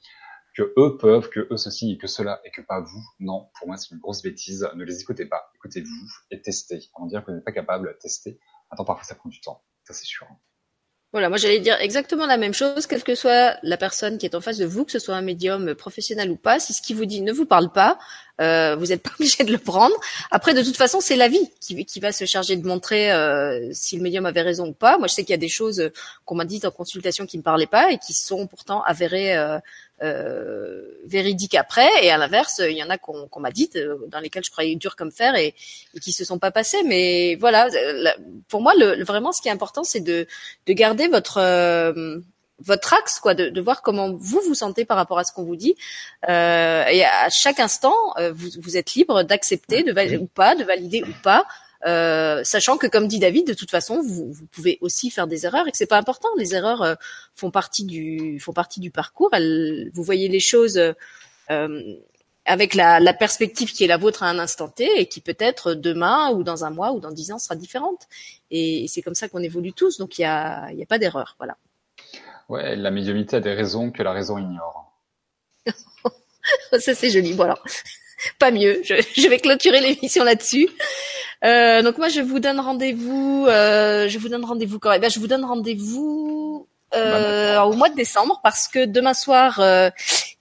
que 0.55 0.73
eux 0.77 0.97
peuvent, 0.97 1.29
que 1.29 1.47
eux 1.51 1.57
ceci 1.57 1.91
et 1.91 1.97
que 1.97 2.07
cela 2.07 2.39
et 2.45 2.51
que 2.51 2.61
pas 2.61 2.79
vous, 2.79 3.03
non, 3.19 3.49
pour 3.57 3.67
moi 3.67 3.77
c'est 3.77 3.91
une 3.93 3.99
grosse 3.99 4.21
bêtise. 4.21 4.67
Ne 4.75 4.85
les 4.85 5.01
écoutez 5.01 5.25
pas, 5.25 5.51
écoutez-vous 5.55 6.09
et 6.31 6.41
testez. 6.41 6.89
Avant 6.95 7.05
de 7.05 7.11
dire 7.11 7.21
que 7.21 7.31
vous 7.31 7.35
n'êtes 7.35 7.45
pas 7.45 7.51
capable, 7.51 7.97
tester. 7.99 8.39
Attends, 8.69 8.85
parfois 8.85 9.03
ça 9.03 9.15
prend 9.15 9.29
du 9.29 9.41
temps, 9.41 9.63
ça 9.83 9.93
c'est 9.93 10.05
sûr. 10.05 10.27
Voilà, 11.11 11.29
moi 11.29 11.39
j'allais 11.39 11.59
dire 11.59 11.75
exactement 11.81 12.27
la 12.27 12.37
même 12.37 12.53
chose, 12.53 12.85
quelle 12.85 13.03
que 13.03 13.15
soit 13.15 13.57
la 13.63 13.77
personne 13.77 14.19
qui 14.19 14.27
est 14.27 14.35
en 14.35 14.41
face 14.41 14.59
de 14.59 14.65
vous, 14.65 14.85
que 14.85 14.91
ce 14.91 14.99
soit 14.99 15.15
un 15.15 15.23
médium 15.23 15.73
professionnel 15.73 16.29
ou 16.29 16.35
pas, 16.35 16.59
si 16.59 16.71
ce 16.71 16.83
qui 16.83 16.93
vous 16.93 17.05
dit 17.05 17.21
ne 17.21 17.31
vous 17.31 17.47
parle 17.47 17.71
pas, 17.71 17.97
euh, 18.39 18.75
vous 18.75 18.87
n'êtes 18.87 19.01
pas 19.01 19.09
obligé 19.19 19.43
de 19.43 19.51
le 19.51 19.57
prendre. 19.57 19.95
Après, 20.29 20.53
de 20.53 20.61
toute 20.61 20.77
façon, 20.77 21.01
c'est 21.01 21.15
la 21.15 21.27
vie 21.27 21.49
qui, 21.61 21.83
qui, 21.85 21.99
va 21.99 22.11
se 22.11 22.25
charger 22.25 22.57
de 22.57 22.67
montrer 22.67 23.11
euh, 23.11 23.69
si 23.73 23.97
le 23.97 24.03
médium 24.03 24.27
avait 24.27 24.43
raison 24.43 24.67
ou 24.67 24.73
pas. 24.73 24.99
Moi, 24.99 25.07
je 25.07 25.15
sais 25.15 25.23
qu'il 25.23 25.33
y 25.33 25.33
a 25.33 25.37
des 25.37 25.49
choses 25.49 25.89
qu'on 26.25 26.35
m'a 26.35 26.45
dites 26.45 26.65
en 26.65 26.71
consultation 26.71 27.25
qui 27.25 27.37
ne 27.37 27.41
me 27.41 27.43
parlaient 27.43 27.65
pas 27.65 27.91
et 27.91 27.97
qui 27.97 28.13
sont 28.13 28.45
pourtant 28.45 28.83
avérées 28.83 29.35
euh, 29.35 29.57
véridiques 31.05 31.55
après. 31.55 31.89
Et 32.01 32.11
à 32.11 32.17
l'inverse, 32.17 32.61
il 32.63 32.77
y 32.77 32.83
en 32.83 32.89
a 32.89 32.97
qu'on 32.97 33.39
m'a 33.39 33.51
dites 33.51 33.77
dans 34.07 34.19
lesquelles 34.19 34.43
je 34.43 34.51
croyais 34.51 34.75
dur 34.75 34.95
comme 34.95 35.11
fer 35.11 35.35
et, 35.35 35.53
et, 35.93 35.99
qui 35.99 36.11
se 36.11 36.23
sont 36.23 36.39
pas 36.39 36.51
passées. 36.51 36.83
Mais 36.83 37.35
voilà, 37.35 37.67
pour 38.47 38.61
moi, 38.61 38.73
le, 38.75 39.03
vraiment, 39.03 39.31
ce 39.31 39.41
qui 39.41 39.47
est 39.47 39.51
important, 39.51 39.83
c'est 39.83 39.99
de, 39.99 40.27
de 40.65 40.73
garder 40.73 41.07
votre 41.07 41.39
votre 42.61 42.93
axe, 42.93 43.19
quoi, 43.19 43.33
de, 43.33 43.49
de, 43.49 43.61
voir 43.61 43.81
comment 43.81 44.11
vous 44.13 44.41
vous 44.41 44.53
sentez 44.53 44.85
par 44.85 44.97
rapport 44.97 45.17
à 45.19 45.23
ce 45.23 45.31
qu'on 45.31 45.43
vous 45.43 45.55
dit. 45.55 45.75
Euh, 46.27 46.85
et 46.85 47.05
à 47.05 47.29
chaque 47.29 47.59
instant, 47.59 47.95
euh, 48.17 48.31
vous, 48.33 48.49
vous, 48.61 48.77
êtes 48.77 48.93
libre 48.93 49.23
d'accepter, 49.23 49.83
de 49.83 49.91
valider 49.91 50.17
ou 50.17 50.27
pas, 50.27 50.55
de 50.55 50.63
valider 50.63 51.03
ou 51.03 51.13
pas. 51.23 51.45
Euh, 51.85 52.43
sachant 52.43 52.77
que, 52.77 52.87
comme 52.87 53.07
dit 53.07 53.19
David, 53.19 53.47
de 53.47 53.53
toute 53.53 53.71
façon, 53.71 54.01
vous, 54.01 54.31
vous, 54.31 54.45
pouvez 54.47 54.77
aussi 54.81 55.09
faire 55.09 55.27
des 55.27 55.45
erreurs 55.45 55.67
et 55.67 55.71
que 55.71 55.77
c'est 55.77 55.85
pas 55.85 55.97
important. 55.97 56.27
Les 56.37 56.53
erreurs 56.53 56.81
euh, 56.81 56.95
font 57.35 57.51
partie 57.51 57.85
du 57.85 58.39
font 58.39 58.53
partie 58.53 58.79
du 58.79 58.91
parcours. 58.91 59.29
Elles, 59.33 59.89
vous 59.93 60.03
voyez 60.03 60.27
les 60.27 60.41
choses 60.41 60.77
euh, 61.49 61.95
avec 62.45 62.73
la, 62.73 62.99
la, 62.99 63.13
perspective 63.13 63.71
qui 63.71 63.83
est 63.83 63.87
la 63.87 63.97
vôtre 63.97 64.23
à 64.23 64.29
un 64.29 64.39
instant 64.39 64.67
T 64.67 64.89
et 64.99 65.05
qui 65.05 65.21
peut-être 65.21 65.73
demain 65.73 66.31
ou 66.31 66.43
dans 66.43 66.65
un 66.65 66.69
mois 66.69 66.91
ou 66.91 66.99
dans 66.99 67.11
dix 67.11 67.31
ans 67.31 67.39
sera 67.39 67.55
différente. 67.55 68.07
Et, 68.51 68.87
c'est 68.89 69.01
comme 69.01 69.15
ça 69.15 69.29
qu'on 69.29 69.43
évolue 69.43 69.73
tous. 69.73 69.97
Donc 69.97 70.19
il 70.19 70.23
y 70.23 70.25
a, 70.25 70.71
y 70.73 70.83
a 70.83 70.85
pas 70.85 70.99
d'erreur. 70.99 71.35
Voilà. 71.37 71.57
Ouais, 72.49 72.75
la 72.75 72.91
médiumité 72.91 73.37
a 73.37 73.39
des 73.39 73.53
raisons 73.53 73.91
que 73.91 74.03
la 74.03 74.11
raison 74.11 74.37
ignore. 74.37 74.91
ça 76.79 76.93
c'est 76.93 77.09
joli. 77.09 77.33
Voilà. 77.33 77.57
Pas 78.39 78.51
mieux. 78.51 78.81
Je, 78.83 78.95
je 79.17 79.27
vais 79.27 79.39
clôturer 79.39 79.79
l'émission 79.79 80.23
là-dessus. 80.23 80.67
Euh, 81.45 81.81
donc 81.81 81.97
moi 81.97 82.09
je 82.09 82.21
vous 82.21 82.39
donne 82.39 82.59
rendez-vous. 82.59 83.45
Euh, 83.47 84.07
je 84.09 84.17
vous 84.17 84.29
donne 84.29 84.45
rendez-vous 84.45 84.79
quand? 84.79 84.89
Même. 84.89 85.01
Ben, 85.01 85.09
je 85.09 85.19
vous 85.19 85.27
donne 85.27 85.45
rendez-vous 85.45 86.67
euh, 86.95 87.61
au 87.61 87.73
mois 87.73 87.89
de 87.89 87.95
décembre 87.95 88.39
parce 88.43 88.67
que 88.67 88.85
demain 88.85 89.13
soir 89.13 89.59
euh, 89.59 89.89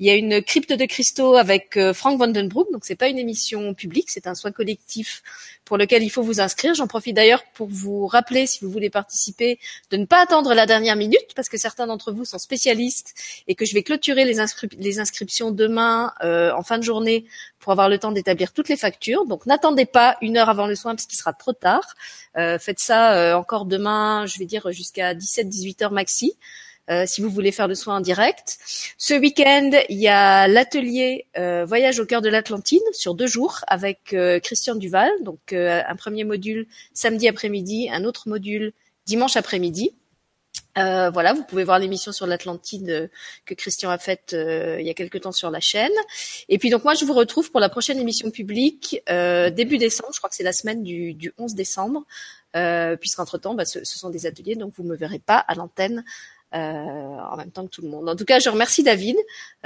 il 0.01 0.07
y 0.07 0.11
a 0.11 0.15
une 0.15 0.43
crypte 0.43 0.73
de 0.73 0.85
cristaux 0.85 1.35
avec 1.35 1.77
euh, 1.77 1.93
Frank 1.93 2.19
Vandenbroek. 2.19 2.71
Donc 2.73 2.85
c'est 2.85 2.95
pas 2.95 3.09
une 3.09 3.19
émission 3.19 3.75
publique, 3.75 4.11
c'est 4.11 4.29
un 4.29 4.35
soin 4.35 4.53
collectif 4.53 5.23
pour 5.65 5.77
lequel 5.77 6.05
il 6.05 6.11
faut 6.11 6.23
vous 6.23 6.41
inscrire. 6.41 6.75
J'en 6.75 6.87
profite 6.87 7.17
d'ailleurs 7.17 7.43
pour 7.55 7.69
vous 7.69 8.07
rappeler, 8.07 8.47
si 8.47 8.65
vous 8.65 8.71
voulez 8.71 8.91
participer, 8.91 9.59
de 9.91 9.97
ne 9.97 10.05
pas 10.05 10.23
attendre 10.23 10.55
la 10.55 10.67
dernière 10.67 10.95
minute, 10.95 11.35
parce 11.35 11.49
que 11.49 11.59
certains 11.59 11.89
d'entre 11.89 12.13
vous 12.13 12.25
sont 12.25 12.39
spécialistes 12.39 13.15
et 13.49 13.55
que 13.57 13.65
je 13.65 13.75
vais 13.75 13.83
clôturer 13.83 14.25
les, 14.25 14.99
inscriptions 15.01 15.51
demain 15.51 16.13
euh, 16.23 16.53
en 16.53 16.63
fin 16.63 16.79
de 16.79 16.85
journée 16.85 17.25
pour 17.59 17.73
avoir 17.73 17.89
le 17.89 17.99
temps 17.99 18.13
d'établir 18.13 18.53
toutes 18.53 18.69
les 18.69 18.77
factures. 18.77 19.27
Donc 19.27 19.47
n'attendez 19.47 19.85
pas 19.85 20.17
une 20.23 20.37
heure 20.37 20.49
avant 20.49 20.69
le 20.69 20.77
soin, 20.77 20.95
parce 20.95 21.07
qu'il 21.07 21.19
sera 21.19 21.33
trop 21.33 21.53
tard. 21.53 21.97
Euh, 22.37 22.59
faites 22.59 22.79
ça 22.79 23.37
encore 23.37 23.65
demain, 23.65 24.27
je 24.27 24.39
vais 24.39 24.47
dire 24.47 24.71
jusqu'à 24.71 25.13
17-18 25.15 25.85
heures 25.85 25.93
maxi. 25.93 26.37
Euh, 26.91 27.05
si 27.07 27.21
vous 27.21 27.29
voulez 27.29 27.53
faire 27.53 27.69
le 27.69 27.75
soin 27.75 27.97
en 27.97 28.01
direct. 28.01 28.59
Ce 28.97 29.13
week-end, 29.13 29.71
il 29.91 29.99
y 29.99 30.09
a 30.09 30.49
l'atelier 30.49 31.27
euh, 31.37 31.67
Voyage 31.67 32.01
au 32.01 32.07
cœur 32.07 32.23
de 32.23 32.31
l'Atlantide 32.31 32.83
sur 32.93 33.15
deux 33.15 33.27
jours 33.27 33.61
avec 33.67 34.15
euh, 34.15 34.41
Christian 34.41 34.75
Duval. 34.75 35.11
Donc 35.23 35.53
un 35.53 35.97
premier 35.97 36.25
module 36.25 36.67
samedi 36.95 37.29
après-midi, 37.29 37.91
un 37.93 38.05
autre 38.05 38.29
module 38.29 38.73
dimanche 39.05 39.37
après-midi. 39.37 39.95
Euh, 40.79 41.11
voilà, 41.11 41.33
vous 41.33 41.43
pouvez 41.43 41.65
voir 41.65 41.79
l'émission 41.79 42.13
sur 42.13 42.27
l'Atlantide 42.27 43.11
que 43.45 43.55
Christian 43.55 43.91
a 43.91 43.99
faite 43.99 44.35
il 44.35 44.87
y 44.87 44.91
a 44.91 44.95
quelque 44.95 45.19
temps 45.19 45.33
sur 45.33 45.51
la 45.51 45.61
chaîne. 45.61 45.93
Et 46.49 46.57
puis 46.59 46.71
donc 46.71 46.85
moi 46.85 46.95
je 46.95 47.05
vous 47.05 47.15
retrouve 47.15 47.51
pour 47.51 47.61
la 47.61 47.69
prochaine 47.69 47.99
émission 47.99 48.31
publique 48.31 49.03
début 49.09 49.77
décembre. 49.77 50.11
Je 50.15 50.21
crois 50.21 50.31
que 50.31 50.37
c'est 50.37 50.45
la 50.45 50.53
semaine 50.53 50.83
du, 50.83 51.15
du 51.15 51.33
11 51.37 51.55
décembre, 51.55 52.05
puisqu'entre 53.01 53.39
temps 53.39 53.55
bah, 53.55 53.65
ce, 53.65 53.85
ce, 53.85 53.99
sont 53.99 54.11
des 54.11 54.27
ateliers, 54.27 54.55
donc 54.55 54.73
vous 54.77 54.85
me 54.85 54.97
verrez 54.97 55.19
pas 55.19 55.39
à 55.39 55.55
l'antenne 55.55 56.05
euh, 56.05 56.38
en 56.53 57.37
même 57.37 57.51
temps 57.51 57.65
que 57.65 57.71
tout 57.71 57.83
le 57.83 57.89
monde. 57.89 58.09
En 58.09 58.17
tout 58.17 58.25
cas, 58.25 58.39
je 58.39 58.49
remercie 58.49 58.83
David 58.83 59.17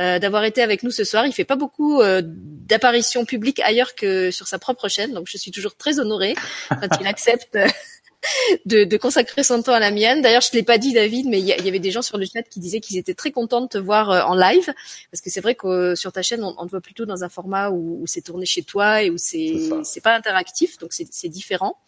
euh, 0.01 0.19
d'avoir 0.19 0.45
été 0.45 0.63
avec 0.63 0.83
nous 0.83 0.91
ce 0.91 1.05
soir. 1.05 1.27
Il 1.27 1.33
fait 1.33 1.45
pas 1.45 1.57
beaucoup 1.57 2.01
euh, 2.01 2.23
d'apparitions 2.25 3.25
publiques 3.25 3.61
ailleurs 3.61 3.95
que 3.95 4.31
sur 4.31 4.49
sa 4.49 4.59
propre 4.59 4.89
chaîne, 4.89 5.13
donc 5.13 5.27
je 5.29 5.37
suis 5.37 5.51
toujours 5.51 5.77
très 5.77 5.99
honorée 5.99 6.35
quand 6.69 7.01
il 7.01 7.07
accepte 7.07 7.59
de, 8.67 8.85
de, 8.85 8.97
consacrer 8.97 9.43
son 9.43 9.63
temps 9.63 9.73
à 9.73 9.81
la 9.81 9.91
mienne. 9.91 10.23
D'ailleurs, 10.23 10.43
je 10.43 10.53
l'ai 10.53 10.63
pas 10.63 10.79
dit, 10.79 10.93
David, 10.93 11.27
mais 11.29 11.41
il 11.41 11.47
y, 11.47 11.53
avait 11.53 11.79
des 11.79 11.91
gens 11.91 12.03
sur 12.03 12.19
le 12.19 12.27
chat 12.27 12.43
qui 12.43 12.61
disaient 12.61 12.81
qu'ils 12.81 12.97
étaient 12.97 13.15
très 13.15 13.31
contents 13.31 13.61
de 13.61 13.69
te 13.69 13.79
voir 13.79 14.11
euh, 14.11 14.23
en 14.23 14.35
live, 14.35 14.73
parce 15.11 15.21
que 15.21 15.31
c'est 15.31 15.41
vrai 15.41 15.55
que 15.55 15.67
euh, 15.67 15.95
sur 15.95 16.13
ta 16.13 16.23
chaîne, 16.23 16.43
on, 16.45 16.55
on, 16.59 16.67
te 16.67 16.71
voit 16.71 16.81
plutôt 16.81 17.05
dans 17.05 17.25
un 17.25 17.29
format 17.29 17.71
où, 17.71 18.03
où 18.03 18.07
c'est 18.07 18.23
tourné 18.23 18.47
chez 18.47 18.63
toi 18.63 19.03
et 19.03 19.11
où 19.11 19.19
c'est 19.19 19.55
c'est 19.85 20.01
pas 20.01 20.15
interactif, 20.15 20.79
donc 20.79 20.93
c'est 20.93 21.29
différent. 21.29 21.79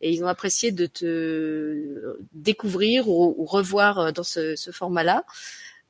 Et 0.00 0.12
ils 0.12 0.22
ont 0.22 0.28
apprécié 0.28 0.70
de 0.70 0.86
te 0.86 2.16
découvrir 2.32 3.08
ou, 3.08 3.34
ou 3.36 3.44
revoir 3.44 3.98
euh, 3.98 4.12
dans 4.12 4.22
ce, 4.22 4.54
ce 4.56 4.70
format-là. 4.70 5.24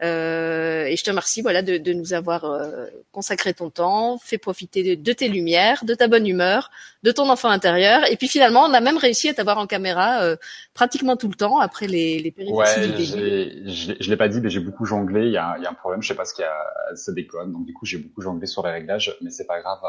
Euh, 0.02 0.84
et 0.84 0.96
je 0.96 1.02
te 1.02 1.10
remercie 1.10 1.42
voilà 1.42 1.60
de, 1.60 1.76
de 1.76 1.92
nous 1.92 2.12
avoir 2.12 2.44
euh, 2.44 2.86
consacré 3.10 3.52
ton 3.52 3.68
temps, 3.68 4.18
fait 4.18 4.38
profiter 4.38 4.96
de, 4.96 5.02
de, 5.02 5.12
tes 5.12 5.28
lumières, 5.28 5.84
de 5.84 5.92
ta 5.94 6.06
bonne 6.06 6.26
humeur, 6.26 6.70
de 7.02 7.10
ton 7.10 7.28
enfant 7.28 7.48
intérieur. 7.48 8.08
Et 8.10 8.16
puis 8.16 8.28
finalement, 8.28 8.62
on 8.64 8.72
a 8.74 8.80
même 8.80 8.96
réussi 8.96 9.28
à 9.28 9.34
t'avoir 9.34 9.58
en 9.58 9.66
caméra 9.66 10.22
euh, 10.22 10.36
pratiquement 10.72 11.16
tout 11.16 11.28
le 11.28 11.34
temps 11.34 11.58
après 11.58 11.88
les, 11.88 12.20
les 12.20 12.30
péripéties 12.30 12.56
ouais, 12.56 13.66
je, 13.66 13.94
je 13.98 14.10
l'ai 14.10 14.16
pas 14.16 14.28
dit, 14.28 14.40
mais 14.40 14.50
j'ai 14.50 14.60
beaucoup 14.60 14.84
jonglé. 14.84 15.26
Il 15.26 15.32
y, 15.32 15.36
a, 15.36 15.56
il 15.58 15.64
y 15.64 15.66
a 15.66 15.70
un 15.70 15.74
problème, 15.74 16.00
je 16.00 16.08
sais 16.08 16.14
pas 16.14 16.24
ce 16.24 16.34
qu'il 16.34 16.42
y 16.42 16.46
a, 16.46 16.94
ça 16.94 17.12
déconne. 17.12 17.52
Donc 17.52 17.66
du 17.66 17.74
coup, 17.74 17.84
j'ai 17.84 17.98
beaucoup 17.98 18.20
jonglé 18.20 18.46
sur 18.46 18.64
les 18.64 18.72
réglages, 18.72 19.16
mais 19.20 19.30
c'est 19.30 19.46
pas 19.46 19.60
grave. 19.60 19.80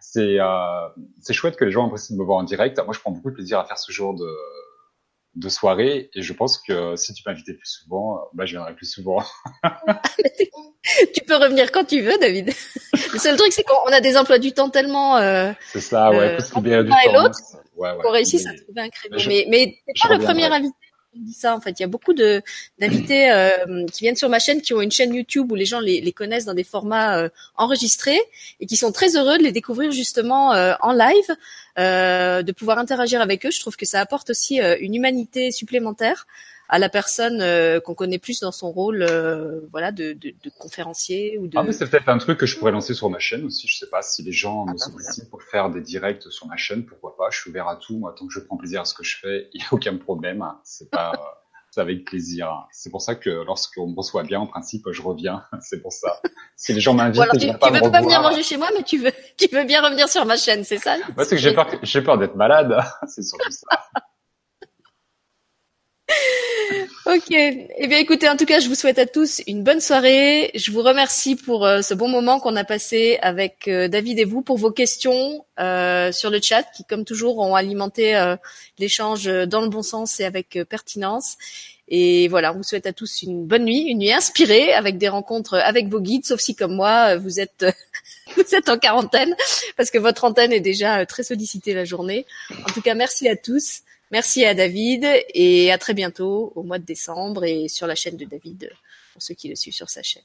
C'est 0.00 0.38
euh, 0.38 0.88
c'est 1.20 1.32
chouette 1.32 1.56
que 1.56 1.64
les 1.64 1.72
gens 1.72 1.86
apprécient 1.86 2.14
de 2.14 2.20
me 2.20 2.24
voir 2.24 2.38
en 2.38 2.44
direct. 2.44 2.78
Moi, 2.84 2.94
je 2.94 3.00
prends 3.00 3.10
beaucoup 3.10 3.30
de 3.30 3.34
plaisir 3.34 3.58
à 3.58 3.64
faire 3.64 3.78
ce 3.78 3.90
genre 3.90 4.14
de 4.14 4.28
de 5.34 5.48
soirée 5.48 6.10
et 6.14 6.22
je 6.22 6.32
pense 6.32 6.58
que 6.58 6.96
si 6.96 7.14
tu 7.14 7.22
m'invitais 7.26 7.54
plus 7.54 7.68
souvent, 7.68 8.20
bah, 8.32 8.46
je 8.46 8.52
viendrai 8.52 8.74
plus 8.74 8.90
souvent. 8.90 9.22
tu 11.14 11.20
peux 11.26 11.36
revenir 11.36 11.70
quand 11.70 11.84
tu 11.84 12.00
veux, 12.00 12.18
David. 12.18 12.46
Le 13.12 13.18
seul 13.18 13.36
truc, 13.36 13.52
c'est 13.52 13.64
qu'on 13.64 13.92
a 13.92 14.00
des 14.00 14.16
emplois 14.16 14.38
du 14.38 14.52
temps 14.52 14.70
tellement. 14.70 15.16
Euh, 15.16 15.52
c'est 15.72 15.80
ça, 15.80 16.10
ouais, 16.10 16.18
euh, 16.18 16.38
faut 16.38 16.44
se 16.44 16.60
du 16.60 16.70
temps. 16.90 17.30
Ouais, 17.76 17.90
ouais. 17.90 18.02
Qu'on 18.02 18.10
réussisse 18.10 18.46
à 18.46 18.54
trouver 18.54 18.80
un 18.80 18.88
créneau. 18.88 19.16
Mais, 19.28 19.46
mais, 19.48 19.78
mais 19.86 19.92
pas 20.02 20.16
le 20.16 20.24
premier 20.24 20.46
invité 20.46 20.74
en 21.44 21.60
fait. 21.60 21.78
Il 21.78 21.82
y 21.82 21.84
a 21.84 21.88
beaucoup 21.88 22.14
d'invités 22.14 23.30
euh, 23.30 23.86
qui 23.86 24.04
viennent 24.04 24.16
sur 24.16 24.28
ma 24.28 24.38
chaîne 24.38 24.60
qui 24.60 24.74
ont 24.74 24.80
une 24.80 24.90
chaîne 24.90 25.14
YouTube 25.14 25.50
où 25.50 25.54
les 25.54 25.64
gens 25.64 25.80
les, 25.80 26.12
connaissent 26.12 26.44
dans 26.44 26.54
des 26.54 26.64
formats 26.64 27.18
euh, 27.18 27.28
enregistrés 27.56 28.20
et 28.60 28.66
qui 28.66 28.76
sont 28.76 28.92
très 28.92 29.16
heureux 29.16 29.38
de 29.38 29.42
les 29.42 29.52
découvrir 29.52 29.90
justement 29.90 30.52
euh, 30.52 30.74
en 30.80 30.92
live, 30.92 31.36
de 31.76 32.52
pouvoir 32.52 32.78
interagir 32.78 33.20
avec 33.20 33.46
eux. 33.46 33.50
Je 33.50 33.60
trouve 33.60 33.76
que 33.76 33.86
ça 33.86 34.00
apporte 34.00 34.30
aussi 34.30 34.58
une 34.58 34.94
humanité 34.94 35.52
supplémentaire 35.52 36.26
à 36.68 36.78
la 36.78 36.88
personne 36.88 37.42
qu'on 37.82 37.94
connaît 37.94 38.18
plus 38.18 38.40
dans 38.40 38.52
son 38.52 38.70
rôle, 38.70 39.06
voilà, 39.70 39.92
de, 39.92 40.12
de, 40.12 40.34
de, 40.42 40.50
conférencier 40.58 41.38
ou 41.38 41.46
de. 41.46 41.56
Ah 41.56 41.62
mais 41.62 41.72
c'est 41.72 41.88
peut-être 41.88 42.08
un 42.08 42.18
truc 42.18 42.38
que 42.38 42.46
je 42.46 42.58
pourrais 42.58 42.72
lancer 42.72 42.94
sur 42.94 43.08
ma 43.10 43.18
chaîne 43.18 43.44
aussi. 43.44 43.66
Je 43.66 43.78
sais 43.78 43.88
pas 43.90 44.02
si 44.02 44.22
les 44.22 44.32
gens 44.32 44.66
ah, 44.68 44.72
me 44.72 44.78
bah, 44.78 44.84
sollicitent 44.84 45.30
pour 45.30 45.42
faire 45.42 45.70
des 45.70 45.80
directs 45.80 46.30
sur 46.30 46.46
ma 46.46 46.56
chaîne, 46.56 46.84
pourquoi 46.84 47.16
pas. 47.16 47.30
Je 47.30 47.40
suis 47.40 47.50
ouvert 47.50 47.68
à 47.68 47.76
tout. 47.76 47.98
Moi, 47.98 48.14
tant 48.16 48.26
que 48.26 48.32
je 48.32 48.40
prends 48.40 48.56
plaisir 48.56 48.82
à 48.82 48.84
ce 48.84 48.94
que 48.94 49.04
je 49.04 49.18
fais, 49.18 49.48
il 49.54 49.62
y 49.62 49.64
a 49.64 49.68
aucun 49.72 49.96
problème. 49.96 50.44
C'est 50.64 50.90
pas 50.90 51.12
c'est 51.70 51.80
avec 51.80 52.04
plaisir. 52.04 52.66
C'est 52.72 52.90
pour 52.90 53.02
ça 53.02 53.14
que 53.14 53.30
lorsqu'on 53.30 53.88
me 53.88 53.96
reçoit 53.96 54.22
bien, 54.22 54.40
en 54.40 54.46
principe, 54.46 54.84
je 54.90 55.02
reviens. 55.02 55.44
C'est 55.60 55.80
pour 55.80 55.92
ça. 55.92 56.20
Si 56.56 56.72
les 56.72 56.80
gens 56.80 56.94
m'invitent, 56.94 57.16
voilà, 57.16 57.32
tu, 57.32 57.40
tu 57.40 57.46
veux 57.46 57.90
pas 57.90 58.00
venir 58.00 58.22
manger 58.22 58.42
chez 58.42 58.56
moi, 58.56 58.68
mais 58.74 58.82
tu 58.82 58.98
veux, 58.98 59.12
tu 59.36 59.48
veux 59.54 59.64
bien 59.64 59.82
revenir 59.82 60.08
sur 60.08 60.24
ma 60.24 60.36
chaîne, 60.36 60.64
c'est 60.64 60.78
ça? 60.78 60.96
Moi, 61.14 61.24
c'est 61.24 61.36
que 61.36 61.42
j'ai 61.42 61.52
peur, 61.52 61.68
j'ai 61.82 62.02
peur 62.02 62.18
d'être 62.18 62.36
malade. 62.36 62.76
c'est 63.06 63.22
surtout 63.22 63.50
ça. 63.50 63.66
Ok. 67.08 67.30
Eh 67.30 67.86
bien, 67.86 67.96
écoutez, 67.96 68.28
en 68.28 68.36
tout 68.36 68.44
cas, 68.44 68.60
je 68.60 68.68
vous 68.68 68.74
souhaite 68.74 68.98
à 68.98 69.06
tous 69.06 69.40
une 69.46 69.62
bonne 69.62 69.80
soirée. 69.80 70.50
Je 70.54 70.70
vous 70.70 70.82
remercie 70.82 71.36
pour 71.36 71.64
euh, 71.64 71.80
ce 71.80 71.94
bon 71.94 72.06
moment 72.06 72.38
qu'on 72.38 72.54
a 72.54 72.64
passé 72.64 73.18
avec 73.22 73.66
euh, 73.66 73.88
David 73.88 74.18
et 74.18 74.26
vous, 74.26 74.42
pour 74.42 74.58
vos 74.58 74.70
questions 74.70 75.46
euh, 75.58 76.12
sur 76.12 76.28
le 76.28 76.38
chat, 76.42 76.64
qui, 76.76 76.84
comme 76.84 77.06
toujours, 77.06 77.38
ont 77.38 77.54
alimenté 77.54 78.12
l'échange 78.78 79.24
dans 79.24 79.62
le 79.62 79.70
bon 79.70 79.80
sens 79.80 80.20
et 80.20 80.26
avec 80.26 80.58
pertinence. 80.68 81.38
Et 81.88 82.28
voilà, 82.28 82.52
on 82.52 82.58
vous 82.58 82.62
souhaite 82.62 82.84
à 82.84 82.92
tous 82.92 83.22
une 83.22 83.46
bonne 83.46 83.64
nuit, 83.64 83.84
une 83.88 84.00
nuit 84.00 84.12
inspirée, 84.12 84.74
avec 84.74 84.98
des 84.98 85.08
rencontres 85.08 85.54
avec 85.54 85.88
vos 85.88 86.02
guides, 86.02 86.26
sauf 86.26 86.40
si, 86.40 86.54
comme 86.54 86.74
moi, 86.74 87.16
vous 87.16 87.40
êtes 87.40 87.64
vous 88.36 88.54
êtes 88.54 88.68
en 88.68 88.76
quarantaine, 88.76 89.34
parce 89.78 89.90
que 89.90 89.96
votre 89.96 90.24
antenne 90.24 90.52
est 90.52 90.60
déjà 90.60 91.06
très 91.06 91.22
sollicitée 91.22 91.72
la 91.72 91.86
journée. 91.86 92.26
En 92.50 92.70
tout 92.74 92.82
cas, 92.82 92.92
merci 92.92 93.30
à 93.30 93.36
tous. 93.36 93.80
Merci 94.10 94.44
à 94.44 94.54
David 94.54 95.06
et 95.34 95.70
à 95.70 95.76
très 95.76 95.92
bientôt 95.92 96.52
au 96.54 96.62
mois 96.62 96.78
de 96.78 96.84
décembre 96.84 97.44
et 97.44 97.68
sur 97.68 97.86
la 97.86 97.94
chaîne 97.94 98.16
de 98.16 98.24
David 98.24 98.70
pour 99.12 99.22
ceux 99.22 99.34
qui 99.34 99.48
le 99.48 99.54
suivent 99.54 99.74
sur 99.74 99.90
sa 99.90 100.02
chaîne. 100.02 100.22